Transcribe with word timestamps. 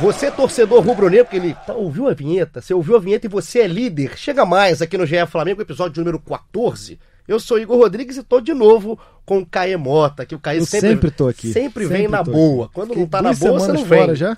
Você, 0.00 0.30
torcedor 0.30 0.82
rubro-negro, 0.82 1.26
que 1.26 1.36
ele 1.36 1.54
tá, 1.66 1.74
ouviu 1.74 2.08
a 2.08 2.14
vinheta, 2.14 2.60
você 2.60 2.72
ouviu 2.72 2.96
a 2.96 3.00
vinheta 3.00 3.26
e 3.26 3.30
você 3.30 3.60
é 3.60 3.66
líder, 3.66 4.16
chega 4.16 4.46
mais 4.46 4.80
aqui 4.80 4.96
no 4.96 5.04
GE 5.06 5.26
Flamengo, 5.26 5.60
episódio 5.60 6.00
número 6.00 6.18
14. 6.18 6.98
Eu 7.28 7.38
sou 7.38 7.58
Igor 7.58 7.76
Rodrigues 7.78 8.16
e 8.16 8.22
tô 8.22 8.40
de 8.40 8.54
novo 8.54 8.98
com 9.26 9.38
o 9.38 9.46
Caê 9.46 9.76
Mota, 9.76 10.24
que 10.24 10.34
o 10.34 10.38
Caê 10.38 10.58
Eu 10.58 10.64
sempre, 10.66 10.88
sempre 10.88 11.10
tô 11.10 11.28
aqui. 11.28 11.52
Sempre, 11.52 11.84
Sempre 11.84 11.86
vem 11.86 12.08
na 12.08 12.22
boa. 12.22 12.64
aqui. 12.64 12.74
Quando 12.74 12.88
Fiquei 12.88 13.02
não 13.02 13.08
tá 13.10 13.22
na 13.22 13.32
boa, 13.34 13.60
você 13.60 13.72
não 13.72 13.84
vem. 13.84 13.98
fora 14.00 14.14
já? 14.14 14.36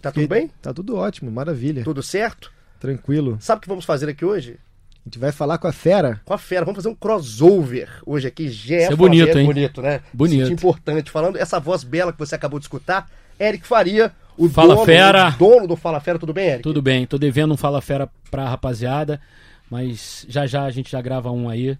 Tá 0.00 0.12
tudo 0.12 0.22
Fiquei- 0.22 0.26
bem? 0.42 0.50
Tá 0.62 0.72
tudo 0.72 0.96
ótimo, 0.96 1.30
maravilha. 1.30 1.82
Tudo 1.82 2.02
certo? 2.02 2.52
Tranquilo. 2.78 3.36
Sabe 3.40 3.58
o 3.58 3.62
que 3.62 3.68
vamos 3.68 3.84
fazer 3.84 4.08
aqui 4.08 4.24
hoje? 4.24 4.58
A 5.04 5.08
gente 5.08 5.18
vai 5.18 5.32
falar 5.32 5.58
com 5.58 5.66
a 5.66 5.72
fera. 5.72 6.20
Com 6.24 6.32
a 6.34 6.38
fera, 6.38 6.64
vamos 6.64 6.76
fazer 6.76 6.88
um 6.88 6.94
crossover 6.94 7.88
hoje 8.06 8.28
aqui. 8.28 8.48
GE 8.48 8.74
Isso 8.76 8.92
é 8.92 8.96
bonito, 8.96 9.36
hein? 9.36 9.46
Bonito, 9.46 9.82
né? 9.82 10.00
Bonito. 10.12 10.42
Senti 10.46 10.52
importante. 10.52 11.10
Falando 11.10 11.36
essa 11.36 11.58
voz 11.58 11.82
bela 11.82 12.12
que 12.12 12.18
você 12.18 12.34
acabou 12.36 12.58
de 12.60 12.64
escutar, 12.66 13.10
Eric 13.40 13.66
Faria, 13.66 14.12
o 14.38 14.48
Fala 14.48 14.74
dono, 14.74 14.86
Fera. 14.86 15.28
o 15.28 15.38
dono 15.38 15.66
do 15.66 15.76
Fala 15.76 16.00
Fera. 16.00 16.18
Tudo 16.18 16.32
bem, 16.32 16.48
Eric? 16.48 16.62
Tudo 16.62 16.80
bem, 16.80 17.04
tô 17.06 17.18
devendo 17.18 17.52
um 17.54 17.56
Fala 17.56 17.80
Fera 17.82 18.08
pra 18.30 18.48
rapaziada, 18.48 19.20
mas 19.70 20.24
já 20.28 20.46
já 20.46 20.64
a 20.64 20.70
gente 20.70 20.90
já 20.90 21.00
grava 21.02 21.30
um 21.30 21.48
aí. 21.48 21.76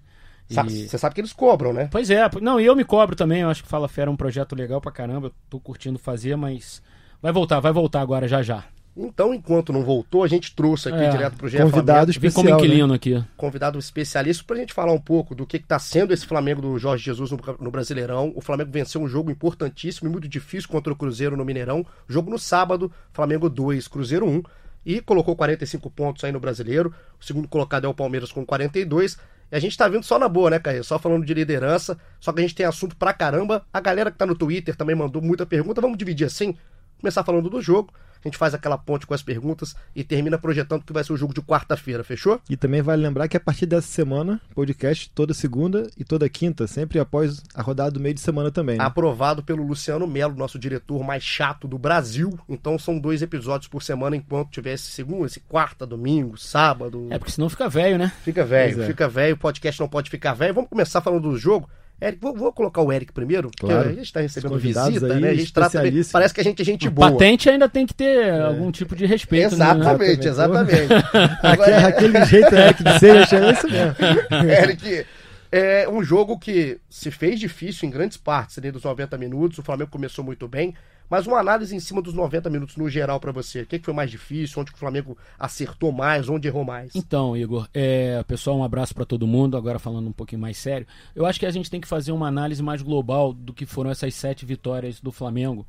Sa- 0.51 0.65
E- 0.67 0.89
Você 0.89 0.97
sabe 0.99 1.15
que 1.15 1.21
eles 1.21 1.33
cobram, 1.33 1.73
né? 1.73 1.89
Pois 1.91 2.11
é, 2.11 2.29
não, 2.41 2.59
e 2.61 2.65
eu 2.67 2.75
me 2.75 2.85
cobro 2.85 3.15
também, 3.15 3.43
eu 3.43 3.51
acho 3.51 3.63
que 3.63 3.69
Fala 3.69 3.87
Fera 3.89 4.11
é 4.11 4.13
um 4.13 4.17
projeto 4.17 4.55
legal 4.57 4.81
pra 4.81 4.91
caramba, 4.91 5.29
eu 5.29 5.33
tô 5.51 5.61
curtindo 5.61 5.99
fazer, 5.99 6.37
mas 6.37 6.83
vai 7.23 7.33
voltar, 7.33 7.61
vai 7.61 7.73
voltar 7.73 8.01
agora 8.01 8.27
já 8.27 8.43
já. 8.43 8.65
Então, 9.01 9.33
enquanto 9.33 9.73
não 9.73 9.85
voltou, 9.85 10.25
a 10.25 10.29
gente 10.29 10.55
trouxe 10.57 10.89
aqui 10.89 10.99
É, 10.99 11.09
direto 11.11 11.37
pro 11.37 11.49
GE 11.49 11.57
Convidado 11.59 12.13
Flamengo, 12.13 12.13
Vim 12.13 12.31
como 12.33 12.49
especial. 12.49 12.59
né? 12.61 12.67
inquilino 12.67 12.95
aqui. 12.95 13.25
convidado 13.37 13.79
especialista 13.79 14.43
pra 14.45 14.57
gente 14.57 14.75
falar 14.75 14.93
um 14.93 15.01
pouco 15.01 15.35
do 15.37 15.47
que 15.47 15.57
está 15.57 15.79
sendo 15.79 16.13
esse 16.13 16.27
Flamengo 16.27 16.61
do 16.61 16.77
Jorge 16.79 17.05
Jesus 17.05 17.31
no, 17.31 17.39
no 17.61 17.71
Brasileirão. 17.71 18.33
O 18.35 18.41
Flamengo 18.41 18.71
venceu 18.73 19.01
um 19.01 19.07
jogo 19.09 19.31
importantíssimo 19.31 20.09
e 20.09 20.13
muito 20.13 20.27
difícil 20.29 20.69
contra 20.69 20.93
o 20.93 20.97
Cruzeiro 20.97 21.37
no 21.37 21.45
Mineirão. 21.45 21.87
Jogo 22.09 22.29
no 22.31 22.39
sábado, 22.39 22.91
Flamengo 23.13 23.49
2, 23.49 23.87
Cruzeiro 23.87 24.27
1. 24.27 24.43
E 24.85 25.01
colocou 25.01 25.37
45 25.37 25.89
pontos 25.91 26.25
aí 26.25 26.33
no 26.33 26.41
Brasileiro. 26.41 26.93
O 27.21 27.25
segundo 27.25 27.47
colocado 27.47 27.85
é 27.85 27.89
o 27.89 27.95
Palmeiras 27.95 28.33
com 28.33 28.45
42. 28.45 29.17
E 29.53 29.57
a 29.57 29.61
gente 29.61 29.77
tá 29.77 29.87
vindo 29.87 30.03
só 30.03 30.19
na 30.19 30.29
boa, 30.29 30.51
né, 30.51 30.59
Caio? 30.59 30.83
Só 30.83 30.99
falando 30.99 31.25
de 31.25 31.35
liderança. 31.35 31.97
Só 32.19 32.33
que 32.33 32.41
a 32.41 32.43
gente 32.43 32.55
tem 32.55 32.67
assunto 32.67 32.97
pra 32.97 33.13
caramba. 33.13 33.65
A 33.73 33.81
galera 33.81 34.11
que 34.11 34.19
tá 34.19 34.27
no 34.27 34.35
Twitter 34.35 34.75
também 34.75 34.97
mandou 34.97 35.21
muita 35.23 35.47
pergunta. 35.47 35.81
Vamos 35.81 35.99
dividir 35.99 36.27
assim? 36.27 36.57
Começar 37.01 37.25
falando 37.25 37.49
do 37.49 37.61
jogo. 37.61 37.93
A 38.25 38.29
gente 38.29 38.37
faz 38.37 38.53
aquela 38.53 38.77
ponte 38.77 39.07
com 39.07 39.15
as 39.15 39.23
perguntas 39.23 39.77
e 39.95 40.03
termina 40.03 40.37
projetando 40.37 40.83
que 40.83 40.93
vai 40.93 41.05
ser 41.05 41.13
o 41.13 41.17
jogo 41.17 41.33
de 41.33 41.41
quarta-feira, 41.41 42.03
fechou? 42.03 42.41
E 42.51 42.57
também 42.57 42.83
vale 42.83 43.03
lembrar 43.03 43.29
que 43.29 43.37
a 43.37 43.41
partir 43.41 43.67
dessa 43.67 43.87
semana, 43.87 44.41
podcast 44.55 45.11
toda 45.15 45.33
segunda 45.33 45.89
e 45.97 46.05
toda 46.05 46.29
quinta, 46.29 46.67
sempre 46.67 46.99
após 46.99 47.43
a 47.55 47.63
rodada 47.63 47.93
do 47.93 48.01
meio 48.01 48.15
de 48.15 48.21
semana 48.21 48.51
também. 48.51 48.79
né? 48.79 48.85
aprovado 48.85 49.43
pelo 49.43 49.65
Luciano 49.65 50.07
Melo, 50.07 50.35
nosso 50.35 50.59
diretor 50.59 51.05
mais 51.05 51.23
chato 51.23 51.69
do 51.69 51.79
Brasil. 51.79 52.39
Então 52.49 52.79
são 52.79 52.99
dois 52.99 53.23
episódios 53.23 53.69
por 53.69 53.83
semana, 53.83 54.17
enquanto 54.17 54.51
tiver 54.51 54.73
esse 54.73 54.91
segundo, 54.91 55.27
esse 55.27 55.41
quarta, 55.41 55.87
domingo, 55.87 56.37
sábado. 56.37 57.07
É, 57.11 57.19
porque 57.19 57.33
senão 57.33 57.49
fica 57.49 57.69
velho, 57.69 57.99
né? 57.99 58.13
Fica 58.25 58.45
velho, 58.45 58.83
é. 58.83 58.87
fica 58.87 59.09
velho, 59.09 59.35
o 59.35 59.39
podcast 59.39 59.81
não 59.81 59.89
pode 59.89 60.11
ficar 60.11 60.35
velho. 60.35 60.55
Vamos 60.55 60.71
começar 60.71 61.01
falando 61.01 61.31
do 61.31 61.39
jogo. 61.39 61.69
Eric, 62.01 62.21
vou, 62.21 62.35
vou 62.35 62.53
colocar 62.53 62.81
o 62.81 62.93
Eric 62.93 63.13
primeiro, 63.13 63.51
porque 63.51 63.73
Claro. 63.73 63.89
a 63.89 63.93
gente 63.93 64.05
está 64.05 64.21
recebendo 64.21 64.57
visita, 64.57 64.85
aí, 65.13 65.21
né? 65.21 65.31
A 65.31 65.35
gente 65.35 65.53
trata 65.53 65.83
bem, 65.83 66.05
parece 66.13 66.33
que 66.33 66.41
a 66.41 66.45
gente 66.45 66.63
é 66.63 66.65
gente 66.65 66.89
boa. 66.89 67.11
Patente 67.11 67.51
ainda 67.51 67.69
tem 67.69 67.85
que 67.87 67.95
ter 67.95 68.31
algum 68.41 68.71
tipo 68.71 68.95
de 68.95 69.05
respeito, 69.05 69.57
né? 69.57 69.65
Exatamente, 69.65 70.29
exatamente. 70.29 70.93
Aquele, 70.93 71.39
Agora, 71.43 71.87
aquele 71.89 72.25
jeito 72.25 72.55
Eric 72.55 72.85
de 72.85 72.99
ser, 73.01 73.19
achei 73.19 73.51
isso 73.51 73.69
mesmo. 73.69 73.97
Eric, 74.49 75.07
é 75.51 75.89
um 75.89 76.03
jogo 76.05 76.39
que 76.39 76.79
se 76.89 77.11
fez 77.11 77.41
difícil 77.41 77.89
em 77.89 77.91
grandes 77.91 78.17
partes 78.17 78.57
ali 78.59 78.71
dos 78.71 78.85
90 78.85 79.19
minutos. 79.19 79.59
O 79.59 79.63
Flamengo 79.63 79.91
começou 79.91 80.25
muito 80.25 80.47
bem, 80.47 80.75
mas 81.09 81.27
uma 81.27 81.39
análise 81.39 81.75
em 81.75 81.81
cima 81.81 82.03
dos 82.03 82.15
90 82.15 82.51
minutos 82.51 82.77
no 82.77 82.89
geral 82.89 83.19
pra 83.19 83.33
você. 83.33 83.63
O 83.63 83.67
que, 83.67 83.79
foi 83.79 83.95
mais 83.95 84.11
difícil? 84.11 84.61
Onde 84.61 84.73
o 84.73 84.77
Flamengo 84.77 85.17
acertou 85.39 85.93
mais? 85.93 86.29
Onde 86.29 86.49
errou 86.49 86.65
mais? 86.65 86.95
Então, 86.95 87.37
Igor, 87.37 87.69
é, 87.73 88.23
pessoal, 88.25 88.59
um 88.59 88.65
abraço 88.65 88.95
pra 88.95 89.05
todo 89.05 89.27
mundo. 89.27 89.57
Agora 89.57 89.79
falando 89.79 90.09
um 90.09 90.13
pouquinho 90.13 90.41
mais 90.41 90.57
sério, 90.59 90.87
eu 91.15 91.27
acho 91.27 91.41
que 91.41 91.47
a 91.47 91.51
gente 91.51 91.71
tem 91.71 91.81
que 91.81 91.89
fazer 91.89 92.13
uma 92.13 92.29
análise 92.29 92.63
mais 92.63 92.83
global 92.83 93.33
do 93.33 93.53
que 93.53 93.67
foram 93.67 93.91
essas 93.91 94.15
sete 94.15 94.45
vitórias 94.45 95.01
do 95.01 95.11
Flamengo. 95.11 95.67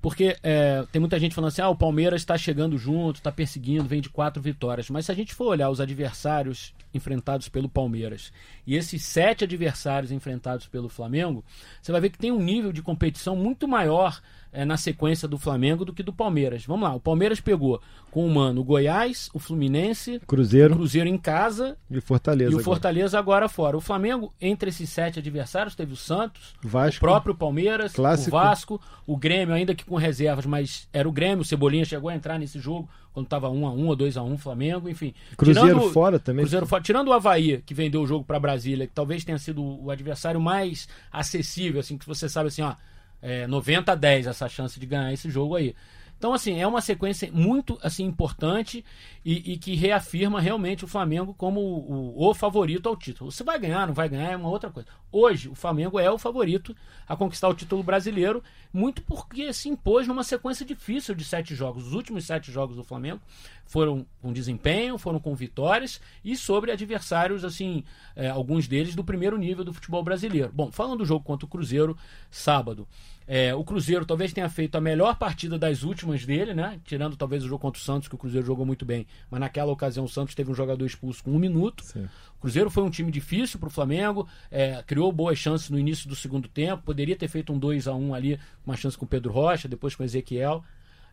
Porque 0.00 0.36
é, 0.42 0.84
tem 0.92 1.00
muita 1.00 1.18
gente 1.18 1.34
falando 1.34 1.48
assim: 1.48 1.62
ah, 1.62 1.68
o 1.68 1.76
Palmeiras 1.76 2.20
está 2.20 2.36
chegando 2.36 2.78
junto, 2.78 3.16
está 3.16 3.32
perseguindo, 3.32 3.84
vem 3.84 4.00
de 4.00 4.08
quatro 4.08 4.42
vitórias. 4.42 4.90
Mas 4.90 5.06
se 5.06 5.12
a 5.12 5.14
gente 5.14 5.34
for 5.34 5.46
olhar 5.46 5.70
os 5.70 5.80
adversários 5.80 6.74
enfrentados 6.94 7.48
pelo 7.48 7.68
Palmeiras 7.68 8.32
e 8.66 8.74
esses 8.76 9.04
sete 9.04 9.44
adversários 9.44 10.10
enfrentados 10.12 10.66
pelo 10.66 10.88
Flamengo, 10.88 11.44
você 11.80 11.92
vai 11.92 12.00
ver 12.00 12.10
que 12.10 12.18
tem 12.18 12.32
um 12.32 12.40
nível 12.42 12.72
de 12.72 12.82
competição 12.82 13.36
muito 13.36 13.68
maior 13.68 14.20
é, 14.52 14.64
na 14.64 14.76
sequência 14.76 15.28
do 15.28 15.38
Flamengo 15.38 15.84
do 15.84 15.92
que 15.92 16.02
do 16.02 16.12
Palmeiras. 16.12 16.64
Vamos 16.64 16.88
lá, 16.88 16.94
o 16.94 17.00
Palmeiras 17.00 17.40
pegou 17.40 17.80
com 18.10 18.26
o 18.26 18.30
Mano 18.34 18.62
o 18.62 18.64
Goiás, 18.64 19.28
o 19.34 19.38
Fluminense, 19.38 20.16
o 20.16 20.26
Cruzeiro 20.26 20.74
Cruzeiro 20.74 21.08
em 21.08 21.18
casa 21.18 21.76
e 21.90 22.00
Fortaleza. 22.00 22.50
e 22.50 22.54
o 22.54 22.58
agora. 22.58 22.64
Fortaleza 22.64 23.18
agora 23.18 23.48
fora. 23.48 23.76
O 23.76 23.80
Flamengo, 23.80 24.32
entre 24.40 24.70
esses 24.70 24.88
sete 24.88 25.18
adversários, 25.18 25.74
teve 25.74 25.92
o 25.92 25.96
Santos, 25.96 26.54
Vasco. 26.62 26.96
o 27.04 27.08
próprio 27.08 27.34
Palmeiras, 27.34 27.92
Clássico. 27.92 28.34
o 28.36 28.40
Vasco, 28.40 28.80
o 29.06 29.16
Grêmio, 29.16 29.54
ainda 29.54 29.74
que 29.74 29.84
com 29.84 29.96
reservas, 29.96 30.46
mas 30.46 30.88
era 30.92 31.06
o 31.08 31.12
Grêmio. 31.12 31.42
O 31.42 31.44
Cebolinha 31.44 31.84
chegou 31.84 32.08
a 32.08 32.14
entrar 32.14 32.38
nesse 32.38 32.58
jogo 32.58 32.88
quando 33.12 33.26
estava 33.26 33.48
1 33.50 33.66
a 33.66 33.70
1 33.72 33.86
ou 33.86 33.96
2 33.96 34.16
a 34.16 34.22
1 34.22 34.36
Flamengo, 34.38 34.88
enfim. 34.88 35.12
Cruzeiro 35.36 35.68
Tirando- 35.68 35.90
fora 35.92 36.18
também. 36.18 36.42
Cruzeiro 36.44 36.66
fora. 36.66 36.82
Tirando 36.82 37.08
o 37.08 37.12
Havaí, 37.12 37.62
que 37.64 37.72
vendeu 37.74 38.02
o 38.02 38.06
jogo 38.06 38.24
para 38.24 38.38
Brasília, 38.38 38.55
que 38.62 38.86
talvez 38.94 39.24
tenha 39.24 39.38
sido 39.38 39.62
o 39.62 39.90
adversário 39.90 40.40
mais 40.40 40.88
acessível, 41.12 41.80
assim, 41.80 41.96
que 41.98 42.06
você 42.06 42.28
sabe 42.28 42.48
assim, 42.48 42.62
ó, 42.62 42.74
é 43.22 43.46
90 43.46 43.92
a 43.92 43.94
10 43.94 44.26
essa 44.26 44.48
chance 44.48 44.78
de 44.78 44.86
ganhar 44.86 45.12
esse 45.12 45.30
jogo 45.30 45.56
aí. 45.56 45.74
Então, 46.18 46.32
assim, 46.32 46.58
é 46.58 46.66
uma 46.66 46.80
sequência 46.80 47.30
muito 47.30 47.78
assim 47.82 48.02
importante 48.04 48.82
e, 49.22 49.52
e 49.52 49.58
que 49.58 49.74
reafirma 49.74 50.40
realmente 50.40 50.82
o 50.82 50.88
Flamengo 50.88 51.34
como 51.34 51.60
o, 51.60 52.14
o- 52.16 52.30
o 52.30 52.34
favorito 52.34 52.88
ao 52.88 52.96
título. 52.96 53.30
Se 53.30 53.44
vai 53.44 53.58
ganhar, 53.58 53.86
não 53.86 53.92
vai 53.92 54.08
ganhar, 54.08 54.30
é 54.32 54.36
uma 54.36 54.48
outra 54.48 54.70
coisa. 54.70 54.88
Hoje, 55.12 55.46
o 55.50 55.54
Flamengo 55.54 56.00
é 56.00 56.10
o 56.10 56.16
favorito 56.18 56.74
a 57.06 57.14
conquistar 57.14 57.48
o 57.48 57.54
título 57.54 57.82
brasileiro, 57.82 58.42
muito 58.72 59.02
porque 59.02 59.52
se 59.52 59.68
impôs 59.68 60.08
numa 60.08 60.24
sequência 60.24 60.64
difícil 60.64 61.14
de 61.14 61.22
sete 61.22 61.54
jogos. 61.54 61.86
Os 61.88 61.92
últimos 61.92 62.24
sete 62.24 62.50
jogos 62.50 62.76
do 62.76 62.82
Flamengo 62.84 63.20
foram 63.66 64.06
com 64.22 64.32
desempenho, 64.32 64.96
foram 64.98 65.18
com 65.20 65.34
vitórias 65.34 66.00
e 66.24 66.36
sobre 66.36 66.70
adversários, 66.70 67.44
assim, 67.44 67.84
é, 68.14 68.28
alguns 68.28 68.66
deles 68.66 68.94
do 68.94 69.04
primeiro 69.04 69.36
nível 69.36 69.64
do 69.64 69.72
futebol 69.72 70.02
brasileiro. 70.02 70.50
Bom, 70.52 70.70
falando 70.72 70.98
do 70.98 71.04
jogo 71.04 71.24
contra 71.24 71.44
o 71.46 71.48
Cruzeiro, 71.48 71.96
sábado. 72.30 72.86
é, 73.28 73.54
o 73.54 73.64
Cruzeiro 73.64 74.06
talvez 74.06 74.32
tenha 74.32 74.48
feito 74.48 74.76
a 74.76 74.80
melhor 74.80 75.16
partida 75.16 75.58
das 75.58 75.82
últimas 75.82 76.24
dele, 76.24 76.54
né? 76.54 76.80
Tirando 76.84 77.16
talvez 77.16 77.44
o 77.44 77.48
jogo 77.48 77.60
contra 77.60 77.80
o 77.80 77.82
Santos, 77.82 78.08
que 78.08 78.14
o 78.14 78.18
Cruzeiro 78.18 78.46
jogou 78.46 78.64
muito 78.64 78.84
bem. 78.84 79.06
Mas 79.28 79.40
naquela 79.40 79.72
ocasião 79.72 80.04
o 80.04 80.08
Santos 80.08 80.34
teve 80.34 80.50
um 80.50 80.54
jogador 80.54 80.86
expulso 80.86 81.24
com 81.24 81.32
um 81.32 81.38
minuto. 81.38 81.84
Sim. 81.84 82.08
O 82.36 82.40
Cruzeiro 82.40 82.70
foi 82.70 82.84
um 82.84 82.90
time 82.90 83.10
difícil 83.10 83.58
para 83.58 83.66
o 83.66 83.70
Flamengo, 83.70 84.28
é, 84.50 84.82
criou 84.86 85.10
boas 85.10 85.38
chances 85.38 85.70
no 85.70 85.78
início 85.78 86.08
do 86.08 86.14
segundo 86.14 86.48
tempo, 86.48 86.84
poderia 86.84 87.16
ter 87.16 87.26
feito 87.26 87.52
um 87.52 87.58
2 87.58 87.88
a 87.88 87.94
1 87.94 88.14
ali, 88.14 88.38
uma 88.64 88.76
chance 88.76 88.96
com 88.96 89.04
o 89.04 89.08
Pedro 89.08 89.32
Rocha, 89.32 89.66
depois 89.66 89.96
com 89.96 90.02
o 90.02 90.06
Ezequiel. 90.06 90.62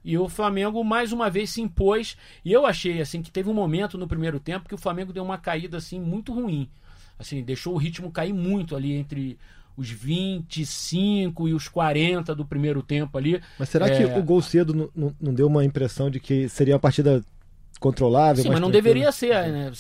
E 0.04 0.18
o 0.18 0.28
Flamengo 0.28 0.84
mais 0.84 1.12
uma 1.14 1.30
vez 1.30 1.50
se 1.52 1.62
impôs. 1.62 2.18
E 2.44 2.52
eu 2.52 2.66
achei 2.66 3.00
assim 3.02 3.22
que 3.22 3.32
teve 3.32 3.50
um 3.50 3.54
momento 3.54 3.98
no 3.98 4.08
primeiro 4.08 4.40
tempo 4.40 4.68
que 4.68 4.76
o 4.76 4.78
Flamengo 4.78 5.14
deu 5.14 5.24
uma 5.24 5.38
caída 5.38 5.78
assim 5.78 6.00
muito 6.00 6.34
ruim. 6.34 6.70
Assim, 7.18 7.42
deixou 7.44 7.74
o 7.74 7.78
ritmo 7.78 8.12
cair 8.12 8.34
muito 8.34 8.76
ali 8.76 8.92
entre 8.94 9.38
os 9.78 9.90
25 9.90 11.48
e 11.48 11.54
os 11.54 11.68
40 11.68 12.36
do 12.36 12.46
primeiro 12.46 12.82
tempo 12.84 13.18
ali. 13.18 13.42
Mas 13.58 13.70
será 13.70 13.88
É. 13.88 13.96
que 14.14 14.20
o 14.20 14.24
gol 14.24 14.42
cedo 14.42 14.92
não, 14.96 15.16
não- 15.20 15.34
deu 15.34 15.48
uma 15.48 15.64
impressão 15.66 16.10
de 16.10 16.20
que 16.20 16.48
seria 16.50 16.74
uma 16.76 16.80
partida 16.80 17.24
controlável? 17.80 18.44
Sim, 18.44 18.50
mas 18.50 18.60
não 18.60 18.70
tranquila? 18.70 18.84
deveria 18.94 19.12
ser, 19.12 19.52
né? 19.52 19.72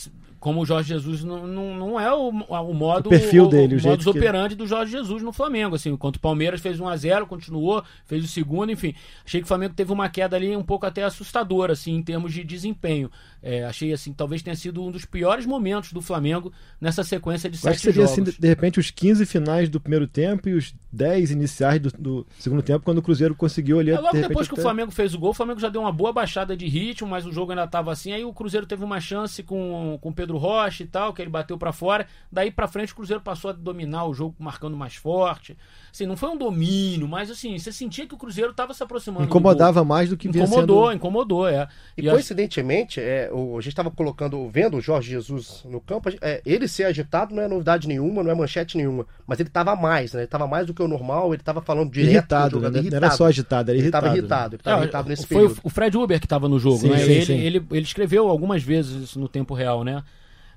Como 0.44 0.60
o 0.60 0.66
Jorge 0.66 0.90
Jesus 0.90 1.24
não, 1.24 1.48
não, 1.48 1.74
não 1.74 1.98
é 1.98 2.13
o, 2.13 2.28
o 2.28 2.74
modo 2.74 3.07
O 3.07 3.10
perfil 3.10 3.48
dele, 3.48 3.75
o 3.75 3.78
o, 3.78 3.80
jeito 3.80 4.10
ele- 4.10 4.56
do 4.57 4.68
Jorge 4.68 4.92
Jesus 4.92 5.24
no 5.24 5.31
Flamengo, 5.31 5.78
assim, 5.78 5.92
enquanto 5.92 6.18
o 6.18 6.19
Palmeiras 6.19 6.60
fez 6.60 6.81
1 6.81 6.90
a 6.90 6.98
0, 6.98 7.25
continuou, 7.28 7.81
fez 8.04 8.25
o 8.25 8.28
segundo, 8.28 8.69
enfim. 8.69 8.94
Achei 9.25 9.40
que 9.40 9.45
o 9.45 9.48
Flamengo 9.48 9.74
teve 9.74 9.94
uma 9.94 10.10
queda 10.10 10.36
ali 10.36 10.54
um 10.54 10.62
pouco 10.62 10.86
até 10.86 11.01
assustadora 11.01 11.72
assim 11.72 11.94
em 11.95 12.04
termos 12.04 12.34
de 12.34 12.44
desempenho. 12.44 13.10
É, 13.44 13.63
achei 13.66 13.94
assim, 13.94 14.13
talvez 14.13 14.42
tenha 14.42 14.56
sido 14.56 14.81
um 14.84 14.90
dos 14.90 15.06
piores 15.06 15.45
momentos 15.45 15.94
do 15.94 16.01
Flamengo 16.01 16.51
nessa 16.81 17.04
sequência 17.04 17.50
de 17.50 17.57
Eu 17.57 17.69
acho 17.69 17.80
sete 17.80 17.88
que 17.88 17.94
seria 17.94 18.07
jogos. 18.07 18.30
assim, 18.30 18.38
de, 18.40 18.48
repente, 18.48 18.80
os 18.80 18.90
15 18.90 19.25
finais 19.25 19.69
do 19.69 19.80
primeiro 19.80 20.07
tempo 20.07 20.50
e 20.50 20.54
os 20.54 20.74
10 20.92 21.31
iniciais 21.31 21.80
do, 21.80 21.92
do 21.98 22.28
segundo 22.40 22.62
tempo, 22.62 22.84
quando 22.84 22.98
o 22.98 23.01
Cruzeiro 23.01 23.36
conseguiu 23.36 23.80
ali. 23.80 23.92
É, 23.92 23.95
logo 23.95 24.10
de 24.10 24.18
repente, 24.18 24.30
depois 24.30 24.48
que 24.48 24.54
o 24.54 24.56
até- 24.56 24.63
Flamengo 24.63 24.92
fez 24.92 25.13
o 25.13 25.19
gol, 25.19 25.31
o 25.31 25.34
Flamengo 25.34 25.60
já 25.60 25.69
deu 25.69 25.81
uma 25.81 25.92
boa 25.92 26.12
baixada 26.12 26.56
de 26.57 26.68
ritmo, 26.68 27.07
mas 27.07 27.25
o 27.25 27.31
jogo 27.31 27.51
ainda 27.51 27.66
estava 27.66 27.92
assim. 27.92 28.12
Aí 28.13 28.25
o 28.25 28.34
Cruzeiro 28.34 28.66
teve 28.66 28.84
uma 28.84 29.00
chance 29.00 29.44
com, 29.44 30.00
o 30.01 30.12
Pedro 30.13 30.34
Pedro 30.34 30.38
Rocha 30.38 30.84
e 30.84 30.88
tal, 30.88 31.13
que 31.13 31.22
ele 31.22 31.30
bateu 31.30 31.57
para 31.57 31.72
fora. 31.72 32.07
Daí 32.31 32.50
para 32.50 32.68
frente 32.68 32.94
o 32.94 32.96
Cruzeiro 32.96 33.22
passou 33.22 33.51
a 33.51 33.54
dominar 33.54 34.06
o 34.06 34.13
jogo, 34.13 34.36
marcando 34.39 34.75
mais 34.75 34.96
forte. 34.96 35.57
Assim, 35.94 36.07
não 36.07 36.18
foi 36.18 36.30
um 36.30 36.38
domínio, 36.38 37.07
mas 37.07 37.30
assim, 37.30 37.56
você 37.56 37.72
sentia 37.72 38.07
que 38.07 38.16
o 38.16 38.18
Cruzeiro 38.18 38.50
estava 38.50 38.74
se 38.74 38.81
aproximando. 38.81 39.25
Incomodava 39.25 39.84
mais 39.84 40.10
do 40.10 40.18
que 40.18 40.28
vinha 40.28 40.45
Incomodou, 40.45 40.88
sendo... 40.88 40.95
incomodou, 40.95 41.48
é. 41.48 41.68
E, 41.95 42.07
e 42.07 42.10
coincidentemente, 42.10 43.00
é, 43.00 43.30
o, 43.31 43.60
a 43.60 43.62
gente 43.62 43.74
estava 43.74 43.92
colocando, 43.92 44.50
vendo 44.50 44.78
o 44.78 44.81
Jorge 44.81 45.12
Jesus 45.12 45.63
no 45.69 45.80
campo, 45.80 46.10
é, 46.19 46.42
ele 46.48 46.68
ser 46.68 46.86
agitado 46.86 47.36
não 47.36 47.44
é 47.44 47.48
novidade 47.48 47.88
nenhuma, 47.88 48.24
não 48.24 48.31
é 48.31 48.34
manchete 48.34 48.75
nenhuma, 48.75 49.06
mas 49.28 49.40
ele 49.40 49.50
estava 49.50 49.75
mais, 49.75 50.13
né? 50.13 50.22
Ele 50.22 50.25
estava 50.25 50.48
mais 50.48 50.66
do 50.66 50.74
que 50.74 50.81
o 50.81 50.88
normal, 50.88 51.31
ele 51.31 51.44
estava 51.44 51.62
falando 51.62 51.92
direto 51.92 52.10
irritado, 52.12 52.56
jogador, 52.56 52.74
né? 52.74 52.80
irritado. 52.80 53.01
Não 53.01 53.07
era 53.07 53.16
só 53.16 53.25
agitado, 53.28 53.69
era 53.69 53.78
irritado. 53.78 54.07
Ele 54.07 54.18
estava 54.18 54.18
irritado, 54.18 54.56
ele 54.56 54.62
estava 54.62 54.78
é, 54.78 54.81
irritado 54.81 55.10
nesse 55.10 55.28
foi 55.28 55.42
período. 55.42 55.62
o 55.63 55.69
Fred 55.69 55.96
Uber 55.96 56.19
que 56.19 56.25
estava 56.25 56.50
no 56.50 56.57
jogo, 56.57 56.80
sim, 56.80 56.89
né? 56.89 56.98
Sim, 56.98 57.12
ele, 57.12 57.25
sim. 57.25 57.38
Ele, 57.38 57.66
ele 57.69 57.86
escreveu 57.86 58.30
algumas 58.30 58.63
vezes 58.63 59.04
isso 59.04 59.19
no 59.19 59.28
tempo 59.28 59.54
real, 59.54 59.84
né? 59.84 60.04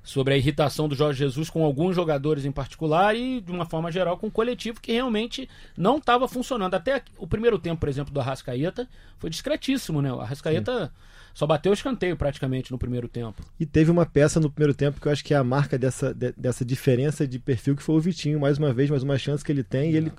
Sobre 0.06 0.34
a 0.34 0.36
irritação 0.36 0.88
do 0.88 0.94
Jorge 0.94 1.18
Jesus 1.18 1.50
com 1.50 1.64
alguns 1.64 1.96
jogadores 1.96 2.44
em 2.44 2.52
particular 2.52 3.16
e, 3.16 3.40
de 3.40 3.50
uma 3.50 3.66
forma 3.66 3.90
geral, 3.90 4.16
com 4.16 4.28
o 4.28 4.30
coletivo 4.30 4.80
que 4.80 4.92
realmente 4.92 5.48
não 5.76 5.98
estava 5.98 6.28
funcionando. 6.28 6.74
Até 6.74 7.02
o 7.18 7.26
primeiro 7.26 7.58
tempo, 7.58 7.80
por 7.80 7.88
exemplo, 7.88 8.14
do 8.14 8.20
Arrascaeta 8.20 8.88
foi 9.18 9.28
discretíssimo, 9.28 10.00
né? 10.00 10.12
O 10.12 10.20
Arrascaeta 10.20 10.86
Sim. 10.86 10.90
só 11.34 11.44
bateu 11.44 11.72
o 11.72 11.74
escanteio 11.74 12.16
praticamente 12.16 12.70
no 12.70 12.78
primeiro 12.78 13.08
tempo. 13.08 13.42
E 13.58 13.66
teve 13.66 13.90
uma 13.90 14.06
peça 14.06 14.38
no 14.38 14.48
primeiro 14.48 14.72
tempo 14.72 15.00
que 15.00 15.08
eu 15.08 15.12
acho 15.12 15.24
que 15.24 15.34
é 15.34 15.36
a 15.36 15.42
marca 15.42 15.76
dessa, 15.76 16.14
de, 16.14 16.32
dessa 16.36 16.64
diferença 16.64 17.26
de 17.26 17.40
perfil 17.40 17.74
que 17.74 17.82
foi 17.82 17.96
o 17.96 18.00
Vitinho, 18.00 18.38
mais 18.38 18.58
uma 18.58 18.72
vez, 18.72 18.88
mais 18.88 19.02
uma 19.02 19.18
chance 19.18 19.44
que 19.44 19.50
ele 19.50 19.64
tem 19.64 19.90
e 19.90 19.96
ele 19.96 20.12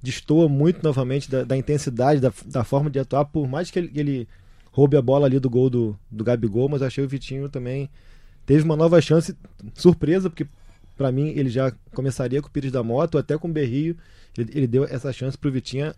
destoa 0.00 0.48
muito 0.48 0.84
novamente 0.84 1.28
da, 1.28 1.42
da 1.42 1.56
intensidade, 1.56 2.20
da, 2.20 2.32
da, 2.46 2.62
forma 2.62 2.88
de 2.88 3.00
atuar, 3.00 3.24
por 3.24 3.48
mais 3.48 3.72
que 3.72 3.78
ele, 3.80 3.90
ele 3.92 4.28
roube 4.70 4.96
a 4.96 5.02
bola 5.02 5.26
ali 5.26 5.40
do 5.40 5.50
gol 5.50 5.68
do, 5.68 5.98
do 6.08 6.22
Gabigol, 6.22 6.68
mas 6.68 6.80
achei 6.80 7.02
o 7.02 7.08
Vitinho 7.08 7.48
também 7.48 7.90
teve 8.46 8.62
uma 8.62 8.76
nova 8.76 9.00
chance, 9.00 9.36
surpresa, 9.74 10.28
porque 10.28 10.46
para 10.96 11.10
mim 11.10 11.28
ele 11.36 11.48
já 11.48 11.72
começaria 11.94 12.40
com 12.40 12.48
o 12.48 12.50
Pires 12.50 12.72
da 12.72 12.82
Moto, 12.82 13.18
até 13.18 13.36
com 13.36 13.48
o 13.48 13.52
Berrio, 13.52 13.96
ele, 14.36 14.50
ele 14.54 14.66
deu 14.66 14.84
essa 14.84 15.12
chance 15.12 15.36
pro 15.36 15.50
Vitinha. 15.50 15.94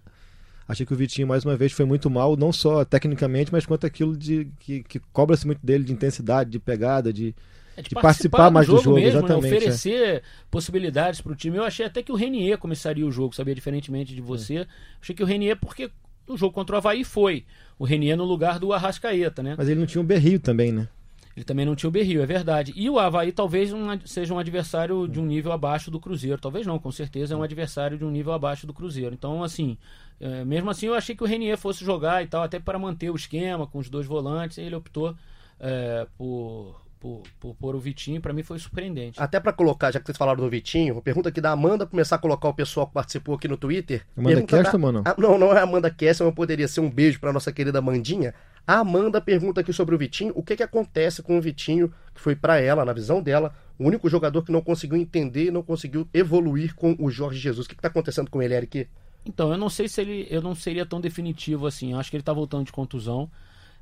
Achei 0.67 0.87
que 0.87 0.95
o 0.95 0.97
Vitinho, 0.97 1.29
mais 1.29 1.45
uma 1.45 1.57
vez, 1.57 1.73
foi 1.73 1.85
muito 1.85 2.09
mal, 2.09 2.37
não 2.37 2.51
só 2.51 2.85
tecnicamente, 2.85 3.53
mas 3.53 3.67
quanto 3.67 3.87
aquilo 3.87 4.17
de 4.17 4.49
que, 4.59 4.83
que 4.83 4.99
cobra-se 5.13 5.47
muito 5.47 5.65
dele 5.65 5.85
de 5.85 5.93
intensidade, 5.93 6.51
de 6.51 6.59
pegada, 6.59 7.13
de, 7.13 7.35
é 7.77 7.83
de, 7.83 7.91
de 7.91 7.95
participar, 7.95 8.01
participar 8.01 8.51
mais 8.51 8.67
do 8.67 8.79
jogo, 8.79 8.95
mesmo, 8.95 9.21
né? 9.21 9.25
exatamente. 9.27 9.51
Né? 9.51 9.57
Oferecer 9.59 10.09
é. 10.09 10.23
possibilidades 10.51 11.21
para 11.21 11.33
o 11.33 11.37
time. 11.37 11.59
Eu 11.59 11.65
achei 11.65 11.85
até 11.85 12.03
que 12.03 12.11
o 12.11 12.15
Renier 12.15 12.57
começaria 12.57 13.07
o 13.07 13.13
jogo, 13.13 13.35
sabia? 13.35 13.55
Diferentemente 13.55 14.15
de 14.15 14.23
você. 14.23 14.59
É. 14.59 14.67
Achei 15.03 15.15
que 15.15 15.23
o 15.23 15.27
Renier, 15.27 15.59
porque 15.61 15.91
no 16.27 16.37
jogo 16.37 16.55
contra 16.55 16.77
o 16.77 16.79
Havaí 16.79 17.05
foi. 17.05 17.45
O 17.79 17.85
Renier 17.85 18.17
no 18.17 18.25
lugar 18.25 18.59
do 18.59 18.73
Arrascaeta, 18.73 19.43
né? 19.43 19.55
Mas 19.59 19.69
ele 19.69 19.81
não 19.81 19.87
tinha 19.87 20.01
o 20.01 20.05
Berrio 20.05 20.41
também, 20.41 20.73
né? 20.73 20.89
Ele 21.37 21.45
também 21.45 21.67
não 21.67 21.75
tinha 21.75 21.89
o 21.89 21.93
Berrio, 21.93 22.23
é 22.23 22.27
verdade. 22.27 22.73
E 22.77 22.89
o 22.89 22.99
Havaí 22.99 23.33
talvez 23.33 23.73
um, 23.73 23.87
seja 24.05 24.33
um 24.33 24.39
adversário 24.39 25.09
de 25.09 25.19
um 25.19 25.27
nível 25.27 25.51
abaixo 25.51 25.91
do 25.91 25.99
Cruzeiro. 25.99 26.39
Talvez 26.41 26.67
não, 26.67 26.79
com 26.79 26.93
certeza 26.93 27.35
é 27.35 27.37
um 27.37 27.43
adversário 27.43 27.99
de 27.99 28.05
um 28.05 28.11
nível 28.11 28.33
abaixo 28.33 28.67
do 28.67 28.73
Cruzeiro. 28.73 29.15
Então, 29.15 29.43
assim, 29.43 29.77
é, 30.21 30.45
mesmo 30.45 30.71
assim 30.71 30.87
eu 30.87 30.95
achei 30.95 31.17
que 31.17 31.25
o 31.25 31.27
Renier 31.27 31.59
fosse 31.59 31.85
jogar 31.85 32.23
e 32.23 32.27
tal, 32.29 32.43
até 32.43 32.61
para 32.61 32.79
manter 32.79 33.11
o 33.11 33.17
esquema 33.17 33.67
com 33.67 33.79
os 33.79 33.89
dois 33.89 34.07
volantes. 34.07 34.59
ele 34.59 34.77
optou 34.77 35.17
é, 35.59 36.07
por, 36.17 36.81
por, 37.01 37.23
por, 37.41 37.55
por, 37.57 37.75
o 37.75 37.81
Vitinho, 37.81 38.21
para 38.21 38.33
mim 38.33 38.45
foi 38.45 38.59
surpreendente. 38.61 39.21
Até 39.21 39.41
para 39.41 39.53
colocar, 39.53 39.91
já 39.91 39.99
que 39.99 40.07
vocês 40.07 40.17
falaram 40.17 40.41
do 40.41 40.49
Vitinho, 40.49 41.03
pergunta 41.03 41.31
aqui 41.31 41.41
da 41.41 41.51
Amanda, 41.51 41.85
começar 41.85 42.17
a 42.17 42.19
colocar 42.19 42.49
o 42.49 42.55
pessoal 42.55 42.87
que 42.87 42.93
participou 42.93 43.35
aqui 43.35 43.49
no 43.49 43.57
Twitter. 43.57 44.07
Amanda 44.17 44.43
Kesterman, 44.43 44.93
não? 44.93 45.03
Ah, 45.05 45.15
não, 45.19 45.37
não 45.37 45.53
é 45.53 45.59
a 45.59 45.63
Amanda 45.63 45.91
Kesterman, 45.91 46.33
poderia 46.33 46.69
ser 46.69 46.81
um 46.81 46.91
beijo 46.91 47.19
para 47.19 47.33
nossa 47.33 47.53
querida 47.53 47.83
Mandinha. 47.83 48.35
A 48.67 48.79
Amanda 48.79 49.21
pergunta 49.21 49.61
aqui 49.61 49.73
sobre 49.73 49.95
o 49.95 49.99
Vitinho, 49.99 50.33
o 50.35 50.43
que, 50.43 50.57
que 50.57 50.63
acontece 50.63 51.23
com 51.23 51.37
o 51.37 51.41
Vitinho, 51.41 51.93
que 52.15 52.21
foi 52.21 52.35
para 52.35 52.59
ela, 52.59 52.85
na 52.85 52.95
visão 52.95 53.23
dela, 53.23 53.55
o 53.79 53.87
único 53.87 54.09
jogador 54.09 54.43
que 54.43 54.53
não 54.53 54.63
conseguiu 54.63 54.97
entender, 54.97 55.51
não 55.51 55.63
conseguiu 55.63 56.09
evoluir 56.15 56.75
com 56.75 56.97
o 56.99 57.11
Jorge 57.11 57.39
Jesus. 57.39 57.67
O 57.67 57.69
que 57.69 57.75
está 57.75 57.89
acontecendo 57.89 58.31
com 58.31 58.41
ele, 58.41 58.55
Eric? 58.55 58.89
Então, 59.27 59.51
eu 59.51 59.59
não 59.59 59.69
sei 59.69 59.89
se 59.89 60.01
ele, 60.01 60.27
eu 60.31 60.41
não 60.41 60.55
seria 60.55 60.87
tão 60.87 61.01
definitivo 61.01 61.67
assim. 61.67 61.93
Eu 61.93 61.99
acho 61.99 62.11
que 62.11 62.17
ele 62.17 62.23
está 62.23 62.33
voltando 62.33 62.65
de 62.65 62.73
contusão, 62.73 63.31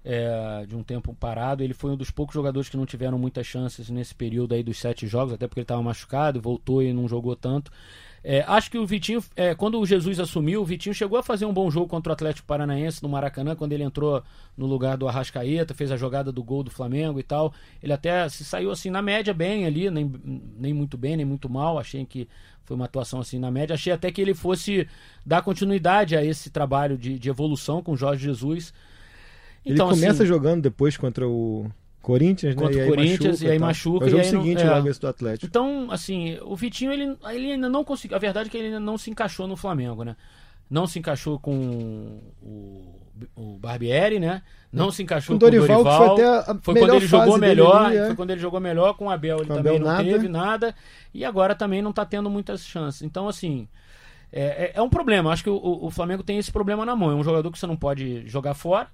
é, 0.04 0.64
de 0.66 0.74
um 0.74 0.82
tempo 0.82 1.14
parado. 1.14 1.62
Ele 1.62 1.74
foi 1.74 1.92
um 1.92 1.96
dos 1.96 2.10
poucos 2.10 2.34
jogadores 2.34 2.68
que 2.68 2.76
não 2.76 2.86
tiveram 2.86 3.18
muitas 3.18 3.46
chances 3.46 3.88
nesse 3.88 4.14
período 4.14 4.54
aí 4.54 4.62
dos 4.62 4.78
sete 4.78 5.06
jogos, 5.06 5.32
até 5.32 5.46
porque 5.46 5.60
ele 5.60 5.64
estava 5.64 5.82
machucado, 5.82 6.40
voltou 6.40 6.82
e 6.82 6.92
não 6.92 7.06
jogou 7.06 7.36
tanto. 7.36 7.70
É, 8.24 8.44
acho 8.46 8.70
que 8.70 8.78
o 8.78 8.86
Vitinho, 8.86 9.22
é, 9.34 9.52
quando 9.54 9.80
o 9.80 9.84
Jesus 9.84 10.20
assumiu, 10.20 10.62
o 10.62 10.64
Vitinho 10.64 10.94
chegou 10.94 11.18
a 11.18 11.22
fazer 11.22 11.44
um 11.44 11.52
bom 11.52 11.68
jogo 11.70 11.88
contra 11.88 12.10
o 12.10 12.12
Atlético 12.12 12.46
Paranaense 12.46 13.02
no 13.02 13.08
Maracanã, 13.08 13.56
quando 13.56 13.72
ele 13.72 13.82
entrou 13.82 14.22
no 14.56 14.66
lugar 14.66 14.96
do 14.96 15.08
Arrascaeta, 15.08 15.74
fez 15.74 15.90
a 15.90 15.96
jogada 15.96 16.30
do 16.30 16.42
gol 16.42 16.62
do 16.62 16.70
Flamengo 16.70 17.18
e 17.18 17.22
tal. 17.22 17.52
Ele 17.82 17.92
até 17.92 18.28
se 18.28 18.44
saiu 18.44 18.70
assim 18.70 18.90
na 18.90 19.02
média 19.02 19.34
bem 19.34 19.66
ali, 19.66 19.90
nem, 19.90 20.12
nem 20.56 20.72
muito 20.72 20.96
bem, 20.96 21.16
nem 21.16 21.26
muito 21.26 21.50
mal. 21.50 21.78
Achei 21.78 22.04
que 22.06 22.28
foi 22.64 22.76
uma 22.76 22.84
atuação 22.84 23.18
assim 23.18 23.40
na 23.40 23.50
média. 23.50 23.74
Achei 23.74 23.92
até 23.92 24.12
que 24.12 24.20
ele 24.20 24.34
fosse 24.34 24.86
dar 25.26 25.42
continuidade 25.42 26.16
a 26.16 26.24
esse 26.24 26.48
trabalho 26.48 26.96
de, 26.96 27.18
de 27.18 27.28
evolução 27.28 27.82
com 27.82 27.92
o 27.92 27.96
Jorge 27.96 28.22
Jesus. 28.22 28.72
Então, 29.64 29.88
ele 29.88 29.96
começa 29.96 30.22
assim, 30.22 30.26
jogando 30.26 30.62
depois 30.62 30.96
contra 30.96 31.26
o 31.26 31.68
Corinthians, 32.02 32.56
né? 32.56 32.62
Contra 32.62 32.84
o 32.84 32.88
Corinthians, 32.88 33.40
e 33.40 33.48
aí 33.48 33.58
machuca. 33.58 34.04
É 34.04 34.08
o 34.08 34.10
jogo 34.10 34.22
e 34.22 34.26
aí 34.26 34.30
seguinte, 34.30 34.64
não, 34.64 34.72
é. 34.72 34.76
logo 34.76 34.92
do 34.92 35.08
Atlético. 35.08 35.46
Então, 35.46 35.88
assim, 35.90 36.36
o 36.42 36.56
Vitinho, 36.56 36.92
ele, 36.92 37.16
ele 37.30 37.52
ainda 37.52 37.68
não 37.68 37.84
conseguiu. 37.84 38.16
A 38.16 38.20
verdade 38.20 38.48
é 38.48 38.50
que 38.50 38.58
ele 38.58 38.66
ainda 38.66 38.80
não 38.80 38.98
se 38.98 39.10
encaixou 39.10 39.46
no 39.46 39.56
Flamengo, 39.56 40.04
né? 40.04 40.16
Não 40.68 40.86
se 40.86 40.98
encaixou 40.98 41.38
com 41.38 42.20
o, 42.42 42.94
o 43.36 43.58
Barbieri, 43.58 44.18
né? 44.18 44.42
Não 44.72 44.90
se 44.90 45.02
encaixou 45.02 45.36
com, 45.36 45.40
com 45.40 45.46
o 45.46 45.50
Dorival. 45.50 45.84
Que 45.84 45.90
foi 45.96 46.06
até 46.06 46.50
a 46.50 46.58
foi 46.60 46.74
quando 46.74 46.94
ele 46.94 47.06
jogou 47.06 47.38
melhor. 47.38 47.92
É. 47.92 48.06
Foi 48.06 48.16
quando 48.16 48.30
ele 48.30 48.40
jogou 48.40 48.60
melhor 48.60 48.94
com 48.94 49.06
o 49.06 49.10
Abel. 49.10 49.38
Ele 49.38 49.46
com 49.46 49.54
também 49.54 49.76
Abel 49.76 49.86
não 49.86 49.92
nada. 49.92 50.04
teve 50.04 50.28
nada. 50.28 50.74
E 51.14 51.24
agora 51.24 51.54
também 51.54 51.80
não 51.80 51.90
está 51.90 52.04
tendo 52.04 52.28
muitas 52.28 52.66
chances. 52.66 53.02
Então, 53.02 53.28
assim. 53.28 53.68
É, 54.34 54.42
é, 54.42 54.72
é 54.76 54.82
um 54.82 54.88
problema. 54.88 55.30
Acho 55.30 55.44
que 55.44 55.50
o, 55.50 55.60
o 55.82 55.90
Flamengo 55.90 56.22
tem 56.22 56.38
esse 56.38 56.50
problema 56.50 56.86
na 56.86 56.96
mão. 56.96 57.10
É 57.10 57.14
um 57.14 57.22
jogador 57.22 57.50
que 57.52 57.58
você 57.58 57.66
não 57.66 57.76
pode 57.76 58.26
jogar 58.26 58.54
fora 58.54 58.88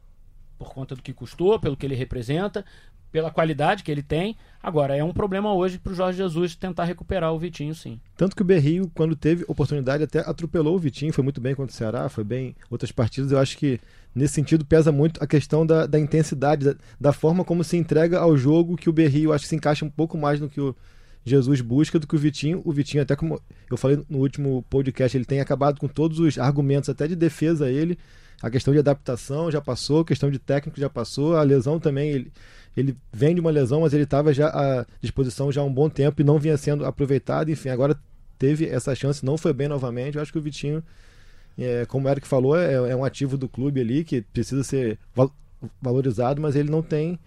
por 0.58 0.72
conta 0.72 0.94
do 0.94 1.02
que 1.02 1.12
custou, 1.12 1.58
pelo 1.58 1.76
que 1.76 1.86
ele 1.86 1.94
representa, 1.94 2.64
pela 3.10 3.30
qualidade 3.30 3.82
que 3.82 3.90
ele 3.90 4.02
tem. 4.02 4.36
Agora, 4.62 4.96
é 4.96 5.02
um 5.02 5.12
problema 5.12 5.52
hoje 5.54 5.78
para 5.78 5.92
o 5.92 5.94
Jorge 5.94 6.18
Jesus 6.18 6.54
tentar 6.54 6.84
recuperar 6.84 7.32
o 7.32 7.38
Vitinho, 7.38 7.74
sim. 7.74 8.00
Tanto 8.16 8.36
que 8.36 8.42
o 8.42 8.44
Berrio, 8.44 8.90
quando 8.94 9.16
teve 9.16 9.44
oportunidade, 9.48 10.02
até 10.02 10.18
atropelou 10.20 10.76
o 10.76 10.78
Vitinho, 10.78 11.12
foi 11.12 11.24
muito 11.24 11.40
bem 11.40 11.54
contra 11.54 11.72
o 11.72 11.76
Ceará, 11.76 12.08
foi 12.08 12.24
bem 12.24 12.54
outras 12.70 12.92
partidas. 12.92 13.32
Eu 13.32 13.38
acho 13.38 13.56
que 13.56 13.80
nesse 14.14 14.34
sentido 14.34 14.64
pesa 14.64 14.92
muito 14.92 15.22
a 15.22 15.26
questão 15.26 15.64
da, 15.64 15.86
da 15.86 15.98
intensidade, 15.98 16.64
da, 16.64 16.74
da, 17.00 17.12
forma 17.12 17.44
como 17.44 17.64
se 17.64 17.76
entrega 17.76 18.18
ao 18.18 18.36
jogo, 18.36 18.76
que 18.76 18.90
o 18.90 18.92
Berrio 18.92 19.32
acho 19.32 19.44
que 19.44 19.48
se 19.48 19.56
encaixa 19.56 19.84
um 19.84 19.90
pouco 19.90 20.18
mais 20.18 20.40
no 20.40 20.48
que 20.48 20.60
o 20.60 20.74
Jesus 21.24 21.60
busca 21.60 21.98
do 21.98 22.06
que 22.06 22.16
o 22.16 22.18
Vitinho. 22.18 22.62
O 22.64 22.72
Vitinho, 22.72 23.02
até 23.02 23.14
como 23.14 23.40
eu 23.70 23.76
falei 23.76 24.02
no 24.08 24.18
último 24.18 24.64
podcast, 24.68 25.16
ele 25.16 25.24
tem 25.24 25.40
acabado 25.40 25.78
com 25.78 25.88
todos 25.88 26.18
os 26.18 26.38
argumentos, 26.38 26.88
até 26.88 27.06
de 27.06 27.14
defesa 27.14 27.70
ele. 27.70 27.98
A 28.40 28.50
questão 28.50 28.72
de 28.72 28.78
adaptação 28.78 29.50
já 29.50 29.60
passou, 29.60 30.00
a 30.00 30.04
questão 30.04 30.30
de 30.30 30.38
técnico 30.38 30.78
já 30.80 30.88
passou, 30.88 31.36
a 31.36 31.42
lesão 31.42 31.80
também. 31.80 32.10
Ele, 32.10 32.32
ele 32.76 32.96
vem 33.12 33.34
de 33.34 33.40
uma 33.40 33.50
lesão, 33.50 33.80
mas 33.80 33.92
ele 33.92 34.04
estava 34.04 34.32
já 34.32 34.48
à 34.48 34.86
disposição 35.00 35.50
já 35.50 35.60
há 35.60 35.64
um 35.64 35.72
bom 35.72 35.88
tempo 35.88 36.20
e 36.20 36.24
não 36.24 36.38
vinha 36.38 36.56
sendo 36.56 36.84
aproveitado. 36.86 37.50
Enfim, 37.50 37.70
agora 37.70 37.98
teve 38.38 38.66
essa 38.66 38.94
chance, 38.94 39.24
não 39.24 39.36
foi 39.36 39.52
bem 39.52 39.66
novamente. 39.66 40.16
Eu 40.16 40.22
acho 40.22 40.32
que 40.32 40.38
o 40.38 40.42
Vitinho, 40.42 40.82
é, 41.58 41.84
como 41.86 42.06
o 42.06 42.10
Eric 42.10 42.28
falou, 42.28 42.56
é, 42.56 42.74
é, 42.74 42.96
um 42.96 43.04
ativo 43.04 43.36
do 43.36 43.48
clube 43.48 43.80
ali 43.80 44.04
que 44.04 44.22
precisa 44.22 44.62
ser 44.62 44.98
valorizado, 45.82 46.40
mas 46.40 46.54
ele 46.54 46.70
não 46.70 46.82
tem 46.82 47.18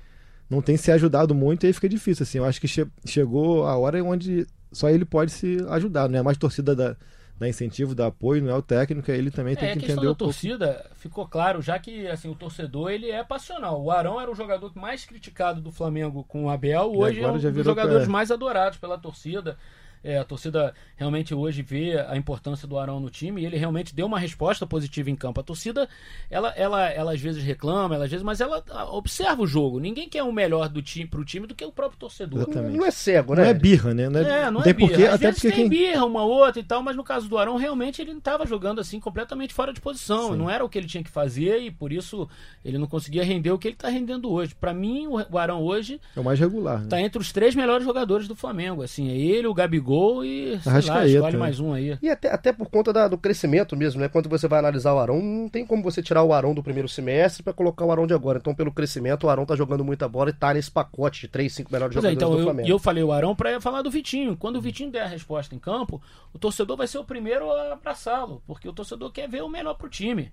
não 0.50 0.62
tem 0.62 0.76
se 0.76 0.92
ajudado 0.92 1.34
muito 1.34 1.64
e 1.64 1.68
aí 1.68 1.74
fica 1.74 1.88
difícil. 1.88 2.24
Assim, 2.24 2.38
eu 2.38 2.46
acho 2.46 2.60
que 2.60 2.68
che 2.68 2.86
chegou 3.06 3.66
a 3.66 3.78
hora 3.78 4.04
onde 4.04 4.46
só 4.72 4.90
ele 4.90 5.06
pode 5.06 5.32
se 5.32 5.58
ajudar, 5.70 6.10
não 6.10 6.20
é 6.20 6.22
mais 6.22 6.38
torcida 6.38 6.76
da 6.76 6.96
dá 7.42 7.50
incentivo, 7.50 7.96
dá 7.96 8.06
apoio, 8.06 8.44
não 8.44 8.52
é 8.52 8.56
o 8.56 8.62
técnico, 8.62 9.10
ele 9.10 9.32
também 9.32 9.56
tem 9.56 9.70
é, 9.70 9.72
que 9.72 9.80
entender 9.80 9.94
a 9.94 9.96
questão 9.96 10.12
da 10.12 10.16
torcida 10.16 10.92
ficou 10.94 11.28
claro, 11.28 11.60
já 11.60 11.80
que 11.80 12.08
assim 12.08 12.30
o 12.30 12.36
torcedor 12.36 12.92
ele 12.92 13.10
é 13.10 13.24
passional. 13.24 13.82
O 13.82 13.90
Arão 13.90 14.22
era 14.22 14.30
o 14.30 14.36
jogador 14.36 14.72
mais 14.76 15.06
criticado 15.06 15.60
do 15.60 15.72
Flamengo 15.72 16.24
com 16.24 16.46
o 16.46 16.50
Abel, 16.52 16.94
hoje 16.96 17.20
é 17.20 17.28
um 17.28 17.34
dos 17.34 17.66
jogadores 17.66 18.08
mais 18.08 18.30
adorados 18.30 18.78
pela 18.78 18.96
torcida. 18.96 19.58
É, 20.04 20.18
a 20.18 20.24
torcida 20.24 20.74
realmente 20.96 21.34
hoje 21.34 21.62
vê 21.62 22.00
a 22.00 22.18
importância 22.18 22.68
do 22.68 22.78
Arão 22.78 23.00
no 23.00 23.10
time 23.10 23.42
e 23.42 23.46
ele 23.46 23.58
realmente 23.58 23.94
deu 23.94 24.08
uma 24.08 24.18
resposta 24.18 24.66
positiva 24.66 25.10
em 25.10 25.16
campo. 25.16 25.40
A 25.40 25.44
torcida, 25.44 25.88
ela, 26.30 26.50
ela, 26.56 26.90
ela 26.90 27.14
às 27.14 27.22
vezes 27.22 27.44
reclama, 27.44 27.96
ela 27.96 28.06
às 28.06 28.12
vezes, 28.12 28.24
mas 28.24 28.42
ela 28.42 28.64
observa 28.92 29.44
o 29.44 29.48
jogo. 29.48 29.80
Ninguém 29.80 30.10
quer 30.10 30.24
o 30.24 30.32
melhor 30.32 30.68
do 30.70 30.82
time 30.82 31.06
pro 31.06 31.24
time 31.24 31.46
do 31.46 31.54
que 31.54 31.64
o 31.64 31.72
próprio 31.72 32.00
torcedor. 32.00 32.42
Exatamente. 32.42 32.78
Não 32.78 32.86
é 32.86 32.92
cego, 32.92 33.36
né? 33.36 33.44
Não 33.44 33.50
é 33.50 33.54
birra, 33.54 33.94
né? 33.94 34.10
Não 34.10 34.20
é, 34.20 34.24
é 34.24 34.52
não, 34.52 34.62
é 34.62 34.74
birra. 34.74 34.90
Porque, 34.90 35.06
Às 35.06 35.14
até 35.16 35.32
porque 35.32 35.48
tem 35.50 35.58
quem... 35.58 35.70
birra 35.70 36.06
uma 36.06 36.24
outra 36.24 36.60
e 36.60 36.64
tal, 36.64 36.82
mas 36.82 36.96
no 36.96 37.04
caso 37.04 37.28
do 37.28 37.38
Arão, 37.38 37.58
realmente 37.58 38.02
ele 38.02 38.12
estava 38.12 38.46
jogando 38.46 38.82
assim 38.82 39.00
completamente 39.00 39.54
fora 39.54 39.72
de 39.72 39.80
posição. 39.80 40.32
Sim. 40.32 40.38
Não 40.38 40.50
era 40.50 40.66
o 40.66 40.70
que 40.70 40.78
ele 40.78 40.88
tinha 40.88 41.04
que 41.04 41.12
fazer 41.12 41.60
e 41.60 41.70
por 41.70 41.92
isso 41.92 42.28
ele 42.66 42.80
não 42.80 42.88
conseguia 42.88 43.24
render 43.24 43.52
o 43.52 43.60
que 43.60 43.68
ele 43.68 43.76
está 43.76 43.90
rendendo 43.90 44.32
hoje. 44.32 44.56
Para 44.56 44.74
mim, 44.74 45.08
o 45.08 45.38
Arão 45.38 45.62
hoje 45.62 46.02
é 46.16 46.20
o 46.20 46.24
mais 46.24 46.40
regular. 46.40 46.86
Tá 46.88 46.96
né? 46.96 47.04
entre 47.04 47.22
os 47.22 47.32
três 47.32 47.54
melhores 47.54 47.86
jogadores 47.86 48.28
do 48.28 48.36
Flamengo. 48.36 48.82
Assim, 48.82 49.10
é 49.10 49.16
ele, 49.16 49.46
o 49.46 49.54
Gabigol 49.54 49.91
Gabigol 49.92 50.26
e 50.26 50.60
sei 50.62 50.72
lá, 50.72 51.06
escolhe 51.06 51.34
né? 51.34 51.40
mais 51.40 51.60
um 51.60 51.74
aí. 51.74 51.98
E 52.02 52.10
até, 52.10 52.32
até 52.32 52.54
por 52.54 52.70
conta 52.70 52.94
da- 52.94 53.08
do 53.08 53.18
crescimento 53.18 53.76
mesmo, 53.76 54.00
né? 54.02 54.08
Quando 54.08 54.30
você 54.30 54.48
vai 54.48 54.60
analisar 54.60 54.94
o 54.94 55.00
Arão, 55.00 55.22
não 55.22 55.50
tem 55.50 55.66
como 55.66 55.84
você 55.84 56.02
tirar 56.02 56.24
o 56.24 56.34
Arão 56.34 56.54
do 56.54 56.64
primeiro 56.64 56.88
semestre 56.88 57.44
pra 57.44 57.54
colocar 57.54 57.86
o 57.86 57.92
Arão 57.92 58.08
de 58.08 58.14
agora. 58.14 58.38
Então, 58.40 58.56
pelo 58.56 58.72
crescimento, 58.72 59.26
o 59.26 59.30
Arão 59.30 59.46
tá 59.46 59.56
jogando 59.56 59.84
muita 59.84 60.08
bola 60.08 60.30
e 60.30 60.34
tá 60.34 60.54
nesse 60.54 60.72
pacote 60.72 61.22
de 61.22 61.28
3, 61.28 61.54
5 61.54 61.72
melhores 61.72 61.94
Pois 61.94 62.06
é, 62.06 62.10
jogadores 62.10 62.18
então, 62.18 62.32
do 62.36 62.40
eu, 62.40 62.44
Flamengo. 62.46 62.68
e 62.68 62.72
eu 62.72 62.80
falei 62.80 63.04
o 63.04 63.12
Arão 63.12 63.36
pra 63.36 63.60
falar 63.62 63.82
do 63.82 63.92
Vitinho. 63.92 64.36
Quando 64.38 64.56
o 64.58 64.62
Vitinho 64.62 64.92
der 64.92 65.04
a 65.04 65.08
resposta 65.08 65.54
em 65.54 65.60
campo, 65.60 66.02
o 66.34 66.40
torcedor 66.40 66.78
vai 66.78 66.88
ser 66.88 66.98
o 66.98 67.04
primeiro 67.04 67.52
a 67.52 67.74
abraçá-lo, 67.74 68.42
porque 68.48 68.68
o 68.68 68.74
torcedor 68.74 69.12
quer 69.12 69.28
ver 69.30 69.42
o 69.44 69.50
melhor 69.50 69.74
pro 69.76 69.90
time, 69.90 70.32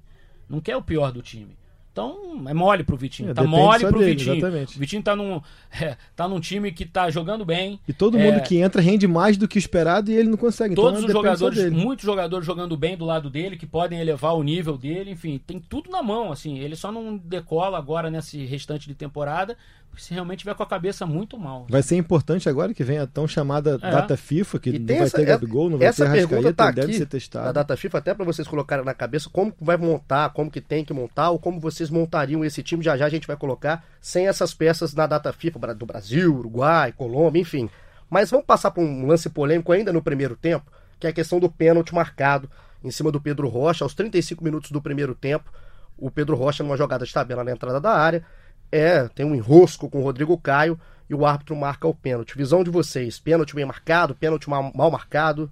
não 0.48 0.60
quer 0.60 0.76
o 0.76 0.82
pior 0.82 1.12
do 1.12 1.22
time. 1.22 1.56
Então, 1.98 2.48
é 2.48 2.54
mole 2.54 2.84
pro 2.84 2.96
Vitinho. 2.96 3.30
É, 3.30 3.34
tá 3.34 3.42
mole 3.42 3.84
pro 3.86 3.98
dele, 3.98 4.12
Vitinho. 4.12 4.36
exatamente. 4.36 4.76
O 4.76 4.78
Vitinho 4.78 5.02
tá 5.02 5.16
num, 5.16 5.40
é, 5.80 5.96
tá 6.14 6.28
num 6.28 6.38
time 6.38 6.70
que 6.70 6.84
tá 6.86 7.10
jogando 7.10 7.44
bem. 7.44 7.80
E 7.88 7.92
todo 7.92 8.16
É, 8.16 8.22
mundo 8.22 8.42
que 8.42 8.56
entra 8.58 8.80
rende 8.80 9.08
mais 9.08 9.36
do 9.36 9.48
que 9.48 9.56
o 9.56 9.58
esperado 9.58 10.10
e 10.10 10.14
ele 10.14 10.28
não 10.28 10.36
consegue. 10.36 10.74
Todos 10.74 11.02
então, 11.02 11.08
os 11.08 11.14
depende 11.14 11.38
só 11.38 11.50
jogadores, 11.50 11.72
muitos 11.72 12.04
jogadores 12.04 12.46
jogando 12.46 12.76
bem 12.76 12.96
do 12.96 13.04
lado 13.04 13.28
dele, 13.28 13.56
que 13.56 13.66
podem 13.66 14.00
elevar 14.00 14.34
o 14.34 14.42
nível 14.42 14.78
dele, 14.78 15.10
enfim, 15.10 15.40
tem 15.44 15.58
tudo 15.58 15.90
na 15.90 16.02
mão, 16.02 16.30
assim. 16.30 16.58
Ele 16.58 16.76
só 16.76 16.92
não 16.92 17.16
decola 17.16 17.76
agora 17.76 18.10
nesse 18.10 18.44
restante 18.44 18.86
de 18.86 18.94
temporada, 18.94 19.56
se 19.96 20.14
realmente 20.14 20.40
tiver 20.40 20.54
com 20.54 20.62
a 20.62 20.66
cabeça 20.66 21.04
muito 21.06 21.36
mal. 21.38 21.66
Vai 21.68 21.82
ser 21.82 21.96
importante 21.96 22.48
agora 22.48 22.72
que 22.72 22.84
vem 22.84 22.98
a 22.98 23.06
tão 23.06 23.26
chamada 23.26 23.78
É. 23.82 23.90
data 23.90 24.16
FIFA, 24.16 24.58
que 24.60 24.78
não 24.78 24.86
vai 24.86 24.96
essa- 24.98 25.16
ter 25.16 25.24
Gabigol, 25.24 25.68
não 25.70 25.78
vai 25.78 25.88
essa 25.88 26.04
ter 26.04 26.20
Rascaeta, 26.20 26.52
tá 26.54 26.70
deve 26.70 26.92
ser 26.92 27.00
na 27.00 27.06
testado. 27.06 27.52
data 27.52 27.76
FIFA, 27.76 27.98
até 27.98 28.14
pra 28.14 28.24
vocês 28.24 28.46
colocarem 28.46 28.84
na 28.84 28.94
cabeça 28.94 29.28
como 29.32 29.52
vai 29.60 29.76
montar, 29.76 30.30
como 30.30 30.50
que 30.50 30.60
tem 30.60 30.84
que 30.84 30.92
montar, 30.92 31.30
ou 31.30 31.38
como 31.38 31.58
vocês 31.58 31.90
montariam 31.90 32.44
esse 32.44 32.62
time. 32.62 32.82
Já 32.84 32.96
já 32.96 33.06
a 33.06 33.08
gente 33.08 33.26
vai 33.26 33.36
colocar 33.36 33.84
sem 34.00 34.28
essas 34.28 34.54
peças 34.54 34.94
na 34.94 35.06
data 35.06 35.32
FIFA 35.32 35.74
do 35.74 35.86
Brasil, 35.86 36.32
Uruguai, 36.36 36.92
Colômbia, 36.92 37.40
enfim. 37.40 37.68
Mas 38.08 38.30
vamos 38.30 38.46
passar 38.46 38.70
por 38.70 38.82
um 38.84 39.06
lance 39.06 39.28
polêmico 39.28 39.72
ainda 39.72 39.92
no 39.92 40.00
primeiro 40.02 40.36
tempo, 40.36 40.70
que 41.00 41.06
é 41.06 41.10
a 41.10 41.12
questão 41.12 41.40
do 41.40 41.50
pênalti 41.50 41.92
marcado 41.94 42.48
em 42.84 42.90
cima 42.92 43.10
do 43.10 43.20
Pedro 43.20 43.48
Rocha, 43.48 43.84
aos 43.84 43.94
35 43.94 44.44
minutos 44.44 44.70
do 44.70 44.80
primeiro 44.80 45.14
tempo. 45.14 45.50
O 45.96 46.08
Pedro 46.10 46.36
Rocha, 46.36 46.62
numa 46.62 46.76
jogada 46.76 47.04
de 47.04 47.12
tabela 47.12 47.42
na 47.42 47.50
entrada 47.50 47.80
da 47.80 47.90
área, 47.90 48.24
é 48.70 49.08
tem 49.08 49.26
um 49.26 49.34
enrosco 49.34 49.88
com 49.88 50.00
o 50.00 50.02
Rodrigo 50.02 50.36
Caio 50.38 50.78
e 51.08 51.14
o 51.14 51.24
árbitro 51.24 51.56
marca 51.56 51.88
o 51.88 51.94
pênalti. 51.94 52.36
Visão 52.36 52.62
de 52.62 52.70
vocês: 52.70 53.18
pênalti 53.18 53.54
bem 53.54 53.64
marcado, 53.64 54.14
pênalti 54.14 54.48
mal, 54.48 54.72
mal 54.74 54.90
marcado? 54.90 55.50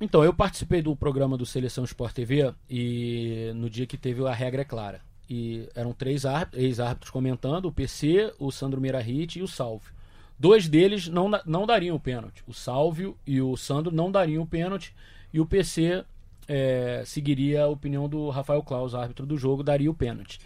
Então, 0.00 0.22
eu 0.22 0.32
participei 0.32 0.80
do 0.80 0.94
programa 0.94 1.36
do 1.36 1.44
Seleção 1.44 1.82
Sport 1.84 2.14
TV 2.14 2.54
e 2.70 3.50
no 3.56 3.68
dia 3.68 3.86
que 3.86 3.96
teve 3.96 4.24
a 4.26 4.32
regra 4.32 4.62
é 4.62 4.64
clara. 4.64 5.00
E 5.28 5.68
eram 5.74 5.92
três 5.92 6.24
árbitros- 6.24 6.62
ex-árbitros 6.62 7.10
comentando, 7.10 7.66
o 7.66 7.72
PC, 7.72 8.32
o 8.38 8.52
Sandro 8.52 8.80
Mirahit 8.80 9.38
e 9.38 9.42
o 9.42 9.48
Salvio. 9.48 9.92
Dois 10.38 10.68
deles 10.68 11.08
não, 11.08 11.28
não 11.44 11.66
dariam 11.66 11.96
o 11.96 12.00
pênalti. 12.00 12.44
O 12.46 12.54
Salvio 12.54 13.16
e 13.26 13.42
o 13.42 13.56
Sandro 13.56 13.92
não 13.92 14.10
dariam 14.10 14.44
o 14.44 14.46
pênalti. 14.46 14.94
E 15.34 15.40
o 15.40 15.46
PC 15.46 16.04
é, 16.46 17.02
seguiria 17.04 17.64
a 17.64 17.68
opinião 17.68 18.08
do 18.08 18.30
Rafael 18.30 18.62
Claus, 18.62 18.94
árbitro 18.94 19.26
do 19.26 19.36
jogo, 19.36 19.64
daria 19.64 19.90
o 19.90 19.94
pênalti. 19.94 20.38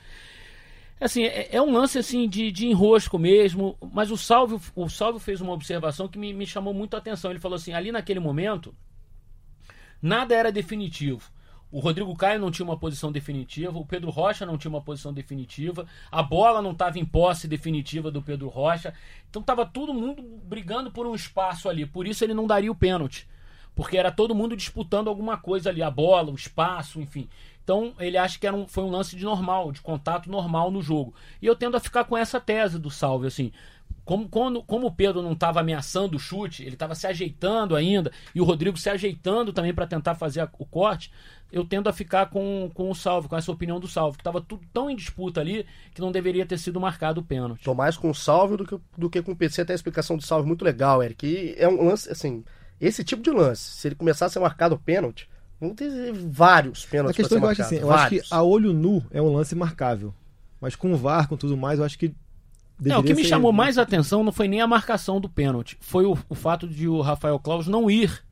Assim, 1.00 1.24
é, 1.24 1.48
é 1.56 1.60
um 1.60 1.72
lance 1.72 1.98
assim 1.98 2.28
de, 2.28 2.52
de 2.52 2.66
enrosco 2.66 3.18
mesmo, 3.18 3.76
mas 3.92 4.10
o 4.10 4.16
Salvio, 4.16 4.60
o 4.74 4.88
Salvio 4.88 5.18
fez 5.18 5.40
uma 5.40 5.52
observação 5.52 6.06
que 6.06 6.18
me, 6.18 6.32
me 6.32 6.46
chamou 6.46 6.72
muito 6.72 6.94
a 6.94 6.98
atenção. 6.98 7.30
Ele 7.30 7.40
falou 7.40 7.56
assim, 7.56 7.72
ali 7.72 7.90
naquele 7.90 8.20
momento, 8.20 8.74
nada 10.00 10.34
era 10.34 10.52
definitivo. 10.52 11.30
O 11.72 11.80
Rodrigo 11.80 12.14
Caio 12.14 12.38
não 12.38 12.50
tinha 12.50 12.66
uma 12.66 12.78
posição 12.78 13.10
definitiva, 13.10 13.78
o 13.78 13.86
Pedro 13.86 14.10
Rocha 14.10 14.44
não 14.44 14.58
tinha 14.58 14.68
uma 14.68 14.82
posição 14.82 15.10
definitiva, 15.10 15.86
a 16.10 16.22
bola 16.22 16.60
não 16.60 16.72
estava 16.72 16.98
em 16.98 17.04
posse 17.04 17.48
definitiva 17.48 18.10
do 18.10 18.20
Pedro 18.20 18.48
Rocha. 18.48 18.92
Então 19.30 19.40
estava 19.40 19.64
todo 19.64 19.94
mundo 19.94 20.22
brigando 20.44 20.90
por 20.90 21.06
um 21.06 21.14
espaço 21.14 21.70
ali, 21.70 21.86
por 21.86 22.06
isso 22.06 22.22
ele 22.22 22.34
não 22.34 22.46
daria 22.46 22.70
o 22.70 22.74
pênalti. 22.74 23.26
Porque 23.74 23.96
era 23.96 24.12
todo 24.12 24.34
mundo 24.34 24.54
disputando 24.54 25.08
alguma 25.08 25.38
coisa 25.38 25.70
ali, 25.70 25.82
a 25.82 25.90
bola, 25.90 26.30
o 26.30 26.34
espaço, 26.34 27.00
enfim. 27.00 27.26
Então 27.64 27.92
ele 27.98 28.16
acha 28.16 28.38
que 28.38 28.46
era 28.46 28.56
um, 28.56 28.66
foi 28.66 28.82
um 28.84 28.90
lance 28.90 29.14
de 29.16 29.24
normal, 29.24 29.70
de 29.72 29.80
contato 29.80 30.30
normal 30.30 30.70
no 30.70 30.82
jogo. 30.82 31.14
E 31.40 31.46
eu 31.46 31.54
tendo 31.56 31.76
a 31.76 31.80
ficar 31.80 32.04
com 32.04 32.16
essa 32.16 32.40
tese 32.40 32.78
do 32.78 32.90
Salve, 32.90 33.26
assim. 33.26 33.52
Como, 34.04 34.28
quando, 34.28 34.62
como 34.64 34.88
o 34.88 34.92
Pedro 34.92 35.22
não 35.22 35.32
estava 35.32 35.60
ameaçando 35.60 36.16
o 36.16 36.20
chute, 36.20 36.64
ele 36.64 36.74
estava 36.74 36.92
se 36.94 37.06
ajeitando 37.06 37.76
ainda, 37.76 38.10
e 38.34 38.40
o 38.40 38.44
Rodrigo 38.44 38.76
se 38.76 38.90
ajeitando 38.90 39.52
também 39.52 39.72
para 39.72 39.86
tentar 39.86 40.16
fazer 40.16 40.40
a- 40.40 40.48
o 40.58 40.66
corte, 40.66 41.12
eu 41.52 41.64
tendo 41.64 41.88
a 41.88 41.92
ficar 41.92 42.26
com, 42.26 42.68
com 42.74 42.90
o 42.90 42.94
Salve, 42.96 43.28
com 43.28 43.36
essa 43.36 43.52
opinião 43.52 43.78
do 43.78 43.86
Salve, 43.86 44.16
que 44.16 44.22
estava 44.22 44.40
tudo 44.40 44.66
tão 44.72 44.90
em 44.90 44.96
disputa 44.96 45.40
ali 45.40 45.64
que 45.94 46.00
não 46.00 46.10
deveria 46.10 46.44
ter 46.44 46.58
sido 46.58 46.80
marcado 46.80 47.20
o 47.20 47.24
pênalti. 47.24 47.62
Tô 47.62 47.74
mais 47.74 47.96
com 47.96 48.10
o 48.10 48.14
Salvio 48.14 48.56
do 48.56 48.66
que, 48.66 48.80
do 48.98 49.08
que 49.10 49.22
com 49.22 49.32
o 49.32 49.36
PC. 49.36 49.60
Até 49.62 49.72
a 49.72 49.76
explicação 49.76 50.16
do 50.16 50.22
Salvio 50.24 50.48
muito 50.48 50.64
legal, 50.64 51.00
Eric. 51.00 51.24
E 51.24 51.54
é 51.56 51.68
um 51.68 51.84
lance, 51.86 52.10
assim, 52.10 52.42
esse 52.80 53.04
tipo 53.04 53.22
de 53.22 53.30
lance, 53.30 53.62
se 53.62 53.86
ele 53.86 53.94
começar 53.94 54.26
a 54.26 54.30
ser 54.30 54.40
marcado 54.40 54.74
o 54.74 54.78
pênalti, 54.78 55.28
vão 55.62 55.74
ter 55.74 56.12
vários 56.12 56.84
A 56.84 56.88
pênaltis 56.88 57.16
questão 57.16 57.38
que 57.38 57.44
eu 57.44 57.48
acho 57.50 57.62
assim, 57.62 57.76
eu 57.76 57.92
acho 57.92 58.08
que 58.08 58.22
a 58.30 58.42
olho 58.42 58.72
nu 58.72 59.04
é 59.12 59.22
um 59.22 59.32
lance 59.32 59.54
marcável. 59.54 60.12
Mas 60.60 60.74
com 60.74 60.92
o 60.92 60.96
VAR, 60.96 61.28
com 61.28 61.36
tudo 61.36 61.56
mais, 61.56 61.78
eu 61.78 61.84
acho 61.84 61.98
que. 61.98 62.12
Não, 62.80 63.00
o 63.00 63.02
que 63.04 63.14
me 63.14 63.22
ser- 63.22 63.28
chamou 63.28 63.52
mais 63.52 63.78
a 63.78 63.82
atenção 63.82 64.24
não 64.24 64.32
foi 64.32 64.48
nem 64.48 64.60
a 64.60 64.66
marcação 64.66 65.20
do 65.20 65.28
pênalti, 65.28 65.76
foi 65.80 66.04
o, 66.04 66.18
o 66.28 66.34
fato 66.34 66.66
de 66.66 66.88
o 66.88 67.00
Rafael 67.00 67.38
Claus 67.38 67.68
não 67.68 67.88
ir 67.88 68.24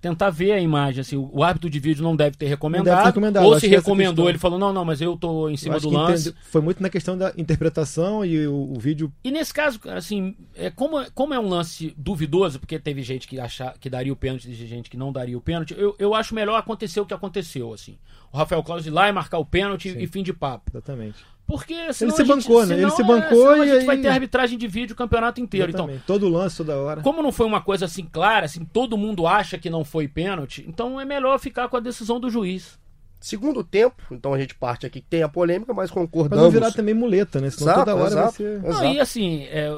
tentar 0.00 0.30
ver 0.30 0.52
a 0.52 0.60
imagem. 0.60 1.00
Assim, 1.00 1.16
o, 1.16 1.28
o 1.32 1.42
árbitro 1.42 1.68
de 1.68 1.78
vídeo 1.78 2.02
não 2.02 2.14
deve 2.16 2.36
ter 2.36 2.46
recomendado, 2.46 3.04
recomendado, 3.06 3.44
ou 3.44 3.58
se 3.58 3.66
recomendou, 3.66 4.28
ele 4.28 4.38
falou: 4.38 4.58
não, 4.58 4.72
não, 4.72 4.84
mas 4.84 5.00
eu 5.00 5.16
tô 5.16 5.48
em 5.48 5.56
cima 5.56 5.78
do 5.80 5.90
lance. 5.90 6.28
entende- 6.30 6.44
Foi 6.50 6.60
muito 6.60 6.82
na 6.82 6.88
questão 6.88 7.16
da 7.16 7.32
interpretação 7.36 8.24
e 8.24 8.46
o, 8.46 8.72
o 8.72 8.78
vídeo. 8.78 9.12
E 9.24 9.30
nesse 9.30 9.52
caso, 9.52 9.80
assim, 9.90 10.34
é, 10.54 10.70
como, 10.70 11.04
como 11.12 11.34
é 11.34 11.40
um 11.40 11.48
lance 11.48 11.92
duvidoso, 11.96 12.58
porque 12.58 12.78
teve 12.78 13.02
gente 13.02 13.26
que 13.26 13.38
achar 13.40 13.76
que 13.78 13.90
daria 13.90 14.12
o 14.12 14.16
pênalti, 14.16 14.46
teve 14.48 14.66
gente 14.66 14.88
que 14.90 14.96
não 14.96 15.12
daria 15.12 15.36
o 15.36 15.40
pênalti, 15.40 15.74
eu, 15.76 15.94
eu 15.98 16.14
acho 16.14 16.34
melhor 16.34 16.56
acontecer 16.58 17.00
o 17.00 17.06
que 17.06 17.14
aconteceu, 17.14 17.72
assim. 17.72 17.98
O 18.32 18.36
Rafael 18.36 18.62
Claus 18.62 18.86
ir 18.86 18.90
lá 18.90 19.08
e 19.08 19.12
marcar 19.12 19.38
o 19.38 19.44
pênalti 19.44 19.90
Sim. 19.92 19.98
e 20.00 20.06
fim 20.06 20.22
de 20.22 20.32
papo. 20.32 20.70
Exatamente. 20.72 21.16
Porque 21.48 21.92
senão 21.94 22.14
se 22.14 22.20
a 22.20 22.24
gente- 22.26 22.36
bancou, 22.46 22.66
né? 22.66 22.78
Ele 22.78 22.90
se 22.90 23.00
é, 23.00 23.04
bancou 23.06 23.48
a 23.48 23.56
e 23.64 23.68
gente 23.70 23.78
aí- 23.80 23.86
vai 23.86 23.96
ter 23.96 24.08
arbitragem 24.08 24.58
de 24.58 24.68
vídeo 24.68 24.92
o 24.92 24.96
campeonato 24.96 25.40
inteiro. 25.40 25.70
Então. 25.72 25.88
Todo 26.06 26.28
lance, 26.28 26.58
toda 26.58 26.76
hora. 26.76 27.00
como 27.00 27.22
não 27.22 27.32
foi 27.32 27.46
uma 27.46 27.60
coisa 27.62 27.86
assim 27.86 28.04
clara, 28.04 28.44
assim, 28.44 28.66
todo 28.66 28.98
mundo 28.98 29.26
acha 29.26 29.56
que 29.56 29.70
não 29.70 29.82
foi 29.82 30.06
pênalti, 30.06 30.62
então 30.68 31.00
é 31.00 31.06
melhor 31.06 31.38
ficar 31.40 31.66
com 31.68 31.76
a 31.78 31.80
decisão 31.80 32.20
do 32.20 32.28
juiz. 32.30 32.78
Segundo 33.18 33.64
tempo, 33.64 33.96
então 34.12 34.32
a 34.34 34.38
gente 34.38 34.54
parte 34.54 34.86
aqui 34.86 35.00
que 35.00 35.06
tem 35.08 35.22
a 35.24 35.28
polêmica, 35.28 35.72
mas 35.74 35.90
Pra 35.90 36.00
concordamos. 36.02 36.44
não 36.44 36.50
virar 36.52 36.70
também 36.70 36.94
muleta, 36.94 37.40
né? 37.40 37.50
Senão 37.50 37.72
Exato, 37.72 37.80
toda 37.90 37.96
hora 37.96 38.10
exato. 38.10 38.22
vai 38.24 38.32
ser. 38.32 38.62
Não, 38.62 38.68
Exato. 38.70 38.84
e 38.84 39.00
assim, 39.00 39.42
é, 39.50 39.70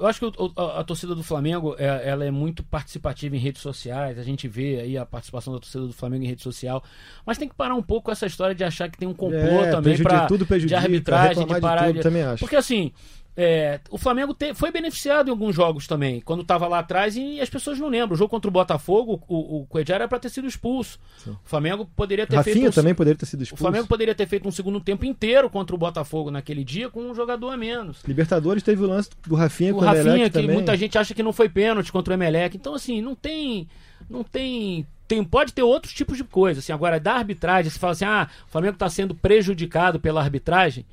eu 0.00 0.06
acho 0.06 0.20
que 0.20 0.26
a, 0.56 0.80
a 0.80 0.84
torcida 0.84 1.14
do 1.14 1.22
Flamengo 1.22 1.74
é, 1.78 2.08
ela 2.08 2.24
é 2.24 2.30
muito 2.30 2.62
participativa 2.62 3.34
em 3.36 3.38
redes 3.38 3.60
sociais. 3.62 4.18
A 4.18 4.22
gente 4.22 4.46
vê 4.48 4.80
aí 4.80 4.98
a 4.98 5.04
participação 5.06 5.52
da 5.52 5.58
torcida 5.60 5.86
do 5.86 5.92
Flamengo 5.92 6.24
em 6.24 6.28
rede 6.28 6.42
social. 6.42 6.82
Mas 7.26 7.38
tem 7.38 7.48
que 7.48 7.54
parar 7.54 7.74
um 7.74 7.82
pouco 7.82 8.06
com 8.06 8.12
essa 8.12 8.26
história 8.26 8.54
de 8.54 8.64
achar 8.64 8.88
que 8.90 8.98
tem 8.98 9.08
um 9.08 9.14
complô 9.14 9.38
É, 9.64 9.70
também 9.70 9.94
prejudica, 9.96 10.26
de 10.66 10.74
arbitragem, 10.74 11.46
de 11.46 11.54
de 11.54 11.60
parar 11.60 11.86
tudo, 11.86 11.96
de- 11.96 12.02
também 12.02 12.22
acho. 12.22 12.40
Porque 12.40 12.56
assim. 12.56 12.92
É, 13.36 13.80
o 13.90 13.98
Flamengo 13.98 14.32
te- 14.32 14.54
foi 14.54 14.70
beneficiado 14.70 15.26
em 15.28 15.30
alguns 15.30 15.54
jogos 15.56 15.86
também, 15.88 16.20
quando 16.20 16.42
estava 16.42 16.68
lá 16.68 16.78
atrás 16.78 17.16
e 17.16 17.40
as 17.40 17.50
pessoas 17.50 17.78
não 17.80 17.88
lembram. 17.88 18.14
O 18.14 18.16
jogo 18.16 18.30
contra 18.30 18.48
o 18.48 18.52
Botafogo, 18.52 19.20
o, 19.26 19.62
o 19.62 19.68
era 19.88 20.06
para 20.06 20.20
ter 20.20 20.28
sido 20.28 20.46
expulso. 20.46 20.98
O 21.26 21.36
Flamengo 21.42 21.84
poderia 21.96 22.26
ter 22.26 22.36
Rafinha 22.36 22.54
feito. 22.54 22.68
um- 22.68 22.72
também 22.72 22.94
poderia 22.94 23.18
ter 23.18 23.26
sido 23.26 23.40
o 23.40 23.42
expulso. 23.42 23.62
Flamengo 23.62 23.86
poderia 23.88 24.14
ter 24.14 24.26
feito 24.28 24.46
um 24.48 24.52
segundo 24.52 24.80
tempo 24.80 25.04
inteiro 25.04 25.50
contra 25.50 25.74
o 25.74 25.78
Botafogo 25.78 26.30
naquele 26.30 26.62
dia 26.64 26.88
com 26.88 27.00
um 27.00 27.14
jogador 27.14 27.50
a 27.50 27.56
menos. 27.56 28.02
Libertadores 28.06 28.62
teve 28.62 28.82
o 28.82 28.86
lance 28.86 29.10
do 29.26 29.34
Rafinha 29.34 29.72
O 29.72 29.78
com 29.78 29.82
o 29.82 29.84
Rafinha, 29.84 30.30
que 30.30 30.30
também. 30.30 30.50
muita 30.54 30.76
gente 30.76 30.96
acha 30.96 31.12
que 31.12 31.22
não 31.22 31.32
foi 31.32 31.48
pênalti 31.48 31.90
contra 31.90 32.12
o 32.12 32.16
Emelec. 32.16 32.56
Então, 32.56 32.74
assim, 32.74 33.00
não 33.00 33.14
tem. 33.14 33.66
Não 34.08 34.22
tem. 34.22 34.86
tem 35.08 35.24
pode 35.24 35.52
ter 35.52 35.62
outros 35.62 35.92
tipos 35.92 36.16
de 36.16 36.24
coisa. 36.24 36.60
Assim, 36.60 36.72
agora, 36.72 37.00
da 37.00 37.14
arbitragem, 37.14 37.70
se 37.70 37.78
fala 37.78 37.92
assim, 37.94 38.04
ah, 38.04 38.28
o 38.46 38.50
Flamengo 38.50 38.74
está 38.74 38.88
sendo 38.88 39.14
prejudicado 39.14 39.98
pela 39.98 40.20
arbitragem. 40.22 40.86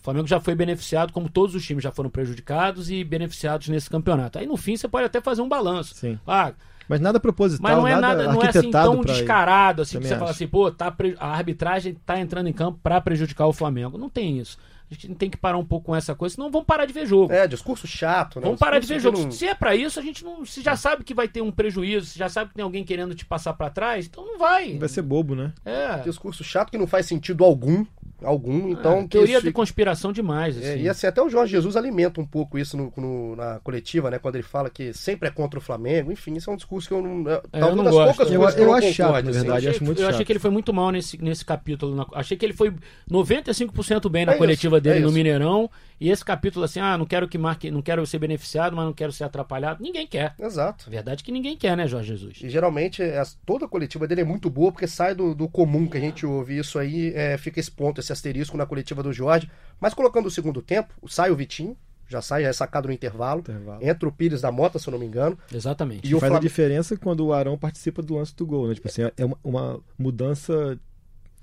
O 0.00 0.04
Flamengo 0.04 0.26
já 0.26 0.40
foi 0.40 0.54
beneficiado, 0.54 1.12
como 1.12 1.28
todos 1.28 1.54
os 1.54 1.64
times 1.64 1.84
já 1.84 1.90
foram 1.92 2.08
prejudicados 2.08 2.90
e 2.90 3.04
beneficiados 3.04 3.68
nesse 3.68 3.90
campeonato. 3.90 4.38
Aí 4.38 4.46
no 4.46 4.56
fim 4.56 4.76
você 4.76 4.88
pode 4.88 5.04
até 5.06 5.20
fazer 5.20 5.42
um 5.42 5.48
balanço. 5.48 5.94
Sim. 5.94 6.18
Ah, 6.26 6.52
Mas 6.88 7.00
nada 7.00 7.20
proposital, 7.20 7.62
mas 7.70 7.78
não 7.78 7.86
é 7.86 7.92
nada, 8.00 8.22
não 8.32 8.42
é 8.42 8.48
assim 8.48 8.70
tão 8.70 8.94
descarado 9.18 9.82
assim 9.82 9.98
que 10.00 10.08
você 10.08 10.18
fala 10.18 10.30
assim, 10.32 10.46
pô, 10.48 10.70
tá 10.72 10.92
a 11.20 11.28
arbitragem 11.28 11.94
tá 12.04 12.18
entrando 12.18 12.48
em 12.48 12.52
campo 12.52 12.80
para 12.82 13.00
prejudicar 13.00 13.46
o 13.46 13.52
Flamengo. 13.52 13.96
Não 13.98 14.08
tem 14.08 14.38
isso. 14.38 14.58
A 14.90 14.94
gente 14.94 15.14
tem 15.14 15.30
que 15.30 15.36
parar 15.36 15.56
um 15.56 15.64
pouco 15.64 15.86
com 15.86 15.94
essa 15.94 16.16
coisa, 16.16 16.34
senão 16.34 16.50
vamos 16.50 16.66
parar 16.66 16.84
de 16.84 16.92
ver 16.92 17.06
jogo. 17.06 17.32
É, 17.32 17.46
discurso 17.46 17.86
chato, 17.86 18.40
né? 18.40 18.46
Vamos 18.46 18.58
parar 18.58 18.80
de 18.80 18.88
ver 18.88 18.98
jogo. 18.98 19.20
não- 19.20 19.30
Se 19.30 19.46
é 19.46 19.54
pra 19.54 19.76
isso, 19.76 20.00
a 20.00 20.02
gente 20.02 20.24
não. 20.24 20.44
Se 20.44 20.62
já 20.62 20.74
sabe 20.74 21.04
que 21.04 21.14
vai 21.14 21.28
ter 21.28 21.42
um 21.42 21.52
prejuízo, 21.52 22.06
se 22.06 22.18
já 22.18 22.28
sabe 22.28 22.48
que 22.50 22.56
tem 22.56 22.64
alguém 22.64 22.82
querendo 22.82 23.14
te 23.14 23.24
passar 23.24 23.52
pra 23.52 23.70
trás, 23.70 24.06
então 24.06 24.26
não 24.26 24.36
vai. 24.36 24.76
Vai 24.78 24.88
ser 24.88 25.02
bobo, 25.02 25.36
né? 25.36 25.52
É. 25.64 25.98
Discurso 25.98 26.42
chato 26.42 26.70
que 26.72 26.78
não 26.78 26.88
faz 26.88 27.06
sentido 27.06 27.44
algum. 27.44 27.84
Algum, 28.22 28.68
então. 28.70 28.98
É, 28.98 29.02
que 29.02 29.08
teoria 29.08 29.36
isso 29.38 29.46
de 29.46 29.52
conspiração 29.52 30.12
demais. 30.12 30.56
É, 30.60 30.74
Assim. 30.74 30.82
e 30.82 30.88
assim, 30.88 31.06
até 31.06 31.22
o 31.22 31.28
Jorge 31.28 31.52
Jesus 31.52 31.76
alimenta 31.76 32.20
um 32.20 32.26
pouco 32.26 32.58
isso 32.58 32.76
no, 32.76 32.92
no- 32.96 33.36
na 33.36 33.58
coletiva, 33.60 34.10
né? 34.10 34.18
Quando 34.18 34.34
ele 34.36 34.42
fala 34.44 34.68
que 34.68 34.92
sempre 34.92 35.28
é 35.28 35.30
contra 35.32 35.58
o 35.58 35.62
Flamengo. 35.62 36.12
Enfim, 36.12 36.34
isso 36.34 36.50
é 36.50 36.52
um 36.52 36.56
discurso 36.56 36.88
que 36.88 36.94
eu 36.94 37.02
não. 37.02 37.28
É, 37.30 37.34
eu 37.36 37.42
talvez 37.50 37.76
não 37.76 37.84
das 37.84 37.94
gosto. 37.94 38.16
poucas 38.16 38.32
Eu- 38.32 38.38
coisas 38.40 38.54
que 38.56 38.60
eu 38.62 38.66
não 38.66 38.74
acho 38.74 38.92
chato, 38.92 39.10
na 39.12 39.18
assim. 39.18 39.30
verdade. 39.30 39.48
eu 39.50 39.54
acho 39.56 39.68
achei, 39.76 39.86
muito 39.86 39.98
eu 40.02 40.06
achei 40.06 40.18
chato. 40.18 40.26
que 40.26 40.32
ele 40.32 40.38
foi 40.38 40.50
muito 40.50 40.72
mal 40.72 40.90
nesse, 40.90 41.22
nesse 41.22 41.44
capítulo. 41.44 41.94
na- 41.96 42.06
achei 42.14 42.36
que 42.36 42.44
ele 42.44 42.52
foi 42.54 42.72
95% 43.10 44.08
bem 44.08 44.24
na 44.24 44.32
É 44.32 44.34
isso, 44.34 44.38
coletiva 44.38 44.80
dele 44.80 44.98
é 44.98 45.00
no 45.00 45.06
isso. 45.08 45.14
Mineirão 45.16 45.70
E 46.00 46.08
esse 46.08 46.24
capítulo 46.24 46.64
assim, 46.64 46.80
ah, 46.80 46.96
não 46.96 47.04
quero 47.04 47.28
que 47.28 47.36
marque, 47.36 47.70
não 47.70 47.82
quero 47.82 48.06
ser 48.06 48.18
beneficiado, 48.18 48.74
mas 48.74 48.86
não 48.86 48.92
quero 48.94 49.12
ser 49.12 49.24
atrapalhado, 49.24 49.82
ninguém 49.82 50.06
quer. 50.06 50.34
Exato. 50.38 50.84
A 50.86 50.90
verdade 50.90 51.22
é 51.22 51.24
que 51.24 51.30
ninguém 51.30 51.56
quer, 51.56 51.76
né, 51.76 51.86
Jorge 51.86 52.08
Jesus? 52.08 52.38
E 52.42 52.48
geralmente 52.48 53.02
é, 53.02 53.22
toda 53.44 53.66
a 53.66 53.68
coletiva 53.68 54.08
dele 54.08 54.22
é 54.22 54.24
muito 54.24 54.48
boa, 54.48 54.72
porque 54.72 54.86
sai 54.86 55.14
do, 55.14 55.34
do 55.34 55.46
comum 55.46 55.86
que 55.86 55.98
a 55.98 56.00
gente 56.00 56.24
ouve. 56.24 56.58
Isso 56.58 56.78
aí 56.78 57.12
é, 57.14 57.36
fica 57.36 57.60
esse 57.60 57.70
ponto, 57.70 58.00
esse 58.00 58.12
asterisco 58.12 58.56
na 58.56 58.64
coletiva 58.64 59.02
do 59.02 59.12
Jorge. 59.12 59.50
Mas 59.78 59.92
colocando 59.92 60.26
o 60.26 60.30
segundo 60.30 60.62
tempo, 60.62 60.94
sai 61.06 61.30
o 61.30 61.36
Vitinho, 61.36 61.76
já 62.08 62.22
sai, 62.22 62.42
já 62.42 62.48
é 62.48 62.52
sacado 62.52 62.88
no 62.88 62.94
intervalo. 62.94 63.40
Intervalo. 63.40 63.86
Entra 63.86 64.08
o 64.08 64.12
Pires 64.12 64.40
da 64.40 64.50
Mota, 64.50 64.78
se 64.78 64.88
eu 64.88 64.92
não 64.92 64.98
me 64.98 65.06
engano. 65.06 65.38
Exatamente. 65.54 66.06
E 66.06 66.10
faz 66.18 66.30
Flam- 66.30 66.36
a 66.38 66.40
diferença 66.40 66.96
quando 66.96 67.26
o 67.26 67.32
Arão 67.32 67.58
participa 67.58 68.00
do 68.02 68.14
lance 68.14 68.34
do 68.34 68.46
gol, 68.46 68.68
né? 68.68 68.74
Tipo 68.74 68.88
assim, 68.88 69.02
é 69.16 69.24
uma, 69.24 69.38
uma 69.44 69.80
mudança 69.98 70.78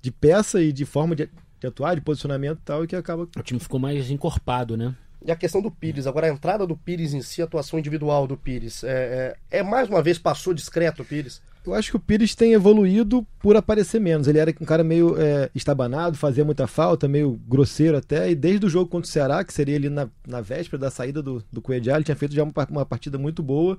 de 0.02 0.12
peça 0.12 0.62
e 0.62 0.74
de 0.74 0.84
forma 0.84 1.16
de, 1.16 1.30
de 1.60 1.68
atuar, 1.68 1.96
de 1.96 2.02
posicionamento 2.02 2.60
e 2.60 2.64
tal, 2.64 2.84
e 2.84 2.88
que 2.88 2.96
acaba. 2.96 3.24
O 3.24 3.44
time 3.44 3.60
ficou 3.60 3.80
mais 3.80 4.10
encorpado, 4.10 4.78
né? 4.78 4.96
E 5.26 5.32
a 5.32 5.36
questão 5.36 5.62
do 5.62 5.72
Pires, 5.72 6.08
agora 6.08 6.28
a 6.28 6.30
entrada 6.30 6.66
do 6.66 6.78
Pires 6.78 7.14
em 7.14 7.22
si, 7.22 7.42
a 7.42 7.46
atuação 7.46 7.80
individual 7.80 8.28
do 8.28 8.38
Pires, 8.38 8.84
é, 8.84 9.36
é, 9.52 9.60
é 9.60 9.64
mais 9.64 9.90
uma 9.90 10.02
vez 10.02 10.18
passou 10.18 10.54
discreto 10.54 11.02
o 11.02 11.06
Pires. 11.06 11.42
Eu 11.66 11.74
acho 11.74 11.92
que 11.92 11.98
o 11.98 12.00
Pires 12.00 12.34
tem 12.34 12.54
evoluído 12.54 13.28
por 13.40 13.58
aparecer 13.58 14.00
menos. 14.00 14.28
Ele 14.28 14.40
era 14.40 14.56
um 14.62 14.66
cara 14.66 14.86
meio 14.86 15.20
é, 15.20 15.50
estabanado, 15.54 16.16
fazia 16.16 16.46
muita 16.46 16.66
falta, 16.66 17.10
meio 17.10 17.38
grosseiro 17.46 17.98
até. 17.98 18.32
E 18.32 18.36
desde 18.36 18.66
o 18.66 18.70
jogo 18.70 18.90
contra 18.90 19.10
o 19.10 19.12
Ceará, 19.12 19.44
que 19.44 19.54
seria 19.54 19.76
ali 19.76 19.90
na, 19.90 20.08
na 20.26 20.40
véspera 20.40 20.80
da 20.80 20.90
saída 20.90 21.22
do, 21.22 21.44
do 21.52 21.62
Coedjá, 21.62 21.96
ele 21.96 22.06
tinha 22.06 22.16
feito 22.16 22.34
já 22.34 22.44
uma, 22.44 22.54
uma 22.70 22.86
partida 22.86 23.18
muito 23.18 23.44
boa. 23.44 23.78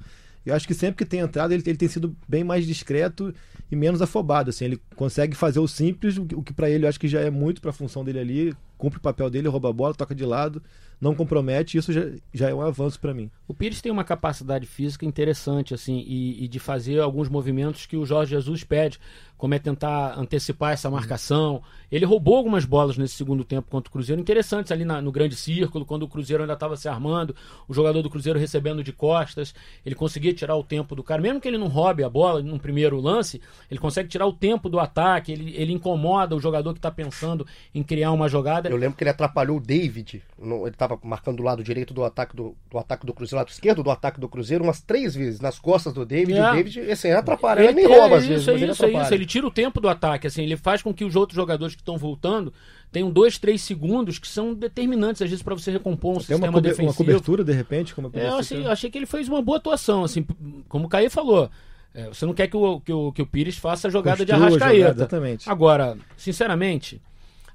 Eu 0.48 0.54
acho 0.54 0.66
que 0.66 0.74
sempre 0.74 0.96
que 0.96 1.04
tem 1.04 1.20
entrado, 1.20 1.52
ele, 1.52 1.62
ele 1.66 1.76
tem 1.76 1.88
sido 1.88 2.16
bem 2.26 2.42
mais 2.42 2.66
discreto 2.66 3.34
e 3.70 3.76
menos 3.76 4.00
afobado. 4.00 4.50
Assim, 4.50 4.64
ele 4.64 4.80
consegue 4.96 5.36
fazer 5.36 5.60
o 5.60 5.68
simples, 5.68 6.16
o 6.16 6.24
que, 6.24 6.42
que 6.42 6.52
para 6.52 6.70
ele 6.70 6.84
eu 6.84 6.88
acho 6.88 6.98
que 6.98 7.08
já 7.08 7.20
é 7.20 7.30
muito 7.30 7.60
para 7.60 7.70
a 7.70 7.74
função 7.74 8.04
dele 8.04 8.18
ali. 8.18 8.54
Cumpre 8.78 8.98
o 8.98 9.02
papel 9.02 9.28
dele, 9.28 9.48
rouba 9.48 9.68
a 9.68 9.72
bola, 9.72 9.92
toca 9.92 10.14
de 10.14 10.24
lado, 10.24 10.62
não 11.00 11.14
compromete. 11.14 11.76
Isso 11.76 11.92
já, 11.92 12.02
já 12.32 12.48
é 12.48 12.54
um 12.54 12.62
avanço 12.62 12.98
para 13.00 13.12
mim. 13.12 13.28
O 13.46 13.52
Pires 13.52 13.82
tem 13.82 13.90
uma 13.92 14.04
capacidade 14.04 14.66
física 14.66 15.04
interessante, 15.04 15.74
assim, 15.74 15.98
e, 16.06 16.44
e 16.44 16.48
de 16.48 16.58
fazer 16.58 17.00
alguns 17.00 17.28
movimentos 17.28 17.84
que 17.86 17.96
o 17.96 18.06
Jorge 18.06 18.30
Jesus 18.30 18.62
pede, 18.64 18.98
como 19.36 19.54
é 19.54 19.58
tentar 19.58 20.18
antecipar 20.18 20.72
essa 20.72 20.90
marcação. 20.90 21.62
Ele 21.90 22.04
roubou 22.04 22.36
algumas 22.36 22.64
bolas 22.64 22.98
nesse 22.98 23.14
segundo 23.14 23.44
tempo 23.44 23.70
contra 23.70 23.88
o 23.88 23.92
Cruzeiro, 23.92 24.20
interessantes 24.20 24.70
ali 24.72 24.84
na- 24.84 25.00
no 25.00 25.12
grande 25.12 25.36
círculo, 25.36 25.84
quando 25.84 26.02
o 26.02 26.08
Cruzeiro 26.08 26.42
ainda 26.42 26.54
estava 26.54 26.76
se 26.76 26.88
armando, 26.88 27.34
o 27.68 27.74
jogador 27.74 28.02
do 28.02 28.10
Cruzeiro 28.10 28.38
recebendo 28.38 28.82
de 28.82 28.92
costas, 28.92 29.54
ele 29.86 29.94
conseguia 29.94 30.34
tirar 30.34 30.56
o 30.56 30.62
tempo 30.64 30.94
do 30.96 31.02
cara, 31.04 31.22
mesmo 31.22 31.40
que 31.40 31.46
ele 31.48 31.58
não 31.58 31.68
roube 31.68 32.02
a 32.02 32.08
bola 32.10 32.42
no 32.42 32.58
primeiro 32.58 33.00
lance, 33.00 33.40
ele 33.70 33.78
consegue 33.80 34.08
tirar 34.08 34.26
o 34.26 34.32
tempo 34.32 34.68
do 34.68 34.78
ataque, 34.80 35.32
ele, 35.32 35.54
ele 35.56 35.72
incomoda 35.72 36.34
o 36.36 36.40
jogador 36.40 36.72
que 36.72 36.78
está 36.80 36.90
pensando 36.90 37.46
em 37.74 37.82
criar 37.82 38.10
uma 38.12 38.28
jogada. 38.28 38.67
Eu 38.72 38.76
lembro 38.76 38.96
que 38.96 39.02
ele 39.04 39.10
atrapalhou 39.10 39.56
o 39.56 39.60
David. 39.60 40.22
no- 40.38 40.62
ele 40.62 40.70
estava 40.70 40.98
marcando 41.02 41.36
do 41.38 41.42
lado 41.42 41.62
direito 41.64 41.92
do 41.92 42.04
ataque 42.04 42.34
do, 42.36 42.56
do 42.70 42.78
ataque 42.78 43.04
do 43.06 43.12
Cruzeiro, 43.12 43.36
lado 43.38 43.48
esquerdo 43.48 43.82
do 43.82 43.90
ataque 43.90 44.20
do 44.20 44.28
Cruzeiro, 44.28 44.62
umas 44.64 44.80
três 44.80 45.14
vezes 45.14 45.40
nas 45.40 45.58
costas 45.58 45.92
do 45.92 46.04
David. 46.06 46.38
É. 46.38 46.50
O 46.50 46.54
David, 46.54 46.90
assim, 46.90 47.10
atrapalha. 47.10 47.60
Ele, 47.60 47.68
Ele- 47.68 47.74
nem 47.74 47.86
rouba 47.86 48.16
às 48.18 48.24
é 48.24 48.26
vezes, 48.28 48.42
isso, 48.42 48.52
mas 48.52 48.60
é 48.60 48.64
ele 48.64 48.72
isso, 48.72 48.82
é 48.82 48.86
atrapalha. 48.86 49.04
isso. 49.06 49.14
Ele 49.14 49.26
tira 49.26 49.46
o 49.46 49.50
tempo 49.50 49.80
do 49.80 49.88
ataque, 49.88 50.26
assim, 50.26 50.42
ele 50.42 50.56
faz 50.56 50.82
com 50.82 50.92
que 50.94 51.04
os 51.04 51.16
outros 51.16 51.34
jogadores 51.36 51.74
que 51.74 51.80
estão 51.82 51.96
voltando 51.98 52.52
tenham 52.92 53.10
dois, 53.10 53.36
três 53.38 53.60
segundos 53.62 54.18
que 54.18 54.28
são 54.28 54.54
determinantes, 54.54 55.20
às 55.22 55.28
vezes, 55.28 55.42
para 55.42 55.54
você 55.54 55.70
recompor 55.70 56.10
um 56.12 56.14
Tem 56.14 56.36
uma, 56.36 56.38
sistema 56.38 56.48
uma 56.50 56.60
defensivo. 56.60 56.94
cobertura, 56.94 57.44
de 57.44 57.52
repente, 57.52 57.94
como 57.94 58.10
É, 58.14 58.28
eu, 58.28 58.36
achei, 58.38 58.64
eu 58.66 58.70
achei 58.70 58.90
que 58.90 58.96
ele 58.98 59.06
fez 59.06 59.28
uma 59.28 59.42
boa 59.42 59.58
atuação, 59.58 60.04
assim, 60.04 60.24
como 60.68 60.86
o 60.86 60.88
Caí 60.88 61.10
falou. 61.10 61.50
é, 61.94 62.06
você 62.08 62.24
não 62.24 62.32
quer 62.34 62.46
que 62.48 62.56
o, 62.56 62.80
que 62.80 62.92
o, 62.92 63.12
que 63.12 63.22
o 63.22 63.26
Pires 63.26 63.56
faça 63.58 63.88
a 63.88 63.90
jogada 63.90 64.24
de 64.24 64.30
Construa 64.32 64.46
a 64.46 64.50
Arrascaeta. 64.50 64.76
jogada, 64.78 64.98
exatamente. 65.00 65.50
Agora, 65.50 65.96
sinceramente, 66.16 67.00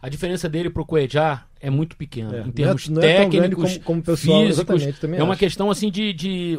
a 0.03 0.09
diferença 0.09 0.49
dele 0.49 0.69
pro 0.69 0.85
Coedjá 0.85 1.45
é 1.61 1.69
muito 1.69 1.95
pequena. 1.95 2.35
É, 2.35 2.39
em 2.39 2.43
não 2.43 2.49
é- 2.49 2.51
termos 2.51 2.89
não 2.89 3.01
é 3.01 3.05
tão 3.21 3.29
grande 3.29 3.37
técnicos, 3.55 3.71
como- 3.77 3.83
como 3.85 3.99
o 4.01 4.03
pessoal- 4.03 4.45
físicos. 4.45 4.83
é 5.01 5.23
uma 5.23 5.31
acho. 5.31 5.39
questão 5.39 5.71
assim 5.71 5.89
de, 5.89 6.11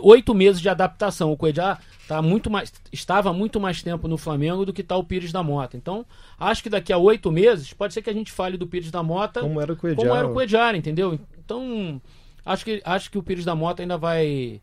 oito 0.02 0.34
meses 0.34 0.62
de 0.62 0.68
adaptação. 0.70 1.30
O 1.30 1.36
Coedjá 1.36 1.78
tá 2.08 2.22
muito 2.22 2.50
mais, 2.50 2.72
estava 2.90 3.32
muito 3.34 3.60
mais 3.60 3.82
tempo 3.82 4.08
no 4.08 4.16
Flamengo 4.16 4.64
do 4.64 4.72
que 4.72 4.80
está 4.80 4.96
o 4.96 5.04
Pires 5.04 5.30
da 5.30 5.42
Mota. 5.42 5.76
Então, 5.76 6.06
acho 6.40 6.62
que 6.62 6.70
daqui 6.70 6.90
a 6.90 6.96
oito 6.96 7.30
meses, 7.30 7.70
pode 7.74 7.92
ser 7.92 8.00
que 8.00 8.08
a 8.08 8.14
gente 8.14 8.32
fale 8.32 8.56
do 8.56 8.66
Pires 8.66 8.90
da 8.90 9.02
Mota 9.02 9.40
Como 9.40 9.60
era 9.60 9.72
o 9.72 9.76
Coedjá. 9.76 10.02
como 10.02 10.14
era 10.16 10.26
o 10.26 10.32
Coedjá, 10.32 10.74
entendeu? 10.74 11.18
Então, 11.44 12.00
acho 12.46 12.64
que, 12.64 12.80
acho 12.82 13.10
que 13.10 13.18
o 13.18 13.22
Pires 13.22 13.44
da 13.44 13.54
Mota 13.54 13.82
ainda 13.82 13.98
vai... 13.98 14.58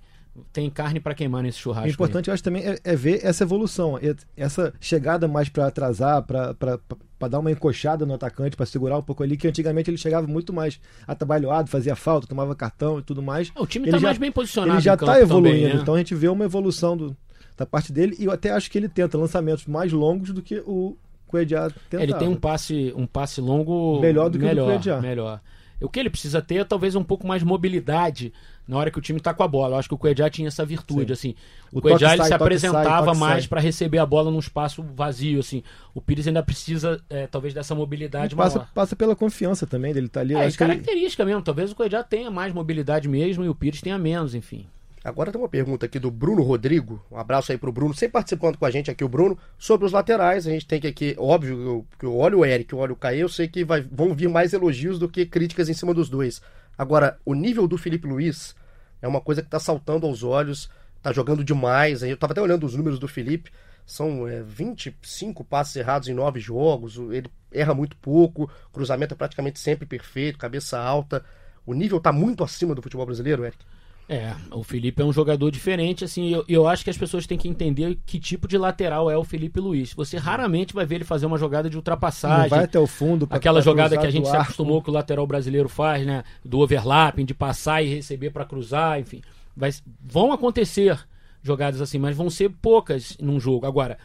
Tem 0.54 0.70
carne 0.70 1.00
para 1.00 1.14
queimar 1.14 1.44
nesse 1.44 1.60
churrasco. 1.60 1.86
O 1.88 1.90
aí. 1.90 1.94
importante, 1.94 2.30
eu 2.30 2.34
acho, 2.34 2.42
também 2.42 2.64
é, 2.66 2.80
é 2.84 2.96
ver 2.96 3.20
essa 3.24 3.44
evolução. 3.44 4.00
Essa 4.36 4.74
chegada 4.80 5.28
mais 5.28 5.50
para 5.50 5.68
atrasar, 5.68 6.24
para 6.24 7.28
dar 7.30 7.40
uma 7.40 7.52
encoxada 7.52 8.06
no 8.06 8.14
atacante, 8.14 8.56
para 8.56 8.66
segurar 8.66 8.98
um 8.98 9.02
pouco 9.02 9.24
ali, 9.24 9.36
que 9.36 9.48
antigamente 9.48 9.90
ele 9.90 9.98
chegava 9.98 10.26
muito 10.28 10.54
mais 10.54 10.80
atabalhoado, 11.06 11.70
fazia 11.70 11.96
falta, 11.96 12.28
tomava 12.28 12.56
cartão 12.56 13.00
e 13.00 13.02
tudo 13.02 13.22
mais. 13.22 13.52
O 13.58 13.68
time 13.68 13.92
tá 13.92 13.98
já- 13.98 14.08
mais 14.08 14.18
bem 14.18 14.32
posicionado 14.32 14.74
Ele 14.76 14.82
já 14.82 14.94
está 14.94 15.20
evoluindo, 15.20 15.58
também, 15.60 15.76
né? 15.76 15.82
então 15.82 15.96
a 15.96 15.98
gente 15.98 16.16
vê 16.16 16.30
uma 16.30 16.46
evolução 16.46 16.96
do- 16.96 17.18
da 17.58 17.66
parte 17.66 17.92
dele 17.92 18.16
e 18.18 18.24
eu 18.26 18.32
até 18.32 18.52
acho 18.52 18.72
que 18.72 18.78
ele 18.78 18.88
tenta 18.88 19.18
lançamentos 19.18 19.66
mais 19.66 19.92
longos 19.92 20.32
do 20.32 20.42
que 20.42 20.64
o 20.66 20.96
Coedjá 21.28 21.70
tentava. 21.90 22.04
Ele 22.04 22.14
tem 22.14 22.28
um 22.30 22.36
passe, 22.36 22.94
um 22.96 23.06
passe 23.06 23.42
longo 23.42 24.00
Melhor 24.00 24.30
do 24.30 24.40
que 24.40 24.46
o 24.46 24.48
do 24.50 24.56
melhor, 24.66 25.02
melhor. 25.02 25.42
O 25.82 25.90
que 25.90 26.00
ele 26.00 26.10
precisa 26.12 26.42
ter 26.42 26.56
é 26.58 26.64
talvez 26.64 26.96
um 26.96 27.04
pouco 27.04 27.26
mais 27.28 27.42
de 27.42 27.48
mobilidade 27.48 28.32
na 28.68 28.78
hora 28.78 28.90
que 28.92 28.98
o 28.98 29.02
time 29.02 29.20
tá 29.20 29.34
com 29.34 29.44
a 29.44 29.48
bola. 29.48 29.76
Eu 29.76 29.80
acho 29.80 29.88
que 29.90 29.94
o 29.96 29.98
Coedjá 29.98 30.30
tinha 30.30 30.48
essa 30.48 30.64
virtude, 30.66 31.08
Sim. 31.08 31.14
assim. 31.14 31.36
O, 31.72 31.80
O 31.80 31.82
Coedjá 31.82 32.10
toque 32.10 32.14
ele 32.14 32.18
sai, 32.18 32.26
se 32.26 32.30
sai, 32.30 32.36
apresentava 32.36 33.06
toque 33.08 33.18
mais 33.20 33.44
sai. 33.44 33.48
para 33.50 33.62
receber 33.62 33.98
a 33.98 34.06
bola 34.06 34.32
num 34.32 34.40
espaço 34.40 34.84
vazio, 34.96 35.40
assim. 35.40 35.64
O 35.94 36.02
Pires 36.02 36.28
ainda 36.28 36.42
precisa, 36.44 37.02
é, 37.10 37.28
talvez, 37.28 37.54
dessa 37.54 37.74
mobilidade 37.76 38.36
passa, 38.36 38.60
maior. 38.60 38.70
passa 38.74 38.96
pela 38.96 39.16
confiança 39.16 39.68
também 39.68 39.94
dele 39.94 40.08
tá 40.08 40.22
ali. 40.22 40.34
eu 40.34 40.40
É, 40.40 40.46
acho 40.46 40.58
que 40.58 40.64
ele- 40.64 40.72
característica 40.74 41.26
mesmo. 41.26 41.42
Talvez 41.42 41.72
o 41.72 41.76
Coedjá 41.76 42.04
tenha 42.04 42.30
mais 42.32 42.54
mobilidade 42.54 43.08
mesmo 43.10 43.44
e 43.44 43.50
o 43.50 43.56
Pires 43.56 43.82
tenha 43.82 43.98
menos, 43.98 44.34
enfim. 44.36 44.66
Agora 45.04 45.32
tem 45.32 45.42
uma 45.42 45.50
pergunta 45.50 45.88
aqui 45.88 45.98
do 45.98 46.12
Bruno 46.12 46.44
Rodrigo. 46.44 47.04
Um 47.12 47.18
abraço 47.18 47.52
aí 47.52 47.58
pro 47.58 47.72
Bruno, 47.72 47.92
sempre 47.92 48.14
participando 48.14 48.56
com 48.60 48.66
a 48.68 48.70
gente 48.70 48.92
aqui, 48.92 49.04
o 49.04 49.10
Bruno, 49.10 49.36
sobre 49.58 49.88
os 49.88 49.92
laterais. 49.92 50.46
A 50.46 50.52
gente 50.52 50.68
tem 50.68 50.80
que 50.80 50.86
aqui, 50.86 51.16
óbvio, 51.18 51.60
eu- 51.60 51.86
que 51.98 52.06
eu 52.06 52.16
olho 52.16 52.38
o 52.40 52.46
Eric, 52.46 52.72
eu 52.72 52.78
olho 52.78 52.94
o 52.94 52.96
Caê, 52.96 53.18
eu 53.24 53.28
sei 53.28 53.48
que 53.48 53.66
vai- 53.66 53.82
vão 53.92 54.14
vir 54.14 54.30
mais 54.30 54.54
elogios 54.54 55.00
do 55.00 55.10
que 55.10 55.26
críticas 55.26 55.70
em 55.70 55.74
cima 55.74 55.92
dos 55.92 56.08
dois. 56.08 56.40
Agora, 56.78 57.20
o 57.26 57.34
nível 57.34 57.68
do 57.68 57.78
Felipe 57.78 58.08
Luiz 58.08 58.56
é 59.02 59.08
uma 59.08 59.22
coisa 59.22 59.42
que 59.42 59.50
tá 59.50 59.60
saltando 59.60 60.06
aos 60.06 60.24
olhos, 60.24 60.70
tá 61.02 61.12
jogando 61.12 61.44
demais. 61.44 62.04
Eu 62.04 62.18
tava 62.18 62.34
até 62.34 62.42
olhando 62.42 62.66
os 62.66 62.76
números 62.76 63.00
do 63.00 63.08
Felipe, 63.08 63.52
são 63.86 64.28
é, 64.28 64.42
25 64.42 65.44
passes 65.44 65.76
errados 65.76 66.08
em 66.08 66.14
9 66.14 66.40
jogos, 66.40 66.98
ele 67.12 67.30
erra 67.52 67.74
muito 67.74 67.98
pouco, 67.98 68.50
cruzamento 68.72 69.14
é 69.14 69.18
praticamente 69.18 69.60
sempre 69.60 69.86
perfeito, 69.86 70.38
cabeça 70.38 70.80
alta. 70.80 71.24
O 71.66 71.74
nível 71.74 72.00
tá 72.00 72.12
muito 72.12 72.44
acima 72.44 72.74
do 72.74 72.82
futebol 72.82 73.06
brasileiro, 73.06 73.46
Eric. 73.46 73.64
É, 74.14 74.36
o 74.52 74.62
Felipe 74.62 75.02
é 75.02 75.06
um 75.06 75.14
jogador 75.14 75.50
diferente, 75.50 76.04
assim, 76.04 76.34
eu, 76.34 76.44
eu 76.46 76.68
acho 76.68 76.84
que 76.84 76.90
as 76.90 76.98
pessoas 76.98 77.26
têm 77.26 77.38
que 77.38 77.48
entender 77.48 77.98
que 78.06 78.20
tipo 78.20 78.46
de 78.46 78.58
lateral 78.58 79.10
é 79.10 79.16
o 79.16 79.24
Felipe 79.24 79.58
Luiz. 79.62 79.94
Você 79.94 80.18
raramente 80.18 80.74
vai 80.74 80.86
ver 80.86 80.96
ele 80.96 81.04
fazer 81.06 81.26
uma 81.28 81.38
jogada 81.38 81.70
de 81.70 81.76
não 81.76 81.80
ultrapassagem, 81.80 82.50
vai 82.50 82.66
até 82.66 82.78
o 82.78 82.86
fundo. 82.86 83.26
pra- 83.26 83.38
aquela 83.38 83.62
pra 83.62 83.72
jogada 83.72 83.98
que 83.98 84.06
a 84.06 84.10
gente 84.12 84.28
se 84.28 84.36
acostumou 84.36 84.82
que 84.82 84.90
o 84.90 84.94
lateral 84.94 85.26
brasileiro 85.26 85.70
faz, 85.70 86.06
né? 86.06 86.26
Do 86.44 86.60
overlapping, 86.60 87.24
de 87.24 87.34
passar 87.34 87.82
e 87.84 87.88
receber 87.88 88.32
para 88.32 88.44
cruzar, 88.44 89.00
enfim. 89.00 89.22
Vai, 89.56 89.72
vão 90.04 90.34
acontecer 90.34 91.00
jogadas 91.42 91.80
assim, 91.80 91.98
mas 91.98 92.14
vão 92.16 92.30
ser 92.30 92.50
poucas 92.62 93.16
num 93.18 93.40
jogo. 93.40 93.66
Agora, 93.66 93.98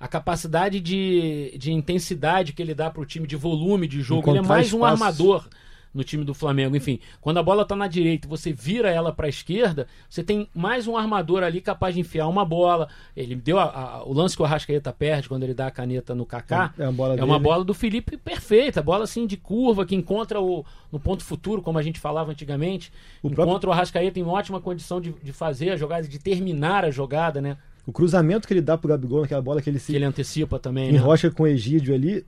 a 0.00 0.08
capacidade 0.08 0.80
de, 0.80 1.56
de 1.56 1.70
intensidade 1.72 2.52
que 2.52 2.60
ele 2.60 2.74
dá 2.74 2.90
pro 2.90 3.06
time, 3.06 3.28
de 3.28 3.36
volume 3.36 3.86
de 3.86 4.00
jogo, 4.02 4.22
ele 4.28 4.38
é 4.38 4.40
Encontrar 4.40 4.54
mais 4.56 4.72
um 4.72 4.84
armador 4.84 5.46
no 5.94 6.02
time 6.02 6.24
do 6.24 6.32
Flamengo. 6.32 6.74
Enfim, 6.76 6.98
quando 7.20 7.38
a 7.38 7.42
bola 7.42 7.64
tá 7.64 7.76
na 7.76 7.86
direita 7.86 8.26
e 8.26 8.30
você 8.30 8.52
vira 8.52 8.90
ela 8.90 9.12
para 9.12 9.26
a 9.26 9.28
esquerda, 9.28 9.86
você 10.08 10.22
tem 10.22 10.48
mais 10.54 10.86
um 10.86 10.96
armador 10.96 11.42
ali 11.42 11.60
capaz 11.60 11.94
de 11.94 12.00
enfiar 12.00 12.28
uma 12.28 12.44
bola. 12.44 12.88
Ele 13.16 13.34
deu 13.34 13.58
a- 13.58 13.64
a- 13.64 14.04
o 14.04 14.12
lance 14.12 14.34
que 14.36 14.42
o 14.42 14.44
Arrascaeta 14.44 14.92
perde 14.92 15.28
quando 15.28 15.42
ele 15.42 15.54
dá 15.54 15.66
a 15.66 15.70
caneta 15.70 16.14
no 16.14 16.24
Kaká. 16.24 16.72
É 16.78 16.84
uma 16.84 16.92
bola 16.92 17.14
É 17.18 17.24
uma 17.24 17.38
bola 17.38 17.64
do 17.64 17.74
Felipe 17.74 18.16
perfeita, 18.16 18.82
bola 18.82 19.04
assim 19.04 19.26
de 19.26 19.36
curva 19.36 19.84
que 19.84 19.94
encontra 19.94 20.40
o 20.40 20.64
no 20.90 21.00
ponto 21.00 21.24
futuro, 21.24 21.62
como 21.62 21.78
a 21.78 21.82
gente 21.82 21.98
falava 22.00 22.30
antigamente. 22.30 22.92
O 23.22 23.28
encontra 23.28 23.46
próprio- 23.46 23.70
o 23.70 23.72
Arrascaeta 23.72 24.18
em 24.18 24.24
ótima 24.24 24.60
condição 24.60 25.00
de, 25.00 25.12
de 25.22 25.32
fazer 25.32 25.70
a 25.70 25.76
jogada, 25.76 26.06
de 26.06 26.18
terminar 26.18 26.84
a 26.84 26.90
jogada, 26.90 27.40
né? 27.40 27.56
O 27.86 27.90
cruzamento 27.92 28.46
que 28.46 28.54
ele 28.54 28.60
dá 28.60 28.78
pro 28.78 28.88
Gabigol 28.88 29.22
naquela 29.22 29.42
bola 29.42 29.60
que 29.60 29.68
ele 29.68 29.78
Que 29.78 29.84
se 29.84 29.96
ele 29.96 30.04
antecipa 30.04 30.58
também, 30.58 30.92
né? 30.92 30.98
enrocha 30.98 31.30
com 31.30 31.42
o 31.42 31.46
Egídio 31.46 31.92
ali. 31.94 32.24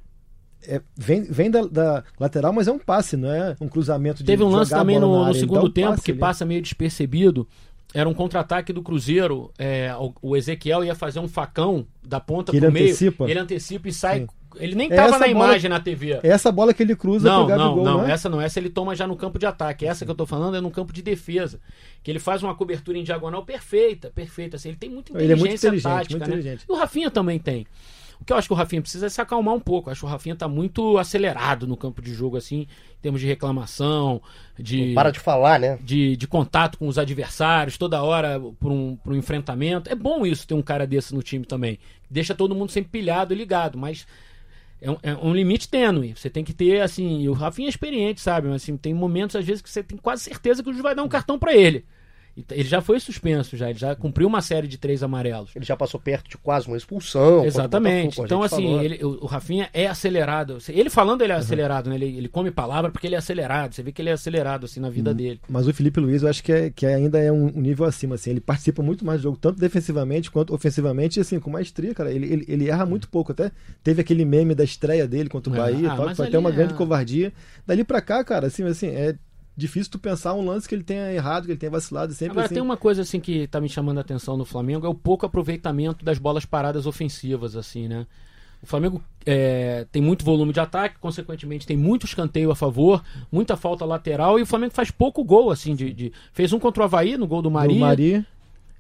É, 0.67 0.81
vem 0.97 1.23
vem 1.23 1.51
da, 1.51 1.63
da 1.63 2.05
lateral, 2.19 2.53
mas 2.53 2.67
é 2.69 2.73
um 2.73 2.79
passe, 2.79 3.17
não 3.17 3.31
é 3.31 3.57
um 3.61 3.69
cruzamento 3.69 4.19
de 4.19 4.25
Teve 4.25 4.43
um 4.43 4.49
lance 4.49 4.71
também 4.71 4.99
no, 4.99 5.25
no 5.27 5.35
segundo 5.35 5.67
um 5.67 5.71
tempo 5.71 5.91
passe 5.91 6.03
que 6.03 6.11
ali. 6.13 6.21
passa 6.21 6.45
meio 6.45 6.61
despercebido. 6.63 7.47
Era 7.93 8.09
um 8.09 8.15
contra-ataque 8.15 8.73
do 8.73 8.83
Cruzeiro. 8.83 9.53
é, 9.57 9.95
o, 10.21 10.37
Ezequiel 10.37 10.85
ia 10.85 10.97
fazer 10.97 11.21
um 11.21 11.29
facão 11.29 11.87
da 12.03 12.19
ponta 12.19 12.51
Que 12.51 12.59
pro 12.59 12.67
ele 12.67 12.75
meio. 12.75 12.87
antecipa. 12.87 13.31
Ele 13.31 13.39
antecipa 13.39 13.89
e 13.89 13.93
sai. 13.93 14.21
Sim. 14.21 14.27
Ele 14.57 14.75
nem 14.77 14.89
tava 14.89 15.03
essa 15.03 15.19
na 15.19 15.27
bola- 15.33 15.47
imagem 15.49 15.69
na 15.71 15.81
TV. 15.81 16.13
É 16.23 16.29
essa 16.29 16.51
bola 16.53 16.73
que 16.75 16.83
ele 16.83 16.95
cruza 16.97 17.29
Não, 17.29 17.39
pro 17.47 17.57
Gabigol, 17.57 17.77
não, 17.77 17.85
não, 17.85 17.99
não 18.03 18.09
é? 18.09 18.13
essa 18.13 18.29
não. 18.29 18.41
Essa 18.41 18.59
ele 18.61 18.71
toma 18.71 18.95
já 18.97 19.05
no 19.07 19.17
campo 19.17 19.37
de 19.39 19.47
ataque. 19.47 19.85
Essa 19.87 20.05
que 20.05 20.11
eu 20.11 20.15
tô 20.15 20.27
falando 20.27 20.57
é 20.57 20.61
no 20.61 20.71
campo 20.71 20.93
de 20.93 21.03
defesa. 21.03 21.61
Que 22.05 22.11
ele 22.11 22.19
faz 22.21 22.43
uma 22.43 22.55
cobertura 22.55 22.97
em 22.99 23.03
diagonal 23.05 23.45
perfeita, 23.45 24.11
perfeita. 24.15 24.57
Assim, 24.57 24.69
ele 24.71 24.77
tem 24.79 24.91
muita 24.91 25.13
Ele 25.13 25.33
é 25.33 25.37
inteligência 25.37 25.71
muito 25.71 25.81
inteligente, 25.81 25.99
tática, 25.99 26.19
muito 26.19 26.29
né? 26.31 26.37
inteligente. 26.37 26.65
E 26.69 26.73
o 26.73 26.77
Rafinha 26.77 27.11
também 27.11 27.39
tem. 27.39 27.67
O 28.25 28.27
que 28.27 28.33
eu 28.33 28.39
acho 28.39 28.49
que 28.49 28.55
o 28.55 28.57
Rafinha 28.57 28.81
precisa 28.81 29.05
é 29.05 29.09
se 29.11 29.21
acalmar 29.21 29.55
um 29.55 29.61
pouco. 29.61 29.91
Eu 29.91 29.93
acho 29.93 30.01
que 30.01 30.07
o 30.07 30.09
Rafinha 30.09 30.35
tá 30.35 30.49
muito 30.49 30.97
acelerado 30.97 31.67
no 31.67 31.77
campo 31.77 32.01
de 32.01 32.15
jogo, 32.15 32.39
assim, 32.39 32.61
em 32.61 33.03
termos 33.03 33.21
de 33.21 33.27
reclamação, 33.27 34.23
de. 34.59 34.95
Para 34.95 35.11
de 35.11 35.21
falar, 35.21 35.61
né? 35.61 35.79
De, 35.83 36.17
de 36.17 36.27
contato 36.27 36.79
com 36.79 36.89
os 36.89 36.97
adversários, 36.97 37.77
toda 37.77 38.03
hora 38.03 38.41
por 38.59 38.73
um, 38.73 38.97
por 38.97 39.13
um 39.13 39.17
enfrentamento. 39.17 39.91
É 39.91 39.95
bom 39.95 40.25
isso 40.25 40.47
ter 40.47 40.55
um 40.55 40.63
cara 40.63 40.87
desse 40.87 41.15
no 41.15 41.23
time 41.23 41.45
também. 41.45 41.79
Deixa 42.09 42.35
todo 42.35 42.55
mundo 42.55 42.73
sempre 42.73 42.93
pilhado 42.93 43.35
e 43.35 43.37
ligado, 43.37 43.77
mas 43.77 44.07
é 44.81 44.91
um, 44.91 44.97
é 45.03 45.15
um, 45.17 45.35
limite 45.35 45.69
tênue. 45.69 46.15
Você 46.17 46.31
tem 46.31 46.43
que 46.43 46.55
ter, 46.55 46.81
assim, 46.81 47.29
o 47.29 47.35
Rafinha 47.35 47.69
é 47.69 47.71
experiente, 47.71 48.23
sabe? 48.23 48.49
Mas 48.49 48.63
assim, 48.63 48.75
tem 48.75 48.95
momentos, 48.95 49.37
às 49.37 49.45
vezes, 49.45 49.61
que 49.61 49.69
você 49.69 49.83
tem 49.83 49.99
quase 49.99 50.23
certeza 50.23 50.63
que 50.63 50.71
o 50.71 50.73
juiz 50.73 50.83
vai 50.83 50.95
dar 50.95 51.03
um 51.03 51.09
cartão 51.09 51.39
para 51.39 51.55
ele. 51.55 51.85
Ele 52.51 52.69
já 52.69 52.81
foi 52.81 52.99
suspenso, 52.99 53.57
já. 53.57 53.71
Ele 53.71 53.79
já 53.79 53.95
cumpriu 53.95 54.27
uma 54.27 54.43
série 54.43 54.67
de 54.67 54.77
três 54.77 55.03
amarelos. 55.03 55.51
Ele 55.55 55.65
já 55.65 55.77
passou 55.77 56.01
perto 56.01 56.29
de 56.29 56.37
quase 56.37 56.67
uma 56.67 56.77
expulsão. 56.77 57.45
Exatamente. 57.45 58.21
então, 58.21 58.43
assim, 58.43 58.79
ele, 58.81 59.05
o, 59.05 59.25
o, 59.25 59.27
Rafinha 59.27 59.69
é 59.73 59.87
acelerado. 59.87 60.59
Ele 60.69 60.91
falando, 60.91 61.23
ele 61.23 61.33
é 61.33 61.37
uhum. 61.37 61.41
acelerado, 61.41 61.89
né? 61.89 61.97
Ele, 61.97 62.07
ele, 62.07 62.29
come 62.29 62.51
palavra 62.51 62.91
porque 62.91 63.07
ele 63.07 63.15
é 63.15 63.19
acelerado. 63.19 63.75
Você 63.75 63.83
vê 63.83 63.93
que 63.93 64.03
ele 64.03 64.11
é 64.11 64.13
acelerado, 64.13 64.67
assim, 64.67 64.81
na 64.81 64.91
vida 64.91 65.11
uhum. 65.11 65.17
dele. 65.17 65.41
Mas 65.49 65.69
o 65.69 65.73
Felipe 65.73 66.01
Luiz, 66.01 66.23
eu 66.23 66.29
acho 66.29 66.43
que, 66.43 66.53
é, 66.53 66.71
que 66.71 66.85
ainda 66.87 67.19
é 67.19 67.31
um, 67.31 67.47
um, 67.47 67.61
nível 67.61 67.87
acima, 67.87 68.17
assim. 68.17 68.31
Ele 68.31 68.41
participa 68.41 68.83
muito 68.83 69.05
mais 69.05 69.21
do 69.21 69.25
jogo, 69.25 69.39
tanto 69.41 69.61
defensivamente 69.61 70.31
quanto 70.31 70.53
ofensivamente, 70.53 71.19
e, 71.19 71.21
assim, 71.21 71.39
com 71.39 71.51
maestria, 71.51 71.95
cara. 71.95 72.11
Ele, 72.11 72.27
ele, 72.33 72.45
ele 72.49 72.69
erra 72.69 72.85
muito 72.85 73.09
pouco. 73.09 73.31
Até 73.31 73.53
teve 73.83 74.01
aquele 74.01 74.25
meme 74.25 74.55
da 74.55 74.65
estreia 74.65 75.07
dele 75.07 75.29
contra 75.29 75.53
o 75.53 75.57
é. 75.57 75.59
Bahia, 75.59 75.93
ah, 75.93 75.97
tal, 75.97 76.09
que 76.09 76.17
foi 76.17 76.27
até 76.27 76.39
uma 76.39 76.51
é... 76.51 76.53
grande 76.53 76.75
covardia. 76.75 77.33
Dali 77.65 77.85
pra 77.85 78.01
cá, 78.01 78.25
cara, 78.25 78.49
assim, 78.49 78.65
assim, 78.65 78.89
é 78.89 79.15
difícil 79.57 79.91
tu 79.91 79.99
pensar 79.99 80.35
um 80.35 80.45
lance 80.45 80.69
que 80.69 80.75
ele 80.75 80.83
tenha 80.83 81.13
errado, 81.13 81.45
que 81.45 81.53
ele 81.53 81.59
tenha 81.59 81.71
vacilado. 81.71 82.13
Sempre 82.13 82.33
Agora, 82.33 82.47
assim. 82.47 82.55
tem 82.55 82.63
uma 82.63 82.77
coisa 82.77 83.03
assim 83.03 83.21
que 83.21 83.47
tá 83.47 83.61
me 83.61 83.69
chamando 83.69 83.99
a 83.99 84.01
atenção 84.01 84.37
no 84.37 84.45
Flamengo, 84.45 84.87
é 84.87 84.89
o 84.89 84.95
pouco 84.95 85.25
aproveitamento 85.25 86.05
das 86.05 86.19
bolas 86.19 86.45
paradas 86.45 86.87
ofensivas, 86.87 87.57
assim, 87.57 87.89
né? 87.89 88.07
O 88.63 88.67
Flamengo 88.67 89.03
é, 89.27 89.87
tem 89.93 90.01
muito 90.01 90.25
volume 90.25 90.53
de 90.53 90.59
ataque, 90.59 90.99
consequentemente 90.99 91.67
tem 91.67 91.77
muito 91.77 92.07
escanteio 92.07 92.51
a 92.51 92.57
favor, 92.57 93.05
muita 93.31 93.57
falta 93.57 93.85
lateral, 93.85 94.39
e 94.39 94.43
o 94.43 94.47
Flamengo 94.47 94.73
faz 94.73 94.91
pouco 94.91 95.23
gol, 95.23 95.51
assim, 95.51 95.75
de, 95.75 95.93
de... 95.93 96.13
fez 96.33 96.53
um 96.53 96.59
contra 96.59 96.83
o 96.83 96.85
Havaí 96.85 97.19
no 97.19 97.27
gol 97.27 97.43
do 97.43 97.51
Maria. 97.51 97.75
Do 97.75 97.81
Mari. 97.81 98.27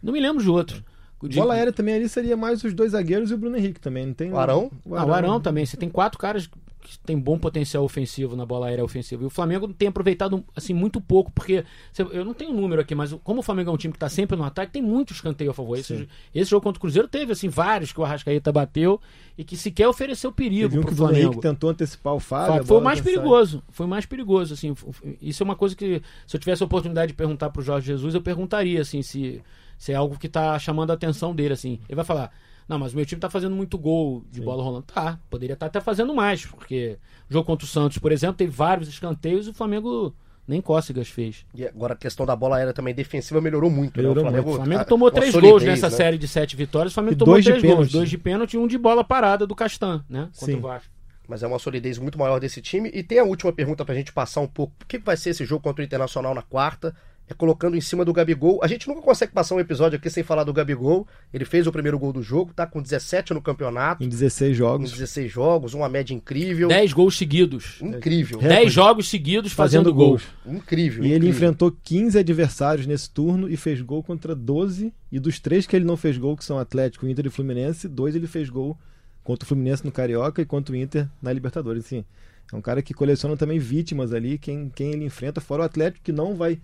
Não 0.02 0.12
me 0.12 0.20
lembro 0.20 0.42
de 0.42 0.48
outro. 0.48 0.82
De... 1.22 1.37
Bola 1.37 1.54
aérea 1.54 1.72
também 1.72 1.94
ali 1.94 2.08
seria 2.08 2.37
mais 2.37 2.62
os 2.64 2.74
dois 2.74 2.92
zagueiros 2.92 3.30
e 3.30 3.34
o 3.34 3.38
Bruno 3.38 3.56
Henrique 3.56 3.80
também, 3.80 4.06
não 4.06 4.14
tem? 4.14 4.32
O 4.32 4.38
Arão? 4.38 4.70
O 4.84 4.94
Arão, 4.94 5.04
ah, 5.04 5.10
o 5.10 5.14
Arão 5.14 5.40
também. 5.40 5.64
Você 5.64 5.76
tem 5.76 5.88
quatro 5.88 6.18
caras 6.18 6.48
que 6.85 6.99
tem 6.99 7.18
bom 7.18 7.38
potencial 7.38 7.83
ofensivo 7.83 8.37
na 8.37 8.44
bola 8.44 8.66
aérea 8.66 8.85
ofensiva. 8.85 9.23
E 9.23 9.27
o 9.27 9.31
Flamengo 9.31 9.66
tem 9.73 9.88
aproveitado 9.88 10.44
assim 10.55 10.75
muito 10.75 11.01
pouco, 11.01 11.33
porque 11.33 11.64
eu 12.12 12.25
não 12.25 12.35
tenho 12.35 12.51
um 12.51 12.61
número 12.61 12.83
aqui, 12.83 12.94
mas 12.94 13.14
como 13.25 13.40
o 13.40 13.42
Flamengo 13.42 13.70
é 13.70 13.73
um 13.73 13.77
time 13.79 13.92
que 13.92 13.97
está 13.97 14.09
sempre 14.11 14.37
no 14.37 14.44
ataque, 14.44 14.73
tem 14.73 14.83
muito 14.83 15.14
escanteio 15.14 15.51
a 15.51 15.55
favor. 15.55 15.79
Esse, 15.79 16.07
esse, 16.35 16.51
jogo 16.51 16.62
contra 16.62 16.79
o 16.79 16.81
Cruzeiro 16.81 17.09
teve 17.09 17.33
assim 17.33 17.49
vários 17.49 17.90
que 17.90 17.99
o 17.99 18.05
Arrascaeta 18.05 18.53
bateu 18.53 19.01
e 19.37 19.42
que 19.42 19.57
sequer 19.57 19.88
ofereceu 19.88 20.31
perigo 20.31 20.83
para 20.83 20.92
o 20.92 20.94
Flamengo. 20.94 21.40
tentou 21.40 21.70
antecipar 21.70 22.12
o 22.12 22.20
Fábio. 22.20 22.64
Foi 22.66 22.77
o 22.77 22.83
mais 22.83 23.01
perigoso. 23.01 23.62
Foi 23.70 23.87
mais 23.87 24.05
perigoso 24.05 24.53
assim. 24.53 24.75
Isso 25.23 25.42
é 25.42 25.44
uma 25.44 25.57
coisa 25.57 25.75
que 25.75 26.03
se 26.27 26.37
eu 26.37 26.40
tivesse 26.40 26.62
a 26.62 26.66
oportunidade 26.66 27.12
de 27.12 27.14
perguntar 27.14 27.49
para 27.49 27.61
o 27.61 27.64
Jorge 27.64 27.87
Jesus, 27.87 28.14
eu 28.14 28.20
perguntaria 28.20 28.83
assim 28.83 29.01
se 29.01 29.42
se 29.77 29.92
é 29.92 29.94
algo 29.94 30.18
que 30.18 30.27
está 30.27 30.59
chamando 30.59 30.90
a 30.90 30.94
atenção 30.94 31.35
dele 31.35 31.55
assim. 31.55 31.81
Ele 31.88 31.97
vai 31.97 32.05
falar 32.05 32.31
não, 32.68 32.79
mas 32.79 32.92
o 32.92 32.96
meu 32.96 33.05
time 33.05 33.20
tá 33.20 33.29
fazendo 33.29 33.55
muito 33.55 33.77
gol 33.77 34.24
de 34.31 34.38
Sim. 34.38 34.44
bola 34.44 34.62
rolando. 34.62 34.85
Tá, 34.85 35.18
poderia 35.29 35.55
estar 35.55 35.66
tá 35.66 35.79
até 35.79 35.85
fazendo 35.85 36.14
mais, 36.14 36.46
porque 36.46 36.98
o 37.29 37.33
jogo 37.33 37.46
contra 37.46 37.64
o 37.64 37.68
Santos, 37.68 37.98
por 37.98 38.12
exemplo, 38.12 38.37
teve 38.37 38.50
vários 38.50 38.88
escanteios 38.88 39.46
e 39.46 39.50
o 39.50 39.55
Flamengo 39.55 40.14
nem 40.46 40.61
Cócegas 40.61 41.09
fez. 41.09 41.44
E 41.55 41.66
agora 41.66 41.94
a 41.94 41.96
questão 41.96 42.24
da 42.24 42.37
bola 42.37 42.57
aérea 42.57 42.72
também 42.72 42.94
defensiva 42.94 43.40
melhorou 43.40 43.70
muito. 43.70 43.96
Melhorou 43.96 44.22
né? 44.24 44.29
O 44.29 44.33
Flamengo, 44.33 44.48
muito. 44.48 44.61
O 44.61 44.64
Flamengo 44.64 44.88
tomou 44.88 45.11
três 45.11 45.33
solidez, 45.33 45.53
gols 45.53 45.64
nessa 45.64 45.90
né? 45.90 45.96
série 45.96 46.18
de 46.18 46.29
sete 46.29 46.57
vitórias. 46.57 46.92
O 46.92 46.94
Flamengo 46.94 47.14
e 47.14 47.18
tomou 47.18 47.42
três 47.42 47.62
gols, 47.62 47.90
dois 47.90 48.11
de 48.11 48.18
pênalti 48.18 48.55
e 48.55 48.59
um 48.59 48.66
de 48.66 48.79
bola 48.79 49.03
parada 49.03 49.46
do 49.46 49.55
Castan, 49.55 50.05
né? 50.09 50.29
Contra 50.38 50.46
Sim. 50.46 50.59
o 50.59 50.61
Vasco. 50.61 50.92
Mas 51.27 51.42
é 51.42 51.46
uma 51.46 51.59
solidez 51.59 51.98
muito 51.98 52.18
maior 52.18 52.38
desse 52.38 52.61
time. 52.61 52.90
E 52.92 53.03
tem 53.03 53.18
a 53.18 53.24
última 53.24 53.50
pergunta 53.53 53.85
pra 53.85 53.94
gente 53.94 54.12
passar 54.12 54.42
um 54.42 54.46
pouco. 54.46 54.74
O 54.83 54.87
que 54.87 54.98
vai 54.98 55.16
ser 55.16 55.31
esse 55.31 55.44
jogo 55.44 55.62
contra 55.62 55.83
o 55.83 55.85
Internacional 55.85 56.35
na 56.35 56.42
quarta? 56.42 56.94
É 57.28 57.32
colocando 57.32 57.76
em 57.76 57.80
cima 57.80 58.04
do 58.04 58.12
Gabigol. 58.12 58.60
A 58.62 58.66
gente 58.66 58.87
nunca 58.87 59.00
consegue 59.00 59.32
passar 59.32 59.54
um 59.54 59.60
episódio 59.60 59.96
aqui 59.96 60.10
sem 60.10 60.22
falar 60.22 60.44
do 60.44 60.52
Gabigol. 60.52 61.06
Ele 61.32 61.44
fez 61.44 61.66
o 61.66 61.72
primeiro 61.72 61.98
gol 61.98 62.12
do 62.12 62.22
jogo, 62.22 62.52
tá 62.52 62.66
com 62.66 62.82
17 62.82 63.32
no 63.32 63.40
campeonato. 63.40 64.04
Em 64.04 64.08
16 64.08 64.56
jogos. 64.56 64.90
Em 64.90 64.94
16 64.94 65.32
jogos, 65.32 65.72
uma 65.72 65.88
média 65.88 66.12
incrível. 66.12 66.68
10 66.68 66.92
gols 66.92 67.16
seguidos. 67.16 67.80
Incrível. 67.80 68.38
10 68.38 68.72
jogos 68.72 69.08
seguidos 69.08 69.52
fazendo, 69.52 69.84
fazendo 69.84 69.94
gols. 69.94 70.22
Incrível. 70.44 71.02
E 71.02 71.06
incrível. 71.08 71.16
ele 71.16 71.28
enfrentou 71.28 71.74
15 71.82 72.18
adversários 72.18 72.87
nesse 72.87 73.08
turno 73.08 73.48
e 73.48 73.56
fez 73.56 73.80
gol 73.80 74.02
contra 74.02 74.34
12. 74.34 74.92
E 75.10 75.18
dos 75.18 75.38
três 75.40 75.66
que 75.66 75.74
ele 75.74 75.84
não 75.84 75.96
fez 75.96 76.18
gol, 76.18 76.37
que 76.37 76.44
são 76.44 76.58
Atlético, 76.58 77.08
Inter 77.08 77.26
e 77.26 77.30
Fluminense, 77.30 77.88
dois 77.88 78.14
ele 78.14 78.26
fez 78.26 78.50
gol 78.50 78.76
contra 79.22 79.44
o 79.44 79.48
Fluminense 79.48 79.84
no 79.84 79.90
Carioca 79.90 80.42
e 80.42 80.44
contra 80.44 80.74
o 80.74 80.76
Inter 80.76 81.08
na 81.22 81.32
Libertadores. 81.32 81.87
Assim, 81.87 82.04
é 82.52 82.56
um 82.56 82.60
cara 82.60 82.82
que 82.82 82.92
coleciona 82.92 83.37
também 83.37 83.58
vítimas 83.58 84.12
ali, 84.12 84.37
quem, 84.37 84.68
quem 84.68 84.92
ele 84.92 85.04
enfrenta, 85.04 85.40
fora 85.40 85.62
o 85.62 85.64
Atlético, 85.64 86.04
que 86.04 86.12
não 86.12 86.34
vai 86.34 86.60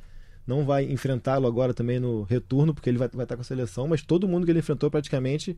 não 0.47 0.65
vai 0.65 0.85
enfrentá-lo 0.85 1.47
agora 1.47 1.73
também 1.75 2.01
no 2.01 2.23
retorno, 2.23 2.75
porque 2.75 2.89
ele 2.89 2.99
vai, 2.99 3.09
vai 3.09 3.25
estar 3.25 3.37
com 3.37 3.43
a 3.43 3.45
seleção, 3.45 3.87
mas 3.87 4.03
todo 4.03 4.29
mundo 4.29 4.45
que 4.45 4.53
ele 4.53 4.59
enfrentou 4.59 4.91
praticamente 4.91 5.57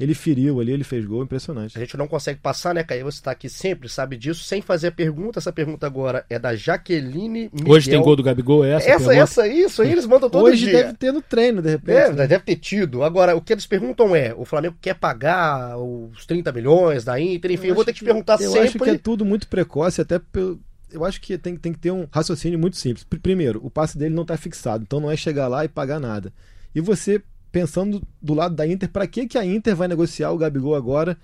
ele 0.00 0.14
feriu 0.14 0.60
ali, 0.60 0.72
ele 0.72 0.84
fez 0.84 1.04
gol, 1.04 1.22
impressionante. 1.22 1.76
A 1.76 1.80
gente 1.80 1.96
não 1.96 2.08
consegue 2.08 2.40
passar, 2.40 2.74
né, 2.74 2.82
Caio? 2.82 3.04
Você 3.04 3.18
está 3.18 3.30
aqui 3.30 3.48
sempre, 3.48 3.88
sabe 3.88 4.16
disso, 4.16 4.42
sem 4.42 4.60
fazer 4.60 4.88
a 4.88 4.92
pergunta. 4.92 5.38
Essa 5.38 5.52
pergunta 5.52 5.86
agora 5.86 6.24
é 6.28 6.38
da 6.38 6.54
Jaqueline 6.54 7.50
Miguel. 7.52 7.72
Hoje 7.72 7.90
tem 7.90 8.00
gol 8.00 8.16
do 8.16 8.22
Gabigol, 8.22 8.64
é 8.64 8.72
essa? 8.72 8.90
Essa, 8.90 9.14
essa, 9.14 9.48
isso 9.48 9.82
aí 9.82 9.92
eles 9.92 10.06
mandam 10.06 10.28
todo 10.28 10.44
Hoje 10.44 10.64
dia. 10.64 10.72
deve 10.72 10.94
ter 10.94 11.12
no 11.12 11.22
treino, 11.22 11.62
de 11.62 11.70
repente. 11.70 11.96
É, 11.96 12.12
né? 12.12 12.26
deve 12.26 12.44
ter 12.44 12.56
tido. 12.56 13.02
Agora, 13.02 13.36
o 13.36 13.40
que 13.40 13.52
eles 13.52 13.66
perguntam 13.66 14.16
é, 14.16 14.34
o 14.36 14.44
Flamengo 14.44 14.76
quer 14.80 14.94
pagar 14.94 15.78
os 15.78 16.26
30 16.26 16.50
milhões 16.52 17.04
da 17.04 17.20
Inter, 17.20 17.52
enfim, 17.52 17.66
eu, 17.66 17.70
eu 17.70 17.74
vou 17.76 17.84
ter 17.84 17.92
que, 17.92 18.00
que 18.00 18.04
perguntar 18.04 18.34
eu 18.34 18.50
sempre. 18.50 18.58
Eu 18.58 18.64
acho 18.64 18.78
que 18.78 18.90
é 18.90 18.98
tudo 18.98 19.24
muito 19.24 19.46
precoce, 19.46 20.00
até 20.00 20.18
pelo 20.18 20.58
eu 20.92 21.04
acho 21.04 21.20
que 21.20 21.36
tem, 21.38 21.56
tem 21.56 21.72
que 21.72 21.78
ter 21.78 21.90
um 21.90 22.06
raciocínio 22.10 22.58
muito 22.58 22.76
simples. 22.76 23.04
Primeiro, 23.04 23.60
o 23.64 23.70
passe 23.70 23.96
dele 23.96 24.14
não 24.14 24.22
está 24.22 24.36
fixado, 24.36 24.82
então 24.82 25.00
não 25.00 25.10
é 25.10 25.16
chegar 25.16 25.48
lá 25.48 25.64
e 25.64 25.68
pagar 25.68 25.98
nada. 25.98 26.32
E 26.74 26.80
você, 26.80 27.22
pensando 27.50 28.02
do 28.20 28.34
lado 28.34 28.54
da 28.54 28.66
Inter, 28.66 28.88
para 28.88 29.06
que, 29.06 29.26
que 29.26 29.38
a 29.38 29.44
Inter 29.44 29.76
vai 29.76 29.88
negociar 29.88 30.30
o 30.30 30.38
Gabigol 30.38 30.74
agora, 30.74 31.16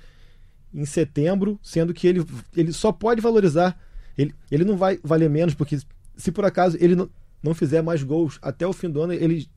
em 0.72 0.85
setembro, 0.85 1.59
sendo 1.62 1.94
que 1.94 2.07
ele, 2.07 2.24
ele 2.57 2.72
só 2.72 2.92
pode 2.92 3.20
valorizar, 3.20 3.78
ele, 4.16 4.35
ele 4.50 4.64
não 4.64 4.76
vai 4.76 4.98
valer 5.02 5.31
menos, 5.31 5.54
porque 5.54 5.78
se 6.16 6.33
por 6.33 6.44
acaso 6.44 6.76
ele 6.81 6.94
não, 6.94 7.09
não 7.42 7.54
fizer 7.54 7.83
mais 7.83 8.02
gols 8.02 8.38
até 8.42 8.66
o 8.66 8.72
fim 8.72 8.90
do 8.90 9.00
ano, 9.00 9.12
ele 9.12 9.48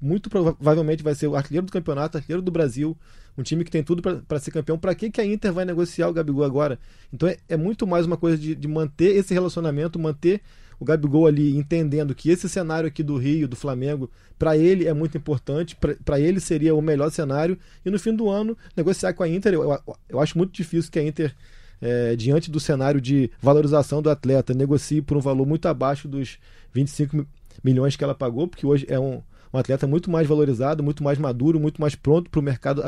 muito 0.00 0.28
provavelmente 0.28 1.02
vai 1.02 1.14
ser 1.14 1.26
o 1.26 1.36
artilheiro 1.36 1.66
do 1.66 1.72
campeonato, 1.72 2.16
artilheiro 2.16 2.42
do 2.42 2.50
Brasil, 2.50 2.96
um 3.36 3.42
time 3.42 3.64
que 3.64 3.70
tem 3.70 3.82
tudo 3.82 4.02
para 4.02 4.38
ser 4.38 4.50
campeão. 4.50 4.78
Para 4.78 4.94
que, 4.94 5.10
que 5.10 5.20
a 5.20 5.24
Inter 5.24 5.52
vai 5.52 5.64
negociar 5.64 6.08
o 6.08 6.12
Gabigol 6.12 6.44
agora? 6.44 6.78
Então 7.12 7.28
é, 7.28 7.36
é 7.48 7.56
muito 7.56 7.86
mais 7.86 8.06
uma 8.06 8.16
coisa 8.16 8.36
de, 8.36 8.54
de, 8.54 8.68
manter 8.68 9.16
esse 9.16 9.32
relacionamento, 9.34 9.98
manter 9.98 10.40
o 10.78 10.84
Gabigol 10.84 11.26
ali 11.26 11.56
entendendo 11.56 12.14
que 12.14 12.30
esse 12.30 12.48
cenário 12.48 12.86
aqui 12.86 13.02
do 13.02 13.16
Rio, 13.16 13.48
do 13.48 13.56
Flamengo, 13.56 14.10
para 14.38 14.56
ele 14.56 14.86
é 14.86 14.92
muito 14.92 15.16
importante, 15.16 15.76
para 16.04 16.20
ele 16.20 16.40
seria 16.40 16.74
o 16.74 16.82
melhor 16.82 17.10
cenário, 17.10 17.58
e 17.84 17.90
no 17.90 17.98
fim 17.98 18.14
do 18.14 18.28
ano 18.28 18.56
negociar 18.76 19.14
com 19.14 19.22
a 19.22 19.28
Inter. 19.28 19.54
Eu, 19.54 19.62
eu, 19.62 19.96
eu 20.08 20.20
acho 20.20 20.36
muito 20.36 20.52
difícil 20.52 20.90
que 20.90 20.98
a 20.98 21.02
Inter. 21.02 21.34
É, 21.78 22.16
diante 22.16 22.50
do 22.50 22.58
cenário 22.58 23.02
de 23.02 23.30
valorização 23.38 24.00
do 24.00 24.08
atleta, 24.08 24.54
negocie 24.54 25.02
por 25.02 25.14
um 25.14 25.20
valor 25.20 25.46
muito 25.46 25.68
abaixo 25.68 26.08
dos 26.08 26.38
25 26.72 27.26
milhões 27.62 27.96
que 27.96 28.02
ela 28.02 28.14
pagou, 28.14 28.48
porque 28.48 28.66
hoje 28.66 28.86
é 28.88 28.98
um, 28.98 29.20
um 29.52 29.58
atleta 29.58 29.86
muito 29.86 30.10
mais 30.10 30.26
valorizado, 30.26 30.82
muito 30.82 31.02
mais 31.02 31.18
maduro, 31.18 31.60
muito 31.60 31.80
mais 31.80 31.94
pronto 31.94 32.30
para 32.30 32.40
o 32.40 32.42
mercado 32.42 32.82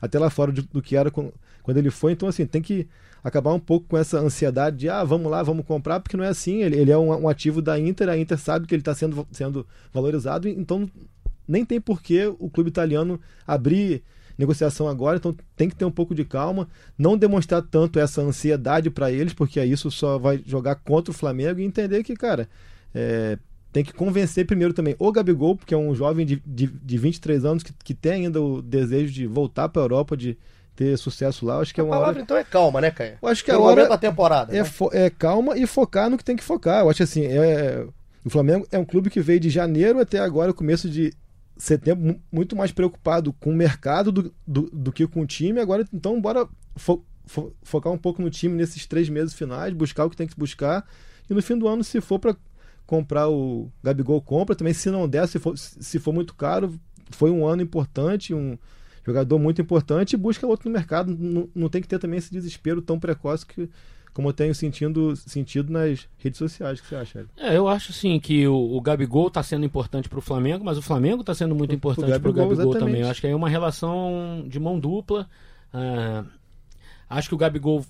até 0.00 0.18
lá 0.18 0.30
fora 0.30 0.52
do 0.52 0.82
que 0.82 0.96
era 0.96 1.10
quando 1.10 1.76
ele 1.76 1.90
foi. 1.90 2.12
Então, 2.12 2.28
assim, 2.28 2.46
tem 2.46 2.60
que 2.60 2.86
acabar 3.22 3.54
um 3.54 3.58
pouco 3.58 3.86
com 3.88 3.96
essa 3.96 4.18
ansiedade 4.18 4.76
de, 4.76 4.88
ah, 4.88 5.02
vamos 5.02 5.30
lá, 5.30 5.42
vamos 5.42 5.64
comprar, 5.64 5.98
porque 6.00 6.16
não 6.16 6.24
é 6.24 6.28
assim. 6.28 6.62
Ele, 6.62 6.76
ele 6.76 6.90
é 6.90 6.98
um, 6.98 7.10
um 7.22 7.28
ativo 7.28 7.62
da 7.62 7.78
Inter, 7.78 8.08
a 8.08 8.18
Inter 8.18 8.38
sabe 8.38 8.66
que 8.66 8.74
ele 8.74 8.82
está 8.82 8.94
sendo, 8.94 9.26
sendo 9.32 9.66
valorizado, 9.92 10.46
então 10.46 10.88
nem 11.48 11.64
tem 11.64 11.80
por 11.80 12.02
que 12.02 12.26
o 12.38 12.50
clube 12.50 12.68
italiano 12.68 13.18
abrir 13.46 14.02
negociação 14.36 14.88
agora, 14.88 15.16
então 15.16 15.34
tem 15.56 15.68
que 15.68 15.76
ter 15.76 15.84
um 15.84 15.90
pouco 15.90 16.14
de 16.14 16.24
calma, 16.24 16.68
não 16.98 17.16
demonstrar 17.16 17.62
tanto 17.62 17.98
essa 17.98 18.20
ansiedade 18.20 18.90
para 18.90 19.10
eles, 19.10 19.32
porque 19.32 19.62
isso 19.64 19.90
só 19.90 20.18
vai 20.18 20.42
jogar 20.44 20.74
contra 20.76 21.12
o 21.12 21.14
Flamengo 21.14 21.60
e 21.60 21.64
entender 21.64 22.02
que, 22.02 22.14
cara, 22.14 22.48
é, 22.94 23.38
tem 23.74 23.82
que 23.82 23.92
convencer 23.92 24.46
primeiro 24.46 24.72
também 24.72 24.94
o 25.00 25.10
Gabigol, 25.10 25.56
porque 25.56 25.74
é 25.74 25.76
um 25.76 25.92
jovem 25.96 26.24
de, 26.24 26.40
de, 26.46 26.68
de 26.68 26.96
23 26.96 27.44
anos 27.44 27.64
que, 27.64 27.72
que 27.72 27.92
tem 27.92 28.26
ainda 28.26 28.40
o 28.40 28.62
desejo 28.62 29.12
de 29.12 29.26
voltar 29.26 29.68
para 29.68 29.82
a 29.82 29.84
Europa, 29.84 30.16
de 30.16 30.38
ter 30.76 30.96
sucesso 30.96 31.44
lá. 31.44 31.58
Acho 31.58 31.74
que 31.74 31.80
é 31.80 31.82
uma 31.82 31.96
a 31.96 31.98
palavra 31.98 32.14
hora... 32.14 32.22
então 32.22 32.36
é 32.36 32.44
calma, 32.44 32.80
né, 32.80 32.92
Caio? 32.92 33.18
Eu 33.20 33.28
acho 33.28 33.44
que 33.44 33.50
a 33.50 33.58
hora 33.58 33.88
da 33.88 33.98
temporada. 33.98 34.56
É, 34.56 34.62
né? 34.62 34.68
é 34.92 35.10
calma 35.10 35.58
e 35.58 35.66
focar 35.66 36.08
no 36.08 36.16
que 36.16 36.22
tem 36.22 36.36
que 36.36 36.44
focar. 36.44 36.82
Eu 36.82 36.90
acho 36.90 37.02
assim, 37.02 37.24
é... 37.24 37.84
o 38.24 38.30
Flamengo 38.30 38.64
é 38.70 38.78
um 38.78 38.84
clube 38.84 39.10
que 39.10 39.20
veio 39.20 39.40
de 39.40 39.50
janeiro 39.50 39.98
até 39.98 40.20
agora, 40.20 40.52
começo 40.52 40.88
de 40.88 41.12
setembro, 41.56 42.16
muito 42.30 42.54
mais 42.54 42.70
preocupado 42.70 43.32
com 43.32 43.50
o 43.50 43.56
mercado 43.56 44.12
do, 44.12 44.32
do, 44.46 44.70
do 44.72 44.92
que 44.92 45.04
com 45.08 45.22
o 45.22 45.26
time. 45.26 45.58
Agora, 45.58 45.84
então, 45.92 46.20
bora 46.20 46.46
fo 46.76 47.02
fo 47.26 47.52
focar 47.64 47.92
um 47.92 47.98
pouco 47.98 48.22
no 48.22 48.30
time 48.30 48.54
nesses 48.54 48.86
três 48.86 49.08
meses 49.08 49.34
finais, 49.34 49.72
buscar 49.74 50.04
o 50.04 50.10
que 50.10 50.16
tem 50.16 50.28
que 50.28 50.38
buscar. 50.38 50.86
E 51.28 51.34
no 51.34 51.42
fim 51.42 51.58
do 51.58 51.66
ano, 51.66 51.82
se 51.82 52.00
for 52.00 52.20
para 52.20 52.36
comprar 52.86 53.28
o 53.28 53.70
Gabigol, 53.82 54.20
compra 54.20 54.54
também. 54.54 54.74
Se 54.74 54.90
não 54.90 55.08
der, 55.08 55.26
se 55.26 55.38
for, 55.38 55.56
se 55.56 55.98
for 55.98 56.12
muito 56.12 56.34
caro, 56.34 56.78
foi 57.10 57.30
um 57.30 57.46
ano 57.46 57.62
importante, 57.62 58.34
um, 58.34 58.58
jogador 59.06 59.38
muito 59.38 59.60
importante 59.60 60.14
e 60.14 60.16
busca 60.16 60.46
outro 60.46 60.68
no 60.68 60.74
mercado. 60.74 61.14
Não, 61.16 61.48
não 61.54 61.68
tem 61.68 61.82
que 61.82 61.88
ter 61.88 61.98
também 61.98 62.18
esse 62.18 62.32
desespero 62.32 62.80
tão 62.80 62.98
precoce 62.98 63.46
que 63.46 63.68
como 64.14 64.28
eu 64.28 64.32
tenho 64.32 64.54
sentindo, 64.54 65.16
sentido 65.16 65.72
nas 65.72 66.08
redes 66.18 66.38
sociais. 66.38 66.78
O 66.78 66.82
que 66.82 66.88
você 66.88 66.94
acha? 66.94 67.26
É, 67.36 67.56
eu 67.56 67.66
acho 67.66 67.92
sim 67.92 68.20
que 68.20 68.46
o, 68.46 68.54
o 68.54 68.80
Gabigol 68.80 69.26
está 69.26 69.42
sendo 69.42 69.66
importante 69.66 70.08
para 70.08 70.20
o 70.20 70.22
Flamengo, 70.22 70.64
mas 70.64 70.78
o 70.78 70.82
Flamengo 70.82 71.22
está 71.22 71.34
sendo 71.34 71.52
muito 71.52 71.74
importante 71.74 72.20
para 72.20 72.30
o 72.30 72.32
Gabigol, 72.32 72.56
Gabigol 72.56 72.78
também. 72.78 73.00
Eu 73.00 73.08
acho 73.08 73.20
que 73.20 73.26
é 73.26 73.34
uma 73.34 73.48
relação 73.48 74.44
de 74.46 74.60
mão 74.60 74.78
dupla. 74.78 75.28
Uh, 75.74 76.24
acho 77.10 77.28
que 77.28 77.34
o 77.34 77.38
Gabigol 77.38 77.84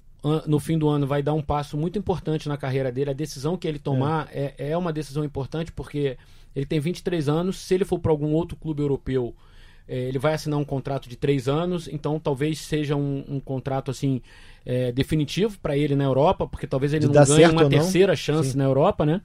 no 0.46 0.58
fim 0.58 0.78
do 0.78 0.88
ano 0.88 1.06
vai 1.06 1.22
dar 1.22 1.34
um 1.34 1.42
passo 1.42 1.76
muito 1.76 1.98
importante 1.98 2.48
na 2.48 2.56
carreira 2.56 2.90
dele. 2.90 3.10
A 3.10 3.14
decisão 3.14 3.56
que 3.56 3.68
ele 3.68 3.78
tomar 3.78 4.28
é, 4.32 4.54
é, 4.56 4.70
é 4.70 4.76
uma 4.76 4.92
decisão 4.92 5.24
importante 5.24 5.70
porque 5.70 6.16
ele 6.56 6.64
tem 6.64 6.80
23 6.80 7.28
anos. 7.28 7.58
Se 7.58 7.74
ele 7.74 7.84
for 7.84 7.98
para 7.98 8.10
algum 8.10 8.32
outro 8.32 8.56
clube 8.56 8.80
europeu, 8.80 9.34
é, 9.86 9.98
ele 9.98 10.18
vai 10.18 10.34
assinar 10.34 10.58
um 10.58 10.64
contrato 10.64 11.08
de 11.08 11.16
três 11.16 11.46
anos. 11.46 11.88
Então 11.88 12.18
talvez 12.18 12.58
seja 12.60 12.96
um, 12.96 13.24
um 13.28 13.40
contrato 13.40 13.90
assim 13.90 14.22
é, 14.64 14.90
definitivo 14.92 15.58
para 15.58 15.76
ele 15.76 15.94
na 15.94 16.04
Europa, 16.04 16.46
porque 16.46 16.66
talvez 16.66 16.94
ele 16.94 17.06
De 17.06 17.14
não 17.14 17.24
ganhe 17.24 17.50
uma 17.50 17.62
não. 17.62 17.68
terceira 17.68 18.16
chance 18.16 18.52
Sim. 18.52 18.58
na 18.58 18.64
Europa, 18.64 19.04
né? 19.04 19.20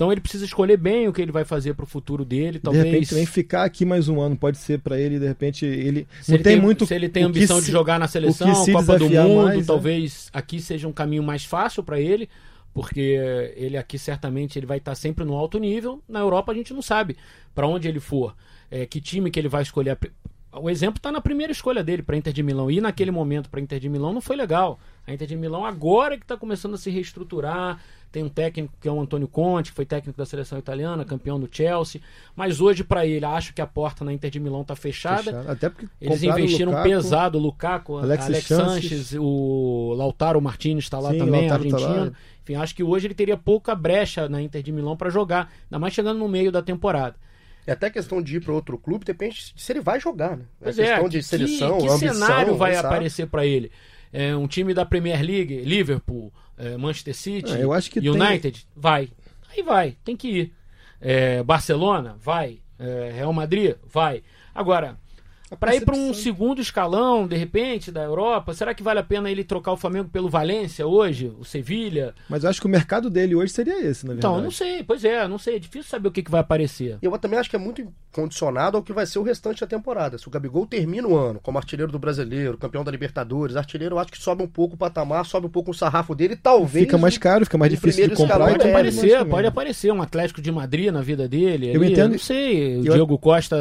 Então 0.00 0.10
ele 0.10 0.22
precisa 0.22 0.46
escolher 0.46 0.78
bem 0.78 1.06
o 1.08 1.12
que 1.12 1.20
ele 1.20 1.30
vai 1.30 1.44
fazer 1.44 1.74
para 1.74 1.82
o 1.82 1.86
futuro 1.86 2.24
dele. 2.24 2.58
Talvez 2.58 2.82
De 2.82 2.90
repente 2.90 3.10
também 3.10 3.26
ficar 3.26 3.64
aqui 3.64 3.84
mais 3.84 4.08
um 4.08 4.18
ano 4.18 4.34
pode 4.34 4.56
ser 4.56 4.78
para 4.78 4.98
ele, 4.98 5.18
de 5.18 5.26
repente, 5.26 5.66
ele 5.66 6.08
se 6.22 6.30
não 6.30 6.36
ele 6.36 6.42
tem, 6.42 6.54
tem, 6.54 6.62
muito 6.62 6.86
se 6.86 6.94
ele 6.94 7.06
tem 7.10 7.22
ambição 7.22 7.58
se- 7.58 7.66
de 7.66 7.70
jogar 7.70 8.00
na 8.00 8.08
seleção, 8.08 8.50
Copa 8.72 8.96
do 8.98 9.10
Mundo, 9.10 9.42
mais, 9.44 9.60
é. 9.60 9.66
talvez 9.66 10.30
aqui 10.32 10.58
seja 10.58 10.88
um 10.88 10.92
caminho 10.92 11.22
mais 11.22 11.44
fácil 11.44 11.82
para 11.82 12.00
ele, 12.00 12.30
porque 12.72 13.18
ele 13.54 13.76
aqui 13.76 13.98
certamente 13.98 14.58
ele 14.58 14.64
vai 14.64 14.78
estar 14.78 14.94
sempre 14.94 15.22
no 15.22 15.34
alto 15.34 15.58
nível. 15.58 16.00
Na 16.08 16.20
Europa 16.20 16.50
a 16.50 16.54
gente 16.54 16.72
não 16.72 16.80
sabe 16.80 17.14
para 17.54 17.66
onde 17.68 17.86
ele 17.86 18.00
for, 18.00 18.34
é, 18.70 18.86
que 18.86 19.02
time 19.02 19.30
que 19.30 19.38
ele 19.38 19.48
vai 19.48 19.60
escolher. 19.60 19.98
O 20.52 20.68
exemplo 20.68 20.98
está 20.98 21.12
na 21.12 21.20
primeira 21.20 21.52
escolha 21.52 21.82
dele 21.82 22.02
para 22.02 22.16
Inter 22.16 22.32
de 22.32 22.42
Milão. 22.42 22.70
E 22.70 22.80
naquele 22.80 23.12
momento 23.12 23.48
para 23.48 23.60
Inter 23.60 23.78
de 23.78 23.88
Milão 23.88 24.12
não 24.12 24.20
foi 24.20 24.34
legal. 24.34 24.80
A 25.06 25.12
Inter 25.12 25.28
de 25.28 25.36
Milão 25.36 25.64
agora 25.64 26.16
que 26.16 26.24
está 26.24 26.36
começando 26.36 26.74
a 26.74 26.78
se 26.78 26.90
reestruturar. 26.90 27.80
Tem 28.10 28.24
um 28.24 28.28
técnico 28.28 28.74
que 28.80 28.88
é 28.88 28.90
o 28.90 29.00
Antônio 29.00 29.28
Conte, 29.28 29.70
que 29.70 29.76
foi 29.76 29.86
técnico 29.86 30.18
da 30.18 30.26
seleção 30.26 30.58
italiana, 30.58 31.04
campeão 31.04 31.38
do 31.38 31.48
Chelsea. 31.50 32.00
Mas 32.34 32.60
hoje, 32.60 32.82
para 32.82 33.06
ele, 33.06 33.24
acho 33.24 33.54
que 33.54 33.60
a 33.62 33.66
porta 33.66 34.04
na 34.04 34.12
Inter 34.12 34.28
de 34.28 34.40
Milão 34.40 34.62
está 34.62 34.74
fechada. 34.74 35.22
Fechado. 35.22 35.50
Até 35.50 35.68
porque 35.68 35.86
Eles 36.00 36.20
investiram 36.24 36.72
Lukaku, 36.72 36.88
pesado, 36.88 37.38
o 37.38 37.40
Lukaku, 37.40 37.98
Alexis 37.98 38.26
Alex 38.26 38.46
Sanches. 38.46 39.14
O 39.16 39.94
Lautaro 39.96 40.40
Martinez 40.40 40.82
está 40.82 40.98
lá 40.98 41.12
Sim, 41.12 41.18
também, 41.18 41.48
Lautaro 41.48 41.70
tá 41.70 41.76
argentino. 41.76 42.04
lá. 42.06 42.12
Enfim, 42.42 42.54
acho 42.56 42.74
que 42.74 42.82
hoje 42.82 43.06
ele 43.06 43.14
teria 43.14 43.36
pouca 43.36 43.72
brecha 43.76 44.28
na 44.28 44.42
Inter 44.42 44.60
de 44.60 44.72
Milão 44.72 44.96
para 44.96 45.10
jogar, 45.10 45.52
ainda 45.66 45.78
mais 45.78 45.94
chegando 45.94 46.18
no 46.18 46.28
meio 46.28 46.50
da 46.50 46.60
temporada. 46.60 47.14
É 47.70 47.72
até 47.72 47.88
questão 47.88 48.20
de 48.20 48.36
ir 48.36 48.40
para 48.40 48.52
outro 48.52 48.76
clube, 48.76 49.04
depende 49.04 49.52
se 49.56 49.72
ele 49.72 49.80
vai 49.80 50.00
jogar, 50.00 50.36
né? 50.36 50.44
Pois 50.60 50.76
é 50.76 50.82
é, 50.82 50.86
questão 50.88 51.08
de 51.08 51.18
que- 51.18 51.22
seleção, 51.22 51.78
que, 51.78 51.86
ambição, 51.88 52.12
cenário 52.14 52.56
vai 52.56 52.74
sabe? 52.74 52.86
aparecer 52.88 53.26
para 53.28 53.46
ele? 53.46 53.70
É, 54.12 54.34
um 54.34 54.48
time 54.48 54.74
da 54.74 54.84
Premier 54.84 55.22
League, 55.22 55.60
Liverpool, 55.60 56.32
é, 56.58 56.76
Manchester 56.76 57.14
City, 57.14 57.52
Ah, 57.52 57.60
eu 57.60 57.72
acho 57.72 57.88
que 57.88 58.00
tem- 58.00 58.10
United, 58.10 58.66
vai. 58.74 59.08
Aí 59.56 59.62
vai, 59.62 59.96
tem 60.04 60.16
que 60.16 60.28
ir. 60.28 60.52
É, 61.00 61.42
Barcelona, 61.44 62.16
vai. 62.20 62.58
É, 62.76 63.12
Real 63.14 63.32
Madrid, 63.32 63.76
vai. 63.86 64.22
Agora, 64.52 64.98
para 65.58 65.74
ir 65.74 65.84
para 65.84 65.96
um 65.96 66.14
segundo 66.14 66.60
escalão, 66.60 67.26
de 67.26 67.36
repente, 67.36 67.90
da 67.90 68.02
Europa, 68.02 68.54
será 68.54 68.72
que 68.72 68.82
vale 68.82 69.00
a 69.00 69.02
pena 69.02 69.30
ele 69.30 69.42
trocar 69.42 69.72
o 69.72 69.76
Flamengo 69.76 70.08
pelo 70.08 70.28
Valência 70.28 70.86
hoje, 70.86 71.32
o 71.38 71.44
Sevilha? 71.44 72.14
Mas 72.28 72.44
eu 72.44 72.50
acho 72.50 72.60
que 72.60 72.66
o 72.66 72.70
mercado 72.70 73.10
dele 73.10 73.34
hoje 73.34 73.52
seria 73.52 73.80
esse, 73.80 74.06
na 74.06 74.14
verdade. 74.14 74.32
Então, 74.32 74.42
não 74.42 74.50
sei, 74.50 74.82
pois 74.84 75.04
é, 75.04 75.26
não 75.26 75.38
sei, 75.38 75.56
é 75.56 75.58
difícil 75.58 75.90
saber 75.90 76.08
o 76.08 76.12
que, 76.12 76.22
que 76.22 76.30
vai 76.30 76.40
aparecer. 76.40 76.98
Eu 77.02 77.16
também 77.18 77.38
acho 77.38 77.50
que 77.50 77.56
é 77.56 77.58
muito 77.58 77.92
condicionado 78.12 78.76
ao 78.76 78.82
que 78.82 78.92
vai 78.92 79.06
ser 79.06 79.18
o 79.18 79.22
restante 79.22 79.60
da 79.60 79.66
temporada. 79.66 80.18
Se 80.18 80.26
o 80.26 80.30
Gabigol 80.30 80.66
termina 80.66 81.06
o 81.06 81.16
ano 81.16 81.40
como 81.40 81.58
artilheiro 81.58 81.90
do 81.92 81.98
brasileiro, 81.98 82.58
campeão 82.58 82.82
da 82.82 82.90
Libertadores, 82.90 83.56
artilheiro, 83.56 83.94
eu 83.94 83.98
acho 83.98 84.10
que 84.12 84.18
sobe 84.18 84.42
um 84.42 84.48
pouco 84.48 84.74
o 84.74 84.78
patamar, 84.78 85.24
sobe 85.24 85.46
um 85.46 85.50
pouco 85.50 85.70
o 85.70 85.74
sarrafo 85.74 86.14
dele, 86.14 86.36
talvez. 86.36 86.84
Fica 86.86 86.98
mais 86.98 87.16
caro, 87.18 87.44
fica 87.44 87.56
mais 87.58 87.70
difícil 87.70 88.08
de 88.08 88.14
comprar. 88.14 88.38
Pode 88.38 88.66
é, 88.66 88.70
aparecer, 88.70 89.24
pode 89.26 89.46
aparecer 89.46 89.92
um 89.92 90.02
Atlético 90.02 90.42
de 90.42 90.50
Madrid 90.50 90.90
na 90.92 91.02
vida 91.02 91.28
dele. 91.28 91.74
Eu 91.74 91.80
ali, 91.82 91.92
entendo- 91.92 92.12
não 92.12 92.18
sei, 92.18 92.76
o 92.78 92.86
eu- 92.86 92.92
Diego 92.94 93.18
Costa 93.18 93.56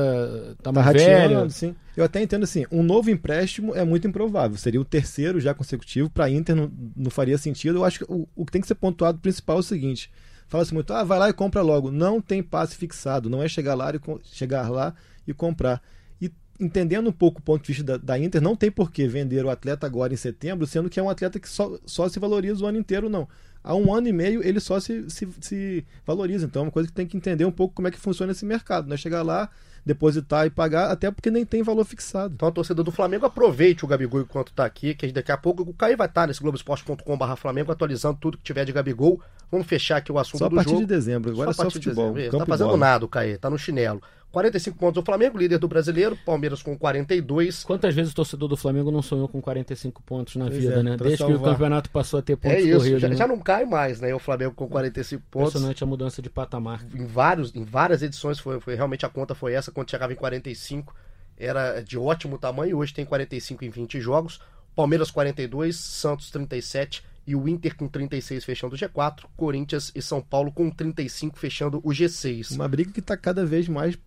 tá 0.64 0.72
Tá 0.74 0.92
velho. 0.92 1.50
sim. 1.50 1.76
Eu 1.98 2.06
até 2.06 2.22
entendo 2.22 2.44
assim, 2.44 2.66
um 2.72 2.82
novo 2.82 3.10
empréstimo 3.12 3.76
é 3.76 3.84
muito 3.84 4.08
improvável. 4.08 4.58
Seria 4.58 4.80
o 4.80 4.86
terceiro 4.86 5.40
já 5.40 5.54
consecutivo. 5.54 6.10
Para 6.10 6.30
Inter 6.30 6.56
não, 6.56 6.72
não 6.96 7.12
faria 7.12 7.38
sentido. 7.38 7.80
Eu 7.80 7.84
acho 7.86 8.00
que 8.00 8.06
o, 8.12 8.26
o 8.36 8.46
que 8.46 8.52
tem 8.54 8.62
que 8.62 8.68
ser 8.68 8.76
pontuado 8.76 9.18
principal 9.20 9.58
é 9.58 9.60
o 9.60 9.64
seguinte: 9.64 10.10
fala-se 10.50 10.74
muito, 10.74 10.92
ah, 10.94 11.04
vai 11.04 11.20
lá 11.20 11.30
e 11.30 11.34
compra 11.34 11.62
logo. 11.62 11.92
Não 11.92 12.20
tem 12.20 12.44
passe 12.44 12.76
fixado. 12.76 13.30
Não 13.30 13.42
é 13.42 13.48
chegar 13.48 13.76
lá 13.76 13.92
e, 13.92 14.00
chegar 14.24 14.70
lá 14.70 14.94
e 15.26 15.34
comprar. 15.34 15.82
E 16.20 16.32
entendendo 16.60 17.10
um 17.10 17.14
pouco 17.14 17.40
o 17.40 17.42
ponto 17.44 17.62
de 17.62 17.68
vista 17.68 17.84
da, 17.84 17.98
da 17.98 18.20
Inter, 18.20 18.42
não 18.42 18.56
tem 18.56 18.70
por 18.70 18.92
que 18.92 19.08
vender 19.08 19.46
o 19.46 19.50
atleta 19.50 19.86
agora 19.86 20.14
em 20.14 20.18
setembro, 20.18 20.68
sendo 20.68 20.90
que 20.90 21.00
é 21.00 21.04
um 21.04 21.10
atleta 21.10 21.40
que 21.40 21.48
só, 21.48 21.78
só 21.86 22.10
se 22.10 22.20
valoriza 22.20 22.66
o 22.66 22.68
ano 22.68 22.80
inteiro, 22.80 23.08
não. 23.10 23.28
Há 23.64 23.76
um 23.76 23.94
ano 23.94 24.08
e 24.08 24.14
meio 24.14 24.42
ele 24.44 24.60
só 24.60 24.80
se, 24.80 25.10
se, 25.10 25.28
se 25.42 25.86
valoriza. 26.06 26.46
Então 26.46 26.62
é 26.62 26.66
uma 26.66 26.72
coisa 26.72 26.88
que 26.88 26.96
tem 26.96 27.06
que 27.06 27.18
entender 27.18 27.46
um 27.46 27.52
pouco 27.52 27.76
como 27.76 27.88
é 27.88 27.92
que 27.92 28.00
funciona 28.00 28.32
esse 28.32 28.46
mercado. 28.46 28.88
Não 28.88 28.94
é 28.94 28.98
chegar 28.98 29.22
lá, 29.22 29.50
depositar 29.86 30.46
e 30.46 30.50
pagar, 30.50 30.90
até 30.92 31.12
porque 31.12 31.30
nem 31.30 31.46
tem 31.46 31.62
valor 31.62 31.84
fixado. 31.86 32.34
Então 32.36 32.48
a 32.48 32.52
torcida 32.52 32.84
do 32.84 32.92
Flamengo 32.92 33.26
aproveite 33.26 33.84
o 33.84 33.88
Gabigol 33.88 34.22
enquanto 34.22 34.54
tá 34.54 34.66
aqui, 34.66 34.94
que 34.96 35.12
daqui 35.12 35.32
a 35.32 35.38
pouco 35.38 35.64
o 35.64 35.74
Caio 35.74 35.98
vai 35.98 36.08
estar 36.08 36.28
nesse 36.28 36.40
globoesporte.com.br 36.42 37.36
Flamengo 37.36 37.72
atualizando 37.72 38.18
tudo 38.20 38.38
que 38.38 38.44
tiver 38.44 38.66
de 38.66 38.72
Gabigol. 38.72 39.20
Vamos 39.52 39.68
fechar 39.68 39.98
aqui 39.98 40.12
o 40.12 40.20
assunto 40.20 40.40
Só 40.40 40.46
a 40.46 40.50
do 40.50 40.56
partir 40.56 40.70
jogo. 40.72 40.82
de 40.82 40.88
dezembro, 40.88 41.32
agora 41.32 41.50
é 41.50 41.52
a 41.52 41.54
só 41.54 41.64
partir 41.64 41.80
de 41.80 41.86
futebol. 41.86 42.14
dezembro. 42.14 42.32
campo 42.32 42.46
Tá 42.46 42.50
e 42.50 42.50
fazendo 42.50 42.68
bola. 42.68 42.78
nada 42.80 43.06
o 43.06 43.08
Caê, 43.10 43.38
tá 43.38 43.50
no 43.50 43.58
chinelo. 43.58 44.02
45 44.32 44.78
pontos 44.78 45.02
o 45.02 45.04
Flamengo, 45.04 45.40
líder 45.40 45.58
do 45.58 45.68
brasileiro, 45.68 46.16
Palmeiras 46.24 46.62
com 46.62 46.78
42. 46.78 47.64
Quantas 47.64 47.96
vezes 47.96 48.12
o 48.12 48.16
torcedor 48.16 48.48
do 48.48 48.56
Flamengo 48.56 48.92
não 48.92 49.02
sonhou 49.02 49.28
com 49.28 49.42
45 49.42 50.04
pontos 50.04 50.36
na 50.36 50.46
Pois 50.46 50.58
vida, 50.60 50.76
é, 50.76 50.84
né? 50.84 50.98
Desde 50.98 51.18
que 51.18 51.24
o 51.24 51.28
salvar. 51.36 51.54
campeonato 51.54 51.90
passou 51.90 52.20
a 52.20 52.22
ter 52.22 52.36
pontos 52.36 52.58
É 52.58 52.62
isso, 52.62 52.78
corridos. 52.78 53.02
já, 53.02 53.08
né? 53.10 53.16
já 53.16 53.28
não 53.28 53.40
cai 53.40 53.59
mais, 53.66 54.00
né? 54.00 54.14
O 54.14 54.20
Flamengo 54.20 54.54
com 54.54 54.68
45 54.68 55.24
pontos. 55.30 55.50
Impressionante 55.50 55.84
a 55.84 55.88
mudança 55.88 56.22
de 56.22 56.30
patamar. 56.30 56.86
Em, 56.94 57.06
vários, 57.06 57.56
em 57.56 57.64
várias 57.64 58.02
edições 58.02 58.40
foi, 58.40 58.60
foi 58.60 58.76
realmente 58.76 59.06
a 59.06 59.10
conta 59.10 59.34
foi 59.34 59.54
essa, 59.54 59.72
quando 59.72 59.90
chegava 59.90 60.14
em 60.14 60.16
45 60.16 60.94
era 61.40 61.82
de 61.82 61.98
ótimo 61.98 62.38
tamanho, 62.38 62.78
hoje 62.78 62.94
tem 62.94 63.06
45 63.06 63.64
em 63.64 63.70
20 63.70 64.02
jogos. 64.02 64.42
Palmeiras 64.76 65.10
42, 65.10 65.76
Santos 65.76 66.30
37 66.30 67.04
e 67.26 67.36
o 67.36 67.48
Inter 67.48 67.76
com 67.76 67.88
36 67.88 68.44
fechando 68.44 68.76
o 68.76 68.78
G4, 68.78 69.26
Corinthians 69.38 69.92
e 69.96 70.02
São 70.02 70.22
Paulo 70.22 70.52
com 70.52 70.70
35 70.70 71.38
fechando 71.38 71.80
o 71.80 71.90
G6. 71.90 72.56
Uma 72.56 72.68
briga 72.68 72.92
que 72.92 73.00
está 73.00 73.16
cada 73.16 73.46
vez 73.46 73.68
mais 73.68 73.98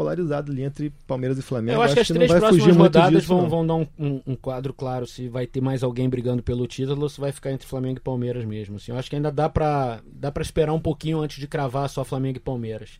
polarizada 0.00 0.50
ali 0.50 0.62
entre 0.62 0.90
Palmeiras 1.06 1.38
e 1.38 1.42
Flamengo. 1.42 1.78
Eu 1.78 1.82
acho 1.82 1.92
que 1.94 2.00
as 2.00 2.08
não 2.08 2.14
três 2.16 2.30
vai 2.30 2.40
próximas 2.40 2.76
rodadas 2.76 3.20
disso, 3.20 3.28
vão, 3.28 3.48
vão 3.50 3.66
dar 3.66 3.74
um, 3.74 3.86
um- 3.98 4.22
um 4.28 4.34
quadro 4.34 4.72
claro 4.72 5.06
se 5.06 5.28
vai 5.28 5.46
ter 5.46 5.60
mais 5.60 5.82
alguém 5.82 6.08
brigando 6.08 6.42
pelo 6.42 6.66
título 6.66 7.02
ou 7.02 7.08
se 7.10 7.20
vai 7.20 7.32
ficar 7.32 7.52
entre 7.52 7.66
Flamengo 7.66 7.98
e 7.98 8.02
Palmeiras 8.02 8.44
mesmo. 8.46 8.76
Assim, 8.76 8.92
eu 8.92 8.98
acho 8.98 9.10
que 9.10 9.16
ainda 9.16 9.30
dá 9.30 9.48
pra, 9.48 10.00
dá 10.06 10.32
pra 10.32 10.42
esperar 10.42 10.72
um 10.72 10.80
pouquinho 10.80 11.20
antes 11.20 11.38
de 11.38 11.46
cravar 11.46 11.88
só 11.90 12.02
Flamengo 12.04 12.38
e 12.38 12.40
Palmeiras. 12.40 12.98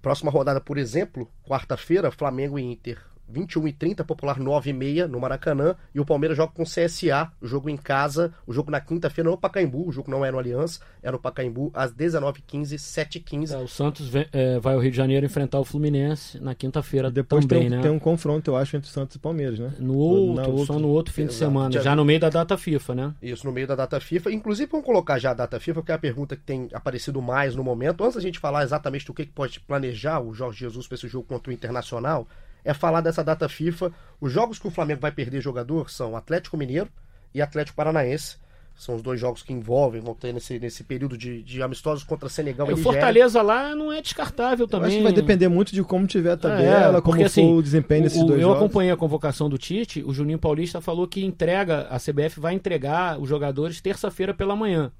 Próxima 0.00 0.30
rodada, 0.30 0.60
por 0.60 0.78
exemplo, 0.78 1.30
quarta-feira, 1.46 2.10
Flamengo 2.10 2.58
e 2.58 2.62
Inter. 2.62 2.98
21 3.28 3.68
e 3.68 3.72
30, 3.72 4.04
Popular 4.04 4.38
9 4.38 4.70
e 4.70 4.72
meia 4.72 5.08
no 5.08 5.18
Maracanã. 5.18 5.74
E 5.94 6.00
o 6.00 6.04
Palmeiras 6.04 6.36
joga 6.36 6.52
com 6.52 6.62
o 6.62 6.66
CSA, 6.66 7.30
o 7.40 7.46
jogo 7.46 7.70
em 7.70 7.76
casa, 7.76 8.32
o 8.46 8.52
jogo 8.52 8.70
na 8.70 8.80
quinta-feira 8.80 9.30
no 9.30 9.38
Pacaembu. 9.38 9.88
O 9.88 9.92
jogo 9.92 10.10
não 10.10 10.24
é 10.24 10.30
no 10.30 10.38
Aliança, 10.38 10.80
é 11.02 11.10
no 11.10 11.18
Pacaembu, 11.18 11.70
às 11.72 11.92
19h15, 11.92 12.76
7h15. 12.78 13.52
É, 13.54 13.56
o 13.58 13.66
Santos 13.68 14.08
vem- 14.08 14.26
é, 14.32 14.58
vai 14.58 14.74
ao 14.74 14.80
Rio 14.80 14.90
de 14.90 14.96
Janeiro 14.96 15.24
enfrentar 15.24 15.58
o 15.60 15.64
Fluminense 15.64 16.38
na 16.40 16.54
quinta-feira 16.54 17.10
depois 17.10 17.46
também, 17.46 17.68
tem, 17.68 17.72
um- 17.72 17.76
né? 17.76 17.82
tem 17.82 17.90
um 17.90 17.98
confronto, 17.98 18.50
eu 18.50 18.56
acho, 18.56 18.76
entre 18.76 18.90
Santos 18.90 19.16
e 19.16 19.18
Palmeiras, 19.18 19.58
né? 19.58 19.72
No 19.78 19.96
outro, 19.96 20.50
outra. 20.52 20.66
só 20.66 20.78
no 20.78 20.88
outro 20.88 21.12
fim 21.14 21.22
de 21.26 21.32
Exato. 21.32 21.38
semana, 21.50 21.70
Dia- 21.70 21.80
já 21.82 21.96
no 21.96 22.04
meio 22.04 22.20
da 22.20 22.28
data 22.28 22.56
FIFA, 22.58 22.94
né? 22.94 23.14
Isso, 23.22 23.46
no 23.46 23.52
meio 23.52 23.66
da 23.66 23.74
data 23.74 23.98
FIFA. 24.00 24.30
Inclusive, 24.32 24.70
vamos 24.70 24.84
colocar 24.86 25.18
já 25.18 25.30
a 25.30 25.34
data 25.34 25.58
FIFA, 25.58 25.80
porque 25.80 25.92
é 25.92 25.94
a 25.94 25.98
pergunta 25.98 26.36
que 26.36 26.42
tem 26.42 26.68
aparecido 26.72 27.22
mais 27.22 27.54
no 27.56 27.64
momento. 27.64 28.02
Antes 28.04 28.16
da 28.16 28.20
gente 28.22 28.38
falar 28.38 28.62
exatamente 28.62 29.06
do 29.06 29.14
que 29.14 29.24
que 29.24 29.32
pode 29.32 29.58
planejar 29.60 30.20
o 30.20 30.34
Jorge 30.34 30.60
Jesus 30.60 30.86
para 30.86 30.96
esse 30.96 31.08
jogo 31.08 31.26
contra 31.26 31.50
o 31.50 31.52
Internacional, 31.54 32.26
é 32.64 32.72
falar 32.74 33.00
dessa 33.00 33.22
data 33.24 33.48
FIFA. 33.48 33.90
Os 34.20 34.32
jogos 34.32 34.58
que 34.58 34.66
o 34.66 34.70
Flamengo 34.70 35.00
vai 35.00 35.12
perder 35.12 35.40
jogador 35.40 35.90
são 35.90 36.16
Atlético 36.16 36.56
Mineiro 36.56 36.88
e 37.34 37.40
Atlético 37.42 37.76
Paranaense. 37.76 38.36
São 38.74 38.94
os 38.94 39.02
dois 39.02 39.20
jogos 39.20 39.42
que 39.42 39.52
envolvem, 39.52 40.00
vão 40.00 40.14
ter 40.14 40.32
nesse, 40.32 40.58
nesse 40.58 40.82
período 40.82 41.16
de, 41.18 41.42
de 41.42 41.62
amistosos 41.62 42.02
contra 42.04 42.26
Senegal 42.30 42.66
É, 42.68 42.70
e 42.70 42.74
Nigéria. 42.74 42.92
Fortaleza 42.92 43.42
lá 43.42 43.74
não 43.74 43.92
é 43.92 44.00
descartável 44.00 44.64
Eu 44.64 44.68
também. 44.68 44.88
acho 44.88 44.96
que 44.96 45.02
vai 45.02 45.12
depender 45.12 45.46
muito 45.48 45.72
de 45.74 45.82
como 45.84 46.06
tiver 46.06 46.30
a 46.30 46.32
É, 46.32 46.36
tabela, 46.36 47.02
como 47.02 47.16
porque, 47.16 47.20
for 47.20 47.26
assim, 47.26 47.54
o 47.54 47.60
desempenho 47.62 48.04
desses 48.04 48.22
o- 48.22 48.24
dois 48.24 48.40
eu 48.40 48.48
jogos. 48.48 48.62
acompanhei 48.62 48.90
a 48.90 48.96
convocação 48.96 49.50
do 49.50 49.58
Tite, 49.58 50.02
o 50.02 50.12
Juninho 50.14 50.38
Paulista 50.38 50.80
falou 50.80 51.06
que 51.06 51.22
entrega, 51.22 51.86
a 51.90 51.98
CBF 51.98 52.40
vai 52.40 52.54
entregar 52.54 53.20
os 53.20 53.28
jogadores 53.28 53.78
terça-feira 53.82 54.32
pela 54.32 54.56
manhã. 54.56 54.90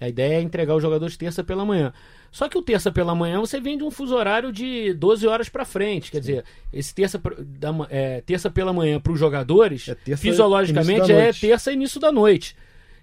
A 0.00 0.08
ideia 0.08 0.34
é 0.38 0.40
entregar 0.40 0.76
os 0.76 0.82
jogadores 0.82 1.16
terça 1.16 1.42
pela 1.42 1.64
manhã. 1.64 1.92
Só 2.36 2.50
que 2.50 2.58
o 2.58 2.60
terça 2.60 2.92
pela 2.92 3.14
manhã 3.14 3.40
você 3.40 3.58
vem 3.58 3.78
de 3.78 3.82
um 3.82 3.90
fuso 3.90 4.14
horário 4.14 4.52
de 4.52 4.92
12 4.92 5.26
horas 5.26 5.48
pra 5.48 5.64
frente. 5.64 6.10
Quer 6.10 6.20
dizer, 6.20 6.44
esse 6.70 6.94
terça, 6.94 7.18
da 7.18 7.70
é, 7.88 8.20
terça 8.20 8.50
pela 8.50 8.74
manhã 8.74 9.00
para 9.00 9.10
os 9.10 9.18
jogadores, 9.18 9.88
É 10.06 10.16
fisiologicamente, 10.18 11.10
é 11.10 11.32
terça 11.32 11.72
início 11.72 11.98
da 11.98 12.12
noite. 12.12 12.54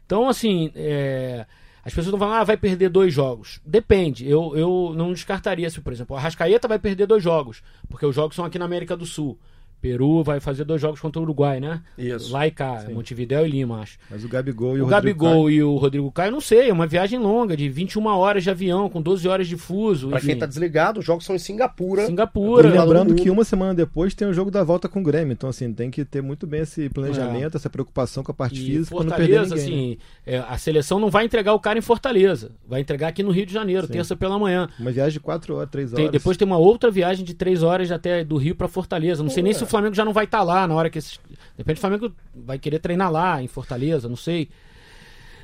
Então, 0.05 0.29
assim, 0.29 0.71
é, 0.75 1.47
as 1.83 1.91
pessoas 1.91 2.13
estão 2.13 2.19
falando, 2.19 2.41
ah, 2.41 2.43
vai 2.43 2.57
perder 2.57 2.89
dois 2.89 3.11
jogos. 3.11 3.59
Depende. 3.65 4.29
Eu, 4.29 4.55
eu 4.55 4.93
não 4.95 5.11
descartaria 5.11 5.67
se, 5.67 5.81
por 5.81 5.91
exemplo, 5.91 6.15
o 6.15 6.19
Arrascaeta 6.19 6.67
vai 6.67 6.77
perder 6.77 7.07
dois 7.07 7.23
jogos, 7.23 7.63
porque 7.89 8.05
os 8.05 8.13
jogos 8.13 8.35
são 8.35 8.45
aqui 8.45 8.59
na 8.59 8.65
América 8.65 8.95
do 8.95 9.07
Sul. 9.07 9.39
Peru 9.83 10.23
vai 10.23 10.39
fazer 10.39 10.63
dois 10.63 10.79
jogos 10.79 11.01
contra 11.01 11.19
o 11.19 11.23
Uruguai, 11.23 11.59
né? 11.59 11.81
Isso. 11.97 12.31
Lá 12.31 12.47
e 12.47 12.51
cá, 12.51 12.85
Montevidéu 12.89 13.45
e 13.45 13.49
Lima, 13.49 13.81
acho. 13.81 13.97
Mas 14.09 14.23
o 14.23 14.29
Gabigol 14.29 14.77
e 14.77 14.81
o, 14.81 14.85
O 14.85 14.89
Rodrigo 14.89 15.19
Gabigol 15.25 15.51
e 15.51 15.61
o 15.61 15.75
Rodrigo 15.75 16.09
Caio, 16.09 16.31
não 16.31 16.39
sei, 16.39 16.69
é 16.69 16.73
uma 16.73 16.87
viagem 16.87 17.19
longa, 17.19 17.57
de 17.57 17.67
21 17.67 18.05
horas 18.07 18.43
de 18.43 18.49
avião, 18.49 18.89
com 18.89 19.01
12 19.01 19.27
horas 19.27 19.45
de 19.45 19.57
fuso. 19.57 20.07
Pra 20.07 20.19
enfim. 20.19 20.27
quem 20.27 20.37
tá 20.37 20.45
desligado, 20.45 21.01
os 21.01 21.05
jogos 21.05 21.25
são 21.25 21.35
em 21.35 21.39
Singapura. 21.39 22.03
E 22.03 22.05
Singapura. 22.05 22.69
Do 22.71 22.79
lembrando 22.79 23.15
que 23.15 23.29
uma 23.29 23.43
semana 23.43 23.73
depois 23.73 24.15
tem 24.15 24.25
o 24.25 24.33
jogo 24.33 24.49
da 24.49 24.63
volta 24.63 24.87
com 24.87 25.01
o 25.01 25.03
Grêmio. 25.03 25.33
Então, 25.33 25.49
assim, 25.49 25.73
tem 25.73 25.91
que 25.91 26.05
ter 26.05 26.21
muito 26.21 26.47
bem 26.47 26.61
esse 26.61 26.87
planejamento, 26.89 27.57
essa 27.57 27.69
preocupação 27.69 28.23
com 28.23 28.31
a 28.31 28.35
parte 28.35 28.59
É. 28.59 28.63
E 28.63 28.65
física 28.65 28.95
pra 28.95 29.03
não 29.05 29.11
perder 29.17 29.33
Fortaleza, 29.39 29.55
ninguém. 29.55 29.87
né? 29.89 29.93
assim, 29.93 29.97
é, 30.25 30.37
a 30.47 30.57
seleção 30.57 30.99
não 30.99 31.09
vai 31.09 31.25
entregar 31.25 31.53
o 31.53 31.59
cara 31.59 31.77
em 31.77 31.81
Fortaleza. 31.81 32.51
Vai 32.65 32.79
entregar 32.79 33.09
aqui 33.09 33.21
no 33.21 33.31
Rio 33.31 33.45
de 33.45 33.51
Janeiro, 33.53 33.85
Sim. 33.87 33.93
terça 33.93 34.15
pela 34.15 34.39
manhã. 34.39 34.69
Uma 34.79 34.91
viagem 34.91 35.13
de 35.13 35.19
4 35.19 35.55
horas, 35.55 35.69
3 35.69 35.91
Tem- 35.91 36.05
horas. 36.05 36.11
depois 36.13 36.37
tem 36.37 36.45
uma 36.47 36.57
outra 36.57 36.89
viagem 36.89 37.25
de 37.25 37.33
três 37.33 37.63
horas 37.63 37.91
até 37.91 38.23
do 38.23 38.37
Rio 38.37 38.55
pra 38.55 38.67
Fortaleza. 38.69 39.21
Não 39.23 39.29
sei 39.29 39.43
nem 39.43 39.51
Ué. 39.51 39.57
se 39.57 39.63
o 39.63 39.67
Flamengo 39.73 39.95
já 39.95 40.05
não 40.05 40.13
vai 40.13 40.25
estar 40.25 40.43
lá 40.43 40.67
na 40.67 40.75
hora 40.75 40.89
que 40.89 40.99
esses. 40.99 41.19
Depende 41.57 41.77
do 41.77 41.81
Flamengo 41.81 42.11
vai 42.33 42.59
querer 42.59 42.79
treinar 42.79 43.11
lá 43.11 43.41
em 43.41 43.47
Fortaleza, 43.47 44.07
não 44.07 44.15
sei. 44.15 44.49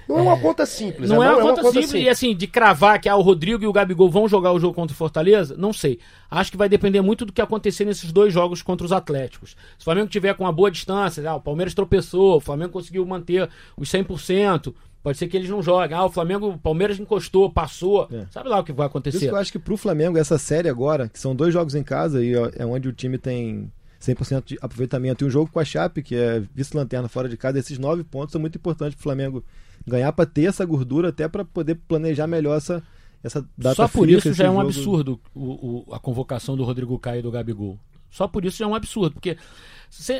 Não 0.09 0.17
é 0.17 0.21
uma 0.23 0.39
conta 0.39 0.65
simples. 0.65 1.07
Não 1.07 1.19
né? 1.19 1.27
é 1.27 1.31
uma 1.31 1.41
conta 1.41 1.63
simples 1.71 1.93
e 1.93 2.09
assim, 2.09 2.35
de 2.35 2.47
cravar 2.47 2.99
que 2.99 3.07
ah, 3.07 3.15
o 3.15 3.21
Rodrigo 3.21 3.63
e 3.63 3.67
o 3.67 3.71
Gabigol 3.71 4.09
vão 4.09 4.27
jogar 4.27 4.51
o 4.51 4.59
jogo 4.59 4.73
contra 4.73 4.91
o 4.91 4.97
Fortaleza, 4.97 5.55
não 5.55 5.71
sei. 5.71 5.99
Acho 6.31 6.49
que 6.49 6.57
vai 6.57 6.67
depender 6.67 6.99
muito 7.01 7.25
do 7.25 7.31
que 7.31 7.41
acontecer 7.41 7.85
nesses 7.85 8.11
dois 8.11 8.33
jogos 8.33 8.63
contra 8.63 8.83
os 8.83 8.91
Atléticos. 8.91 9.51
Se 9.77 9.81
o 9.81 9.83
Flamengo 9.83 10.07
tiver 10.07 10.33
com 10.33 10.45
uma 10.45 10.51
boa 10.51 10.71
distância, 10.71 11.29
ah, 11.29 11.35
o 11.35 11.41
Palmeiras 11.41 11.75
tropeçou, 11.75 12.37
o 12.37 12.39
Flamengo 12.39 12.71
conseguiu 12.71 13.05
manter 13.05 13.47
os 13.77 13.87
100%, 13.91 14.73
pode 15.03 15.19
ser 15.19 15.27
que 15.27 15.37
eles 15.37 15.49
não 15.49 15.61
joguem. 15.61 15.95
Ah, 15.95 16.05
o 16.05 16.09
Flamengo, 16.09 16.49
o 16.49 16.57
Palmeiras 16.57 16.99
encostou, 16.99 17.47
passou. 17.51 18.07
É. 18.11 18.25
Sabe 18.31 18.49
lá 18.49 18.59
o 18.59 18.63
que 18.63 18.73
vai 18.73 18.89
Por 18.89 18.97
isso 18.97 19.09
acontecer. 19.09 19.27
que 19.27 19.33
eu 19.33 19.37
acho 19.37 19.51
que 19.51 19.59
pro 19.59 19.77
Flamengo, 19.77 20.17
essa 20.17 20.39
série 20.39 20.69
agora, 20.69 21.07
que 21.07 21.19
são 21.19 21.35
dois 21.35 21.53
jogos 21.53 21.75
em 21.75 21.83
casa 21.83 22.23
e 22.23 22.33
é 22.33 22.65
onde 22.65 22.89
o 22.89 22.93
time 22.93 23.19
tem 23.19 23.71
100% 24.01 24.43
de 24.45 24.57
aproveitamento, 24.61 25.23
e 25.23 25.27
um 25.27 25.29
jogo 25.29 25.51
com 25.51 25.59
a 25.59 25.65
Chape, 25.65 26.01
que 26.01 26.15
é 26.15 26.39
vice-lanterna 26.53 27.07
fora 27.09 27.27
de 27.27 27.35
casa, 27.37 27.59
esses 27.59 27.77
nove 27.77 28.03
pontos 28.03 28.31
são 28.31 28.39
muito 28.41 28.57
importantes 28.57 28.95
pro 28.95 29.03
Flamengo 29.03 29.43
ganhar 29.85 30.11
pra 30.13 30.25
ter 30.25 30.45
essa 30.45 30.65
gordura, 30.65 31.09
até 31.09 31.27
pra 31.27 31.43
poder 31.43 31.75
planejar 31.87 32.27
melhor 32.27 32.55
essa, 32.57 32.81
essa 33.23 33.45
data 33.57 33.75
Só 33.75 33.87
por 33.87 34.09
isso 34.09 34.31
já 34.33 34.45
é 34.45 34.49
um 34.49 34.53
jogo- 34.55 34.65
absurdo 34.67 35.19
o, 35.35 35.85
o- 35.89 35.93
a 35.93 35.99
convocação 35.99 36.55
do 36.55 36.63
Rodrigo 36.63 36.97
Caio 36.99 37.19
e 37.19 37.23
do 37.23 37.31
Gabigol. 37.31 37.77
Só 38.09 38.27
por 38.27 38.43
isso 38.45 38.57
já 38.57 38.65
é 38.65 38.67
um 38.67 38.73
absurdo, 38.75 39.13
porque 39.13 39.37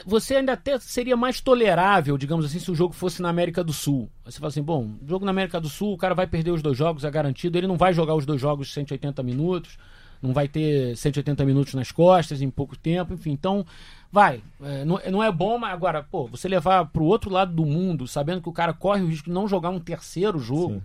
você, 0.06 0.36
ainda 0.36 0.54
até 0.54 0.78
seria 0.80 1.16
mais 1.18 1.40
tolerável, 1.42 2.18
digamos 2.18 2.46
assim, 2.46 2.60
se 2.60 2.70
o 2.72 2.76
jogo 2.76 2.94
fosse 2.94 3.22
na 3.22 3.30
América 3.30 3.64
do 3.64 3.72
Sul. 3.74 4.10
Você 4.26 4.38
fala 4.40 4.50
assim, 4.50 4.62
bom, 4.62 4.92
jogo 5.08 5.26
na 5.26 5.32
América 5.32 5.60
do 5.60 5.70
Sul, 5.70 5.94
o 5.94 5.98
cara 5.98 6.14
vai 6.14 6.28
perder 6.28 6.52
os 6.52 6.62
dois 6.62 6.78
jogos, 6.78 7.04
é 7.04 7.10
garantido, 7.12 7.58
ele 7.58 7.68
não 7.68 7.78
vai 7.78 7.94
jogar 7.94 8.16
os 8.16 8.26
dois 8.26 8.40
jogos 8.42 8.72
180 8.74 9.22
minutos, 9.24 9.78
não 10.22 10.34
vai 10.34 10.48
ter 10.48 10.96
180 10.98 11.46
minutos 11.46 11.74
nas 11.74 11.92
costas 11.92 12.42
em 12.42 12.50
pouco 12.50 12.78
tempo, 12.78 13.14
enfim, 13.14 13.32
então 13.32 13.66
vai. 14.12 14.42
É, 14.62 14.84
não, 14.86 15.00
não 15.12 15.24
é 15.24 15.32
bom, 15.32 15.58
mas 15.58 15.72
agora, 15.74 16.04
pô, 16.04 16.28
você 16.28 16.48
levar 16.48 16.86
pro 16.86 17.04
outro 17.06 17.30
lado 17.30 17.54
do 17.54 17.66
mundo, 17.66 18.08
sabendo 18.08 18.42
que 18.42 18.50
o 18.50 18.54
cara 18.54 18.74
corre 18.74 19.02
o 19.02 19.08
risco 19.08 19.26
de 19.30 19.34
não 19.34 19.48
jogar 19.48 19.70
um 19.70 19.80
terceiro 19.80 20.38
jogo, 20.40 20.82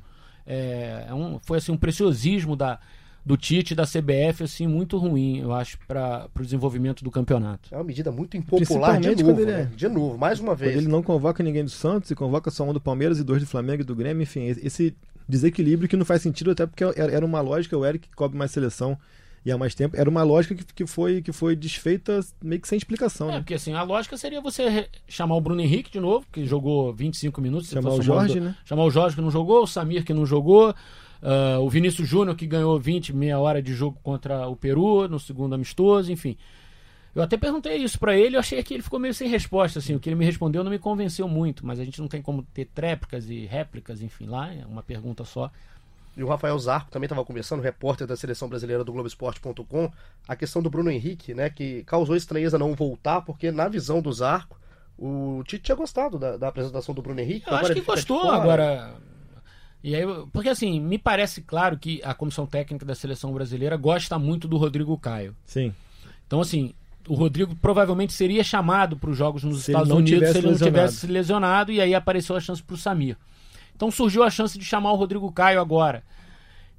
é, 0.46 1.06
é 1.08 1.14
um, 1.14 1.38
foi 1.42 1.58
assim 1.58 1.72
um 1.72 1.76
preciosismo 1.76 2.54
da, 2.54 2.78
do 3.24 3.36
Tite 3.36 3.72
e 3.72 3.76
da 3.76 3.84
CBF 3.84 4.44
assim 4.44 4.66
muito 4.66 4.98
ruim, 4.98 5.38
eu 5.38 5.52
acho, 5.52 5.78
para 5.88 6.28
o 6.38 6.42
desenvolvimento 6.42 7.02
do 7.02 7.10
campeonato. 7.10 7.74
É 7.74 7.76
uma 7.78 7.84
medida 7.84 8.12
muito 8.12 8.36
impopular 8.36 9.00
de 9.00 9.22
novo, 9.24 9.40
ele 9.40 9.50
né? 9.50 9.62
é- 9.62 9.76
De 9.76 9.88
novo, 9.88 10.18
mais 10.18 10.38
uma 10.38 10.52
Quando 10.52 10.58
vez. 10.58 10.76
ele 10.76 10.88
não 10.88 11.02
convoca 11.02 11.42
ninguém 11.42 11.64
do 11.64 11.70
Santos 11.70 12.10
e 12.10 12.14
convoca 12.14 12.50
só 12.50 12.62
um 12.64 12.72
do 12.72 12.80
Palmeiras 12.80 13.18
e 13.18 13.24
dois 13.24 13.40
do 13.42 13.48
Flamengo 13.48 13.82
e 13.82 13.84
do 13.84 13.96
Grêmio, 13.96 14.22
enfim, 14.22 14.44
esse 14.44 14.94
desequilíbrio 15.26 15.88
que 15.88 15.96
não 15.96 16.04
faz 16.04 16.20
sentido, 16.20 16.50
até 16.50 16.66
porque 16.66 16.84
era 16.84 17.24
uma 17.24 17.40
lógica, 17.40 17.76
o 17.78 17.84
Eric 17.86 18.08
que 18.08 18.14
cobre 18.14 18.36
mais 18.36 18.50
seleção 18.50 18.98
e 19.44 19.52
há 19.52 19.58
mais 19.58 19.74
tempo, 19.74 19.96
era 19.96 20.08
uma 20.08 20.22
lógica 20.22 20.54
que, 20.54 20.64
que, 20.64 20.86
foi, 20.86 21.20
que 21.20 21.30
foi 21.32 21.54
desfeita 21.54 22.20
meio 22.42 22.60
que 22.60 22.66
sem 22.68 22.78
explicação, 22.78 23.28
É, 23.28 23.32
né? 23.32 23.38
porque 23.40 23.54
assim, 23.54 23.74
a 23.74 23.82
lógica 23.82 24.16
seria 24.16 24.40
você 24.40 24.88
chamar 25.06 25.36
o 25.36 25.40
Bruno 25.40 25.60
Henrique 25.60 25.90
de 25.92 26.00
novo, 26.00 26.24
que 26.32 26.46
jogou 26.46 26.92
25 26.94 27.40
minutos. 27.40 27.68
Chamar 27.68 27.90
o 27.90 28.00
Jorge, 28.02 28.38
do- 28.40 28.46
né? 28.46 28.56
Chamar 28.64 28.84
o 28.84 28.90
Jorge 28.90 29.16
que 29.16 29.22
não 29.22 29.30
jogou, 29.30 29.62
o 29.62 29.66
Samir 29.66 30.04
que 30.04 30.14
não 30.14 30.24
jogou, 30.24 30.74
ah, 31.22 31.58
o 31.60 31.68
Vinícius 31.68 32.08
Júnior 32.08 32.34
que 32.36 32.46
ganhou 32.46 32.78
20, 32.80 33.12
meia 33.12 33.38
hora 33.38 33.60
de 33.62 33.74
jogo 33.74 33.98
contra 34.02 34.48
o 34.48 34.56
Peru 34.56 35.06
no 35.08 35.18
segundo 35.20 35.54
amistoso, 35.54 36.10
enfim. 36.10 36.36
Eu 37.14 37.22
até 37.22 37.36
perguntei 37.36 37.76
isso 37.76 37.96
pra 38.00 38.16
ele, 38.18 38.34
eu 38.34 38.40
achei 38.40 38.60
que 38.62 38.74
ele 38.74 38.82
ficou 38.82 38.98
meio 38.98 39.14
sem 39.14 39.28
resposta, 39.28 39.78
assim, 39.78 39.94
o 39.94 40.00
que 40.00 40.08
ele 40.08 40.16
me 40.16 40.24
respondeu 40.24 40.64
não 40.64 40.70
me 40.70 40.80
convenceu 40.80 41.28
muito, 41.28 41.64
mas 41.64 41.78
a 41.78 41.84
gente 41.84 42.00
não 42.00 42.08
tem 42.08 42.20
como 42.20 42.42
ter 42.42 42.64
tréplicas 42.74 43.30
e 43.30 43.44
réplicas, 43.46 44.02
enfim, 44.02 44.26
lá, 44.26 44.52
é 44.52 44.66
uma 44.66 44.82
pergunta 44.82 45.24
só. 45.24 45.48
E 46.16 46.22
o 46.22 46.28
Rafael 46.28 46.58
Zarco 46.58 46.90
também 46.90 47.06
estava 47.06 47.24
conversando, 47.24 47.62
repórter 47.62 48.06
da 48.06 48.16
seleção 48.16 48.48
brasileira 48.48 48.84
do 48.84 48.92
Globoesporte.com, 48.92 49.90
a 50.28 50.36
questão 50.36 50.62
do 50.62 50.70
Bruno 50.70 50.90
Henrique, 50.90 51.34
né? 51.34 51.50
Que 51.50 51.82
causou 51.84 52.14
estranheza 52.14 52.58
não 52.58 52.74
voltar, 52.74 53.22
porque 53.22 53.50
na 53.50 53.68
visão 53.68 54.00
do 54.00 54.12
Zarco, 54.12 54.58
o 54.96 55.42
Tite 55.44 55.64
tinha 55.64 55.74
gostado 55.76 56.18
da, 56.18 56.36
da 56.36 56.48
apresentação 56.48 56.94
do 56.94 57.02
Bruno 57.02 57.20
Henrique. 57.20 57.48
Eu 57.48 57.56
agora 57.56 57.72
acho 57.72 57.82
que 57.82 57.86
gostou 57.86 58.30
agora. 58.30 58.94
E 59.82 59.94
aí, 59.94 60.04
porque 60.32 60.48
assim, 60.48 60.80
me 60.80 60.98
parece 60.98 61.42
claro 61.42 61.76
que 61.76 62.00
a 62.04 62.14
comissão 62.14 62.46
técnica 62.46 62.86
da 62.86 62.94
seleção 62.94 63.32
brasileira 63.32 63.76
gosta 63.76 64.18
muito 64.18 64.48
do 64.48 64.56
Rodrigo 64.56 64.96
Caio. 64.96 65.36
Sim. 65.44 65.74
Então, 66.26 66.40
assim, 66.40 66.72
o 67.06 67.14
Rodrigo 67.14 67.54
provavelmente 67.56 68.12
seria 68.12 68.42
chamado 68.42 68.96
para 68.96 69.10
os 69.10 69.16
jogos 69.16 69.44
nos 69.44 69.64
Se 69.64 69.72
Estados 69.72 69.90
Unidos 69.90 70.30
se 70.30 70.38
ele 70.38 70.46
não 70.46 70.52
lesionado. 70.52 70.64
tivesse 70.64 70.96
se 70.96 71.06
lesionado, 71.06 71.72
e 71.72 71.80
aí 71.80 71.94
apareceu 71.94 72.34
a 72.34 72.40
chance 72.40 72.62
para 72.62 72.74
o 72.74 72.78
Samir. 72.78 73.16
Então 73.74 73.90
surgiu 73.90 74.22
a 74.22 74.30
chance 74.30 74.58
de 74.58 74.64
chamar 74.64 74.92
o 74.92 74.96
Rodrigo 74.96 75.30
Caio 75.32 75.60
agora. 75.60 76.02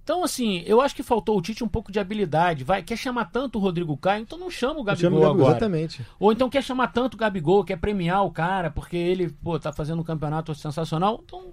Então, 0.06 0.24
assim, 0.24 0.62
eu 0.68 0.82
acho 0.82 0.96
que 0.96 1.02
faltou 1.02 1.36
o 1.36 1.42
Tite 1.42 1.64
um 1.64 1.68
pouco 1.68 1.92
de 1.92 2.00
habilidade. 2.00 2.64
Vai, 2.64 2.84
quer 2.84 2.96
chamar 2.96 3.26
tanto 3.26 3.58
o 3.58 3.62
Rodrigo 3.62 3.98
Caio, 3.98 4.22
então 4.22 4.38
não 4.38 4.52
chama 4.52 4.80
o 4.80 4.84
Gabigol 4.84 5.10
chamo 5.10 5.18
o 5.18 5.22
Gabigol, 5.22 5.42
agora. 5.42 5.58
Exatamente. 5.58 6.06
Ou 6.20 6.32
então 6.32 6.48
quer 6.48 6.64
chamar 6.64 6.90
tanto 6.90 7.16
o 7.16 7.18
Gabigol, 7.18 7.64
quer 7.64 7.78
premiar 7.78 8.24
o 8.24 8.30
cara, 8.30 8.70
porque 8.70 8.96
ele, 8.96 9.30
pô, 9.44 9.60
tá 9.60 9.74
fazendo 9.74 10.02
um 10.02 10.04
campeonato 10.04 10.54
sensacional. 10.54 11.22
Então, 11.26 11.52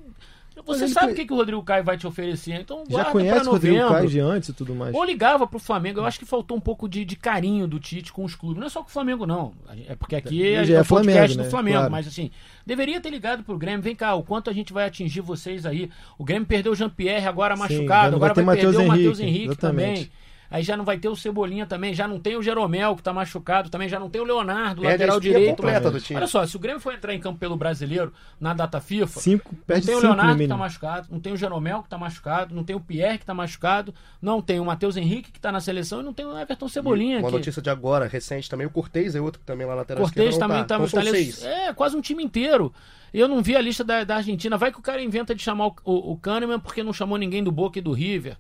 você 0.65 0.89
sabe 0.89 1.13
o 1.13 1.15
que, 1.15 1.25
que 1.25 1.33
o 1.33 1.37
Rodrigo 1.37 1.63
Caio 1.63 1.83
vai 1.85 1.97
te 1.97 2.07
oferecer. 2.07 2.61
Então, 2.61 2.85
Já 2.89 3.07
conhece 3.07 3.41
pra 3.41 3.49
o 3.49 3.53
Rodrigo. 3.53 3.89
Caio 3.89 4.09
de 4.09 4.21
antes 4.21 4.49
e 4.51 4.53
tudo 4.53 4.75
mais. 4.75 4.95
Ou 4.95 5.05
ligava 5.05 5.47
pro 5.47 5.59
Flamengo. 5.59 6.01
Eu 6.01 6.05
acho 6.05 6.19
que 6.19 6.27
faltou 6.27 6.57
um 6.57 6.61
pouco 6.61 6.89
de, 6.89 7.05
de 7.05 7.17
carinho 7.17 7.67
do 7.67 7.81
Tite 7.81 8.13
com 8.13 8.25
os 8.25 8.35
clubes. 8.35 8.59
Não 8.59 8.67
é 8.67 8.71
só 8.71 8.83
com 8.83 8.89
o 8.89 8.93
Flamengo, 8.93 9.27
não. 9.27 9.53
É 9.89 9.95
porque 9.95 10.17
aqui 10.17 10.55
é, 10.55 10.65
Já 10.65 10.79
é 10.79 10.81
o 10.83 10.85
podcast 10.85 11.13
Flamengo, 11.15 11.35
do 11.35 11.45
né? 11.45 11.51
Flamengo. 11.51 11.77
Claro. 11.79 11.93
Mas 11.93 12.07
assim, 12.07 12.31
deveria 12.67 13.01
ter 13.01 13.11
ligado 13.11 13.43
pro 13.43 13.57
Grêmio. 13.57 13.83
Vem 13.83 13.97
cá, 13.97 14.15
o 14.15 14.23
quanto 14.23 14.51
a 14.51 14.53
gente 14.53 14.73
vai 14.73 14.87
atingir 14.87 15.21
vocês 15.21 15.65
aí. 15.65 15.91
O 16.19 16.25
Grêmio 16.25 16.47
perdeu 16.47 16.73
o 16.73 16.75
Jean-Pierre 16.77 17.27
agora 17.27 17.55
Sim, 17.57 17.63
machucado. 17.63 18.11
não 18.11 18.17
Agora 18.17 18.35
vai 18.35 18.45
vai, 18.45 18.57
perder 18.57 18.77
Matheus 18.79 18.85
o 18.85 18.89
Matheus 18.89 19.21
Henrique, 19.21 19.45
Henrique 19.45 19.61
também. 19.61 20.11
Aí 20.53 20.63
já 20.63 20.77
não 20.77 20.85
vai 20.85 20.99
ter 20.99 21.09
o 21.09 21.17
Cebolinha 21.17 21.65
também, 21.67 21.95
já 21.95 22.07
não 22.07 22.21
tem 22.21 22.37
o 22.37 22.43
Jeromel 22.43 22.95
que 22.95 23.03
tá 23.03 23.13
machucado 23.13 23.71
também, 23.71 23.89
já 23.89 23.99
não 23.99 24.11
tem 24.11 24.21
o 24.21 24.25
Leonardo, 24.25 24.83
Perde 24.83 24.99
lateral 24.99 25.19
direito. 25.19 25.57
completa 25.57 25.91
do 25.91 25.99
time. 25.99 26.19
Olha 26.19 26.27
só, 26.27 26.47
se 26.47 26.55
o 26.55 26.59
Grêmio 26.59 26.79
for 26.81 26.93
entrar 26.93 27.15
em 27.15 27.19
campo 27.19 27.39
pelo 27.39 27.57
brasileiro 27.57 28.13
na 28.39 28.53
data 28.53 28.81
FIFA, 28.81 29.21
Cinco, 29.21 29.49
não 29.53 29.63
perde 29.65 29.87
tem 29.87 29.95
o 29.97 30.01
Leonardo 30.01 30.39
que 30.39 30.47
tá 30.47 30.57
machucado, 30.57 31.09
não 31.11 31.19
tem 31.21 31.33
o 31.33 31.37
Jeromel 31.37 31.83
que 31.83 31.89
tá 31.89 31.97
machucado, 31.97 32.55
não 32.55 32.63
tem 32.63 32.77
o 32.77 32.81
Pierre 32.81 33.19
que 33.19 33.25
tá 33.25 33.33
machucado, 33.33 33.95
não 34.21 34.43
tem 34.43 34.61
o 34.61 34.65
Matheus 34.65 34.97
Henrique 34.97 35.33
que 35.33 35.41
tá 35.41 35.51
na 35.51 35.61
seleção 35.61 36.01
e 36.01 36.03
não 36.05 36.13
tem 36.13 36.27
o 36.27 36.39
Everton 36.39 36.69
Cebolinha 36.69 37.19
Uma 37.19 37.29
aqui. 37.29 37.39
notícia 37.39 37.63
de 37.63 37.71
agora, 37.71 38.07
recente 38.07 38.51
também, 38.51 38.67
o 38.67 38.71
Cortez 38.71 39.15
é 39.15 39.21
outro 39.21 39.41
que 39.41 39.47
também 39.47 39.67
lá 39.67 39.73
na 39.73 39.81
lateral 39.81 40.03
Cortez 40.03 40.37
também 40.37 40.59
não 40.59 40.67
tá, 40.67 40.77
Então 40.77 40.89
tá 40.89 41.03
seis. 41.11 41.43
É, 41.43 41.73
quase 41.73 41.97
um 41.97 42.01
time 42.01 42.23
inteiro. 42.23 42.73
E 43.15 43.21
eu 43.21 43.29
não 43.29 43.43
vi 43.43 43.57
a 43.57 43.61
lista 43.61 43.85
da, 43.85 44.05
da 44.05 44.17
Argentina. 44.17 44.57
Vai 44.57 44.73
que 44.73 44.79
o 44.79 44.83
cara 44.83 45.03
inventa 45.03 45.35
de 45.35 45.43
chamar 45.43 45.67
o, 45.67 45.75
o, 45.85 46.13
o 46.13 46.17
Kahneman 46.17 46.59
porque 46.59 46.83
não 46.83 46.93
chamou 46.93 47.19
ninguém 47.19 47.43
do 47.43 47.53
Boca 47.53 47.79
e 47.79 47.83
do 47.83 47.93
River. 47.93 48.37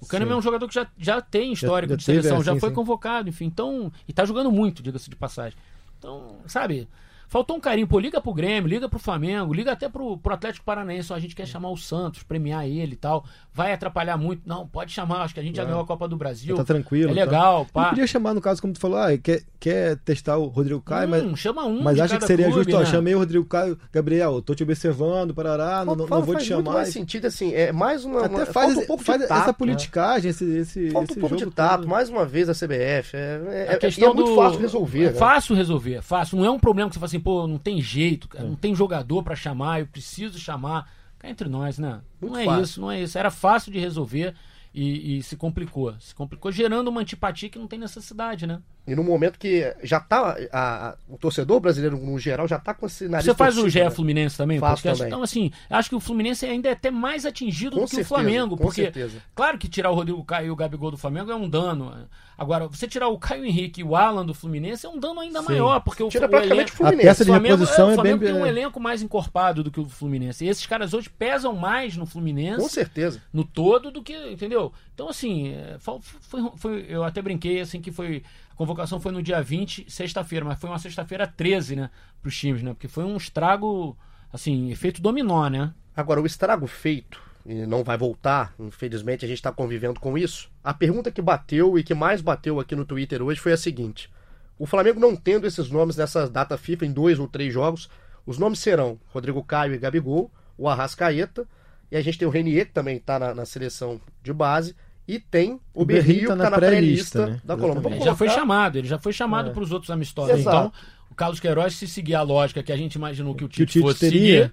O 0.00 0.06
Kahneman 0.06 0.34
é 0.34 0.36
um 0.36 0.42
jogador 0.42 0.66
que 0.66 0.74
já, 0.74 0.86
já 0.98 1.20
tem 1.20 1.52
histórico 1.52 1.92
já 1.92 1.96
de 1.96 2.06
teve, 2.06 2.22
seleção, 2.22 2.40
é, 2.40 2.44
já 2.44 2.54
sim, 2.54 2.60
foi 2.60 2.70
sim. 2.70 2.74
convocado, 2.74 3.28
enfim. 3.28 3.44
Então, 3.44 3.92
e 4.08 4.12
tá 4.12 4.24
jogando 4.24 4.50
muito, 4.50 4.82
diga-se 4.82 5.10
de 5.10 5.16
passagem. 5.16 5.58
Então, 5.98 6.38
sabe, 6.46 6.88
faltou 7.30 7.56
um 7.56 7.60
carinho. 7.60 7.86
Pô, 7.86 7.98
liga 7.98 8.20
pro 8.20 8.34
Grêmio, 8.34 8.68
liga 8.68 8.88
pro 8.88 8.98
Flamengo, 8.98 9.54
liga 9.54 9.72
até 9.72 9.88
pro, 9.88 10.18
pro 10.18 10.34
Atlético 10.34 10.66
Paranaense. 10.66 11.10
Ó, 11.12 11.16
a 11.16 11.20
gente 11.20 11.34
quer 11.34 11.46
chamar 11.46 11.70
o 11.70 11.76
Santos, 11.78 12.22
premiar 12.22 12.66
ele 12.66 12.92
e 12.92 12.96
tal. 12.96 13.24
Vai 13.54 13.72
atrapalhar 13.72 14.16
muito. 14.18 14.42
Não, 14.44 14.66
pode 14.66 14.92
chamar. 14.92 15.22
Acho 15.22 15.32
que 15.34 15.40
a 15.40 15.42
gente 15.42 15.56
já 15.56 15.64
ganhou 15.64 15.80
a 15.80 15.86
Copa 15.86 16.06
do 16.06 16.16
Brasil. 16.16 16.56
Tá 16.56 16.64
tranquilo. 16.64 17.12
É 17.12 17.14
tá. 17.14 17.20
legal, 17.24 17.60
Ele 17.62 17.70
pá. 17.72 17.88
podia 17.90 18.06
chamar, 18.06 18.34
no 18.34 18.40
caso, 18.40 18.60
como 18.60 18.74
tu 18.74 18.80
falou, 18.80 18.98
ah, 18.98 19.16
quer, 19.16 19.42
quer 19.58 19.96
testar 19.98 20.36
o 20.36 20.46
Rodrigo 20.48 20.80
Caio, 20.82 21.08
mas 21.08 21.22
Hum, 21.22 21.36
chama 21.36 21.64
um 21.64 21.82
Mas 21.82 21.94
de 21.96 22.02
acha 22.02 22.18
que 22.18 22.26
seria 22.26 22.46
clube, 22.46 22.64
justo, 22.64 22.76
ó, 22.76 22.80
né? 22.80 22.86
chamei 22.86 23.14
o 23.14 23.18
Rodrigo 23.18 23.44
Caio, 23.44 23.78
Gabriel, 23.92 24.42
tô 24.42 24.54
te 24.54 24.62
observando, 24.62 25.32
parará, 25.32 25.84
não, 25.84 25.94
não, 25.94 26.06
Fala- 26.06 26.20
não 26.20 26.26
vou 26.26 26.34
te 26.34 26.38
faz 26.38 26.48
muito 26.50 26.64
chamar. 26.66 26.78
mais 26.78 26.88
sentido, 26.88 27.26
assim, 27.26 27.52
é 27.54 27.70
mais 27.72 28.04
uma... 28.04 28.24
Até 28.26 28.34
uma- 28.36 28.46
faz, 28.46 28.66
falta 28.74 28.80
um 28.80 28.86
pouco 28.86 29.04
faz 29.04 29.20
de 29.20 29.28
tato, 29.28 29.38
essa 29.40 29.46
né? 29.48 29.52
politicagem, 29.58 30.30
esse, 30.30 30.44
esse, 30.56 30.90
Falta 30.90 31.12
esse 31.12 31.18
um 31.18 31.20
pouco 31.20 31.38
jogo 31.38 31.50
de 31.50 31.56
tato, 31.56 31.80
todo. 31.80 31.88
mais 31.88 32.08
uma 32.08 32.24
vez 32.24 32.48
a 32.48 32.54
CBF. 32.54 33.16
É, 33.16 33.18
é, 33.18 33.66
A 33.68 33.72
é- 33.74 33.76
questão 33.76 34.08
e 34.08 34.10
é 34.10 34.14
muito 34.14 34.30
do- 34.30 34.36
fácil 34.36 34.60
resolver. 34.60 35.04
É 35.04 35.10
né? 35.10 35.12
fácil 35.12 35.54
resolver, 35.54 35.94
é 35.94 36.02
fácil. 36.02 36.38
Não 36.38 36.44
é 36.46 36.50
um 36.50 36.58
problema 36.58 36.88
que 36.88 36.94
você 36.94 37.00
fala 37.00 37.06
assim, 37.08 37.19
pô, 37.20 37.46
não 37.46 37.58
tem 37.58 37.80
jeito, 37.80 38.26
É. 38.32 38.36
cara, 38.36 38.48
não 38.48 38.56
tem 38.56 38.74
jogador 38.74 39.22
pra 39.22 39.36
chamar, 39.36 39.80
eu 39.80 39.86
preciso 39.86 40.38
chamar. 40.38 40.90
Cá 41.18 41.28
entre 41.28 41.48
nós, 41.50 41.78
né? 41.78 42.00
Muito 42.20 42.32
não 42.32 42.40
é 42.40 42.44
fácil. 42.46 42.62
isso, 42.62 42.80
não 42.80 42.90
é 42.90 43.02
isso. 43.02 43.18
Era 43.18 43.30
fácil 43.30 43.70
de 43.70 43.78
resolver 43.78 44.34
e, 44.74 45.18
e 45.18 45.22
se 45.22 45.36
complicou. 45.36 45.94
Se 46.00 46.14
complicou 46.14 46.50
gerando 46.50 46.88
uma 46.88 47.02
antipatia 47.02 47.50
que 47.50 47.58
não 47.58 47.66
tem 47.66 47.78
necessidade, 47.78 48.46
né? 48.46 48.62
E 48.86 48.94
no 48.94 49.04
momento 49.04 49.38
que 49.38 49.72
já 49.82 50.00
tá. 50.00 50.36
a- 50.50 50.88
a- 50.90 50.96
o 51.08 51.16
torcedor 51.16 51.60
brasileiro, 51.60 51.96
no 51.98 52.18
geral, 52.18 52.48
já 52.48 52.58
tá 52.58 52.74
com 52.74 52.86
esse 52.86 53.06
nariz. 53.06 53.24
Você 53.26 53.34
faz 53.34 53.56
o 53.58 53.68
GE 53.68 53.84
né? 53.84 53.90
Fluminense 53.90 54.36
também? 54.36 54.56
o 54.58 54.60
Faço 54.60 54.82
também. 54.82 55.06
Então, 55.06 55.22
assim, 55.22 55.52
acho 55.68 55.88
que 55.90 55.94
o 55.94 56.00
Fluminense 56.00 56.44
ainda 56.46 56.68
é 56.68 56.72
até 56.72 56.90
mais 56.90 57.24
atingido 57.26 57.76
Com 57.76 57.82
do 57.82 57.84
que 57.84 57.90
certeza, 57.96 58.06
o 58.06 58.08
Flamengo. 58.08 58.56
com 58.56 58.62
porque, 58.64 58.82
certeza. 58.84 59.22
claro 59.34 59.58
que 59.58 59.68
tirar 59.68 59.90
o 59.90 59.94
Rodrigo 59.94 60.24
Caio 60.24 60.48
e 60.48 60.50
o 60.50 60.56
Gabigol 60.56 60.90
do 60.90 60.96
Flamengo 60.96 61.30
é 61.30 61.36
um 61.36 61.48
dano. 61.48 61.92
Agora, 62.36 62.66
você 62.68 62.88
tirar 62.88 63.08
o 63.08 63.18
Caio 63.18 63.44
Henrique 63.44 63.82
e 63.82 63.84
o 63.84 63.94
Alan 63.94 64.24
do 64.24 64.32
Fluminense 64.32 64.86
é 64.86 64.88
um 64.88 64.98
dano 64.98 65.20
ainda 65.20 65.42
maior, 65.42 65.78
porque 65.80 66.02
o, 66.02 66.08
Tira 66.08 66.24
o 66.26 66.28
praticamente 66.30 66.72
o 66.72 66.72
elenco- 66.72 66.76
Fluminense. 66.78 67.06
A 67.06 67.10
peça 67.10 67.24
de 67.24 67.30
Flamengo, 67.30 67.54
reposição 67.56 67.84
é, 67.84 67.88
o 67.88 67.92
é 67.92 67.94
Flamengo 67.96 68.18
bem- 68.18 68.32
tem 68.32 68.42
um 68.42 68.46
é. 68.46 68.48
elenco 68.48 68.80
mais 68.80 69.02
encorpado 69.02 69.62
do 69.62 69.70
que 69.70 69.78
o 69.78 69.84
Fluminense. 69.84 70.44
E 70.44 70.48
esses 70.48 70.64
caras 70.66 70.94
hoje 70.94 71.10
pesam 71.10 71.54
mais 71.54 71.96
no 71.98 72.06
Fluminense 72.06 72.62
Com 72.62 72.68
certeza. 72.68 73.20
no 73.30 73.44
todo 73.44 73.90
do 73.90 74.02
que, 74.02 74.16
entendeu? 74.32 74.72
Então, 74.94 75.10
assim, 75.10 75.48
é, 75.52 75.76
foi, 75.78 75.98
foi- 76.02 76.50
foi- 76.56 76.86
eu 76.88 77.04
até 77.04 77.20
brinquei, 77.20 77.60
assim, 77.60 77.78
que 77.78 77.92
foi, 77.92 78.22
convocação 78.60 79.00
foi 79.00 79.10
no 79.10 79.22
dia 79.22 79.40
20, 79.40 79.90
sexta-feira, 79.90 80.44
mas 80.44 80.60
foi 80.60 80.68
uma 80.68 80.78
sexta-feira 80.78 81.26
13, 81.26 81.76
né, 81.76 81.90
pros 82.20 82.36
times, 82.36 82.62
né, 82.62 82.74
porque 82.74 82.88
foi 82.88 83.04
um 83.04 83.16
estrago, 83.16 83.96
assim, 84.30 84.70
efeito 84.70 85.00
dominó, 85.00 85.48
né? 85.48 85.72
Agora, 85.96 86.20
o 86.20 86.26
estrago 86.26 86.66
feito, 86.66 87.22
e 87.46 87.64
não 87.64 87.82
vai 87.82 87.96
voltar, 87.96 88.52
infelizmente 88.58 89.24
a 89.24 89.28
gente 89.28 89.38
está 89.38 89.50
convivendo 89.50 89.98
com 89.98 90.18
isso. 90.18 90.50
A 90.62 90.74
pergunta 90.74 91.10
que 91.10 91.22
bateu 91.22 91.78
e 91.78 91.82
que 91.82 91.94
mais 91.94 92.20
bateu 92.20 92.60
aqui 92.60 92.76
no 92.76 92.84
Twitter 92.84 93.22
hoje 93.22 93.40
foi 93.40 93.54
a 93.54 93.56
seguinte: 93.56 94.10
o 94.58 94.66
Flamengo 94.66 95.00
não 95.00 95.16
tendo 95.16 95.46
esses 95.46 95.70
nomes 95.70 95.96
nessa 95.96 96.28
data 96.28 96.58
FIFA 96.58 96.84
em 96.84 96.92
dois 96.92 97.18
ou 97.18 97.26
três 97.26 97.54
jogos, 97.54 97.88
os 98.26 98.36
nomes 98.36 98.58
serão 98.58 99.00
Rodrigo 99.06 99.42
Caio 99.42 99.72
e 99.72 99.78
Gabigol, 99.78 100.30
o 100.58 100.68
Arrascaeta, 100.68 101.48
e 101.90 101.96
a 101.96 102.02
gente 102.02 102.18
tem 102.18 102.28
o 102.28 102.30
Renier, 102.30 102.66
que 102.66 102.72
também 102.72 102.98
está 102.98 103.18
na, 103.18 103.34
na 103.34 103.46
seleção 103.46 103.98
de 104.22 104.34
base, 104.34 104.76
e 105.14 105.18
tem 105.18 105.60
o, 105.74 105.82
O 105.82 105.84
Berrio 105.84 106.28
tá 106.28 106.32
que 106.34 106.38
na 106.38 106.44
está 106.44 106.50
na 106.50 106.56
pré-lista, 106.56 107.18
pré-lista 107.18 107.26
né? 107.26 107.40
da 107.44 107.56
Colômbia. 107.56 107.78
Exatamente. 107.80 107.96
Ele 108.00 108.04
já 108.04 108.14
foi 108.16 108.26
colocar- 108.28 108.40
chamado, 108.42 108.78
ele 108.78 108.88
já 108.88 108.98
foi 108.98 109.12
chamado 109.12 109.50
É. 109.50 109.52
para 109.52 109.62
os 109.62 109.72
outros 109.72 109.90
amistosos. 109.90 110.38
Exato. 110.38 110.56
Então, 110.56 110.72
o 111.10 111.14
Carlos 111.14 111.40
Queiroz, 111.40 111.74
se 111.74 111.86
seguir 111.88 112.14
a 112.14 112.22
lógica 112.22 112.62
que 112.62 112.72
a 112.72 112.76
gente 112.76 112.94
imaginou 112.94 113.34
que 113.34 113.44
o 113.44 113.48
Que 113.48 113.62
o 113.62 113.66
Tite, 113.66 113.72
Tite 113.72 113.82
fosse 113.82 114.00
teria. 114.00 114.42
seguir, 114.44 114.52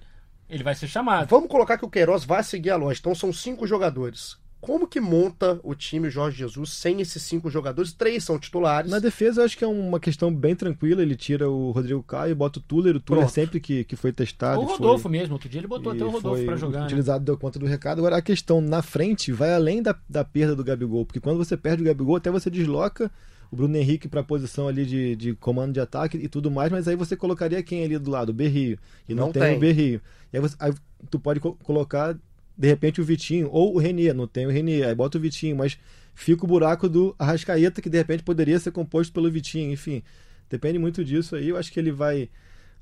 ele 0.50 0.62
vai 0.64 0.74
ser 0.74 0.86
chamado. 0.88 1.28
Vamos 1.28 1.48
colocar 1.48 1.78
que 1.78 1.84
o 1.84 1.90
Queiroz 1.90 2.24
vai 2.24 2.42
seguir 2.42 2.70
a 2.70 2.76
lógica. 2.76 3.08
Então 3.08 3.14
são 3.14 3.32
cinco 3.32 3.66
jogadores. 3.66 4.36
Como 4.60 4.88
que 4.88 5.00
monta 5.00 5.60
o 5.62 5.72
time 5.74 6.10
Jorge 6.10 6.36
Jesus 6.38 6.70
sem 6.70 7.00
esses 7.00 7.22
cinco 7.22 7.48
jogadores? 7.48 7.92
Três 7.92 8.24
são 8.24 8.38
titulares. 8.38 8.90
Na 8.90 8.98
defesa, 8.98 9.40
eu 9.40 9.44
acho 9.44 9.56
que 9.56 9.62
é 9.62 9.66
uma 9.68 10.00
questão 10.00 10.34
bem 10.34 10.54
tranquila. 10.56 11.00
Ele 11.00 11.14
tira 11.14 11.48
o 11.48 11.70
Rodrigo 11.70 12.02
Caio, 12.02 12.34
bota 12.34 12.58
o 12.58 12.62
Tuller. 12.62 12.96
O 12.96 13.00
Tuller 13.00 13.22
Pronto. 13.22 13.32
sempre 13.34 13.60
que, 13.60 13.84
que 13.84 13.94
foi 13.94 14.12
testado. 14.12 14.60
o 14.60 14.64
e 14.64 14.66
foi- 14.66 14.76
Rodolfo 14.78 15.08
mesmo, 15.08 15.34
outro 15.34 15.48
dia 15.48 15.60
ele 15.60 15.68
botou 15.68 15.92
até 15.92 16.04
o 16.04 16.10
Rodolfo 16.10 16.44
para 16.44 16.56
jogar, 16.56 16.80
né? 16.80 16.86
utilizado, 16.86 17.24
deu 17.24 17.38
conta 17.38 17.56
do 17.58 17.66
recado. 17.66 17.98
Agora, 17.98 18.16
a 18.16 18.22
questão 18.22 18.60
na 18.60 18.82
frente 18.82 19.30
vai 19.30 19.54
além 19.54 19.80
da, 19.80 19.94
da 20.08 20.24
perda 20.24 20.56
do 20.56 20.64
Gabigol, 20.64 21.06
porque 21.06 21.20
quando 21.20 21.36
você 21.38 21.56
perde 21.56 21.82
o 21.82 21.86
Gabigol, 21.86 22.16
até 22.16 22.28
você 22.30 22.50
desloca 22.50 23.10
o 23.50 23.56
Bruno 23.56 23.76
Henrique 23.76 24.08
para 24.08 24.20
a 24.20 24.24
posição 24.24 24.66
ali 24.68 24.84
de, 24.84 25.14
de 25.16 25.34
comando 25.36 25.72
de 25.72 25.80
ataque 25.80 26.18
e 26.18 26.28
tudo 26.28 26.50
mais, 26.50 26.70
mas 26.72 26.86
aí 26.88 26.96
você 26.96 27.16
colocaria 27.16 27.62
quem 27.62 27.84
ali 27.84 27.96
do 27.96 28.10
lado? 28.10 28.30
O 28.30 28.32
Berrio. 28.34 28.76
E 29.08 29.14
não, 29.14 29.26
Não 29.26 29.32
tem, 29.32 29.42
tem. 29.42 29.56
o 29.56 29.60
Berrio. 29.60 30.02
E 30.32 30.36
aí, 30.36 30.40
você- 30.42 30.56
aí 30.58 30.72
tu 31.10 31.18
pode 31.18 31.38
co- 31.40 31.56
colocar, 31.62 32.14
de 32.58 32.66
repente, 32.66 33.00
o 33.00 33.04
Vitinho 33.04 33.48
ou 33.52 33.74
o 33.74 33.78
Renier. 33.78 34.12
Não 34.14 34.26
tem 34.26 34.46
o 34.46 34.50
Renier, 34.50 34.88
aí 34.88 34.94
bota 34.94 35.16
o 35.16 35.20
Vitinho, 35.20 35.56
mas 35.56 35.78
fica 36.14 36.44
o 36.44 36.48
buraco 36.48 36.88
do 36.88 37.14
Arrascaeta, 37.16 37.80
que 37.80 37.88
de 37.88 37.96
repente 37.96 38.24
poderia 38.24 38.58
ser 38.58 38.72
composto 38.72 39.12
pelo 39.12 39.30
Vitinho. 39.30 39.72
Enfim, 39.72 40.02
depende 40.50 40.78
muito 40.78 41.04
disso 41.04 41.36
aí. 41.36 41.48
Eu 41.48 41.56
acho 41.56 41.72
que 41.72 41.78
ele 41.78 41.92
vai 41.92 42.28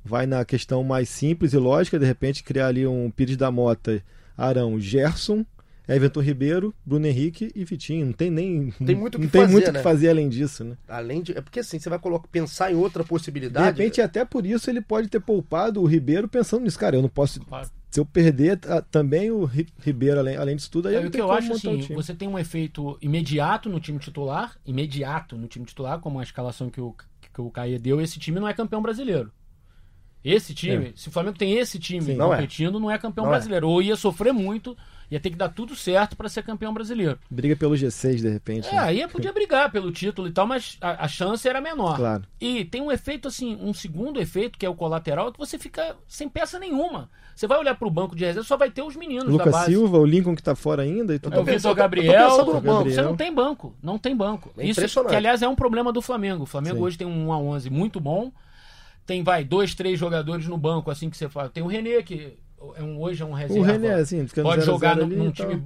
vai 0.02 0.24
na 0.24 0.44
questão 0.44 0.84
mais 0.84 1.08
simples 1.08 1.52
e 1.52 1.58
lógica, 1.58 1.98
de 1.98 2.06
repente 2.06 2.44
criar 2.44 2.68
ali 2.68 2.86
um 2.86 3.10
Pires 3.10 3.36
da 3.36 3.50
Mota, 3.50 4.00
Arão, 4.38 4.78
Gerson, 4.78 5.44
Everton 5.88 6.20
Ribeiro, 6.20 6.72
Bruno 6.84 7.06
Henrique 7.06 7.50
e 7.54 7.64
Vitinho. 7.64 8.06
Não 8.06 8.12
tem 8.12 8.30
nem 8.30 8.70
Tem 8.84 8.94
muito 8.94 9.16
o 9.16 9.18
não 9.18 9.26
que 9.26 9.32
tem 9.32 9.40
fazer, 9.42 9.52
muito 9.52 9.68
o 9.68 9.72
né? 9.72 9.78
que 9.80 9.82
fazer 9.84 10.08
além 10.08 10.28
disso, 10.28 10.64
né? 10.64 10.76
Além 10.88 11.22
de. 11.22 11.36
É 11.36 11.40
porque 11.40 11.60
assim, 11.60 11.78
você 11.78 11.88
vai 11.90 11.98
colocar, 11.98 12.28
pensar 12.28 12.72
em 12.72 12.76
outra 12.76 13.02
De 13.02 13.08
possibilidade. 13.08 13.76
repente, 13.78 14.00
até 14.00 14.24
por 14.24 14.46
isso 14.46 14.70
ele 14.70 14.80
pode 14.80 15.08
ter 15.08 15.20
poupado 15.20 15.82
o 15.82 15.86
Ribeiro 15.86 16.26
pensando 16.28 16.62
nisso, 16.62 16.78
cara. 16.78 16.96
Eu 16.96 17.02
não 17.02 17.08
posso. 17.08 17.40
Claro. 17.40 17.68
Se 17.90 18.00
eu 18.00 18.04
perder 18.04 18.58
ah, 18.68 18.82
também 18.82 19.30
o 19.30 19.44
Ri- 19.44 19.68
Ribeiro, 19.80 20.18
além, 20.18 20.36
além 20.36 20.56
disso 20.56 20.70
tudo, 20.70 20.88
aí 20.88 20.94
É, 20.94 20.98
eu 20.98 21.02
não 21.02 21.08
o 21.08 21.12
que 21.12 21.20
eu 21.20 21.30
acho 21.32 21.52
assim, 21.52 21.78
time. 21.78 21.94
você 21.94 22.14
tem 22.14 22.28
um 22.28 22.38
efeito 22.38 22.98
imediato 23.00 23.68
no 23.70 23.80
time 23.80 23.98
titular, 23.98 24.56
imediato 24.66 25.36
no 25.36 25.46
time 25.46 25.64
titular, 25.64 25.98
como 26.00 26.18
a 26.18 26.22
escalação 26.22 26.68
que 26.68 26.80
o, 26.80 26.94
que 27.32 27.40
o 27.40 27.50
Caia 27.50 27.78
deu, 27.78 28.00
esse 28.00 28.18
time 28.18 28.38
não 28.38 28.48
é 28.48 28.52
campeão 28.52 28.82
brasileiro. 28.82 29.32
Esse 30.24 30.52
time, 30.52 30.92
se 30.96 31.08
o 31.08 31.12
Flamengo 31.12 31.38
tem 31.38 31.56
esse 31.56 31.78
time 31.78 32.02
Sim. 32.04 32.16
Não 32.16 32.32
é. 32.32 32.36
competindo, 32.36 32.80
não 32.80 32.90
é 32.90 32.98
campeão 32.98 33.24
Não 33.26 33.30
é. 33.32 33.36
brasileiro. 33.36 33.68
Ou 33.68 33.80
ia 33.80 33.94
sofrer 33.94 34.32
muito, 34.32 34.76
ia 35.08 35.20
ter 35.20 35.30
que 35.30 35.36
dar 35.36 35.50
tudo 35.50 35.76
certo 35.76 36.16
para 36.16 36.28
ser 36.28 36.42
campeão 36.42 36.74
brasileiro. 36.74 37.16
Briga 37.30 37.54
pelo 37.54 37.74
G6, 37.76 38.16
de 38.16 38.28
repente. 38.28 38.66
É, 38.66 38.72
né? 38.72 38.78
aí 38.80 39.06
podia 39.06 39.32
brigar 39.32 39.70
pelo 39.70 39.92
título 39.92 40.26
e 40.26 40.32
tal, 40.32 40.44
mas 40.44 40.78
a, 40.80 41.04
a 41.04 41.08
chance 41.08 41.48
era 41.48 41.60
menor. 41.60 41.96
Claro. 41.96 42.24
E 42.40 42.64
tem 42.64 42.82
um 42.82 42.90
efeito 42.90 43.28
assim, 43.28 43.56
um 43.60 43.72
segundo 43.72 44.20
efeito, 44.20 44.58
que 44.58 44.66
é 44.66 44.68
o 44.68 44.74
colateral, 44.74 45.30
que 45.32 45.38
você 45.38 45.60
fica 45.60 45.96
sem 46.08 46.28
peça 46.28 46.58
nenhuma. 46.58 47.08
Você 47.36 47.46
vai 47.46 47.58
olhar 47.58 47.74
pro 47.74 47.90
banco 47.90 48.16
de 48.16 48.24
reserva, 48.24 48.48
só 48.48 48.56
vai 48.56 48.70
ter 48.70 48.80
os 48.80 48.96
meninos 48.96 49.26
da 49.26 49.30
Lucas 49.30 49.52
base. 49.52 49.70
Silva, 49.70 49.98
o 49.98 50.06
Lincoln 50.06 50.34
que 50.34 50.42
tá 50.42 50.54
fora 50.54 50.82
ainda 50.82 51.14
e 51.14 51.18
tudo. 51.18 51.36
É 51.36 51.38
o 51.38 51.44
Vitor 51.44 51.70
eu 51.70 51.74
Gabriel. 51.74 52.44
banco. 52.62 52.90
Você 52.90 53.02
não 53.02 53.14
tem 53.14 53.32
banco. 53.32 53.74
Não 53.82 53.98
tem 53.98 54.16
banco. 54.16 54.50
É 54.56 54.66
Isso 54.66 55.04
que, 55.04 55.14
aliás, 55.14 55.42
é 55.42 55.48
um 55.48 55.54
problema 55.54 55.92
do 55.92 56.00
Flamengo. 56.00 56.44
O 56.44 56.46
Flamengo 56.46 56.76
Sim. 56.76 56.82
hoje 56.82 56.96
tem 56.96 57.06
um 57.06 57.28
1 57.28 57.32
a 57.32 57.38
11 57.38 57.68
muito 57.68 58.00
bom. 58.00 58.32
Tem, 59.04 59.22
vai, 59.22 59.44
dois, 59.44 59.74
três 59.74 59.98
jogadores 59.98 60.46
no 60.46 60.56
banco, 60.56 60.90
assim 60.90 61.10
que 61.10 61.16
você 61.16 61.28
fala. 61.28 61.50
Tem 61.50 61.62
o 61.62 61.66
René, 61.66 62.00
que 62.02 62.38
é 62.74 62.82
um, 62.82 62.98
hoje 62.98 63.22
é 63.22 63.26
um 63.26 63.34
reserva. 63.34 63.62
O 63.62 63.62
René, 63.62 63.94
assim, 63.96 64.26
Pode 64.26 64.34
0 64.34 64.48
a 64.48 64.54
0 64.54 64.64
jogar 64.64 64.96
num, 64.96 65.04
ali 65.04 65.16
num 65.16 65.30
tal. 65.30 65.46
time 65.46 65.62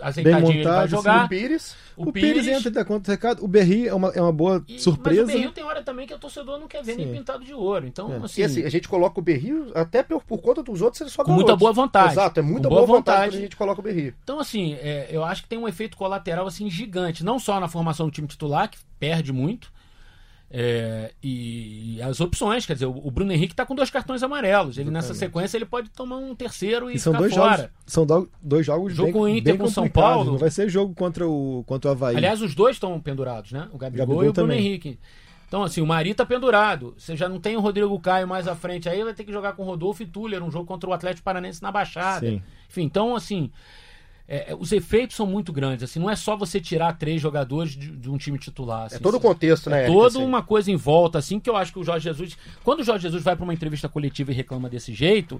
azeitadinho, 0.00 0.50
ele 0.52 0.62
vai 0.64 0.72
montado, 0.74 0.88
jogar. 0.90 1.24
O 1.24 1.28
Pires. 1.28 1.76
O, 1.96 2.12
Pires, 2.12 2.46
entra 2.48 2.68
e 2.68 2.72
dá 2.72 2.84
conta 2.84 3.04
do 3.04 3.10
recado. 3.10 3.44
O 3.44 3.48
Berri 3.48 3.86
é 3.86 3.94
uma, 3.94 4.08
é 4.10 4.20
uma 4.22 4.32
boa 4.32 4.64
E- 4.66 4.78
surpresa. 4.78 5.22
Mas 5.22 5.30
o 5.30 5.36
Berril 5.36 5.52
tem 5.52 5.62
hora 5.64 5.82
também 5.82 6.06
que 6.06 6.14
o 6.14 6.18
torcedor 6.18 6.58
não 6.58 6.66
quer 6.66 6.82
ver 6.82 6.96
nem 6.96 7.06
Sim. 7.06 7.12
pintado 7.12 7.44
de 7.44 7.52
ouro. 7.52 7.86
Então, 7.86 8.12
É. 8.12 8.16
assim, 8.24 8.40
E 8.40 8.44
assim, 8.44 8.64
a 8.64 8.70
gente 8.70 8.88
coloca 8.88 9.18
o 9.20 9.22
Berrio, 9.22 9.70
até 9.74 10.02
por, 10.02 10.22
por 10.24 10.38
conta 10.38 10.62
dos 10.62 10.80
outros, 10.80 11.00
ele 11.02 11.10
só 11.10 11.22
Com 11.22 11.32
muita 11.32 11.52
outros. 11.52 11.58
boa 11.60 11.72
vontade. 11.72 12.12
Exato, 12.12 12.40
é 12.40 12.42
muita 12.42 12.68
Com 12.68 12.74
boa, 12.74 12.86
boa 12.86 12.98
vontade, 12.98 13.18
vontade. 13.24 13.36
a 13.36 13.40
gente 13.40 13.56
coloca 13.56 13.80
o 13.80 13.84
Berrio. 13.84 14.14
Então, 14.24 14.40
assim, 14.40 14.74
é, 14.80 15.08
eu 15.10 15.22
acho 15.24 15.42
que 15.42 15.48
tem 15.48 15.58
um 15.58 15.68
efeito 15.68 15.96
colateral 15.96 16.46
assim 16.46 16.70
gigante, 16.70 17.24
não 17.24 17.38
só 17.38 17.60
na 17.60 17.68
formação 17.68 18.06
do 18.06 18.12
time 18.12 18.26
titular, 18.26 18.70
que 18.70 18.78
perde 18.98 19.32
muito, 19.32 19.70
é, 20.54 21.12
e, 21.22 21.96
e 21.96 22.02
as 22.02 22.20
opções, 22.20 22.66
quer 22.66 22.74
dizer, 22.74 22.84
o, 22.84 22.90
o 23.06 23.10
Bruno 23.10 23.32
Henrique 23.32 23.54
tá 23.54 23.64
com 23.64 23.74
dois 23.74 23.88
cartões 23.90 24.22
amarelos. 24.22 24.76
Ele 24.76 24.90
nessa 24.90 25.14
sequência 25.14 25.56
ele 25.56 25.64
pode 25.64 25.88
tomar 25.88 26.16
um 26.18 26.34
terceiro 26.34 26.90
e, 26.90 26.96
E 26.96 26.98
são 26.98 27.12
ficar 27.12 27.20
dois 27.22 27.34
fora. 27.34 27.56
jogos, 27.56 27.70
são 27.86 28.04
do- 28.06 28.30
dois 28.42 28.66
jogos 28.66 28.92
Jogo 28.94 29.06
bem, 29.06 29.12
com 29.14 29.20
o 29.20 29.28
Inter, 29.28 29.42
bem 29.54 29.56
com 29.56 29.64
o 29.64 29.70
São 29.70 29.84
complicados. 29.84 30.14
Paulo. 30.16 30.30
Não 30.32 30.38
vai 30.38 30.50
ser 30.50 30.68
jogo 30.68 30.94
contra 30.94 31.26
o, 31.26 31.64
contra 31.66 31.88
o 31.88 31.92
Havaí. 31.92 32.16
Aliás, 32.16 32.42
os 32.42 32.54
dois 32.54 32.76
estão 32.76 33.00
pendurados, 33.00 33.50
né? 33.52 33.68
O 33.72 33.78
Gabigol, 33.78 34.06
Gabigol 34.06 34.24
e 34.24 34.28
o 34.28 34.32
Bruno 34.32 34.48
também. 34.48 34.58
Henrique. 34.66 34.98
Então, 35.48 35.62
assim, 35.62 35.80
o 35.80 35.86
Mari 35.86 36.12
tá 36.14 36.24
pendurado. 36.26 36.94
Você 36.98 37.16
já 37.16 37.28
não 37.28 37.38
tem 37.40 37.56
o 37.56 37.60
Rodrigo 37.60 37.98
Caio 38.00 38.26
mais 38.28 38.46
à 38.48 38.54
frente 38.54 38.88
aí, 38.88 39.02
vai 39.04 39.12
ter 39.14 39.24
que 39.24 39.32
jogar 39.32 39.52
com 39.54 39.62
o 39.62 39.66
Rodolfo 39.66 40.02
e 40.02 40.06
Tuller, 40.06 40.42
um 40.42 40.50
jogo 40.50 40.64
contra 40.66 40.88
o 40.88 40.92
Atlético 40.92 41.24
Paranense 41.24 41.62
na 41.62 41.70
Baixada. 41.72 42.26
Sim. 42.26 42.42
Enfim, 42.70 42.82
então, 42.82 43.14
assim, 43.16 43.50
é, 44.32 44.52
é, 44.52 44.56
os 44.58 44.72
efeitos 44.72 45.14
são 45.14 45.26
muito 45.26 45.52
grandes. 45.52 45.84
Assim, 45.84 46.00
não 46.00 46.08
é 46.08 46.16
só 46.16 46.34
você 46.34 46.58
tirar 46.58 46.94
três 46.94 47.20
jogadores 47.20 47.72
de, 47.72 47.88
de 47.90 48.10
um 48.10 48.16
time 48.16 48.38
titular. 48.38 48.86
assim, 48.86 48.96
É 48.96 48.98
todo 48.98 49.18
o 49.18 49.20
contexto, 49.20 49.68
né? 49.68 49.84
É 49.84 49.86
toda 49.86 50.06
assim. 50.06 50.24
uma 50.24 50.42
coisa 50.42 50.70
em 50.70 50.76
volta, 50.76 51.18
assim, 51.18 51.38
que 51.38 51.50
eu 51.50 51.54
acho 51.54 51.70
que 51.70 51.78
o 51.78 51.84
Jorge 51.84 52.04
Jesus. 52.04 52.38
Quando 52.64 52.80
o 52.80 52.82
Jorge 52.82 53.02
Jesus 53.02 53.22
vai 53.22 53.36
para 53.36 53.44
uma 53.44 53.52
entrevista 53.52 53.90
coletiva 53.90 54.32
e 54.32 54.34
reclama 54.34 54.70
desse 54.70 54.94
jeito, 54.94 55.38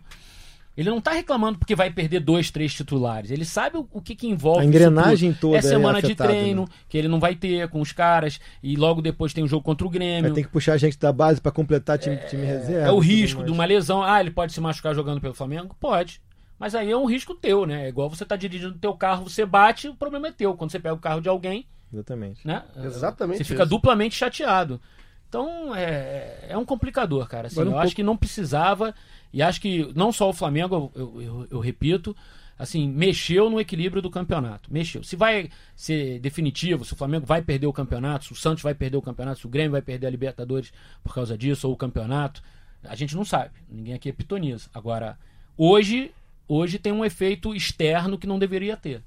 ele 0.76 0.90
não 0.90 1.00
tá 1.00 1.12
reclamando 1.12 1.58
porque 1.58 1.74
vai 1.74 1.90
perder 1.90 2.20
dois, 2.20 2.50
três 2.50 2.74
titulares. 2.74 3.30
Ele 3.30 3.46
sabe 3.46 3.78
o, 3.78 3.88
o 3.90 4.02
que, 4.02 4.14
que 4.14 4.26
envolve. 4.26 4.60
A 4.60 4.64
engrenagem 4.66 5.32
toda 5.32 5.56
É 5.56 5.62
semana 5.62 5.96
é 5.96 6.02
de 6.02 6.06
afetada, 6.08 6.28
treino, 6.28 6.62
né? 6.62 6.68
que 6.86 6.98
ele 6.98 7.08
não 7.08 7.18
vai 7.18 7.34
ter 7.34 7.66
com 7.68 7.80
os 7.80 7.92
caras, 7.92 8.38
e 8.62 8.76
logo 8.76 9.00
depois 9.00 9.32
tem 9.32 9.42
o 9.42 9.48
jogo 9.48 9.62
contra 9.62 9.86
o 9.86 9.90
Grêmio. 9.90 10.24
Vai 10.24 10.32
ter 10.32 10.42
que 10.42 10.52
puxar 10.52 10.74
a 10.74 10.76
gente 10.76 10.98
da 10.98 11.14
base 11.14 11.40
para 11.40 11.50
completar 11.50 11.96
time, 11.96 12.18
time 12.28 12.44
reserva. 12.44 12.88
É 12.88 12.92
o 12.92 12.98
risco 12.98 13.42
de 13.42 13.50
uma 13.50 13.64
lesão. 13.64 14.02
Ah, 14.02 14.20
ele 14.20 14.30
pode 14.30 14.52
se 14.52 14.60
machucar 14.60 14.94
jogando 14.94 15.18
pelo 15.18 15.32
Flamengo? 15.32 15.74
Pode. 15.80 16.20
Mas 16.62 16.76
aí 16.76 16.90
é 16.92 16.96
um 16.96 17.06
risco 17.06 17.34
teu, 17.34 17.66
né? 17.66 17.86
É 17.86 17.88
igual 17.88 18.08
você 18.08 18.24
tá 18.24 18.36
dirigindo 18.36 18.76
o 18.76 18.78
teu 18.78 18.94
carro, 18.94 19.28
você 19.28 19.44
bate, 19.44 19.88
o 19.88 19.96
problema 19.96 20.28
é 20.28 20.32
teu. 20.32 20.54
Quando 20.54 20.70
você 20.70 20.78
pega 20.78 20.94
o 20.94 20.98
carro 20.98 21.20
de 21.20 21.28
alguém, 21.28 21.66
Exatamente. 21.92 22.46
né? 22.46 22.62
Exatamente 22.84 23.38
Você 23.38 23.44
fica 23.44 23.62
isso. 23.64 23.70
duplamente 23.70 24.14
chateado. 24.14 24.80
Então 25.28 25.74
é, 25.74 26.46
é 26.50 26.56
um 26.56 26.64
complicador, 26.64 27.26
cara. 27.26 27.48
Assim, 27.48 27.58
um 27.58 27.62
eu 27.62 27.66
pouco- 27.70 27.80
acho 27.80 27.96
que 27.96 28.02
não 28.04 28.16
precisava, 28.16 28.94
e 29.32 29.42
acho 29.42 29.60
que 29.60 29.90
não 29.96 30.12
só 30.12 30.28
o 30.28 30.32
Flamengo, 30.32 30.92
eu, 30.94 31.20
eu- 31.22 31.46
eu 31.50 31.58
repito, 31.58 32.14
assim, 32.58 32.88
mexeu 32.88 33.50
no 33.50 33.58
equilíbrio 33.60 34.00
do 34.00 34.08
campeonato. 34.10 34.72
Mexeu. 34.72 35.02
Se 35.02 35.16
vai 35.16 35.50
ser 35.74 36.20
definitivo, 36.20 36.84
se 36.84 36.92
o 36.92 36.96
Flamengo 36.96 37.26
vai 37.26 37.42
perder 37.42 37.66
o 37.66 37.72
campeonato, 37.72 38.26
se 38.26 38.32
o 38.32 38.36
Santos 38.36 38.62
vai 38.62 38.74
perder 38.74 38.98
o 38.98 39.02
campeonato, 39.02 39.40
se 39.40 39.46
o 39.46 39.50
Grêmio 39.50 39.72
vai 39.72 39.82
perder 39.82 40.06
a 40.06 40.10
Libertadores 40.10 40.72
por 41.02 41.12
causa 41.12 41.36
disso, 41.36 41.66
ou 41.66 41.74
o 41.74 41.76
campeonato, 41.76 42.40
a 42.84 42.94
gente 42.94 43.16
não 43.16 43.24
sabe. 43.24 43.50
Ninguém 43.68 43.94
aqui 43.94 44.10
é 44.10 44.12
pitoniza. 44.12 44.68
Agora, 44.72 45.18
hoje, 45.56 46.12
hoje 46.52 46.78
tem 46.78 46.92
um 46.92 47.04
efeito 47.04 47.54
externo 47.54 48.18
que 48.18 48.26
não 48.26 48.38
deveria 48.38 48.76
ter. 48.76 49.02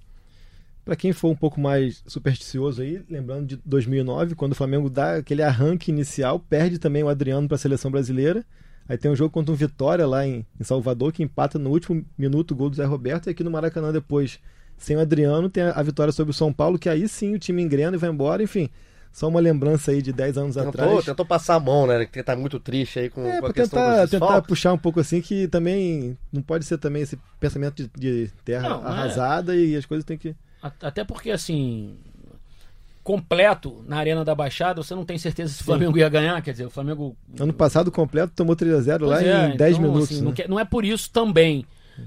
Para 0.84 0.96
quem 0.96 1.14
for 1.14 1.30
um 1.30 1.36
pouco 1.36 1.60
mais 1.60 2.04
supersticioso 2.06 2.82
aí, 2.82 3.04
lembrando 3.10 3.48
de 3.48 3.60
2009, 3.66 4.36
quando 4.36 4.52
o 4.52 4.56
Flamengo 4.56 4.90
dá 4.90 5.16
aquele 5.16 5.42
arranque 5.42 5.92
inicial, 5.92 6.40
perde 6.40 6.78
também 6.78 7.04
o 7.04 7.10
Adriano 7.10 7.48
para 7.48 7.56
a 7.56 7.60
seleção 7.60 7.90
brasileira. 7.90 8.46
Aí 8.88 8.98
tem 8.98 9.10
um 9.10 9.16
jogo 9.16 9.32
contra 9.32 9.52
o 9.52 9.56
Vitória 9.56 10.06
lá 10.06 10.28
em, 10.28 10.46
em 10.60 10.64
Salvador, 10.64 11.12
que 11.12 11.24
empata 11.24 11.58
no 11.58 11.72
último 11.72 12.06
minuto 12.16 12.52
o 12.52 12.56
gol 12.56 12.70
do 12.70 12.76
Zé 12.76 12.86
Roberto. 12.86 13.28
E 13.28 13.32
aqui 13.32 13.44
no 13.44 13.50
Maracanã 13.50 13.92
depois, 13.92 14.40
sem 14.78 14.96
o 14.96 15.00
Adriano, 15.00 15.50
tem 15.50 15.64
a, 15.64 15.72
a 15.72 15.82
vitória 15.82 16.14
sobre 16.14 16.32
o 16.32 16.36
São 16.36 16.54
Paulo, 16.54 16.78
que 16.78 16.88
aí 16.88 17.08
sim 17.08 17.34
o 17.34 17.40
time 17.40 17.64
engrena 17.64 17.96
e 17.96 18.00
vai 18.00 18.12
embora. 18.12 18.44
Enfim, 18.44 18.70
só 19.18 19.30
uma 19.30 19.40
lembrança 19.40 19.92
aí 19.92 20.02
de 20.02 20.12
10 20.12 20.38
anos 20.38 20.56
Tentou, 20.56 20.70
atrás. 20.70 21.06
tentou 21.06 21.26
passar 21.26 21.56
a 21.56 21.60
mão, 21.60 21.88
né? 21.88 22.06
Que 22.06 22.22
tá 22.22 22.36
muito 22.36 22.60
triste 22.60 23.00
aí 23.00 23.10
com, 23.10 23.26
É, 23.26 23.40
com 23.40 23.46
a 23.48 23.54
questão 23.54 23.80
tentar, 23.82 24.02
dos 24.02 24.12
tentar 24.12 24.42
puxar 24.42 24.74
um 24.74 24.78
pouco 24.78 25.00
assim, 25.00 25.22
que 25.22 25.48
também 25.48 26.18
não 26.34 26.42
pode 26.42 26.66
ser 26.66 26.78
também 26.78 27.02
esse 27.04 27.18
pensamento 27.40 27.90
de, 27.98 28.26
de 28.26 28.32
terra 28.44 28.68
Não, 28.68 28.84
é. 28.86 28.88
arrasada 28.92 29.56
e 29.56 29.74
as 29.76 29.86
coisas 29.86 30.04
têm 30.04 30.18
que. 30.18 30.36
A- 30.62 30.72
Até 30.82 31.06
porque, 31.06 31.32
assim, 31.32 31.96
completo 33.04 33.84
na 33.88 33.98
Arena 33.98 34.26
da 34.26 34.34
Baixada, 34.34 34.82
você 34.82 34.96
não 34.96 35.06
tem 35.06 35.18
certeza 35.18 35.54
se 35.54 35.62
o 35.62 35.66
Flamengo 35.66 35.98
ia 35.98 36.10
ganhar. 36.10 36.42
Quer 36.42 36.52
dizer, 36.52 36.66
o 36.66 36.70
Flamengo. 36.72 37.16
Ano 37.40 37.54
passado 37.54 37.92
completo 37.92 38.34
tomou 38.36 38.56
3x0 38.56 39.06
lá 39.06 39.16
Pois 39.18 39.28
é, 39.28 39.50
em 39.54 39.58
10 39.58 39.78
então, 39.78 39.82
minutos. 39.88 40.12
assim, 40.12 40.20
né? 40.20 40.26
não, 40.26 40.34
quer- 40.34 40.50
não 40.50 40.60
é 40.60 40.66
por 40.66 40.84
isso 40.84 41.10
também. 41.12 41.66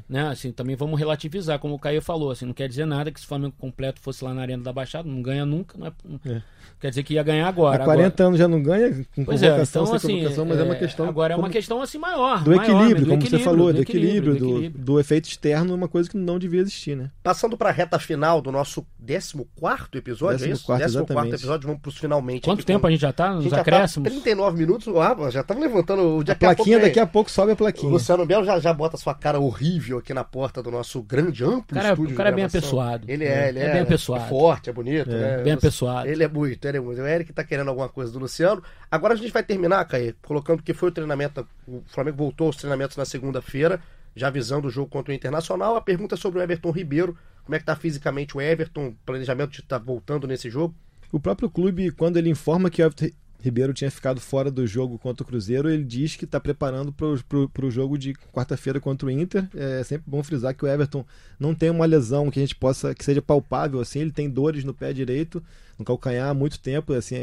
Né? 0.08 0.26
Assim, 0.28 0.52
também 0.52 0.76
vamos 0.76 0.98
relativizar, 0.98 1.58
como 1.58 1.74
o 1.74 1.78
Caio 1.78 2.00
falou. 2.02 2.30
Assim, 2.30 2.46
não 2.46 2.52
quer 2.54 2.68
dizer 2.68 2.86
nada 2.86 3.10
que 3.10 3.18
se 3.20 3.26
o 3.26 3.28
Flamengo 3.28 3.54
completo 3.58 4.00
fosse 4.00 4.24
lá 4.24 4.32
na 4.34 4.42
Arena 4.42 4.62
da 4.62 4.72
Baixada, 4.72 5.08
não 5.08 5.22
ganha 5.22 5.44
nunca. 5.46 5.76
Não 5.78 5.86
é- 5.86 5.92
não- 6.04 6.20
É. 6.32 6.42
Quer 6.80 6.90
dizer 6.90 7.02
que 7.02 7.14
ia 7.14 7.22
ganhar 7.24 7.48
agora. 7.48 7.82
Há 7.82 7.84
40 7.84 8.22
anos 8.24 8.38
já 8.38 8.46
não 8.46 8.62
ganha, 8.62 9.04
com 9.14 9.24
Pois 9.24 9.42
é, 9.42 9.46
convocação, 9.48 9.82
então 9.82 9.98
sem 9.98 10.24
assim, 10.26 10.44
mas 10.46 10.60
é, 10.60 10.62
uma 10.62 10.74
questão. 10.76 11.08
Agora 11.08 11.32
é 11.34 11.36
uma 11.36 11.42
como- 11.42 11.52
questão 11.52 11.82
assim 11.82 11.98
maior. 11.98 12.44
do 12.44 12.54
maior, 12.54 12.62
equilíbrio, 12.62 13.06
né? 13.08 13.16
como 13.16 13.28
você 13.30 13.38
falou, 13.40 13.72
do 13.72 13.80
equilíbrio, 13.82 14.32
equilíbrio, 14.34 14.38
do, 14.38 14.50
equilíbrio. 14.54 14.84
do 14.84 15.00
efeito 15.00 15.28
externo, 15.28 15.72
é 15.72 15.74
uma 15.74 15.88
coisa 15.88 16.08
que 16.08 16.16
não 16.16 16.38
devia 16.38 16.60
existir, 16.60 16.96
né? 16.96 17.10
Passando 17.20 17.56
pra 17.56 17.72
reta 17.72 17.98
final 17.98 18.40
do 18.40 18.52
nosso 18.52 18.86
14 19.04 19.88
episódio, 19.94 20.46
é 20.46 20.50
isso? 20.50 20.64
14º, 20.66 20.66
14 20.66 20.84
exatamente. 20.98 21.34
episódio, 21.34 21.66
vamos 21.66 21.82
pros 21.82 21.96
finalmente. 21.98 22.42
Quanto 22.44 22.58
aqui 22.58 22.66
tempo 22.66 22.80
com- 22.82 22.86
a 22.86 22.90
gente 22.90 23.00
já 23.00 23.12
tá 23.12 23.28
A 23.30 23.34
nos 23.34 23.44
já 23.44 23.50
tá 23.50 23.60
acréscimos? 23.62 24.08
39 24.12 24.58
minutos, 24.58 24.86
ah, 24.96 25.30
já 25.30 25.40
estamos 25.40 25.62
levantando 25.62 26.02
o 26.02 26.20
A 26.20 26.24
daqui 26.24 26.40
plaquinha 26.40 26.76
a 26.76 26.80
pouco, 26.80 26.86
daqui 26.88 27.00
a 27.00 27.06
pouco 27.06 27.30
sobe 27.30 27.50
a 27.50 27.54
O 27.54 27.56
plaquinha. 27.56 27.90
Luciano 27.90 28.24
Bel 28.24 28.44
já, 28.44 28.60
já 28.60 28.72
bota 28.72 28.96
sua 28.96 29.14
cara 29.14 29.40
horrível 29.40 29.77
aqui 29.98 30.12
na 30.14 30.24
porta 30.24 30.62
do 30.62 30.70
nosso 30.70 31.02
grande, 31.02 31.44
amplo 31.44 31.58
O 31.60 31.74
cara- 31.74 31.90
estúdio 31.90 32.14
o 32.14 32.16
cara 32.16 32.30
de 32.30 32.34
é 32.34 32.36
bem 32.36 32.44
apessoado. 32.44 33.04
Ele 33.10 33.24
é, 33.24 33.48
ele 33.48 33.58
É 33.58 33.62
é. 33.66 33.72
bem 33.72 33.80
apessoado. 33.82 34.24
É 34.24 34.28
forte, 34.28 34.70
é 34.70 34.72
bonito, 34.72 35.10
né? 35.10 35.42
Bem 35.42 35.52
apessoado. 35.52 36.08
Ele 36.08 36.22
é 36.24 36.28
muito, 36.28 36.64
ele 36.66 36.76
é 36.76 36.80
muito. 36.80 37.00
O 37.00 37.06
Eric 37.06 37.32
tá 37.32 37.44
querendo 37.44 37.68
alguma 37.68 37.88
coisa 37.88 38.12
do 38.12 38.18
Luciano. 38.18 38.62
Agora 38.90 39.14
a 39.14 39.16
gente 39.16 39.32
vai 39.32 39.42
terminar, 39.42 39.84
Caê, 39.86 40.14
colocando 40.22 40.62
que 40.62 40.74
foi 40.74 40.88
o 40.88 40.92
treinamento. 40.92 41.46
O 41.66 41.82
Flamengo 41.86 42.16
voltou 42.18 42.46
aos 42.48 42.56
treinamentos 42.56 42.96
na 42.96 43.04
segunda-feira, 43.04 43.80
já 44.16 44.30
visando 44.30 44.68
o 44.68 44.70
jogo 44.70 44.90
contra 44.90 45.12
o 45.12 45.14
Internacional. 45.14 45.76
A 45.76 45.80
pergunta 45.80 46.14
é 46.14 46.18
sobre 46.18 46.40
o 46.40 46.42
Everton 46.42 46.70
Ribeiro. 46.70 47.16
Como 47.44 47.54
é 47.54 47.58
que 47.58 47.64
tá 47.64 47.74
fisicamente 47.76 48.36
o 48.36 48.40
Everton? 48.40 48.94
Planejamento 49.06 49.52
de 49.52 49.60
estar 49.60 49.78
voltando 49.78 50.26
nesse 50.26 50.50
jogo? 50.50 50.74
O 51.10 51.18
próprio 51.18 51.48
clube, 51.48 51.90
quando 51.92 52.18
ele 52.18 52.28
informa 52.28 52.68
que 52.68 52.82
o 52.82 52.84
Everton 52.84 53.08
Ribeiro 53.40 53.72
tinha 53.72 53.90
ficado 53.90 54.20
fora 54.20 54.50
do 54.50 54.66
jogo 54.66 54.98
contra 54.98 55.22
o 55.22 55.26
Cruzeiro, 55.26 55.70
ele 55.70 55.84
diz 55.84 56.16
que 56.16 56.24
está 56.24 56.40
preparando 56.40 56.92
para 56.92 57.66
o 57.66 57.70
jogo 57.70 57.96
de 57.96 58.12
quarta-feira 58.32 58.80
contra 58.80 59.06
o 59.06 59.10
Inter. 59.10 59.48
É 59.54 59.82
sempre 59.84 60.10
bom 60.10 60.22
frisar 60.24 60.54
que 60.54 60.64
o 60.64 60.68
Everton 60.68 61.04
não 61.38 61.54
tem 61.54 61.70
uma 61.70 61.86
lesão 61.86 62.30
que 62.30 62.40
a 62.40 62.42
gente 62.42 62.56
possa 62.56 62.94
que 62.94 63.04
seja 63.04 63.22
palpável 63.22 63.80
assim. 63.80 64.00
Ele 64.00 64.10
tem 64.10 64.28
dores 64.28 64.64
no 64.64 64.74
pé 64.74 64.92
direito, 64.92 65.42
no 65.78 65.84
calcanhar 65.84 66.28
há 66.28 66.34
muito 66.34 66.58
tempo. 66.58 66.92
Assim, 66.92 67.14
é- 67.14 67.18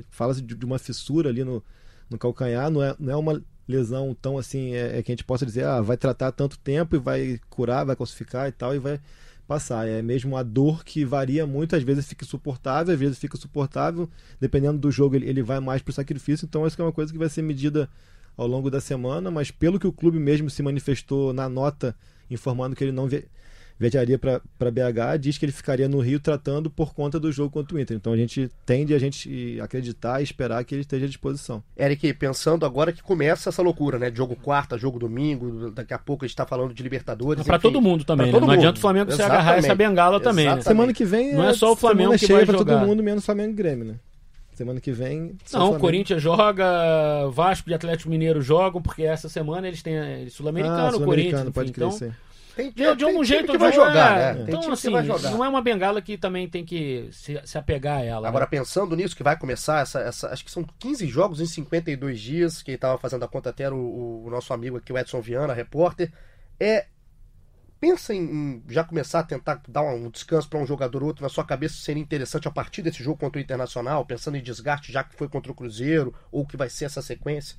é- 0.00 0.02
fala-se 0.10 0.42
de, 0.42 0.56
de 0.56 0.64
uma 0.64 0.78
fissura 0.78 1.30
ali 1.30 1.44
no, 1.44 1.62
no 2.10 2.18
calcanhar. 2.18 2.68
Não 2.68 2.82
é, 2.82 2.96
não 2.98 3.12
é 3.12 3.16
uma 3.16 3.42
lesão 3.68 4.12
tão 4.20 4.36
assim 4.36 4.74
é, 4.74 4.98
é 4.98 5.02
que 5.02 5.12
a 5.12 5.14
gente 5.14 5.24
possa 5.24 5.46
dizer 5.46 5.64
ah, 5.64 5.80
vai 5.80 5.96
tratar 5.96 6.32
tanto 6.32 6.58
tempo 6.58 6.96
e 6.96 6.98
vai 6.98 7.40
curar, 7.48 7.84
vai 7.84 7.94
calcificar 7.94 8.48
e 8.48 8.52
tal 8.52 8.74
e 8.74 8.78
vai 8.80 9.00
passar. 9.50 9.88
É 9.88 10.00
mesmo 10.00 10.36
a 10.36 10.44
dor 10.44 10.84
que 10.84 11.04
varia 11.04 11.44
muito, 11.44 11.74
às 11.74 11.82
vezes 11.82 12.06
fica 12.06 12.24
insuportável, 12.24 12.94
às 12.94 13.00
vezes 13.00 13.18
fica 13.18 13.36
suportável, 13.36 14.08
dependendo 14.38 14.78
do 14.78 14.92
jogo 14.92 15.16
ele, 15.16 15.28
ele 15.28 15.42
vai 15.42 15.58
mais 15.58 15.82
pro 15.82 15.92
sacrifício, 15.92 16.46
então 16.46 16.64
isso 16.64 16.80
é 16.80 16.84
uma 16.84 16.92
coisa 16.92 17.12
que 17.12 17.18
vai 17.18 17.28
ser 17.28 17.42
medida 17.42 17.90
ao 18.36 18.46
longo 18.46 18.70
da 18.70 18.80
semana, 18.80 19.28
mas 19.28 19.50
pelo 19.50 19.80
que 19.80 19.88
o 19.88 19.92
clube 19.92 20.20
mesmo 20.20 20.48
se 20.48 20.62
manifestou 20.62 21.32
na 21.32 21.48
nota 21.48 21.96
informando 22.30 22.76
que 22.76 22.84
ele 22.84 22.92
não 22.92 23.08
viajaria 23.80 24.18
para 24.18 24.70
BH, 24.70 25.18
diz 25.18 25.38
que 25.38 25.44
ele 25.46 25.52
ficaria 25.52 25.88
no 25.88 26.00
Rio 26.00 26.20
tratando 26.20 26.68
por 26.68 26.92
conta 26.92 27.18
do 27.18 27.32
jogo 27.32 27.50
contra 27.50 27.74
o 27.74 27.80
Inter. 27.80 27.96
Então 27.96 28.12
a 28.12 28.16
gente 28.16 28.50
tende 28.66 28.92
a 28.92 28.98
gente 28.98 29.58
acreditar 29.62 30.20
e 30.20 30.24
esperar 30.24 30.62
que 30.64 30.74
ele 30.74 30.82
esteja 30.82 31.06
à 31.06 31.08
disposição. 31.08 31.62
Eric, 31.78 32.12
pensando 32.12 32.66
agora 32.66 32.92
que 32.92 33.02
começa 33.02 33.48
essa 33.48 33.62
loucura, 33.62 33.98
né? 33.98 34.12
Jogo 34.14 34.36
quarta, 34.36 34.76
jogo 34.76 34.98
domingo, 34.98 35.70
daqui 35.70 35.94
a 35.94 35.98
pouco 35.98 36.26
a 36.26 36.28
gente 36.28 36.36
tá 36.36 36.44
falando 36.44 36.74
de 36.74 36.82
Libertadores. 36.82 37.42
Pra 37.44 37.56
enfim. 37.56 37.62
todo 37.62 37.80
mundo 37.80 38.04
também, 38.04 38.26
Pra 38.26 38.26
né? 38.26 38.32
todo 38.32 38.40
Não 38.42 38.48
mundo. 38.48 38.58
adianta 38.58 38.76
o 38.78 38.80
Flamengo 38.82 39.12
se 39.12 39.22
agarrar 39.22 39.52
essa 39.52 39.58
Exatamente. 39.68 39.78
bengala 39.78 40.20
também, 40.20 40.44
né? 40.44 40.50
Exatamente. 40.52 40.68
Semana 40.68 40.92
que 40.92 41.04
vem 41.06 41.32
Não 41.34 41.48
é 41.48 41.54
só 41.54 41.72
o 41.72 41.76
Flamengo 41.76 42.18
que 42.18 42.26
vai 42.30 42.44
jogar. 42.44 42.58
todo 42.58 42.86
mundo, 42.86 43.02
menos 43.02 43.24
Flamengo 43.24 43.50
e 43.50 43.54
Grêmio, 43.54 43.84
né? 43.86 43.94
Semana 44.52 44.78
que 44.78 44.92
vem. 44.92 45.18
Não, 45.20 45.30
o 45.30 45.38
Flamengo. 45.48 45.78
Corinthians 45.80 46.22
joga, 46.22 47.26
Vasco 47.30 47.70
e 47.70 47.72
Atlético 47.74 48.10
Mineiro 48.10 48.42
jogam, 48.42 48.82
porque 48.82 49.04
essa 49.04 49.26
semana 49.26 49.66
eles 49.66 49.82
têm 49.82 49.94
eh, 49.96 50.24
Ah, 50.26 50.30
Sul-Americano, 50.30 50.76
Sul-Americano, 50.92 51.04
Corinthians, 51.06 51.50
pode 51.54 51.70
enfim, 51.70 51.72
crer, 51.72 51.86
então, 51.86 51.98
sim. 51.98 52.12
Tem, 52.62 52.70
de, 52.70 52.96
de 52.96 53.04
algum 53.04 53.22
time 53.22 53.26
jeito 53.26 53.50
que 53.50 53.58
vai 53.58 53.72
jogar, 53.72 54.16
né? 54.16 54.30
é. 54.30 54.34
Tem 54.34 54.54
Então, 54.54 54.72
assim, 54.72 54.90
que 54.90 55.28
não 55.30 55.44
é 55.44 55.48
uma 55.48 55.62
bengala 55.62 56.02
que 56.02 56.18
também 56.18 56.48
tem 56.48 56.64
que 56.64 57.08
se, 57.12 57.40
se 57.44 57.58
apegar 57.58 57.98
a 57.98 58.04
ela. 58.04 58.28
Agora, 58.28 58.44
né? 58.44 58.50
pensando 58.50 58.94
nisso, 58.94 59.16
que 59.16 59.22
vai 59.22 59.38
começar, 59.38 59.80
essa, 59.80 60.00
essa, 60.00 60.28
acho 60.28 60.44
que 60.44 60.50
são 60.50 60.64
15 60.78 61.06
jogos 61.06 61.40
em 61.40 61.46
52 61.46 62.20
dias, 62.20 62.62
quem 62.62 62.74
estava 62.74 62.98
fazendo 62.98 63.24
a 63.24 63.28
conta 63.28 63.50
até 63.50 63.64
era 63.64 63.74
o, 63.74 64.24
o 64.26 64.30
nosso 64.30 64.52
amigo 64.52 64.76
aqui, 64.76 64.92
o 64.92 64.98
Edson 64.98 65.20
Viana, 65.20 65.52
repórter. 65.52 66.12
É, 66.58 66.86
pensa 67.80 68.14
em, 68.14 68.20
em 68.20 68.62
já 68.68 68.84
começar 68.84 69.20
a 69.20 69.24
tentar 69.24 69.62
dar 69.66 69.82
um 69.82 70.10
descanso 70.10 70.48
para 70.48 70.58
um 70.58 70.66
jogador 70.66 71.02
ou 71.02 71.08
outro, 71.08 71.22
na 71.22 71.28
sua 71.28 71.44
cabeça 71.44 71.74
seria 71.76 72.02
interessante 72.02 72.46
a 72.46 72.50
partir 72.50 72.82
desse 72.82 73.02
jogo 73.02 73.18
contra 73.18 73.40
o 73.40 73.42
Internacional, 73.42 74.04
pensando 74.04 74.36
em 74.36 74.42
desgaste 74.42 74.92
já 74.92 75.02
que 75.02 75.16
foi 75.16 75.28
contra 75.28 75.50
o 75.50 75.54
Cruzeiro, 75.54 76.14
ou 76.30 76.46
que 76.46 76.56
vai 76.56 76.68
ser 76.68 76.84
essa 76.84 77.00
sequência? 77.00 77.56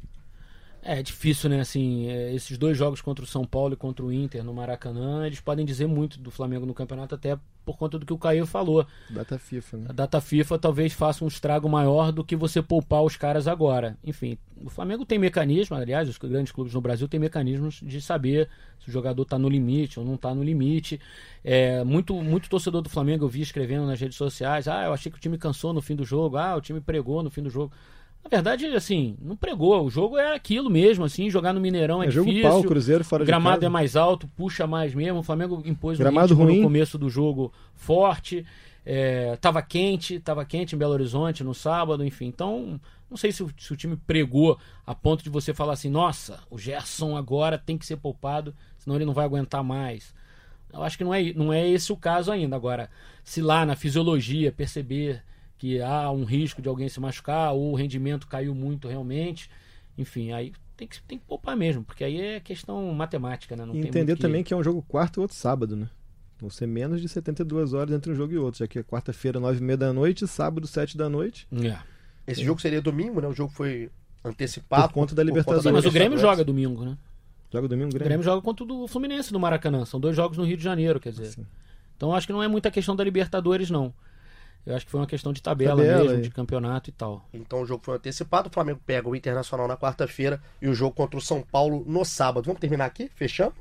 É 0.84 1.01
difícil, 1.03 1.49
né? 1.49 1.59
Assim, 1.59 2.07
é, 2.07 2.34
esses 2.34 2.57
dois 2.57 2.77
jogos 2.77 3.01
contra 3.01 3.23
o 3.23 3.27
São 3.27 3.45
Paulo 3.45 3.73
e 3.73 3.77
contra 3.77 4.03
o 4.03 4.11
Inter 4.11 4.43
no 4.43 4.53
Maracanã, 4.53 5.27
eles 5.27 5.39
podem 5.39 5.65
dizer 5.65 5.88
muito 5.88 6.19
do 6.19 6.32
Flamengo 6.32 6.65
no 6.65 6.73
campeonato, 6.73 7.13
até 7.13 7.38
por 7.63 7.77
conta 7.77 7.99
do 7.99 8.05
que 8.05 8.13
o 8.13 8.17
Caio 8.17 8.47
falou. 8.47 8.86
Data 9.09 9.38
FIFA, 9.38 9.77
né? 9.77 9.86
A 9.89 9.93
data 9.93 10.19
FIFA 10.19 10.57
talvez 10.57 10.93
faça 10.93 11.23
um 11.23 11.27
estrago 11.27 11.69
maior 11.69 12.11
do 12.11 12.23
que 12.23 12.36
você 12.36 12.61
poupar 12.61 13.03
os 13.03 13.15
caras 13.15 13.47
agora. 13.47 13.95
Enfim, 14.03 14.39
o 14.63 14.69
Flamengo 14.69 15.05
tem 15.05 15.19
mecanismo, 15.19 15.75
aliás, 15.75 16.09
os 16.09 16.17
grandes 16.17 16.51
clubes 16.51 16.73
no 16.73 16.82
Brasil 16.82 17.07
têm 17.07 17.19
mecanismos 17.19 17.79
de 17.84 18.01
saber 18.01 18.49
se 18.79 18.89
o 18.89 18.91
jogador 18.91 19.21
está 19.21 19.38
no 19.38 19.47
limite 19.47 19.99
ou 19.99 20.05
não 20.05 20.15
está 20.15 20.34
no 20.34 20.43
limite. 20.43 20.99
É, 21.43 21.84
muito, 21.84 22.15
muito 22.15 22.49
torcedor 22.49 22.82
do 22.82 22.89
Flamengo 22.89 23.25
eu 23.25 23.29
vi 23.29 23.41
escrevendo 23.41 23.86
nas 23.86 23.99
redes 23.99 24.17
sociais: 24.17 24.67
ah, 24.67 24.86
eu 24.86 24.93
achei 24.93 25.11
que 25.11 25.17
o 25.19 25.21
time 25.21 25.38
cansou 25.38 25.73
no 25.73 25.82
fim 25.82 25.95
do 25.95 26.03
jogo, 26.03 26.38
ah, 26.38 26.55
o 26.55 26.61
time 26.61 26.82
pregou 26.82 27.21
no 27.21 27.29
fim 27.29 27.43
do 27.43 27.49
jogo. 27.49 27.71
Na 28.24 28.30
verdade, 28.30 28.65
assim, 28.67 29.17
não 29.22 29.36
pregou. 29.36 29.84
O 29.86 29.89
jogo 29.89 30.17
é 30.17 30.36
aquilo 30.36 30.69
mesmo, 30.69 31.03
assim, 31.03 31.30
jogar 31.30 31.53
no 31.53 31.59
Mineirão 31.59 32.03
é, 32.03 32.07
É 32.07 32.11
jogo 32.11 32.30
difícil. 32.30 32.49
pau, 32.49 32.63
Cruzeiro 32.63 33.03
fora 33.03 33.26
gramado 33.26 33.65
é 33.65 33.69
mais 33.69 33.95
alto, 33.95 34.28
puxa 34.36 34.67
mais 34.67 34.93
mesmo. 34.93 35.19
O 35.19 35.24
Flamengo 35.24 35.61
impôs 35.65 35.99
um 35.99 36.03
Gramado 36.03 36.30
ritmo 36.34 36.45
ruim. 36.45 36.57
no 36.57 36.63
começo 36.63 36.97
do 36.97 37.09
jogo 37.09 37.51
forte. 37.74 38.45
É, 38.86 39.36
tava 39.38 39.61
quente, 39.61 40.19
tava 40.19 40.43
quente 40.45 40.76
em 40.76 40.78
Belo 40.78 40.93
Horizonte 40.93 41.43
no 41.43 41.53
sábado, 41.53 42.03
enfim. 42.05 42.26
Então, 42.26 42.80
não 43.09 43.17
sei 43.17 43.32
se 43.32 43.43
o, 43.43 43.51
se 43.57 43.74
o 43.74 43.76
time 43.76 43.95
pregou 43.95 44.57
a 44.86 44.95
ponto 44.95 45.24
de 45.24 45.30
você 45.30 45.53
falar 45.53 45.74
assim: 45.74 45.89
nossa, 45.89 46.39
o 46.49 46.57
Gerson 46.57 47.15
agora 47.17 47.57
tem 47.57 47.78
que 47.78 47.86
ser 47.86 47.97
poupado, 47.97 48.55
senão 48.78 48.95
ele 48.95 49.05
não 49.05 49.13
vai 49.13 49.26
aguentar 49.26 49.63
mais. 49.63 50.13
Eu 50.74 50.82
acho 50.84 50.97
que 50.97 51.03
não 51.03 51.13
é, 51.13 51.34
não 51.34 51.51
é 51.51 51.67
esse 51.67 51.91
o 51.91 51.97
caso 51.97 52.32
ainda. 52.32 52.55
Agora, 52.55 52.89
se 53.24 53.41
lá 53.41 53.65
na 53.65 53.76
fisiologia 53.76 54.51
perceber 54.51 55.22
que 55.62 55.80
há 55.80 56.09
um 56.09 56.24
risco 56.24 56.59
de 56.59 56.68
alguém 56.68 56.89
se 56.89 56.99
machucar 56.99 57.53
ou 57.53 57.72
o 57.72 57.76
rendimento 57.76 58.26
caiu 58.28 58.55
muito 58.55 58.88
realmente, 58.88 59.47
enfim, 59.95 60.32
aí 60.32 60.51
tem 60.76 60.88
que, 60.88 60.99
tem 61.03 61.20
que 61.20 61.26
poupar 61.26 61.55
mesmo, 61.55 61.84
porque 61.84 62.03
aí 62.03 62.20
é 62.20 62.39
questão 62.39 62.91
matemática, 62.95 63.55
né? 63.55 63.64
Não 63.64 63.76
E 63.76 63.82
tem 63.82 63.89
entender 63.89 64.16
que- 64.16 64.22
também 64.24 64.43
que 64.43 64.51
é 64.55 64.57
um 64.57 64.64
jogo 64.64 64.82
quarto 64.82 65.20
e 65.20 65.22
outro 65.22 65.38
sábado, 65.38 65.76
né? 65.76 65.88
Vão 66.39 66.49
ser 66.49 66.66
menos 66.66 66.99
de 66.99 67.07
72 67.07 67.74
horas 67.76 67.93
entre 67.93 68.12
um 68.12 68.16
jogo 68.16 68.34
e 68.34 68.39
outro, 68.39 68.57
já 68.57 68.68
que 68.68 68.80
é 68.80 68.84
quarta-feira, 68.84 69.39
9h30 69.39 69.78
da 69.78 69.93
noite, 69.93 70.26
sábado, 70.28 70.66
7 70.66 70.97
da 70.97 71.07
noite. 71.07 71.47
É. 71.64 71.78
Esse 72.26 72.43
jogo 72.43 72.59
seria 72.59 72.82
domingo, 72.82 73.22
né? 73.22 73.28
O 73.28 73.34
jogo 73.34 73.53
foi 73.53 73.91
antecipado. 74.26 74.88
Por 74.88 74.93
conta 74.95 75.14
da 75.14 75.22
Libertadores. 75.22 75.64
Sim, 75.64 75.72
mas 75.72 75.86
o 75.86 75.91
Grêmio 75.91 76.18
joga 76.18 76.43
domingo, 76.43 76.84
né? 76.84 76.97
Joga 77.53 77.68
domingo, 77.68 77.89
O 77.89 77.93
Grêmio. 77.93 78.05
Grêmio 78.07 78.24
joga 78.24 78.41
contra 78.41 78.66
o 78.66 78.88
Fluminense 78.88 79.32
no 79.32 79.39
Maracanã. 79.39 79.86
São 79.86 79.99
dois 79.99 80.16
jogos 80.16 80.39
no 80.39 80.43
Rio 80.43 80.57
de 80.57 80.64
Janeiro, 80.64 80.99
quer 80.99 81.12
dizer. 81.12 81.28
Sim. 81.28 81.45
Então 81.95 82.16
acho 82.16 82.26
que 82.26 82.34
não 82.34 82.41
é 82.41 82.47
muita 82.47 82.72
questão 82.72 82.95
da 82.95 83.03
Libertadores, 83.03 83.70
não. 83.70 83.93
Eu 84.66 84.76
acho 84.76 84.86
que 84.86 84.91
foi 84.91 84.99
uma 84.99 85.07
questão 85.07 85.34
de 85.34 85.41
tabela, 85.41 85.76
Tabela, 85.82 86.03
mesmo, 86.03 86.20
e- 86.20 86.22
de 86.22 86.30
campeonato 86.30 86.89
e 86.89 86.93
tal. 86.93 87.28
Então 87.34 87.62
o 87.62 87.66
jogo 87.66 87.84
foi 87.84 87.95
antecipado, 87.95 88.47
o 88.49 88.51
Flamengo 88.53 88.80
pega 88.86 89.09
o 89.09 89.16
Internacional 89.16 89.68
na 89.68 89.76
quarta-feira 89.76 90.41
e 90.62 90.68
o 90.68 90.74
jogo 90.74 90.95
contra 90.95 91.18
o 91.18 91.22
São 91.22 91.41
Paulo 91.41 91.84
no 91.88 92.05
sábado. 92.05 92.45
Vamos 92.45 92.59
terminar 92.62 92.86
aqui? 92.86 93.09
Fechamos? 93.16 93.55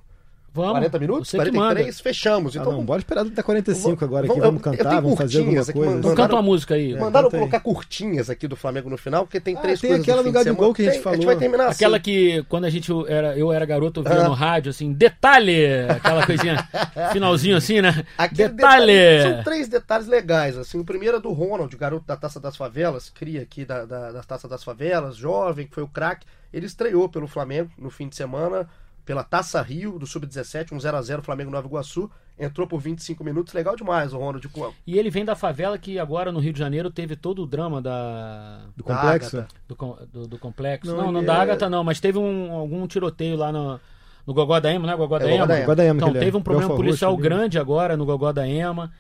Vamos. 0.53 0.73
40 0.73 0.99
minutos? 0.99 1.29
Você 1.31 1.39
que 1.39 1.51
43? 1.51 2.01
Fechamos. 2.01 2.57
Ah, 2.57 2.61
Então 2.61 2.73
não, 2.73 2.85
bora 2.85 2.99
esperar 3.01 3.25
até 3.25 3.43
45 3.43 4.05
agora 4.05 4.27
aqui, 4.27 4.41
Vamos- 4.41 4.61
vamos 4.61 4.67
eu- 4.67 4.73
eu 4.73 4.79
cantar, 4.79 5.01
vamos 5.01 5.19
fazer 5.19 5.39
alguma 5.39 5.55
coisa. 5.65 5.73
mano. 5.75 5.91
Então 5.99 6.11
Mandaram- 6.11 6.17
canta 6.17 6.35
uma 6.35 6.43
música 6.43 6.75
aí. 6.75 6.93
É. 6.93 6.99
Mandaram 6.99 7.31
colocar 7.31 7.61
curtinhas 7.61 8.29
aqui 8.29 8.49
do 8.49 8.57
Flamengo 8.57 8.91
no 8.91 8.97
final, 8.99 9.25
porque 9.25 9.41
tem 9.41 9.57
Ah, 9.57 9.61
três 9.61 9.81
tem 9.81 9.91
coisas 9.91 10.05
aquela 10.09 10.23
do 10.25 10.33
Gabigol 10.33 10.55
semana. 10.57 10.75
que 10.75 10.83
a 10.83 10.85
gente 10.87 10.95
Tem, 10.95 11.03
falou. 11.03 11.15
A 11.15 11.17
gente 11.19 11.27
vai 11.27 11.37
terminar 11.37 11.67
assim. 11.69 11.75
Aquela 11.85 12.01
que, 12.01 12.45
quando 12.49 12.65
a 12.65 12.71
gente 12.71 12.91
era, 13.09 13.39
eu 13.39 13.53
era 13.53 13.65
garoto, 13.65 14.01
eu 14.01 14.05
via 14.05 14.25
no 14.25 14.33
rádio, 14.35 14.71
assim, 14.71 14.93
detalhe! 14.93 15.67
Aquela 15.89 16.27
coisinha, 16.27 16.57
finalzinho 17.13 17.57
assim, 17.57 17.81
né? 17.81 18.05
Aquele 18.19 18.49
detalhe! 18.49 18.87
detalhe- 18.87 19.35
São 19.35 19.45
três 19.45 19.69
detalhes 19.69 20.07
legais. 20.07 20.57
Assim, 20.59 20.79
o 20.81 20.85
primeiro 20.85 21.17
é 21.17 21.21
do 21.21 21.31
Ronald, 21.33 21.77
garoto 21.77 22.07
da 22.07 22.17
Taça 22.17 22.41
das 22.41 22.57
Favelas, 22.57 23.09
cria 23.11 23.43
aqui 23.43 23.65
da, 23.65 23.85
da, 23.85 24.13
da 24.13 24.23
Taça 24.23 24.49
das 24.49 24.65
Favelas, 24.65 25.17
jovem, 25.17 25.67
que 25.67 25.75
foi 25.75 25.83
o 25.85 25.89
craque. 25.89 26.27
Ele 26.53 26.67
estreou 26.67 27.09
pelo 27.09 27.29
Flamengo 27.29 27.71
no 27.79 27.91
fim 27.91 28.09
de 28.09 28.17
semana. 28.17 28.69
Pela 29.05 29.23
Taça 29.25 29.61
Rio 29.63 29.99
do 29.99 30.07
Sub-17, 30.07 30.73
um 30.73 30.79
0x0 30.79 31.23
Flamengo 31.23 31.51
Nova 31.51 31.67
Iguaçu. 31.67 32.11
Entrou 32.39 32.67
por 32.67 32.81
25 32.81 33.23
minutos, 33.23 33.53
legal 33.53 33.77
demais 33.77 34.15
o 34.15 34.19
Ronald. 34.19 34.49
com- 34.49 34.73
E 34.87 34.99
ele 34.99 35.11
vem 35.11 35.25
da 35.27 35.37
favela 35.37 35.77
que 35.77 35.99
agora 35.99 36.33
no 36.33 36.39
Rio 36.41 36.53
de 36.55 36.59
Janeiro 36.59 36.91
teve 36.91 37.15
todo 37.15 37.43
o 37.43 37.47
drama 37.47 37.83
da, 37.83 38.61
Do 38.77 38.83
complexo? 38.83 39.45
Do, 39.69 39.77
do- 40.11 40.27
do 40.29 40.39
complexo. 40.39 40.91
Não, 40.91 41.05
Não, 41.05 41.13
não, 41.13 41.21
ele 41.21 41.27
da 41.27 41.35
é- 41.35 41.41
Ágata 41.41 41.69
não, 41.69 41.85
mas 41.85 42.01
teve 42.01 42.19
um, 42.19 42.53
algum 42.53 42.87
tiroteio 42.87 43.37
lá 43.37 43.53
no, 43.53 43.79
no 44.27 44.33
Gogó 44.33 44.59
da 44.59 44.73
Ema, 44.73 44.87
né? 44.87 44.97
Gogó 44.97 45.19
da 45.19 45.27
É, 45.27 45.29
Gogó 45.33 45.37
Ema. 45.37 45.47
da 45.47 45.55
Ema. 45.57 45.65
Gogó 45.67 45.75
da 45.75 45.85
Ema, 45.85 45.97
Então, 45.97 46.09
é. 46.09 46.19
teve 46.19 46.37
um 46.37 46.43
problema 46.43 46.75
policial 46.75 47.15
grande 47.17 47.59
agora 47.59 47.95
no 47.97 48.07
Gogó 48.07 48.33
da 48.33 48.49
Ema. 48.49 48.91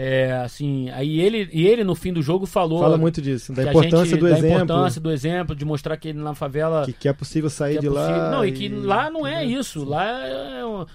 É, 0.00 0.30
assim, 0.44 0.88
aí 0.90 1.18
ele, 1.20 1.48
e 1.52 1.66
ele 1.66 1.82
no 1.82 1.96
fim 1.96 2.12
do 2.12 2.22
jogo 2.22 2.46
falou 2.46 2.78
Fala 2.78 2.96
muito 2.96 3.20
disso, 3.20 3.52
da 3.52 3.64
importância 3.64 4.04
gente- 4.06 4.20
do 4.20 4.28
da 4.28 4.38
exemplo. 4.38 4.54
importância 4.62 5.00
do 5.00 5.10
exemplo, 5.10 5.56
de 5.56 5.64
mostrar 5.64 5.96
que 5.96 6.08
ele 6.10 6.20
na 6.20 6.36
favela 6.36 6.84
Que, 6.84 6.92
que 6.92 7.08
é 7.08 7.12
possível 7.12 7.50
sair 7.50 7.78
é 7.78 7.80
de 7.80 7.88
lá. 7.88 8.06
possível. 8.06 8.30
Não, 8.30 8.44
e 8.44 8.52
que 8.52 8.68
lá 8.68 9.10
não 9.10 9.26
é 9.26 9.44
isso. 9.44 9.84
Lá 9.84 10.04
é 10.24 10.64
um- 10.64 10.86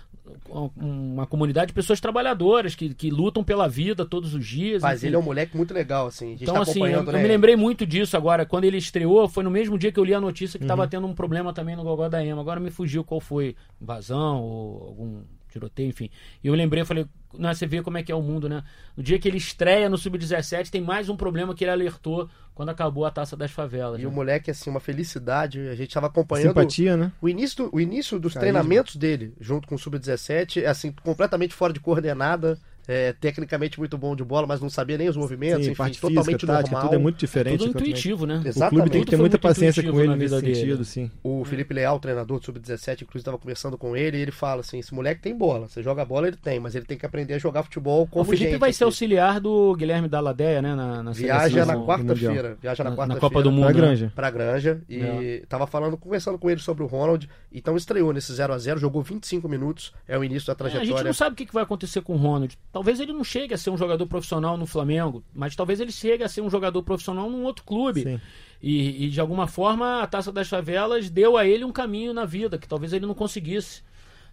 uma 0.78 1.28
comunidade 1.28 1.68
de 1.68 1.74
pessoas 1.74 2.00
trabalhadoras 2.00 2.76
que, 2.76 2.94
que 2.94 3.10
lutam 3.10 3.44
pela 3.44 3.68
vida 3.68 4.06
todos 4.06 4.34
os 4.34 4.46
dias. 4.46 4.82
Mas 4.82 5.00
enfim. 5.00 5.08
ele 5.08 5.16
é 5.18 5.20
um 5.20 5.24
moleque 5.24 5.58
muito 5.58 5.74
legal, 5.74 6.08
assim. 6.08 6.28
A 6.28 6.30
gente 6.30 6.44
Então, 6.44 6.56
tá 6.56 6.62
assim, 6.62 6.80
eu, 6.80 6.86
acompanhando, 6.86 7.08
eu 7.10 7.14
né? 7.14 7.22
me 7.24 7.28
lembrei 7.28 7.56
muito 7.58 7.86
disso 7.86 8.16
agora. 8.16 8.46
Quando 8.46 8.64
ele 8.64 8.78
estreou, 8.78 9.28
foi 9.28 9.44
no 9.44 9.52
mesmo 9.52 9.78
dia 9.78 9.92
que 9.92 10.00
eu 10.00 10.04
li 10.06 10.14
a 10.14 10.22
notícia 10.22 10.58
que 10.58 10.64
Uhum. 10.64 10.68
estava 10.72 10.88
tendo 10.88 11.06
um 11.08 11.14
problema 11.14 11.52
também 11.52 11.76
no 11.76 11.84
Gogó 11.84 12.08
da 12.08 12.24
Ema. 12.24 12.40
Agora 12.40 12.60
me 12.60 12.72
fugiu 12.72 13.04
qual 13.04 13.20
foi. 13.20 13.54
Invasão 13.82 14.42
ou 14.42 14.86
algum 14.88 15.22
tiroteio, 15.54 15.88
enfim. 15.90 16.10
E 16.44 16.48
eu 16.48 16.54
lembrei, 16.54 16.82
eu 16.82 16.86
falei, 16.86 17.06
né, 17.38 17.54
você 17.54 17.66
vê 17.66 17.82
como 17.82 17.98
é 17.98 18.04
que 18.04 18.12
é 18.12 18.16
o 18.16 18.22
mundo, 18.22 18.50
né? 18.50 18.64
No 18.98 19.04
dia 19.04 19.18
que 19.18 19.28
ele 19.28 19.38
estreia 19.38 19.90
no 19.90 19.98
Sub-17, 19.98 20.70
tem 20.70 20.82
mais 20.82 21.08
um 21.10 21.16
problema 21.16 21.56
que 21.56 21.64
ele 21.64 21.72
alertou 21.72 22.30
quando 22.54 22.70
acabou 22.70 23.06
a 23.06 23.12
Taça 23.12 23.36
das 23.38 23.52
Favelas. 23.52 24.00
E 24.00 24.04
né? 24.04 24.08
o 24.10 24.12
moleque, 24.12 24.52
assim, 24.52 24.70
uma 24.70 24.80
felicidade. 24.80 25.60
A 25.70 25.76
gente 25.76 25.94
tava 25.94 26.08
acompanhando 26.08 26.50
Simpatia, 26.50 26.98
né? 26.98 27.12
o 27.22 27.30
início, 27.30 27.66
do- 27.66 27.76
o 27.76 27.80
início 27.80 28.20
dos 28.20 28.34
Carisma. 28.34 28.40
treinamentos 28.60 28.96
dele, 28.96 29.34
junto 29.40 29.68
com 29.68 29.76
o 29.76 29.80
Sub-17, 29.80 30.62
é, 30.64 30.68
assim, 30.68 30.92
completamente 31.04 31.54
fora 31.54 31.72
de 31.74 31.80
coordenada. 31.80 32.60
É, 32.88 33.14
tecnicamente 33.14 33.80
muito 33.80 33.98
bom 33.98 34.16
de 34.16 34.24
bola, 34.24 34.46
mas 34.48 34.60
não 34.62 34.70
sabia 34.70 34.98
nem 34.98 35.08
os 35.10 35.16
movimentos, 35.18 35.66
Sim, 35.66 35.72
enfim, 35.72 35.78
parte 35.78 36.00
totalmente 36.02 36.26
física, 36.42 36.48
tática, 36.48 36.72
normal. 36.72 36.90
tudo 36.90 36.96
é 37.00 37.02
muito 37.02 37.18
diferente. 37.18 37.58
Tudo 37.60 37.68
totalmente. 37.74 37.90
intuitivo, 37.90 38.26
né? 38.26 38.34
O 38.36 38.38
clube 38.38 38.50
Exatamente. 38.50 38.90
tem 38.92 39.02
que 39.02 39.06
ter 39.06 39.12
Tudo 39.16 39.20
muita 39.22 39.40
paciência 39.40 39.84
com 39.84 40.00
ele 40.00 40.16
nesse 40.16 40.20
vida 40.36 40.42
dele. 40.42 40.56
sentido, 40.56 40.86
sim. 40.86 41.12
O 41.24 41.46
Felipe 41.46 41.74
Leal, 41.74 42.00
treinador 42.00 42.40
do 42.40 42.46
Sub-17, 42.46 43.02
inclusive 43.04 43.20
estava 43.20 43.38
conversando 43.38 43.78
com 43.78 43.96
ele, 43.96 44.18
e 44.18 44.22
ele 44.22 44.32
fala 44.32 44.62
assim: 44.62 44.80
esse 44.80 44.94
moleque 44.94 45.22
tem 45.22 45.36
bola, 45.38 45.68
você 45.68 45.82
joga 45.82 46.04
bola, 46.04 46.28
ele 46.28 46.38
tem, 46.38 46.60
mas 46.60 46.76
ele 46.76 46.86
tem 46.86 46.98
que 46.98 47.06
aprender 47.06 47.34
a 47.36 47.38
jogar 47.38 47.64
futebol 47.64 48.06
como 48.08 48.24
o 48.24 48.26
Felipe 48.26 48.52
gente, 48.52 48.60
vai 48.60 48.72
ser 48.74 48.84
assim. 48.84 48.86
auxiliar 48.86 49.40
do 49.40 49.76
Guilherme 49.76 50.08
Daladeia, 50.08 50.62
né? 50.62 50.76
Na, 50.76 51.02
na 51.04 51.12
Viaja 51.12 51.66
na 51.66 51.76
quarta-feira. 51.78 52.58
Viaja 52.62 52.84
na, 52.84 52.90
na, 52.90 52.96
na 52.96 52.98
quarta-feira. 52.98 53.20
Copa 53.22 53.42
do 53.44 53.52
Mundo. 53.52 53.64
Pra 53.66 53.74
né? 53.74 53.80
Granja. 53.80 54.12
Pra 54.16 54.30
Granja. 54.32 54.82
E 54.90 55.00
É. 55.00 55.44
tava 55.48 55.66
falando, 55.68 55.96
conversando 55.98 56.38
com 56.38 56.50
ele 56.50 56.60
sobre 56.60 56.84
o 56.84 56.88
Ronald. 56.88 57.30
Então 57.52 57.78
estreou 57.78 58.12
nesse 58.12 58.32
0x0, 58.34 58.78
jogou 58.78 59.02
25 59.02 59.48
minutos. 59.48 59.94
É 60.08 60.18
o 60.18 60.24
início 60.24 60.48
da 60.48 60.52
É, 60.52 60.54
a 60.54 60.58
trajetória. 60.58 60.88
gente 60.98 61.06
não 61.06 61.14
sabe 61.14 61.34
o 61.34 61.36
que 61.36 61.54
vai 61.54 61.64
acontecer 61.64 62.02
com 62.02 62.14
o 62.14 62.18
Ronald. 62.18 62.58
Talvez 62.74 63.00
ele 63.00 63.14
não 63.14 63.24
chegue 63.24 63.54
a 63.54 63.58
ser 63.58 63.70
um 63.70 63.78
jogador 63.78 64.08
profissional 64.08 64.58
no 64.58 64.66
Flamengo, 64.66 65.24
mas 65.32 65.56
talvez 65.56 65.80
ele 65.80 65.92
chegue 65.92 66.24
a 66.24 66.28
ser 66.28 66.42
um 66.42 66.50
jogador 66.50 66.82
profissional 66.82 67.30
num 67.30 67.44
outro 67.44 67.64
clube. 67.64 68.20
E, 68.60 69.06
e, 69.06 69.10
de 69.10 69.22
alguma 69.22 69.46
forma 69.46 70.02
a 70.02 70.08
Taça 70.08 70.32
das 70.32 70.50
Favelas 70.50 71.08
deu 71.08 71.38
a 71.38 71.46
ele 71.46 71.64
um 71.64 71.72
caminho 71.72 72.16
na 72.16 72.26
vida 72.26 72.58
que 72.58 72.68
talvez 72.68 72.92
ele 72.92 73.06
não 73.06 73.14
conseguisse. 73.14 73.84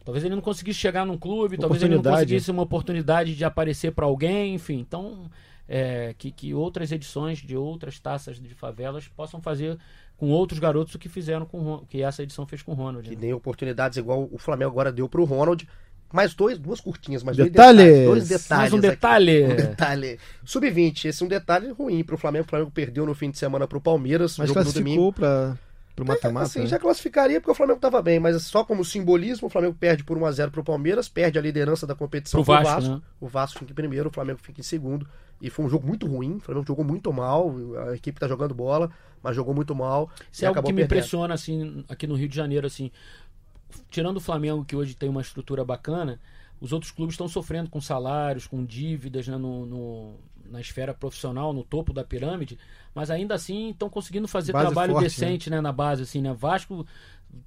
Talvez 0.03 0.24
ele 0.24 0.34
não 0.34 0.41
conseguisse 0.41 0.78
chegar 0.78 1.05
num 1.05 1.18
clube, 1.18 1.59
talvez 1.59 1.82
ele 1.82 1.97
não 1.97 2.03
conseguisse 2.03 2.51
uma 2.51 2.62
oportunidade 2.62 3.36
de 3.36 3.45
aparecer 3.45 3.93
para 3.93 4.07
alguém, 4.07 4.55
enfim. 4.55 4.78
Então, 4.78 5.30
é, 5.68 6.14
que, 6.16 6.30
que 6.30 6.55
outras 6.55 6.91
edições 6.91 7.41
de 7.41 7.55
outras 7.55 8.01
taças 8.01 8.41
de 8.41 8.55
favelas 8.55 9.07
possam 9.07 9.43
fazer 9.43 9.78
com 10.16 10.30
outros 10.30 10.59
garotos 10.59 10.95
o 10.95 10.99
que 10.99 11.11
fizeram 11.11 11.45
com 11.45 11.74
o 11.74 11.86
que 11.86 12.03
essa 12.03 12.22
edição 12.22 12.47
fez 12.47 12.62
com 12.62 12.72
o 12.72 12.74
Ronald. 12.74 13.07
Que 13.07 13.14
né? 13.14 13.22
nem 13.22 13.34
oportunidades 13.34 13.99
igual 13.99 14.26
o 14.32 14.38
Flamengo 14.38 14.70
agora 14.70 14.91
deu 14.91 15.07
pro 15.09 15.24
Ronald. 15.24 15.68
Mais 16.13 16.35
dois, 16.35 16.59
duas 16.59 16.81
curtinhas, 16.81 17.23
mais 17.23 17.37
Detalhes. 17.37 17.85
dois 17.85 17.87
detalhes. 17.89 18.07
Dois 18.07 18.29
detalhes 18.29 18.61
Mais 18.61 18.73
um 18.73 18.81
detalhe. 18.81 19.45
Um 19.45 19.57
detalhe. 19.57 20.19
Sub-20, 20.45 21.05
esse 21.05 21.23
é 21.23 21.27
um 21.27 21.29
detalhe 21.29 21.71
ruim 21.71 22.03
pro 22.03 22.19
Flamengo. 22.19 22.45
O 22.47 22.49
Flamengo 22.49 22.71
perdeu 22.71 23.07
no 23.07 23.15
fim 23.15 23.31
de 23.31 23.39
semana 23.39 23.67
pro 23.69 23.81
Palmeiras. 23.81 24.37
Mas 24.37 24.49
jogo 24.49 24.65
no 24.65 24.73
domingo. 24.73 25.13
classificou 25.13 25.13
pra, 25.13 25.59
pro 25.95 26.05
mata-mata. 26.05 26.47
Assim, 26.47 26.61
né? 26.61 26.67
já 26.67 26.79
classificaria 26.79 27.41
porque 27.41 27.53
o 27.53 27.55
Flamengo 27.55 27.77
estava 27.77 28.03
bem, 28.03 28.19
mas 28.19 28.43
só 28.43 28.65
como 28.65 28.85
simbolismo, 28.85 29.47
o 29.47 29.51
Flamengo 29.51 29.77
perde 29.79 30.03
por 30.03 30.19
1x0 30.19 30.51
pro 30.51 30.65
Palmeiras, 30.65 31.09
perde 31.09 31.39
a 31.39 31.43
liderança 31.43 31.87
da 31.87 31.95
competição 31.95 32.43
Pro 32.43 32.55
pro 32.55 32.65
Vasco, 32.65 32.81
Vasco. 32.81 32.95
né? 32.97 33.03
O 33.21 33.29
Vasco 33.29 33.59
fica 33.61 33.71
em 33.71 33.75
primeiro, 33.75 34.09
o 34.09 34.13
Flamengo 34.13 34.41
fica 34.43 34.61
em 34.61 34.65
segundo. 34.65 35.07
E 35.41 35.49
foi 35.49 35.65
um 35.65 35.69
jogo 35.71 35.87
muito 35.87 36.07
ruim, 36.07 36.37
o 36.37 36.41
Flamengo 36.41 36.67
jogou 36.67 36.85
muito 36.85 37.11
mal, 37.13 37.55
a 37.89 37.95
equipe 37.95 38.19
tá 38.21 38.29
jogando 38.29 38.55
bola, 38.55 38.91
mas 39.23 39.35
jogou 39.35 39.55
muito 39.55 39.75
mal. 39.75 40.11
Isso 40.31 40.45
é 40.45 40.49
algo 40.49 40.61
que 40.63 40.73
me 40.73 40.83
perdendo. 40.83 40.99
impressiona, 40.99 41.33
assim, 41.35 41.85
aqui 41.89 42.07
no 42.07 42.15
Rio 42.15 42.29
de 42.29 42.37
Janeiro, 42.37 42.67
assim. 42.67 42.91
Tirando 43.91 44.18
o 44.18 44.21
Flamengo, 44.21 44.64
que 44.64 44.77
hoje 44.77 44.95
tem 44.95 45.09
uma 45.09 45.21
estrutura 45.21 45.64
bacana, 45.64 46.21
os 46.61 46.73
outros 46.73 46.93
clubes 46.93 47.14
estão 47.14 47.29
sofrendo 47.29 47.71
com 47.71 47.81
salários, 47.81 48.47
com 48.47 48.64
dívidas 48.64 49.27
né, 49.27 49.37
no, 49.37 49.66
no- 49.66 50.14
na 50.45 50.61
esfera 50.61 50.93
profissional, 50.93 51.53
no 51.53 51.62
topo 51.62 51.93
da 51.93 52.05
pirâmide, 52.05 52.59
mas 52.95 53.11
ainda 53.11 53.35
assim 53.35 53.71
estão 53.71 53.89
conseguindo 53.89 54.27
fazer 54.27 54.53
Base 54.53 54.66
trabalho 54.66 54.93
forte, 54.93 55.05
decente 55.05 55.49
né? 55.49 55.61
na 55.61 55.73
base, 55.73 56.03
assim, 56.03 56.21
né? 56.21 56.33
Vasco 56.33 56.85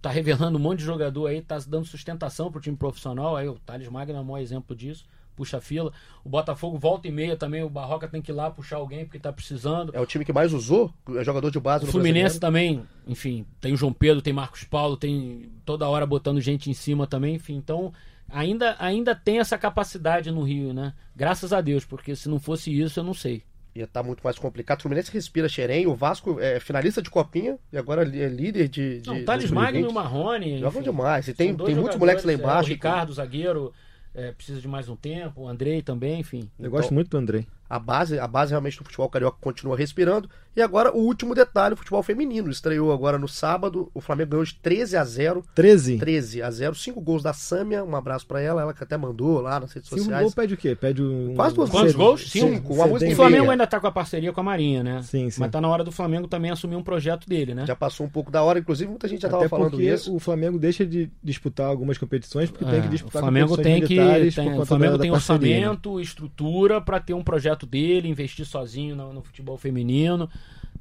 tá 0.02 0.10
revelando 0.10 0.58
um 0.58 0.62
monte 0.62 0.80
de 0.80 0.86
jogador 0.86 1.28
aí, 1.28 1.42
tá 1.42 1.58
dando 1.68 1.86
sustentação 1.86 2.52
pro 2.52 2.62
time 2.62 2.78
profissional, 2.78 3.36
aí 3.36 3.48
o 3.48 3.60
Thales 3.60 3.90
Magno 3.90 4.18
é 4.18 4.22
o 4.22 4.24
maior 4.26 4.40
exemplo 4.42 4.76
disso. 4.76 5.06
Puxa 5.36 5.60
fila. 5.60 5.92
O 6.24 6.30
Botafogo 6.30 6.78
volta 6.78 7.08
e 7.08 7.12
meia 7.12 7.36
também. 7.36 7.64
O 7.64 7.70
Barroca 7.70 8.08
tem 8.08 8.22
que 8.22 8.32
ir 8.32 8.36
lá 8.36 8.52
puxar 8.52 8.78
alguém 8.78 9.06
porque 9.06 9.20
tá 9.20 9.32
precisando. 9.34 9.92
É 9.96 10.00
o 10.00 10.06
time 10.06 10.24
que 10.24 10.34
mais 10.34 10.54
usou, 10.54 10.94
é 11.16 11.24
jogador 11.24 11.50
de 11.50 11.60
base 11.60 11.84
O 11.84 11.88
no 11.88 11.92
Fluminense 11.92 12.40
brasileiro. 12.40 12.78
também, 12.78 12.88
enfim, 13.08 13.46
tem 13.60 13.74
o 13.74 13.78
João 13.78 13.94
Pedro, 13.94 14.22
tem 14.22 14.34
Marcos 14.34 14.64
Paulo, 14.64 14.96
tem 14.98 15.52
toda 15.66 15.88
hora 15.88 16.06
botando 16.06 16.40
gente 16.40 16.70
em 16.70 16.74
cima 16.74 17.08
também, 17.08 17.36
enfim. 17.36 17.56
Então, 17.56 17.92
ainda, 18.30 18.76
ainda 18.80 19.16
tem 19.16 19.40
essa 19.40 19.58
capacidade 19.58 20.32
no 20.32 20.44
Rio, 20.44 20.74
né? 20.74 20.94
Graças 21.16 21.52
a 21.54 21.62
Deus, 21.62 21.86
porque 21.86 22.16
se 22.16 22.30
não 22.30 22.40
fosse 22.40 22.78
isso, 22.80 23.00
eu 23.00 23.04
não 23.04 23.14
sei. 23.14 23.44
Ia 23.76 23.86
estar 23.86 24.04
muito 24.04 24.22
mais 24.24 24.38
complicado. 24.38 24.80
O 24.80 24.82
Fluminense 24.84 25.12
respira 25.12 25.50
xerém, 25.50 25.88
o 25.88 25.96
Vasco 25.96 26.40
é 26.40 26.60
finalista 26.60 27.02
de 27.02 27.10
copinha 27.10 27.58
e 27.72 27.78
agora 27.78 28.04
é 28.04 28.28
líder 28.28 28.68
de. 28.68 29.02
de 29.02 29.10
Não, 29.10 29.26
Thales 29.26 29.46
Sub-20. 29.46 29.56
Magno 29.56 29.80
e 29.80 29.88
o 29.88 29.92
Marrone. 29.92 30.60
Jogam 30.60 30.84
demais. 30.84 31.28
E 31.28 31.34
tem, 31.34 31.56
tem 31.56 31.74
muitos 31.74 31.98
moleques 31.98 32.24
lá 32.24 32.32
é, 32.32 32.36
embaixo. 32.36 32.70
o 32.70 32.72
Ricardo, 32.72 33.12
zagueiro, 33.14 33.74
é, 34.14 34.32
precisa 34.32 34.62
de 34.62 34.68
mais 34.68 34.88
um 34.90 34.96
tempo. 34.96 35.42
O 35.42 35.48
Andrei 35.48 35.82
também, 35.82 36.20
enfim. 36.20 36.50
Eu 36.60 36.70
gosto 36.70 36.94
muito 36.94 37.10
do 37.10 37.18
Andrei. 37.18 37.48
A 37.74 37.80
base, 37.80 38.20
a 38.20 38.28
base 38.28 38.52
realmente 38.52 38.78
do 38.78 38.84
futebol 38.84 39.10
carioca 39.10 39.38
continua 39.42 39.76
respirando. 39.76 40.30
E 40.56 40.62
agora 40.62 40.96
o 40.96 41.00
último 41.00 41.34
detalhe, 41.34 41.74
o 41.74 41.78
futebol 41.78 42.04
feminino. 42.04 42.48
Estreou 42.52 42.94
agora 42.94 43.18
no 43.18 43.28
sábado. 43.28 43.90
O 43.92 44.00
Flamengo 44.00 44.30
ganhou 44.30 44.46
de 44.46 44.54
13 44.54 44.96
a 44.96 45.04
0. 45.04 45.44
13. 45.56 45.98
13 45.98 46.44
a 46.44 46.52
0. 46.52 46.76
Cinco 46.76 47.02
gols 47.02 47.24
da 47.24 47.34
Sâmia. 47.34 47.84
Um 47.84 47.96
abraço 47.96 48.28
pra 48.28 48.40
ela. 48.40 48.62
Ela 48.62 48.72
que 48.76 48.84
até 48.84 48.96
mandou 48.96 49.42
lá 49.42 49.60
nas 49.60 49.74
redes 49.74 49.90
Cinco 49.90 50.02
sociais. 50.04 50.22
gol 50.22 50.32
pede 50.32 50.54
o 50.54 50.58
quê? 50.58 50.76
Pede 50.76 51.02
um. 51.02 51.34
Quase 51.36 51.56
duas 51.56 51.72
Quantos 51.72 51.96
gols? 51.96 52.30
Cinco. 52.30 52.76
Uma 52.76 52.86
música 52.86 53.12
O 53.12 53.16
Flamengo 53.16 53.50
ainda 53.50 53.66
tá 53.66 53.80
com 53.80 53.88
a 53.88 53.92
parceria 53.92 54.32
com 54.32 54.42
a 54.42 54.44
Marinha, 54.44 54.84
né? 54.84 55.02
Sim, 55.02 55.32
sim. 55.32 55.42
Mas 55.42 55.50
tá 55.50 55.60
na 55.60 55.68
hora 55.68 55.84
do 55.84 55.92
Flamengo 55.92 56.28
também 56.28 56.52
assumir 56.52 56.76
um 56.76 56.84
projeto 56.84 57.28
dele, 57.28 57.56
né? 57.56 57.66
Já 57.66 57.76
passou 57.76 58.06
um 58.06 58.10
pouco 58.10 58.30
da 58.30 58.44
hora. 58.44 58.60
Inclusive, 58.60 58.88
muita 58.92 59.08
gente 59.08 59.22
já 59.24 59.30
Até 59.30 59.38
tava 59.38 59.50
falando 59.50 59.82
isso. 59.82 60.14
o 60.16 60.20
Flamengo 60.20 60.60
deixa 60.60 60.86
de 60.86 61.10
disputar 61.24 61.66
algumas 61.66 61.98
competições 61.98 62.52
porque 62.52 62.66
tem 62.66 62.76
É, 62.78 62.82
que 62.84 62.90
disputar 62.90 63.24
o 63.24 63.26
Flamengo 63.26 63.50
competições 63.50 63.80
tem 63.80 63.88
que 63.88 63.96
militares 63.96 64.36
tem, 64.36 64.54
por 64.54 64.62
o 64.62 64.66
Flamengo 64.68 65.00
tem 65.00 65.12
parceria, 65.12 65.50
né? 65.50 65.56
orçamento, 65.70 66.00
estrutura 66.00 66.80
para 66.80 67.00
ter 67.00 67.16
um 67.16 67.24
projeto 67.24 67.63
dele, 67.66 68.08
investir 68.08 68.46
sozinho 68.46 68.96
no, 68.96 69.14
no 69.14 69.22
futebol 69.22 69.58
feminino. 69.58 70.30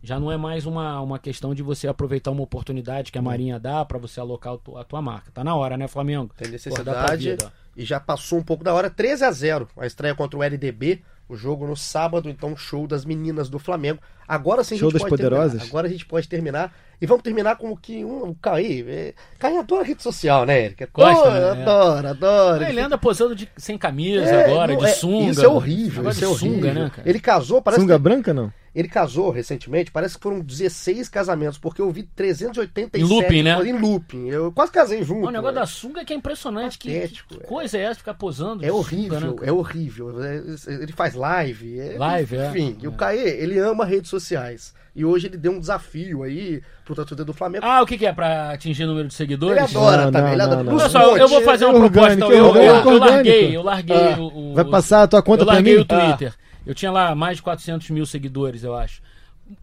Já 0.02 0.18
não 0.18 0.32
é 0.32 0.36
mais 0.36 0.66
uma, 0.66 1.00
uma 1.00 1.18
questão 1.18 1.54
de 1.54 1.62
você 1.62 1.86
aproveitar 1.86 2.32
uma 2.32 2.42
oportunidade 2.42 3.12
que 3.12 3.18
a 3.18 3.22
Marinha 3.22 3.60
dá 3.60 3.84
para 3.84 3.98
você 3.98 4.18
alocar 4.18 4.54
a 4.76 4.84
tua 4.84 5.00
marca. 5.00 5.30
Tá 5.32 5.44
na 5.44 5.54
hora, 5.54 5.76
né, 5.76 5.86
Flamengo? 5.86 6.34
Tem 6.36 6.50
necessidade. 6.50 7.36
E 7.76 7.84
já 7.84 8.00
passou 8.00 8.38
um 8.40 8.42
pouco 8.42 8.64
da 8.64 8.74
hora. 8.74 8.90
13 8.90 9.24
a 9.24 9.30
0 9.30 9.68
A 9.76 9.86
estreia 9.86 10.14
contra 10.14 10.38
o 10.38 10.42
LDB. 10.42 11.02
O 11.28 11.36
jogo 11.36 11.66
no 11.66 11.76
sábado, 11.76 12.28
então 12.28 12.54
show 12.56 12.86
das 12.86 13.04
meninas 13.04 13.48
do 13.48 13.58
Flamengo. 13.58 14.00
Agora 14.26 14.64
sim 14.64 14.74
a 14.74 14.78
Show 14.78 14.90
gente 14.90 15.00
das 15.00 15.08
pode 15.08 15.22
terminar. 15.22 15.40
poderosas? 15.42 15.68
Agora 15.68 15.86
a 15.86 15.90
gente 15.90 16.04
pode 16.04 16.28
terminar. 16.28 16.74
E 17.02 17.06
vamos 17.06 17.24
terminar 17.24 17.56
com 17.56 17.72
o 17.72 17.76
que 17.76 18.04
um, 18.04 18.28
o 18.30 18.34
Caí. 18.36 18.84
É, 18.88 19.14
Caí 19.36 19.58
adora 19.58 19.82
rede 19.82 20.00
social, 20.02 20.46
né, 20.46 20.66
Eric? 20.66 20.86
Gosta, 20.94 21.28
Adora, 21.28 21.54
né? 21.56 21.62
adora, 21.62 22.10
adora. 22.10 22.68
Ele 22.68 22.80
anda 22.80 22.96
posando 22.96 23.34
de, 23.34 23.48
sem 23.56 23.76
camisa 23.76 24.24
É, 24.24 24.44
agora, 24.44 24.72
não, 24.72 24.78
de 24.78 24.86
é, 24.86 24.92
sunga. 24.92 25.30
Isso 25.32 25.44
é 25.44 25.48
horrível, 25.48 26.00
Agora 26.00 26.14
isso 26.14 26.24
é 26.24 26.28
horrível. 26.28 26.54
sunga, 26.60 26.72
né, 26.74 26.90
cara? 26.94 27.08
Ele 27.10 27.18
casou, 27.18 27.60
parece 27.60 27.82
Sunga 27.82 27.94
que 27.96 28.02
branca, 28.02 28.32
não? 28.32 28.52
ele 28.74 28.88
casou 28.88 29.30
recentemente, 29.30 29.90
parece 29.90 30.16
que 30.16 30.22
foram 30.22 30.40
16 30.40 31.08
casamentos, 31.08 31.58
porque 31.58 31.82
eu 31.82 31.90
vi 31.90 32.04
387 32.04 32.98
Em 33.04 33.04
looping, 33.06 33.42
né? 33.42 33.60
Em 33.68 33.72
looping. 33.78 34.28
Eu 34.28 34.52
quase 34.52 34.70
casei 34.72 35.02
junto. 35.02 35.26
O 35.26 35.30
negócio 35.30 35.54
né? 35.56 35.60
da 35.60 35.66
sunga 35.66 36.04
que 36.04 36.12
é 36.12 36.16
impressionante. 36.16 36.78
Que, 36.78 36.94
Patético, 36.94 37.34
que 37.34 37.42
é. 37.42 37.46
coisa 37.46 37.76
é 37.76 37.82
essa 37.82 37.96
ficar 37.98 38.14
posando? 38.14 38.64
É 38.64 38.68
sunga, 38.68 38.78
horrível, 38.78 39.20
né, 39.20 39.32
cara? 39.34 39.50
é 39.50 39.52
horrível. 39.52 40.24
É, 40.24 40.36
Ele 40.68 40.92
faz 40.92 41.14
live. 41.14 41.80
é- 41.80 41.98
Live, 41.98 42.36
é. 42.36 42.48
Enfim, 42.48 42.78
e 42.80 42.86
o 42.88 42.92
É. 42.92 42.94
Caê, 42.94 43.42
ele 43.42 43.58
ama 43.58 43.84
redes 43.84 44.08
sociais. 44.08 44.72
E 44.94 45.04
hoje 45.06 45.26
ele 45.26 45.38
deu 45.38 45.52
um 45.52 45.58
desafio 45.60 46.22
aí 46.22 46.62
pro 46.84 46.94
torcedor 46.94 47.24
do 47.24 47.32
Flamengo. 47.32 47.64
Ah, 47.66 47.80
o 47.82 47.86
que, 47.86 47.96
que 47.96 48.04
é? 48.04 48.12
Pra 48.12 48.50
atingir 48.50 48.84
o 48.84 48.88
número 48.88 49.08
de 49.08 49.14
seguidores? 49.14 49.56
ele 49.56 49.78
adora 49.78 50.04
Não, 50.04 50.12
também. 50.12 50.26
não, 50.26 50.32
ele 50.34 50.42
adora. 50.42 50.56
não, 50.58 50.64
não. 50.64 50.72
Nos 50.74 50.82
Olha 50.82 50.90
só, 50.90 51.16
eu, 51.16 51.28
vou 51.28 51.40
fazer 51.42 51.64
uma 51.64 51.74
proposta. 51.78 52.00
orgânico, 52.12 52.30
Eu, 52.32 52.56
eu, 52.56 52.74
eu, 52.92 52.98
larguei, 52.98 53.56
eu 53.56 53.62
larguei 53.62 53.96
Ah, 53.96 54.18
o, 54.18 54.50
o- 54.50 54.54
Vai 54.54 54.64
passar 54.66 55.02
a 55.04 55.08
tua 55.08 55.22
conta 55.22 55.42
eu 55.44 55.46
larguei 55.46 55.76
mim? 55.76 55.80
o 55.80 55.84
Twitter. 55.86 56.34
Eu 56.66 56.74
tinha 56.74 56.92
lá 56.92 57.14
mais 57.14 57.38
de 57.38 57.42
400 57.42 57.88
mil 57.90 58.04
seguidores, 58.04 58.62
eu 58.64 58.76
acho. 58.76 59.00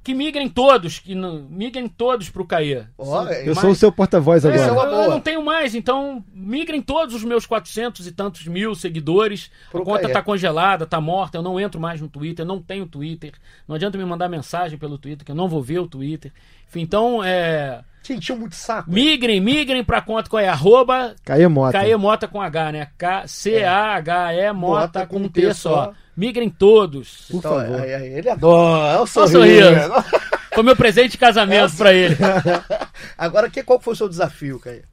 Que 0.04 0.14
migrem 0.14 0.48
todos, 0.48 1.00
que 1.00 1.16
não, 1.16 1.42
migrem 1.50 1.88
todos 1.88 2.30
pro 2.30 2.46
Caê. 2.46 2.84
Ó, 2.98 3.24
Sim, 3.26 3.32
é, 3.34 3.42
Eu 3.44 3.48
mas- 3.56 3.60
sou 3.60 3.72
o 3.72 3.76
seu 3.76 3.92
porta-voz 3.92 4.46
É, 4.46 4.50
é 4.50 4.64
agora. 4.66 4.74
uma 4.92 4.98
eu, 4.98 5.04
eu 5.04 5.10
não 5.10 5.20
tenho 5.20 5.44
mais, 5.44 5.74
então 5.74 6.24
migrem 6.34 6.82
todos 6.82 7.16
os 7.16 7.24
meus 7.24 7.46
400 7.46 8.06
e 8.06 8.12
tantos 8.12 8.46
mil 8.48 8.76
seguidores. 8.76 9.50
Pro 9.72 9.82
a 9.82 9.86
conta 9.86 10.02
Caê. 10.04 10.12
tá 10.14 10.22
congelada, 10.22 10.86
tá 10.86 11.02
morta, 11.02 11.38
eu 11.38 11.42
não 11.42 11.60
entro 11.60 11.80
mais 11.82 12.00
no 12.00 12.08
Twitter, 12.08 12.44
eu 12.44 12.48
não 12.48 12.62
tenho 12.62 12.86
Twitter. 12.86 13.34
Não 13.68 13.76
adianta 13.76 13.98
me 13.98 14.06
mandar 14.06 14.30
mensagem 14.30 14.78
pelo 14.78 14.98
Twitter, 14.98 15.26
que 15.26 15.32
eu 15.32 15.36
não 15.36 15.48
vou 15.48 15.62
ver 15.62 15.80
o 15.80 15.88
Twitter. 15.88 16.32
Enfim, 16.70 16.82
então, 16.82 17.24
é, 17.24 17.82
Gente, 18.04 18.22
tinha 18.28 18.38
muito 18.38 18.56
saco. 18.56 18.90
migrem, 18.92 19.42
migrem 19.42 19.84
pra 19.84 20.02
conta 20.02 20.30
qual 20.30 20.42
é? 20.42 20.48
Arroba 20.48 21.16
Caê 21.26 21.48
Mota. 21.48 21.72
Caê 21.74 21.96
Mota 21.96 22.28
com 22.28 22.42
H, 22.42 22.72
né? 22.72 22.88
C-A-H-E 23.28 24.52
Mota, 24.54 25.06
com 25.06 25.22
com 25.24 25.28
T 25.30 25.42
T 25.42 25.54
só. 25.54 25.86
só. 25.86 25.94
Migrem 26.16 26.50
todos. 26.50 27.26
Por 27.30 27.38
Então, 27.38 27.56
favor. 27.56 27.80
é- 27.82 27.92
é- 27.92 28.18
ele 28.20 28.30
adora. 28.30 28.94
É 28.98 29.00
o 29.00 29.08
Só 29.08 29.26
sorriso. 29.28 29.62
sorriso. 29.68 29.92
Foi 30.54 30.64
meu 30.64 30.76
presente 30.76 31.12
de 31.12 31.18
casamento 31.18 31.76
pra 31.78 31.94
ele. 31.94 32.18
Agora, 33.18 33.50
que, 33.50 33.64
qual 33.64 33.80
foi 33.80 33.94
o 33.94 33.96
seu 33.96 34.10
desafio, 34.10 34.60
Caio? 34.60 34.84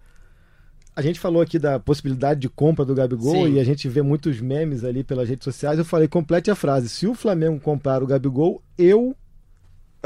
A 0.94 1.02
gente 1.02 1.18
falou 1.18 1.42
aqui 1.42 1.58
da 1.58 1.80
possibilidade 1.80 2.40
de 2.40 2.48
compra 2.48 2.84
do 2.84 2.94
Gabigol 2.94 3.32
Sim. 3.46 3.54
e 3.54 3.60
a 3.60 3.64
gente 3.64 3.88
vê 3.88 4.00
muitos 4.02 4.40
memes 4.40 4.84
ali 4.84 5.02
pelas 5.02 5.28
redes 5.28 5.44
sociais. 5.44 5.78
Eu 5.78 5.84
falei, 5.84 6.08
complete 6.08 6.50
a 6.50 6.54
frase. 6.54 6.88
Se 6.88 7.06
o 7.06 7.14
Flamengo 7.14 7.58
comprar 7.60 8.02
o 8.02 8.06
Gabigol, 8.06 8.62
eu 8.78 9.14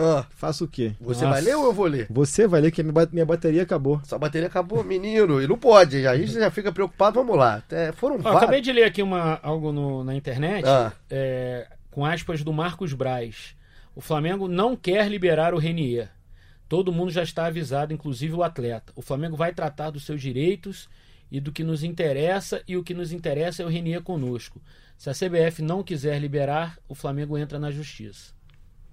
Ah, 0.01 0.26
faço 0.30 0.64
o 0.64 0.68
quê? 0.68 0.92
você 1.01 1.24
Nossa. 1.24 1.34
vai 1.36 1.42
ler 1.42 1.57
ou 1.57 1.66
eu 1.66 1.72
vou 1.72 1.86
ler? 1.86 2.07
Você 2.11 2.46
vai 2.46 2.61
ler 2.61 2.70
que 2.70 2.82
minha 2.82 2.92
ba- 2.92 3.09
minha 3.12 3.26
bateria 3.26 3.62
acabou. 3.62 4.01
Sua 4.05 4.18
bateria 4.18 4.48
acabou, 4.48 4.82
menino. 4.82 5.40
E 5.42 5.46
não 5.46 5.59
pode. 5.59 6.07
A 6.07 6.16
gente 6.16 6.32
já 6.32 6.51
fica 6.51 6.72
preocupado. 6.72 7.14
Vamos 7.20 7.36
lá. 7.36 7.62
É, 7.70 7.92
foram 7.92 8.18
vários. 8.18 8.42
acabei 8.42 8.61
de 8.61 8.72
ler 8.72 8.84
aqui 8.84 9.03
uma, 9.03 9.38
algo 9.42 9.72
no- 9.72 10.03
na 10.05 10.14
internet, 10.14 10.64
Ah. 10.66 10.92
é, 11.11 11.66
com 11.90 12.05
aspas 12.07 12.42
do 12.42 12.53
Marcos 12.53 12.92
Braz. 12.92 13.55
O 13.94 14.01
Flamengo 14.01 14.48
não 14.48 14.74
quer 14.76 15.09
liberar 15.09 15.53
o 15.55 15.59
Renier. 15.59 16.09
Todo 16.68 16.92
mundo 16.92 17.11
já 17.11 17.22
está 17.24 17.46
avisado, 17.46 17.92
inclusive 17.92 18.32
o 18.34 18.42
atleta. 18.44 18.92
O 18.94 19.03
Flamengo 19.03 19.36
vai 19.36 19.53
tratar 19.53 19.90
dos 19.90 20.07
seus 20.07 20.22
direitos 20.22 20.88
e 21.30 21.40
do 21.40 21.51
que 21.53 21.64
nos 21.64 21.82
interessa, 21.82 22.62
e 22.66 22.76
o 22.76 22.82
que 22.84 22.94
nos 22.94 23.12
interessa 23.12 23.62
é 23.62 23.66
o 23.66 23.68
Renier 23.68 24.01
conosco. 24.03 24.61
Se 24.96 25.11
a 25.11 25.14
CBF 25.14 25.62
não 25.62 25.82
quiser 25.82 26.18
liberar, 26.20 26.78
o 26.88 26.94
Flamengo 26.94 27.36
entra 27.36 27.59
na 27.59 27.70
justiça. 27.70 28.32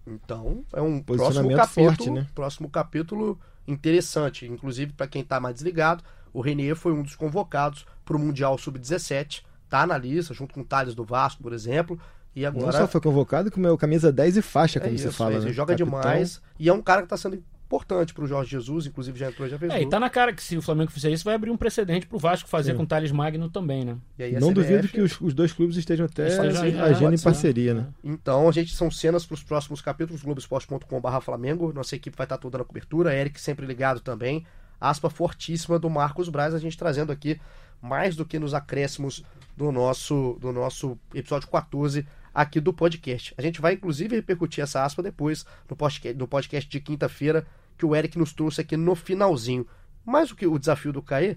Então, 0.08 0.64
é 0.74 0.82
um 0.82 1.02
próximo 1.02 1.54
capítulo, 1.56 1.86
forte, 1.88 2.10
né? 2.10 2.28
próximo 2.34 2.70
capítulo 2.70 3.40
interessante. 3.68 4.46
Inclusive, 4.46 4.94
para 4.94 5.08
quem 5.08 5.24
tá 5.24 5.40
mais 5.40 5.56
desligado, 5.56 6.04
o 6.34 6.42
Renier 6.42 6.76
foi 6.76 6.94
um 6.94 7.04
dos 7.04 7.16
convocados 7.16 7.86
para 8.06 8.16
o 8.16 8.20
Mundial 8.20 8.58
Sub-17. 8.58 9.44
Tá 9.70 9.86
na 9.86 9.98
lista, 9.98 10.34
junto 10.34 10.54
com 10.54 10.62
o 10.62 10.66
Thales 10.66 10.96
do 10.96 11.04
Vasco, 11.04 11.44
por 11.44 11.52
exemplo. 11.52 12.00
E 12.34 12.42
Não 12.42 12.50
agora. 12.50 12.72
só 12.78 12.88
foi 12.88 13.02
convocado, 13.02 13.52
como 13.52 13.68
é 13.68 13.78
camisa 13.78 14.12
10 14.12 14.38
e 14.38 14.42
faixa, 14.42 14.80
é 14.80 14.82
como 14.82 14.98
você 14.98 15.08
isso, 15.08 15.18
fala. 15.18 15.34
ele 15.36 15.46
né? 15.46 15.54
joga 15.54 15.76
Capitão. 15.76 16.00
demais. 16.00 16.42
E 16.58 16.70
é 16.70 16.74
um 16.74 16.82
cara 16.82 17.02
que 17.02 17.08
tá 17.08 17.18
sendo 17.18 17.44
importante 17.68 18.14
pro 18.14 18.26
Jorge 18.26 18.50
Jesus, 18.50 18.88
inclusive 18.88 19.20
já 19.20 19.28
entrou 19.28 19.46
e 19.46 19.52
já 19.52 19.60
fez 19.60 19.72
É, 19.74 19.82
e 19.82 19.90
tá 19.90 20.00
na 20.00 20.10
cara 20.10 20.34
que 20.34 20.42
se 20.42 20.58
o 20.58 20.62
Flamengo 20.62 20.90
fizer 20.90 21.12
isso, 21.12 21.26
vai 21.26 21.36
abrir 21.36 21.52
um 21.52 21.58
precedente 21.58 22.08
pro 22.08 22.18
Vasco 22.18 22.48
fazer 22.48 22.74
com 22.76 22.84
o 22.84 22.88
Thales 22.88 23.12
Magno 23.12 23.50
também, 23.50 23.84
né? 23.84 23.98
E 24.18 24.32
Não 24.40 24.50
CBF 24.50 24.54
duvido 24.54 24.88
que 24.88 25.02
os, 25.02 25.20
os 25.20 25.34
dois 25.34 25.52
clubes 25.52 25.76
estejam 25.76 26.06
até 26.06 26.30
é, 26.30 26.82
agindo 26.82 27.14
em 27.14 27.18
ser. 27.18 27.24
parceria, 27.26 27.74
né? 27.74 27.88
Então, 28.04 28.48
a 28.48 28.52
gente 28.52 28.74
são 28.74 28.90
cenas 28.90 29.26
para 29.26 29.36
os 29.36 29.44
próximos 29.44 29.82
capítulos, 29.82 30.24
globoesporte.com.br 30.24 31.20
Flamengo. 31.22 31.74
Nossa 31.74 31.96
equipe 31.96 32.18
vai 32.18 32.26
estar 32.26 32.38
toda 32.38 32.58
na 32.58 32.64
cobertura. 32.64 33.14
Eric 33.14 33.40
sempre 33.40 33.66
ligado 33.66 34.00
também. 34.00 34.46
Aspa 34.80 35.10
fortíssima 35.10 35.78
do 35.78 35.90
Marcos 35.90 36.30
Braz, 36.30 36.54
a 36.54 36.60
gente 36.60 36.78
trazendo 36.78 37.12
aqui 37.12 37.40
mais 37.82 38.16
do 38.16 38.26
que 38.26 38.40
nos 38.40 38.54
acréscimos 38.54 39.24
do 39.56 39.72
nosso, 39.72 40.38
do 40.40 40.52
nosso 40.54 40.98
episódio 41.14 41.48
14 41.50 42.06
aqui 42.38 42.60
do 42.60 42.72
podcast. 42.72 43.34
A 43.36 43.42
gente 43.42 43.60
vai, 43.60 43.74
inclusive, 43.74 44.16
repercutir 44.16 44.64
essa 44.64 44.84
aspa 44.86 45.02
depois 45.02 45.44
no 45.68 45.76
podcast, 46.28 46.70
de 46.70 46.80
quinta-feira 46.80 47.48
que 47.76 47.84
o 47.86 47.96
Eric 47.96 48.16
nos 48.18 48.32
trouxe 48.32 48.62
aqui 48.62 48.78
no 48.78 48.94
finalzinho. 48.94 49.66
Mais 50.06 50.30
do 50.30 50.36
que 50.36 50.46
o 50.46 50.60
desafio 50.60 50.94
do 50.94 51.02
Caê, 51.02 51.36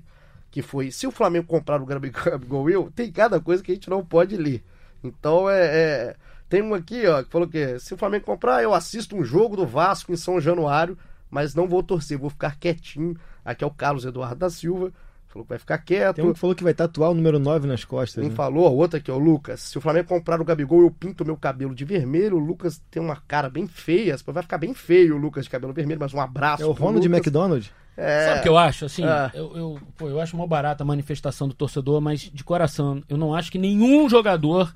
que 0.50 0.60
foi 0.60 0.90
se 0.90 1.06
o 1.06 1.10
Flamengo 1.10 1.46
comprar 1.46 1.80
o 1.80 1.86
Gabi- 1.86 2.10
Gabigol 2.12 2.68
eu, 2.68 2.90
tem 2.94 3.10
cada 3.10 3.40
coisa 3.40 3.62
que 3.62 3.72
a 3.72 3.74
gente 3.74 3.88
não 3.88 4.04
pode 4.04 4.36
ler. 4.36 4.62
Então 5.02 5.48
é, 5.48 5.60
é- 5.64 6.16
Tem 6.50 6.60
um 6.62 6.74
aqui, 6.74 7.06
ó, 7.06 7.22
que 7.22 7.30
falou 7.30 7.48
que 7.48 7.78
se 7.78 7.94
o 7.94 7.96
Flamengo 7.96 8.26
comprar, 8.26 8.62
eu 8.62 8.74
assisto 8.74 9.16
um 9.16 9.24
jogo 9.24 9.56
do 9.56 9.66
Vasco 9.66 10.12
em 10.12 10.16
São 10.16 10.38
Januário, 10.38 10.98
mas 11.30 11.54
não 11.54 11.66
vou 11.66 11.82
torcer, 11.82 12.18
vou 12.18 12.28
ficar 12.28 12.56
quietinho. 12.58 13.16
Aqui 13.44 13.64
é 13.64 13.66
o 13.66 13.70
Carlos 13.70 14.04
Eduardo 14.04 14.36
da 14.36 14.50
Silva. 14.50 14.92
Falou 15.30 15.44
que 15.44 15.50
vai 15.50 15.58
ficar 15.60 15.78
quieto. 15.78 16.16
Tem 16.16 16.24
um 16.24 16.32
que 16.32 16.40
falou 16.40 16.56
que 16.56 16.64
vai 16.64 16.74
tatuar 16.74 17.12
o 17.12 17.14
número 17.14 17.38
9 17.38 17.68
nas 17.68 17.84
costas. 17.84 18.20
Quem 18.20 18.30
né? 18.30 18.34
falou, 18.34 18.66
a 18.66 18.70
outra 18.70 18.98
aqui, 18.98 19.12
ó, 19.12 19.14
o 19.14 19.18
Lucas. 19.18 19.60
Se 19.60 19.78
o 19.78 19.80
Flamengo 19.80 20.08
comprar 20.08 20.40
o 20.40 20.44
Gabigol, 20.44 20.82
eu 20.82 20.90
pinto 20.90 21.24
meu 21.24 21.36
cabelo 21.36 21.72
de 21.72 21.84
vermelho. 21.84 22.36
O 22.36 22.40
Lucas 22.40 22.82
tem 22.90 23.00
uma 23.00 23.14
cara 23.14 23.48
bem 23.48 23.68
feia. 23.68 24.16
Vai 24.26 24.42
ficar 24.42 24.58
bem 24.58 24.74
feio 24.74 25.14
o 25.14 25.18
Lucas 25.18 25.44
de 25.44 25.50
cabelo 25.50 25.72
vermelho, 25.72 26.00
mas 26.00 26.12
um 26.12 26.20
abraço. 26.20 26.64
É 26.64 26.66
o 26.66 26.72
Ronald 26.72 27.06
Lucas. 27.06 27.18
McDonald? 27.18 27.72
É, 27.96 28.26
Sabe 28.26 28.40
o 28.40 28.42
que 28.42 28.48
eu 28.48 28.58
acho? 28.58 28.84
Assim, 28.86 29.04
Ah. 29.04 29.30
eu, 29.32 29.56
eu, 29.56 29.78
pô, 29.96 30.08
eu 30.08 30.20
acho 30.20 30.36
mó 30.36 30.46
barata 30.48 30.82
a 30.82 30.86
manifestação 30.86 31.46
do 31.46 31.54
torcedor, 31.54 32.00
mas 32.00 32.22
de 32.22 32.42
coração, 32.42 33.00
eu 33.08 33.16
não 33.16 33.32
acho 33.32 33.52
que 33.52 33.58
nenhum 33.58 34.08
jogador 34.08 34.74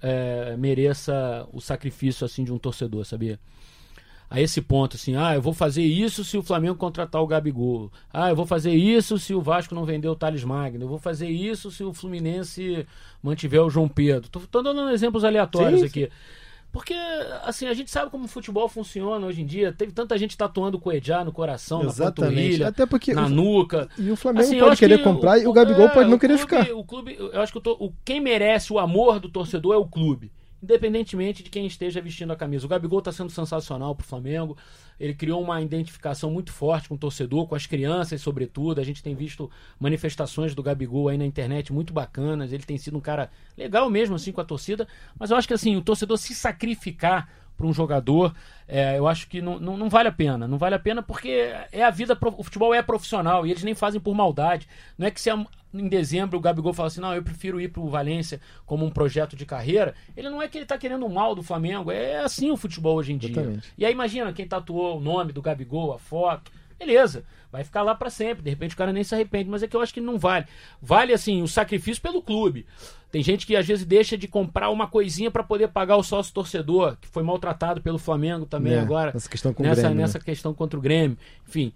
é, 0.00 0.54
mereça 0.56 1.44
o 1.52 1.60
sacrifício 1.60 2.24
assim 2.24 2.44
de 2.44 2.52
um 2.52 2.58
torcedor, 2.58 3.04
sabia? 3.04 3.40
A 4.30 4.40
esse 4.40 4.60
ponto, 4.60 4.96
assim, 4.96 5.16
ah, 5.16 5.34
eu 5.34 5.40
vou 5.40 5.54
fazer 5.54 5.82
isso 5.82 6.22
se 6.22 6.36
o 6.36 6.42
Flamengo 6.42 6.74
contratar 6.76 7.22
o 7.22 7.26
Gabigol. 7.26 7.90
Ah, 8.12 8.28
eu 8.28 8.36
vou 8.36 8.44
fazer 8.44 8.72
isso 8.74 9.18
se 9.18 9.32
o 9.34 9.40
Vasco 9.40 9.74
não 9.74 9.86
vender 9.86 10.06
o 10.08 10.14
Thales 10.14 10.44
Magno. 10.44 10.84
Eu 10.84 10.88
vou 10.88 10.98
fazer 10.98 11.28
isso 11.28 11.70
se 11.70 11.82
o 11.82 11.94
Fluminense 11.94 12.86
mantiver 13.22 13.62
o 13.62 13.70
João 13.70 13.88
Pedro. 13.88 14.28
Tô, 14.28 14.40
tô 14.40 14.62
dando 14.62 14.90
exemplos 14.90 15.24
aleatórios 15.24 15.80
Sim, 15.80 15.86
aqui. 15.86 16.10
Porque, 16.70 16.92
assim, 17.44 17.66
a 17.66 17.72
gente 17.72 17.90
sabe 17.90 18.10
como 18.10 18.26
o 18.26 18.28
futebol 18.28 18.68
funciona 18.68 19.26
hoje 19.26 19.40
em 19.40 19.46
dia. 19.46 19.72
Teve 19.72 19.90
tanta 19.92 20.18
gente 20.18 20.36
tatuando 20.36 20.76
o 20.76 20.80
Coedjá 20.80 21.24
no 21.24 21.32
coração, 21.32 21.82
na 21.82 21.88
Exatamente. 21.88 22.34
panturrilha, 22.34 22.68
Até 22.68 22.84
porque 22.84 23.14
na 23.14 23.24
o- 23.24 23.30
nuca. 23.30 23.88
E 23.96 24.10
o 24.10 24.16
Flamengo 24.16 24.44
Assim, 24.44 24.58
pode 24.58 24.76
querer 24.76 24.98
que 24.98 25.04
comprar 25.04 25.38
e 25.38 25.46
o 25.46 25.52
Gabigol 25.54 25.86
é, 25.86 25.88
pode 25.88 26.10
não 26.10 26.18
o 26.18 26.20
querer 26.20 26.36
clube- 26.36 26.62
ficar. 26.64 26.74
O 26.76 26.84
clube, 26.84 27.16
eu 27.18 27.40
acho 27.40 27.50
que 27.50 27.56
eu 27.56 27.62
tô, 27.62 27.72
o, 27.80 27.90
quem 28.04 28.20
merece 28.20 28.70
o 28.70 28.78
amor 28.78 29.18
do 29.18 29.30
torcedor 29.30 29.74
é 29.74 29.78
o 29.78 29.86
clube. 29.86 30.30
Independentemente 30.62 31.42
de 31.42 31.50
quem 31.50 31.66
esteja 31.66 32.00
vestindo 32.00 32.32
a 32.32 32.36
camisa. 32.36 32.66
O 32.66 32.68
Gabigol 32.68 32.98
está 32.98 33.12
sendo 33.12 33.30
sensacional 33.30 33.94
pro 33.94 34.06
Flamengo. 34.06 34.56
Ele 34.98 35.14
criou 35.14 35.40
uma 35.40 35.62
identificação 35.62 36.30
muito 36.30 36.52
forte 36.52 36.88
com 36.88 36.96
o 36.96 36.98
torcedor, 36.98 37.46
com 37.46 37.54
as 37.54 37.66
crianças, 37.66 38.20
sobretudo. 38.20 38.80
A 38.80 38.84
gente 38.84 39.02
tem 39.02 39.14
visto 39.14 39.48
manifestações 39.78 40.54
do 40.54 40.62
Gabigol 40.62 41.08
aí 41.08 41.16
na 41.16 41.24
internet 41.24 41.72
muito 41.72 41.92
bacanas. 41.92 42.52
Ele 42.52 42.64
tem 42.64 42.76
sido 42.76 42.98
um 42.98 43.00
cara 43.00 43.30
legal 43.56 43.88
mesmo, 43.88 44.16
assim, 44.16 44.32
com 44.32 44.40
a 44.40 44.44
torcida. 44.44 44.88
Mas 45.16 45.30
eu 45.30 45.36
acho 45.36 45.46
que, 45.46 45.54
assim, 45.54 45.76
o 45.76 45.82
torcedor 45.82 46.18
se 46.18 46.34
sacrificar 46.34 47.28
para 47.58 47.66
um 47.66 47.72
jogador, 47.74 48.32
é, 48.68 48.96
eu 48.96 49.08
acho 49.08 49.26
que 49.28 49.42
não, 49.42 49.58
não, 49.58 49.76
não 49.76 49.88
vale 49.90 50.08
a 50.08 50.12
pena. 50.12 50.46
Não 50.46 50.56
vale 50.56 50.76
a 50.76 50.78
pena 50.78 51.02
porque 51.02 51.52
é 51.72 51.82
a 51.84 51.90
vida, 51.90 52.16
o 52.36 52.42
futebol 52.44 52.72
é 52.72 52.80
profissional 52.80 53.44
e 53.44 53.50
eles 53.50 53.64
nem 53.64 53.74
fazem 53.74 54.00
por 54.00 54.14
maldade. 54.14 54.68
Não 54.96 55.06
é 55.06 55.10
que 55.10 55.20
se 55.20 55.28
a- 55.28 55.44
em 55.74 55.88
dezembro 55.88 56.38
o 56.38 56.40
Gabigol 56.40 56.72
fala 56.72 56.86
assim, 56.86 57.00
não, 57.00 57.12
eu 57.12 57.22
prefiro 57.22 57.60
ir 57.60 57.68
para 57.68 57.82
o 57.82 57.88
Valência 57.90 58.40
como 58.64 58.86
um 58.86 58.90
projeto 58.90 59.34
de 59.36 59.44
carreira. 59.44 59.92
Ele 60.16 60.30
não 60.30 60.40
é 60.40 60.46
que 60.48 60.56
ele 60.56 60.64
tá 60.64 60.78
querendo 60.78 61.04
o 61.04 61.12
mal 61.12 61.34
do 61.34 61.42
Flamengo, 61.42 61.90
é 61.90 62.20
assim 62.20 62.50
o 62.50 62.56
futebol 62.56 62.96
hoje 62.96 63.12
em 63.12 63.18
dia. 63.18 63.30
Exatamente. 63.32 63.72
E 63.76 63.84
aí 63.84 63.92
imagina 63.92 64.32
quem 64.32 64.46
tatuou 64.46 64.96
o 64.96 65.00
nome 65.00 65.32
do 65.32 65.42
Gabigol, 65.42 65.92
a 65.92 65.98
foto, 65.98 66.50
beleza, 66.78 67.24
vai 67.50 67.64
ficar 67.64 67.82
lá 67.82 67.94
para 67.94 68.10
sempre. 68.10 68.42
De 68.42 68.50
repente 68.50 68.74
o 68.74 68.78
cara 68.78 68.92
nem 68.92 69.02
se 69.04 69.14
arrepende, 69.14 69.50
mas 69.50 69.62
é 69.62 69.68
que 69.68 69.74
eu 69.76 69.80
acho 69.80 69.92
que 69.92 70.00
não 70.00 70.18
vale. 70.18 70.46
Vale 70.80 71.12
assim 71.12 71.42
o 71.42 71.48
sacrifício 71.48 72.02
pelo 72.02 72.22
clube. 72.22 72.66
Tem 73.10 73.22
gente 73.22 73.46
que 73.46 73.56
às 73.56 73.66
vezes 73.66 73.84
deixa 73.86 74.16
de 74.18 74.28
comprar 74.28 74.68
uma 74.70 74.86
coisinha 74.86 75.30
para 75.30 75.42
poder 75.42 75.68
pagar 75.68 75.96
o 75.96 76.02
sócio 76.02 76.32
torcedor, 76.32 76.96
que 77.00 77.08
foi 77.08 77.22
maltratado 77.22 77.80
pelo 77.80 77.98
Flamengo 77.98 78.44
também 78.44 78.74
É, 78.74 78.80
agora. 78.80 79.12
nessa 79.12 79.28
questão 79.28 79.52
com 79.54 79.62
o 79.62 79.66
nessa, 79.66 79.80
Grêmio, 79.82 79.96
né? 79.96 80.02
nessa 80.02 80.20
questão 80.20 80.52
contra 80.52 80.78
o 80.78 80.82
Grêmio. 80.82 81.16
Enfim, 81.48 81.72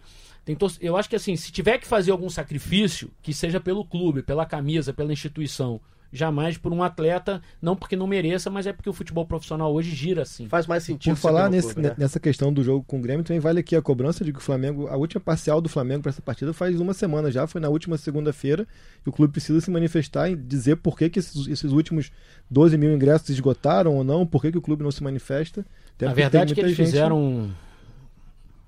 eu 0.81 0.97
acho 0.97 1.09
que 1.09 1.17
assim, 1.17 1.35
se 1.37 1.51
tiver 1.51 1.79
que 1.79 1.87
fazer 1.87 2.11
algum 2.11 2.29
sacrifício, 2.29 3.11
que 3.23 3.33
seja 3.33 3.59
pelo 3.61 3.85
clube, 3.85 4.23
pela 4.23 4.45
camisa, 4.45 4.93
pela 4.93 5.13
instituição. 5.13 5.81
Jamais 6.15 6.59
por 6.59 6.71
um 6.75 6.83
atleta, 6.83 7.41
não 7.61 7.75
porque 7.75 7.97
não 7.97 8.07
mereça, 8.07 8.51
mas 8.51 8.67
é 8.67 8.73
porque 8.73 8.91
o 8.91 8.93
futebol 8.93 9.25
profissional 9.25 9.73
hoje 9.73 9.91
gira 9.95 10.21
assim. 10.23 10.47
Faz 10.47 10.67
mais 10.67 10.83
sentido 10.83 11.15
Por 11.15 11.21
falar 11.21 11.49
nesse- 11.49 11.73
clube, 11.73 11.89
né? 11.89 11.95
nessa 11.97 12.21
questão 12.21 12.53
do 12.53 12.63
jogo 12.63 12.85
com 12.87 12.99
o 12.99 13.01
Grêmio, 13.01 13.25
também 13.25 13.41
vale 13.41 13.61
aqui 13.61 13.75
a 13.75 13.81
cobrança 13.81 14.23
de 14.23 14.31
que 14.31 14.39
o 14.39 14.43
Flamengo, 14.43 14.89
a 14.89 14.97
última 14.97 15.23
parcial 15.23 15.59
do 15.61 15.71
Flamengo 15.71 16.03
para 16.03 16.11
essa 16.11 16.21
partida 16.21 16.53
faz 16.53 16.79
uma 16.79 16.93
semana 16.93 17.31
já, 17.31 17.47
foi 17.47 17.63
na 17.63 17.71
última 17.71 17.97
segunda-feira, 17.97 18.69
e 19.07 19.09
o 19.09 19.13
clube 19.13 19.33
precisa 19.33 19.59
se 19.63 19.71
manifestar 19.71 20.29
e 20.31 20.37
dizer 20.37 20.77
por 20.77 20.99
que, 20.99 21.09
que 21.09 21.19
esses, 21.19 21.47
esses 21.49 21.73
últimos 21.73 22.13
12 22.51 22.77
mil 22.77 22.93
ingressos 22.93 23.31
esgotaram 23.31 23.95
ou 23.97 24.05
não, 24.05 24.27
por 24.27 24.43
que, 24.43 24.53
que 24.53 24.59
o 24.59 24.63
clube 24.63 24.85
não 24.85 24.91
se 24.91 25.03
manifesta. 25.03 25.65
Até 25.97 26.05
Na 26.07 26.13
porque 26.13 26.21
verdade, 26.23 26.55
tem 26.55 26.55
que 26.57 26.61
eles 26.69 26.77
gente- 26.77 26.87
fizeram 26.89 27.51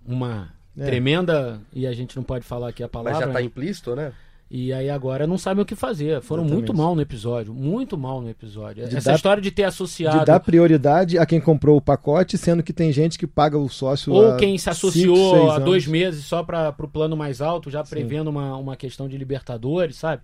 uma 0.07 0.49
É. 0.79 0.85
tremenda, 0.87 1.61
e 1.73 1.87
a 1.87 1.93
gente 1.93 2.17
não 2.17 2.23
pode 2.23 2.45
falar 2.45 2.69
aqui 2.71 2.83
a 2.83 2.87
Mas 2.87 2.93
palavra, 2.93 3.27
já 3.27 3.33
tá 3.33 3.39
né? 3.39 3.45
implícito, 3.45 3.95
né? 3.95 4.13
E 4.57 4.73
aí 4.73 4.89
agora 4.89 5.27
não 5.27 5.37
sabem 5.37 5.65
o 5.65 5.67
que 5.67 5.75
fazer. 5.75 6.23
Foram 6.23 6.45
Exatamente. 6.45 6.69
muito 6.69 6.79
mal 6.81 6.95
no 6.95 7.03
episódio, 7.03 7.53
muito 7.53 7.99
mal 7.99 8.21
no 8.21 8.29
episódio. 8.29 8.89
De 8.89 8.97
Essa 8.97 9.11
dar- 9.11 9.17
história 9.17 9.43
de 9.43 9.51
ter 9.51 9.65
associado 9.65 10.21
De 10.21 10.27
dar 10.27 10.39
prioridade 10.39 11.19
a 11.19 11.27
quem 11.27 11.41
comprou 11.41 11.77
o 11.77 11.81
pacote, 11.81 12.39
sendo 12.39 12.63
que 12.63 12.73
tem 12.73 12.93
gente 12.93 13.19
que 13.19 13.27
paga 13.27 13.59
o 13.59 13.69
sócio 13.69 14.13
ou 14.13 14.37
quem 14.37 14.57
se 14.57 14.63
cinco, 14.63 14.71
associou 14.71 15.31
seis 15.35 15.51
há 15.51 15.59
dois 15.59 15.89
meses 15.89 16.25
só 16.25 16.45
para 16.45 16.73
o 16.79 16.87
plano 16.87 17.17
mais 17.17 17.41
alto, 17.41 17.69
já 17.69 17.83
prevendo 17.83 18.31
uma, 18.31 18.57
uma 18.57 18.77
questão 18.77 19.09
de 19.09 19.19
Libertadores, 19.19 19.97
sabe? 19.97 20.23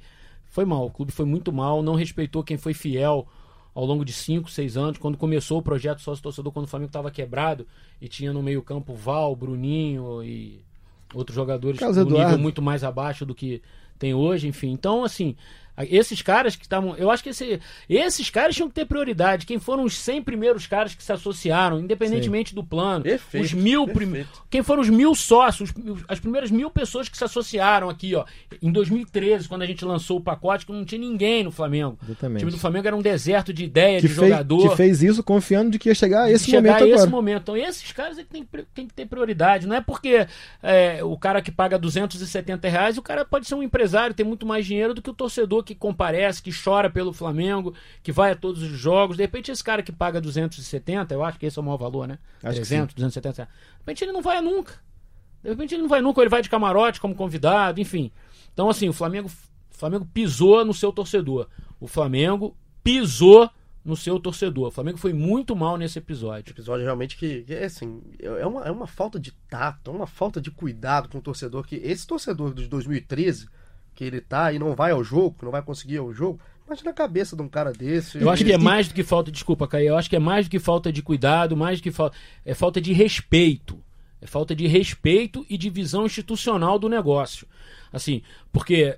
Foi 0.49 0.65
mal, 0.65 0.87
o 0.87 0.91
clube 0.93 1.11
foi 1.11 1.27
muito 1.27 1.53
mal, 1.53 1.83
não 1.83 1.97
respeitou 1.97 2.45
quem 2.45 2.57
foi 2.57 2.73
fiel 2.73 3.27
ao 3.75 3.85
longo 3.85 4.05
de 4.05 4.13
5, 4.13 4.49
6 4.49 4.77
anos, 4.77 4.99
quando 4.99 5.19
começou 5.19 5.59
o 5.59 5.63
projeto 5.63 6.03
sócio 6.03 6.23
torcedor, 6.23 6.53
quando 6.53 6.67
o 6.67 6.69
Flamengo 6.69 6.91
estava 6.91 7.11
quebrado 7.11 7.67
e 8.01 8.07
tinha 8.07 8.33
no 8.33 8.45
meio-campo 8.45 8.95
Val, 8.95 9.35
Bruninho 9.35 10.23
e 10.23 10.61
outros 11.13 11.35
jogadores 11.35 11.81
Carlos 11.81 11.99
com 11.99 12.05
um 12.05 12.17
nível 12.17 12.39
muito 12.39 12.63
mais 12.63 12.85
abaixo 12.85 13.27
do 13.27 13.35
que 13.35 13.61
tem 14.01 14.15
hoje, 14.15 14.49
enfim. 14.49 14.73
Então, 14.73 15.05
assim, 15.05 15.37
esses 15.89 16.21
caras 16.23 16.57
que 16.57 16.63
estavam. 16.65 16.95
Eu 16.97 17.11
acho 17.11 17.23
que 17.23 17.31
esse- 17.31 17.61
esses 17.89 18.29
caras 18.31 18.55
tinham 18.55 18.69
que 18.69 18.75
ter 18.75 18.85
prioridade. 18.85 19.47
Quem 19.47 19.59
foram 19.59 19.85
os 19.85 19.97
100 19.99 20.23
primeiros 20.23 20.67
caras 20.67 20.95
que 20.95 21.03
se 21.03 21.13
associaram, 21.13 21.79
independentemente 21.81 22.55
do 22.55 22.63
plano? 22.65 23.03
Perfeito, 23.05 23.45
os 23.45 23.53
mil 23.53 23.87
primeiros. 23.89 24.31
Quem 24.51 24.63
foram 24.63 24.83
os 24.83 24.89
mil 24.91 25.15
sócios, 25.15 25.71
os- 25.71 26.05
as 26.09 26.21
primeiras 26.21 26.51
mil 26.51 26.71
pessoas 26.71 27.09
que 27.09 27.17
se 27.17 27.25
associaram 27.25 27.89
aqui, 27.89 28.15
ó. 28.15 28.25
Em 28.63 28.71
2013, 28.71 29.49
quando 29.49 29.63
a 29.63 29.67
gente 29.67 29.85
lançou 29.85 30.19
o 30.19 30.21
pacote, 30.21 30.67
que 30.67 30.73
não 30.73 30.85
tinha 30.85 31.01
ninguém 31.01 31.43
no 31.45 31.51
Flamengo. 31.51 31.99
O 32.03 32.05
Exatamente. 32.07 32.39
time 32.41 32.51
do 32.51 32.59
Flamengo 32.59 32.87
era 32.87 32.97
um 32.97 33.03
deserto 33.03 33.53
de 33.53 33.65
ideia, 33.65 34.01
que, 34.01 34.09
de 34.09 34.15
fez, 34.15 34.29
jogador 34.29 34.71
que 34.71 34.77
fez 34.77 35.03
isso 35.03 35.23
confiando 35.23 35.71
de 35.71 35.79
que 35.79 35.89
ia 35.89 35.95
chegar 35.95 36.25
a 36.25 36.31
esse 36.31 36.45
chegar 36.47 36.63
momento 36.63 36.83
a 36.83 36.87
esse 36.87 36.95
agora. 36.95 37.11
momento. 37.11 37.43
Então, 37.43 37.57
esses 37.57 37.93
caras 37.93 38.19
é 38.19 38.23
que 38.23 38.29
tem, 38.31 38.47
tem 38.75 38.87
que 38.87 38.95
ter 38.95 39.07
prioridade. 39.07 39.67
Não 39.67 39.77
é 39.77 39.81
porque 39.81 40.27
é, 40.63 41.03
o 41.05 41.17
cara 41.17 41.41
que 41.41 41.51
paga 41.51 41.79
270 41.79 42.69
reais, 42.69 42.99
o 42.99 43.03
cara 43.03 43.25
pode 43.25 43.47
ser 43.47 43.55
um 43.55 43.63
empresário, 43.63 44.15
ter 44.15 44.25
muito 44.25 44.45
mais 44.47 44.67
dinheiro 44.67 44.95
do 44.95 45.01
que 45.03 45.11
o 45.11 45.15
torcedor 45.15 45.60
que 45.63 45.75
comparece, 45.75 46.43
que 46.43 46.51
chora 46.53 46.91
pelo 46.91 47.13
Flamengo, 47.13 47.75
que 48.03 48.13
vai 48.13 48.33
a 48.33 48.37
todos 48.37 48.63
os 48.63 48.71
jogos. 48.71 49.17
De 49.17 49.23
repente, 49.23 49.51
esse 49.51 49.63
cara 49.63 49.83
que 49.83 49.93
paga 49.93 50.21
270, 50.21 51.15
eu 51.15 51.25
acho 51.25 51.39
que 51.39 51.47
esse 51.47 51.59
é 51.59 51.63
o 51.63 51.65
maior 51.65 51.77
valor, 51.77 52.07
né? 52.07 52.19
Acho 52.43 52.61
que 52.61 52.67
300, 52.67 52.95
270 52.95 53.37
reais. 53.37 53.51
De 53.51 53.79
repente, 53.79 54.05
ele 54.05 54.13
não 54.13 54.23
vai 54.23 54.41
nunca. 54.41 54.75
De 55.43 55.49
repente, 55.49 55.75
ele 55.75 55.83
não 55.83 55.89
vai 55.89 56.01
nunca, 56.01 56.21
ou 56.21 56.23
ele 56.23 56.31
vai 56.31 56.43
de 56.43 56.51
camarote 56.51 57.01
como 57.01 57.15
convidado, 57.15 57.81
enfim. 57.81 58.11
Então, 58.53 58.69
assim, 58.69 58.89
o 58.89 58.93
Flamengo, 58.93 59.29
o 59.29 59.75
Flamengo 59.75 60.07
pisou 60.13 60.65
no 60.65 60.75
seu 60.75 60.93
torcedor. 60.93 61.49
O 61.81 61.87
Flamengo 61.87 62.57
pisou 62.83 63.51
no 63.85 63.97
seu 63.97 64.21
torcedor. 64.21 64.69
O 64.69 64.71
Flamengo 64.71 64.99
foi 64.99 65.13
muito 65.13 65.57
mal 65.57 65.77
nesse 65.77 65.99
episódio. 65.99 66.53
episódio 66.53 66.85
realmente 66.85 67.17
que, 67.17 67.43
que 67.43 67.55
é 67.55 67.65
assim, 67.65 68.03
é 68.19 68.47
uma, 68.47 68.65
é 68.65 68.71
uma 68.71 68.87
falta 68.87 69.19
de 69.19 69.33
tato, 69.49 69.91
é 69.91 69.95
uma 69.95 70.07
falta 70.07 70.41
de 70.41 70.51
cuidado 70.51 71.09
com 71.09 71.19
o 71.19 71.23
torcedor, 71.23 71.67
que 71.67 71.77
esse 71.77 72.07
torcedor 72.07 72.53
de 72.55 72.69
2013, 72.69 73.49
que 74.01 74.05
ele 74.05 74.23
tá 74.23 74.51
e 74.51 74.59
não 74.59 74.75
vai 74.75 74.93
ao 74.93 75.05
jogo, 75.05 75.37
que 75.39 75.45
não 75.45 75.53
vai 75.53 75.61
conseguir 75.61 75.97
ir 75.97 75.99
ao 75.99 76.11
jogo, 76.11 76.41
imagina 76.67 76.91
a 76.91 76.95
cabeça 76.95 77.37
de 77.37 77.43
um 77.43 77.49
cara 77.49 77.71
desse. 77.71 78.19
Eu 78.19 78.31
acho 78.31 78.43
que 78.43 78.51
é 78.51 78.57
mais 78.57 78.89
do 78.89 78.95
que 78.95 79.05
falta, 79.05 79.31
desculpa, 79.31 79.69
Caio, 79.69 79.89
eu 79.89 79.97
acho 79.99 80.09
que 80.09 80.17
é 80.17 80.19
mais 80.19 80.47
do 80.47 80.51
que 80.51 80.59
falta 80.59 80.91
de 80.91 81.03
cuidado, 81.03 81.55
mais 81.55 81.81
do 81.81 81.83
que 81.83 81.91
falta. 81.91 82.17
É 82.43 82.55
falta 82.55 82.81
de 82.81 82.95
respeito. 82.95 83.79
É 84.19 84.27
falta 84.27 84.57
de 84.57 84.67
respeito 84.67 85.45
e 85.51 85.59
de 85.59 85.69
visão 85.69 86.07
institucional 86.07 86.79
do 86.79 86.89
negócio. 86.89 87.47
Assim, 87.93 88.23
porque 88.51 88.97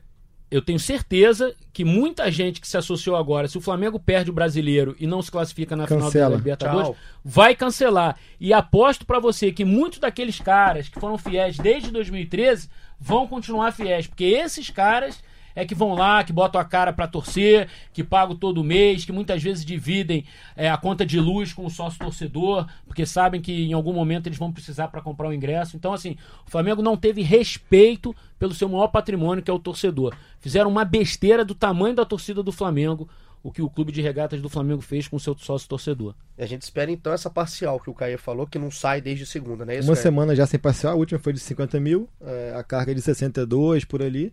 eu 0.53 0.61
tenho 0.61 0.79
certeza 0.79 1.55
que 1.73 1.83
muita 1.83 2.31
gente 2.31 2.61
que 2.61 2.69
se 2.69 2.77
associou 2.77 3.17
agora, 3.17 3.49
se 3.49 3.57
o 3.57 3.61
Flamengo 3.61 3.99
perde 3.99 4.29
o 4.31 4.35
brasileiro 4.35 4.95
e 5.01 5.07
não 5.07 5.23
se 5.23 5.31
classifica 5.31 5.75
na 5.75 5.87
final 5.87 6.05
Cancela. 6.05 6.31
da 6.31 6.37
Libertadores, 6.37 6.89
Tchau. 6.89 6.97
vai 7.25 7.57
cancelar. 7.57 8.17
E 8.39 8.53
aposto 8.53 9.07
pra 9.07 9.19
você 9.19 9.51
que 9.51 9.65
muitos 9.65 9.99
daqueles 9.99 10.39
caras 10.39 10.91
que 10.91 11.01
foram 11.01 11.17
fiéis 11.17 11.57
desde 11.57 11.91
2013 11.91 12.69
vão 13.01 13.27
continuar 13.27 13.73
fiéis, 13.73 14.07
porque 14.07 14.25
esses 14.25 14.69
caras 14.69 15.23
é 15.55 15.65
que 15.65 15.75
vão 15.75 15.95
lá, 15.95 16.23
que 16.25 16.33
botam 16.33 16.61
a 16.61 16.65
cara 16.65 16.93
pra 16.93 17.07
torcer, 17.07 17.69
que 17.93 18.03
pagam 18.03 18.37
todo 18.37 18.63
mês, 18.65 19.05
que 19.05 19.13
muitas 19.13 19.43
vezes 19.43 19.65
dividem 19.65 20.25
é, 20.57 20.71
a 20.71 20.77
conta 20.77 21.05
de 21.05 21.19
luz 21.21 21.53
com 21.53 21.65
o 21.65 21.71
sócio 21.71 21.99
torcedor, 21.99 22.67
porque 22.87 23.05
sabem 23.07 23.41
que 23.41 23.65
em 23.65 23.73
algum 23.73 23.93
momento 23.93 24.27
eles 24.27 24.39
vão 24.39 24.53
precisar 24.53 24.89
pra 24.89 25.01
comprar 25.01 25.29
o 25.29 25.33
ingresso. 25.33 25.77
Então, 25.77 25.93
assim, 25.93 26.17
o 26.47 26.51
Flamengo 26.51 26.83
não 26.83 26.97
teve 26.97 27.23
respeito 27.23 28.15
pelo 28.39 28.55
seu 28.55 28.69
maior 28.69 28.89
patrimônio, 28.89 29.43
que 29.43 29.51
é 29.51 29.55
o 29.55 29.59
torcedor. 29.59 30.15
Fizeram 30.41 30.71
uma 30.71 30.85
besteira 30.85 31.45
do 31.45 31.55
tamanho 31.55 31.95
da 31.95 32.05
torcida 32.05 32.43
do 32.43 32.51
Flamengo, 32.53 33.09
o 33.43 33.51
que 33.51 33.61
o 33.61 33.69
clube 33.69 33.91
de 33.91 34.01
regatas 34.01 34.41
do 34.41 34.49
Flamengo 34.49 34.81
fez 34.81 35.09
com 35.09 35.17
o 35.17 35.21
seu 35.21 35.37
sócio 35.37 35.69
torcedor. 35.69 36.15
A 36.39 36.47
gente 36.47 36.63
espera 36.63 36.91
então 36.93 37.13
essa 37.13 37.29
parcial 37.29 37.81
que 37.81 37.91
o 37.91 37.95
Caio 37.95 38.19
falou, 38.19 38.47
que 38.47 38.59
não 38.59 38.71
sai 38.71 39.01
desde 39.01 39.27
segunda, 39.27 39.65
né? 39.65 39.79
Isso, 39.79 39.89
Uma 39.89 39.95
Caio? 39.95 40.03
semana 40.03 40.35
já 40.37 40.47
sem 40.47 40.61
parcial, 40.61 40.93
a 40.93 40.97
última 40.97 41.19
foi 41.19 41.33
de 41.33 41.41
50 41.41 41.81
mil, 41.81 42.09
é, 42.21 42.55
a 42.57 42.63
carga 42.63 42.93
é 42.93 42.95
de 42.95 43.03
62 43.03 43.85
por 43.85 44.01
ali. 44.03 44.33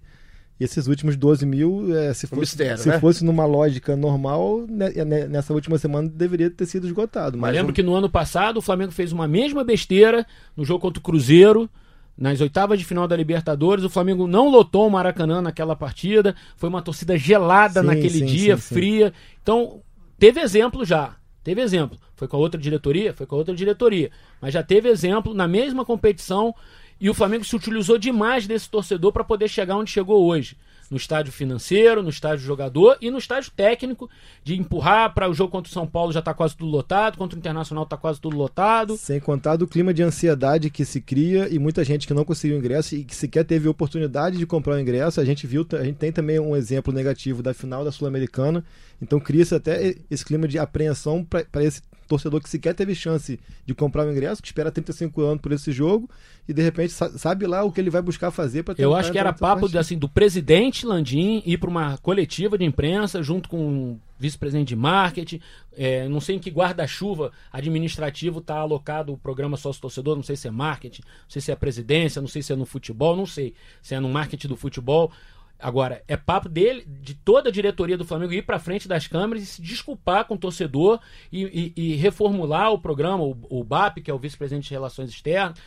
E 0.60 0.64
esses 0.66 0.88
últimos 0.88 1.16
12 1.16 1.46
mil, 1.46 1.96
é, 1.96 2.14
se, 2.14 2.28
fosse, 2.28 2.42
mistério, 2.42 2.78
se 2.78 2.90
né? 2.90 3.00
fosse 3.00 3.24
numa 3.24 3.46
lógica 3.46 3.96
normal, 3.96 4.66
né, 4.68 4.90
né, 5.06 5.28
nessa 5.28 5.54
última 5.54 5.78
semana 5.78 6.10
deveria 6.10 6.50
ter 6.50 6.66
sido 6.66 6.86
esgotado. 6.86 7.38
Mas 7.38 7.52
Mas 7.52 7.58
lembro 7.58 7.74
que 7.74 7.82
no 7.82 7.96
ano 7.96 8.10
passado 8.10 8.58
o 8.58 8.62
Flamengo 8.62 8.92
fez 8.92 9.14
uma 9.14 9.28
mesma 9.28 9.64
besteira 9.64 10.26
no 10.58 10.66
jogo 10.66 10.82
contra 10.82 11.00
o 11.00 11.04
Cruzeiro. 11.04 11.70
Nas 12.18 12.42
oitavas 12.42 12.78
de 12.78 12.84
final 12.84 13.08
da 13.08 13.16
Libertadores, 13.16 13.86
o 13.86 13.90
Flamengo 13.90 14.28
não 14.28 14.50
lotou 14.50 14.86
o 14.86 14.92
Maracanã 14.92 15.42
naquela 15.42 15.74
partida. 15.74 16.36
Foi 16.58 16.68
uma 16.68 16.82
torcida 16.82 17.18
gelada 17.18 17.80
Sim, 17.80 17.88
naquele 17.88 18.10
sim, 18.10 18.26
dia, 18.26 18.58
sim, 18.58 18.62
sim. 18.62 18.76
fria. 18.76 19.14
Então, 19.42 19.80
teve 20.18 20.42
exemplo 20.42 20.84
já. 20.84 21.16
Teve 21.42 21.62
exemplo. 21.62 21.98
Foi 22.18 22.28
com 22.28 22.36
a 22.36 22.40
outra 22.40 22.60
diretoria? 22.60 23.14
Foi 23.14 23.26
com 23.26 23.36
a 23.36 23.38
outra 23.38 23.56
diretoria. 23.56 24.12
Mas 24.42 24.54
já 24.54 24.62
teve 24.62 24.90
exemplo 24.90 25.34
na 25.34 25.48
mesma 25.48 25.86
competição. 25.86 26.54
E 27.02 27.10
o 27.10 27.14
Flamengo 27.14 27.46
se 27.46 27.56
utilizou 27.56 27.98
demais 27.98 28.46
desse 28.46 28.70
torcedor 28.70 29.14
para 29.14 29.24
poder 29.24 29.48
chegar 29.48 29.78
onde 29.78 29.92
chegou 29.92 30.26
hoje. 30.26 30.58
No 30.92 30.98
estádio 30.98 31.32
financeiro, 31.32 32.02
no 32.02 32.10
estádio 32.10 32.44
jogador 32.44 32.98
e 33.00 33.12
no 33.12 33.20
estádio 33.20 33.52
técnico, 33.56 34.10
de 34.44 34.56
empurrar 34.56 35.14
para 35.14 35.30
o 35.30 35.34
jogo 35.36 35.52
contra 35.52 35.70
o 35.70 35.74
São 35.74 35.86
Paulo 35.86 36.12
já 36.12 36.20
tá 36.20 36.34
quase 36.34 36.58
tudo 36.58 36.72
lotado, 36.72 37.16
contra 37.16 37.38
o 37.38 37.40
Internacional 37.40 37.86
tá 37.86 37.96
quase 37.96 38.20
tudo 38.20 38.36
lotado. 38.36 38.98
Sem 38.98 39.20
contar 39.20 39.56
do 39.56 39.68
clima 39.68 39.94
de 39.94 40.02
ansiedade 40.02 40.72
que 40.72 40.84
se 40.84 41.00
cria 41.00 41.48
e 41.48 41.60
muita 41.60 41.84
gente 41.84 42.08
que 42.08 42.14
não 42.14 42.26
conseguiu 42.26 42.58
ingresso 42.58 42.96
e 42.96 43.04
que 43.04 43.16
sequer 43.16 43.46
teve 43.46 43.70
oportunidade 43.70 44.38
de 44.38 44.48
comprar 44.48 44.76
o 44.76 44.80
ingresso. 44.80 45.22
A 45.22 45.26
gente 45.26 45.46
viu, 45.46 45.66
a 45.80 45.84
gente 45.84 45.98
tem 45.98 46.12
também 46.12 46.40
um 46.40 46.56
exemplo 46.56 46.92
negativo 46.92 47.44
da 47.44 47.54
final 47.54 47.86
da 47.86 47.92
Sul-Americana. 47.92 48.66
Então 49.00 49.20
cria-se 49.20 49.54
até 49.54 49.96
esse 50.10 50.26
clima 50.26 50.48
de 50.48 50.58
apreensão 50.58 51.24
para 51.24 51.64
esse 51.64 51.84
torcedor 52.10 52.42
que 52.42 52.50
sequer 52.50 52.74
teve 52.74 52.94
chance 52.94 53.40
de 53.66 53.74
comprar 53.74 54.06
o 54.06 54.12
ingresso, 54.12 54.42
que 54.42 54.48
espera 54.48 54.70
35 54.72 55.22
anos 55.22 55.42
por 55.42 55.52
esse 55.54 55.72
jogo 55.72 56.10
e 56.48 56.54
de 56.54 56.62
repente 56.62 56.92
sa- 56.92 57.18
sabe 57.18 57.46
lá 57.48 57.64
o 57.64 57.72
que 57.72 57.80
ele 57.80 57.90
vai 57.90 58.02
buscar 58.02 58.32
fazer 58.32 58.64
para 58.64 58.74
Eu 58.78 58.94
acho 58.96 59.12
que 59.12 59.18
era 59.20 59.32
papo 59.32 59.78
assim, 59.78 59.98
do 59.98 60.10
presidente 60.10 60.86
Landim 60.86 61.42
ir 61.46 61.58
para 61.58 61.70
uma 61.70 61.98
coletiva 62.00 62.58
de 62.58 62.66
imprensa 62.66 63.22
junto 63.24 63.48
com 63.48 63.58
o 63.94 64.00
vice-presidente 64.20 64.70
de 64.70 64.76
marketing. 64.76 65.40
É, 65.78 66.10
não 66.10 66.20
sei 66.20 66.36
em 66.36 66.40
que 66.40 66.50
guarda-chuva 66.50 67.32
administrativo 67.54 68.40
está 68.40 68.56
alocado 68.56 69.14
o 69.14 69.18
programa 69.18 69.56
sócio-torcedor. 69.56 70.16
Não 70.16 70.24
sei 70.24 70.36
se 70.36 70.48
é 70.48 70.52
marketing, 70.52 71.02
não 71.04 71.30
sei 71.30 71.42
se 71.42 71.52
é 71.52 71.56
presidência, 71.56 72.22
não 72.22 72.28
sei 72.28 72.42
se 72.42 72.52
é 72.52 72.56
no 72.56 72.66
futebol, 72.66 73.16
não 73.16 73.26
sei 73.26 73.54
se 73.82 73.96
é 73.96 74.00
no 74.00 74.10
marketing 74.10 74.48
do 74.48 74.58
futebol. 74.58 75.12
Agora, 75.60 76.02
é 76.08 76.16
papo 76.16 76.48
dele, 76.48 76.86
de 76.88 77.14
toda 77.14 77.50
a 77.50 77.52
diretoria 77.52 77.98
do 77.98 78.06
Flamengo 78.06 78.32
ir 78.34 78.44
para 78.46 78.60
frente 78.60 78.88
das 78.88 79.08
câmeras 79.08 79.44
e 79.44 79.46
se 79.46 79.62
desculpar 79.62 80.26
com 80.26 80.36
o 80.36 80.38
torcedor 80.38 81.00
e, 81.32 81.74
e- 81.76 81.94
e 81.94 81.96
reformular 81.96 82.72
o 82.72 82.80
programa, 82.80 83.24
o, 83.24 83.38
o 83.50 83.64
BAP, 83.64 83.98
que 84.02 84.10
é 84.10 84.14
o 84.14 84.18
vice-presidente 84.20 84.70
de 84.70 84.74
Relações 84.74 85.10
Externas. 85.10 85.58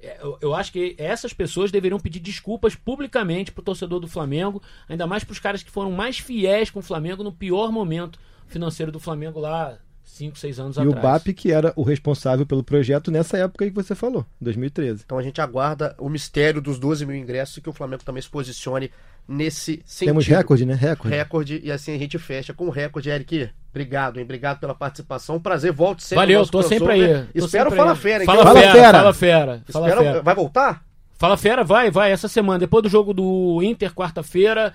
É, 0.00 0.18
Eu, 0.22 0.38
eu 0.40 0.54
acho 0.54 0.70
que 0.72 0.94
essas 0.96 1.32
pessoas 1.32 1.72
deveriam 1.72 1.98
pedir 1.98 2.20
desculpas 2.20 2.74
publicamente 2.76 3.50
pro 3.50 3.62
torcedor 3.64 3.98
do 3.98 4.06
Flamengo, 4.08 4.62
ainda 4.88 5.06
mais 5.06 5.24
pros 5.24 5.40
caras 5.40 5.62
que 5.64 5.70
foram 5.70 5.90
mais 5.90 6.18
fiéis 6.18 6.70
com 6.70 6.78
o 6.78 6.82
Flamengo 6.82 7.24
no 7.24 7.32
pior 7.32 7.72
momento 7.72 8.18
financeiro 8.46 8.92
do 8.92 9.00
Flamengo 9.00 9.40
lá 9.40 9.78
5, 10.04 10.36
6 10.38 10.58
anos 10.58 10.76
E 10.76 10.80
atrás. 10.80 10.96
o 10.98 11.00
BAP, 11.02 11.34
que 11.34 11.52
era 11.52 11.72
o 11.76 11.82
responsável 11.82 12.44
pelo 12.46 12.64
projeto 12.64 13.10
nessa 13.10 13.36
época 13.38 13.64
aí 13.64 13.70
que 13.70 13.76
você 13.76 13.94
falou, 13.94 14.24
2013. 14.40 15.02
Então 15.04 15.18
a 15.18 15.22
gente 15.22 15.40
aguarda 15.40 15.94
o 15.98 16.08
mistério 16.08 16.60
dos 16.60 16.78
12 16.78 17.04
mil 17.06 17.14
ingressos 17.16 17.56
e 17.58 17.60
que 17.60 17.68
o 17.68 17.72
Flamengo 17.72 18.02
também 18.04 18.20
se 18.22 18.28
posicione 18.28 18.90
nesse 19.30 19.80
sentido. 19.86 20.08
Temos 20.08 20.26
recorde, 20.26 20.66
né? 20.66 20.74
Recorde. 20.74 21.16
Recorde, 21.16 21.60
e 21.62 21.70
assim 21.70 21.94
a 21.94 21.98
gente 21.98 22.18
fecha 22.18 22.52
com 22.52 22.66
o 22.66 22.70
recorde, 22.70 23.08
Eric. 23.08 23.48
Obrigado, 23.70 24.18
hein? 24.18 24.24
Obrigado 24.24 24.58
pela 24.58 24.74
participação. 24.74 25.38
Prazer, 25.40 25.72
volte 25.72 26.02
sempre. 26.02 26.16
Valeu, 26.16 26.44
tô 26.46 26.62
sempre 26.62 26.92
aí. 26.92 27.00
tô 27.38 27.46
Espero 27.46 27.70
sempre 27.70 27.76
Fala 27.76 27.92
aí. 27.92 27.96
Fera, 27.96 28.22
hein? 28.22 28.26
Fala, 28.26 28.40
eu- 28.40 28.54
fera, 28.56 28.72
Fera. 28.72 28.98
Fala 28.98 29.14
Fera. 29.14 29.62
Fala 29.70 29.86
Espero- 29.88 30.04
Fera. 30.04 30.22
Vai 30.22 30.34
voltar? 30.34 30.82
Fala 31.16 31.36
Fera, 31.36 31.62
vai, 31.62 31.90
vai, 31.90 32.10
essa 32.10 32.26
semana. 32.28 32.58
Depois 32.58 32.82
do 32.82 32.88
jogo 32.88 33.14
do 33.14 33.60
Inter, 33.62 33.92
quarta-feira. 33.94 34.72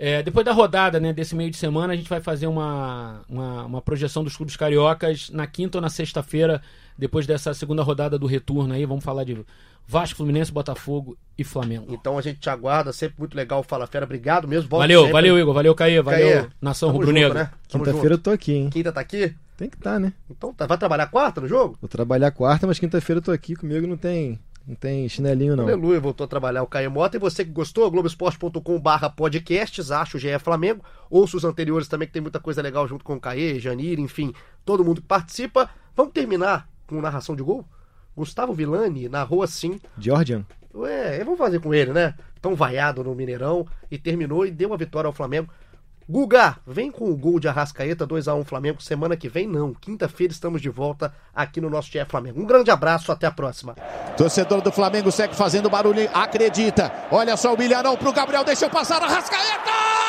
É, 0.00 0.22
depois 0.22 0.46
da 0.46 0.52
rodada, 0.52 1.00
né, 1.00 1.12
desse 1.12 1.34
meio 1.34 1.50
de 1.50 1.56
semana, 1.56 1.92
a 1.92 1.96
gente 1.96 2.08
vai 2.08 2.20
fazer 2.20 2.46
uma, 2.46 3.22
uma, 3.28 3.64
uma 3.64 3.82
projeção 3.82 4.22
dos 4.22 4.36
clubes 4.36 4.56
cariocas 4.56 5.28
na 5.30 5.44
quinta 5.44 5.78
ou 5.78 5.82
na 5.82 5.90
sexta-feira, 5.90 6.62
depois 6.96 7.26
dessa 7.26 7.52
segunda 7.52 7.82
rodada 7.82 8.16
do 8.16 8.26
retorno 8.26 8.72
aí. 8.72 8.86
Vamos 8.86 9.02
falar 9.02 9.24
de 9.24 9.44
Vasco, 9.84 10.18
Fluminense, 10.18 10.52
Botafogo 10.52 11.18
e 11.36 11.42
Flamengo. 11.42 11.86
Então 11.92 12.16
a 12.16 12.22
gente 12.22 12.38
te 12.38 12.48
aguarda, 12.48 12.92
sempre 12.92 13.16
muito 13.18 13.36
legal 13.36 13.64
Fala 13.64 13.88
Fera. 13.88 14.04
Obrigado 14.04 14.46
mesmo. 14.46 14.68
Volte 14.68 14.82
Valeu, 14.82 15.00
sempre. 15.00 15.12
valeu, 15.14 15.38
Igor. 15.38 15.54
Valeu, 15.54 15.74
Caê. 15.74 16.00
Valeu, 16.00 16.42
Caê, 16.42 16.50
Nação 16.60 16.90
Rubro-Negra. 16.90 17.34
né? 17.44 17.50
Quinta-feira 17.66 18.14
eu 18.14 18.18
tô 18.18 18.30
aqui, 18.30 18.52
hein? 18.52 18.70
Quinta 18.70 18.92
tá 18.92 19.00
aqui? 19.00 19.34
Tem 19.56 19.68
que 19.68 19.76
estar, 19.76 19.98
né? 19.98 20.12
Então 20.30 20.54
tá. 20.54 20.66
Vai 20.66 20.78
trabalhar 20.78 21.08
quarta 21.08 21.40
no 21.40 21.48
jogo? 21.48 21.76
Vou 21.80 21.88
trabalhar 21.88 22.30
quarta, 22.30 22.66
mas 22.66 22.78
quinta-feira 22.78 23.18
eu 23.18 23.22
tô 23.22 23.32
aqui 23.32 23.56
comigo, 23.56 23.86
não 23.88 23.96
tem, 23.96 24.38
não 24.68 24.74
tem 24.74 25.08
chinelinho 25.08 25.56
não. 25.56 25.64
Aleluia, 25.64 25.98
voltou 25.98 26.26
a 26.26 26.28
trabalhar 26.28 26.62
o 26.62 26.66
Caio 26.66 26.90
Mota. 26.90 27.16
E 27.16 27.20
você 27.20 27.42
que 27.42 27.50
gostou, 27.50 27.90
globesport.com.br 27.90 29.08
podcasts, 29.16 29.90
acho 29.90 30.18
o 30.18 30.20
GE 30.20 30.38
Flamengo. 30.38 30.84
Ouça 31.08 31.38
os 31.38 31.44
anteriores 31.44 31.88
também, 31.88 32.06
que 32.06 32.12
tem 32.12 32.20
muita 32.20 32.38
coisa 32.38 32.60
legal 32.60 32.86
junto 32.86 33.02
com 33.02 33.14
o 33.14 33.20
Caê, 33.20 33.58
Janir, 33.58 33.98
enfim, 33.98 34.34
todo 34.66 34.84
mundo 34.84 35.00
que 35.00 35.06
participa. 35.06 35.70
Vamos 35.96 36.12
terminar 36.12 36.68
com 36.86 37.00
narração 37.00 37.34
de 37.34 37.42
gol? 37.42 37.64
Gustavo 38.14 38.52
Villani 38.52 39.08
narrou 39.08 39.42
assim. 39.42 39.80
Georgian. 39.96 40.44
Ué, 40.74 41.24
vamos 41.24 41.38
fazer 41.38 41.60
com 41.60 41.72
ele, 41.72 41.94
né? 41.94 42.14
Tão 42.42 42.54
vaiado 42.54 43.02
no 43.02 43.14
Mineirão. 43.14 43.66
E 43.90 43.96
terminou 43.96 44.44
e 44.44 44.50
deu 44.50 44.74
a 44.74 44.76
vitória 44.76 45.08
ao 45.08 45.14
Flamengo. 45.14 45.48
Guga, 46.10 46.56
vem 46.66 46.90
com 46.90 47.10
o 47.10 47.16
gol 47.16 47.38
de 47.38 47.48
Arrascaeta 47.48 48.06
2x1 48.06 48.42
Flamengo 48.42 48.80
semana 48.80 49.14
que 49.14 49.28
vem? 49.28 49.46
Não. 49.46 49.74
Quinta-feira 49.74 50.32
estamos 50.32 50.62
de 50.62 50.70
volta 50.70 51.12
aqui 51.34 51.60
no 51.60 51.68
nosso 51.68 51.90
GE 51.90 52.02
Flamengo. 52.06 52.40
Um 52.40 52.46
grande 52.46 52.70
abraço, 52.70 53.12
até 53.12 53.26
a 53.26 53.30
próxima. 53.30 53.74
Torcedor 54.16 54.62
do 54.62 54.72
Flamengo 54.72 55.12
segue 55.12 55.36
fazendo 55.36 55.68
barulho, 55.68 56.08
acredita. 56.14 56.90
Olha 57.10 57.36
só 57.36 57.52
o 57.52 57.58
milharão 57.58 57.94
pro 57.94 58.10
Gabriel, 58.10 58.42
deixou 58.42 58.70
passar 58.70 59.02
Arrascaeta! 59.02 60.07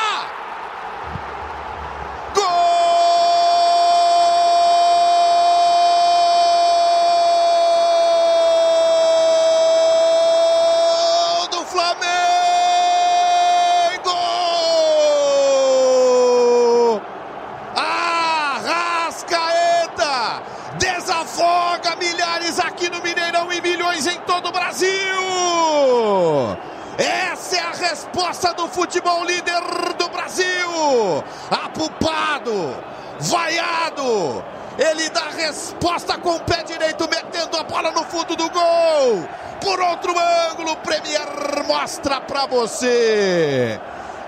Vaiado, 33.90 34.44
ele 34.78 35.08
dá 35.10 35.28
resposta 35.30 36.16
com 36.18 36.36
o 36.36 36.40
pé 36.40 36.62
direito, 36.62 37.08
metendo 37.08 37.56
a 37.56 37.64
bola 37.64 37.90
no 37.90 38.04
fundo 38.04 38.36
do 38.36 38.48
gol! 38.50 39.28
Por 39.60 39.78
outro 39.80 40.14
ângulo, 40.50 40.72
o 40.72 40.76
Premier 40.76 41.20
mostra 41.66 42.20
pra 42.20 42.46
você! 42.46 43.80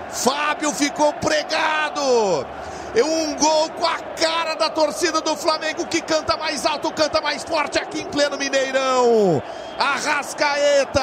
Fábio 0.09 0.71
ficou 0.71 1.13
pregado! 1.13 2.45
Um 2.95 3.35
gol 3.35 3.71
com 3.71 3.87
a 3.87 3.97
cara 4.15 4.53
da 4.53 4.69
torcida 4.69 5.19
do 5.19 5.35
Flamengo 5.35 5.87
que 5.87 5.99
canta 5.99 6.37
mais 6.37 6.63
alto, 6.63 6.91
canta 6.91 7.19
mais 7.21 7.43
forte 7.43 7.79
aqui 7.79 8.01
em 8.01 8.05
pleno 8.05 8.37
Mineirão. 8.37 9.41
Arrascaeta. 9.79 11.01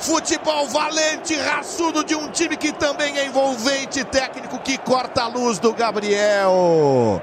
Futebol 0.00 0.66
valente, 0.68 1.34
raçudo 1.36 2.02
de 2.02 2.14
um 2.14 2.30
time 2.30 2.56
que 2.56 2.72
também 2.72 3.18
é 3.18 3.26
envolvente, 3.26 4.02
técnico 4.04 4.58
que 4.58 4.78
corta 4.78 5.24
a 5.24 5.26
luz 5.26 5.58
do 5.58 5.74
Gabriel. 5.74 7.22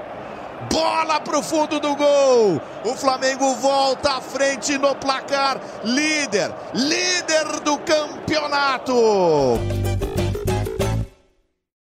Bola 0.70 1.20
pro 1.20 1.42
fundo 1.42 1.80
do 1.80 1.96
gol. 1.96 2.60
O 2.84 2.94
Flamengo 2.94 3.54
volta 3.54 4.18
à 4.18 4.20
frente 4.20 4.78
no 4.78 4.94
placar. 4.94 5.60
Líder, 5.82 6.52
líder 6.72 7.60
do 7.64 7.78
campeonato. 7.78 8.94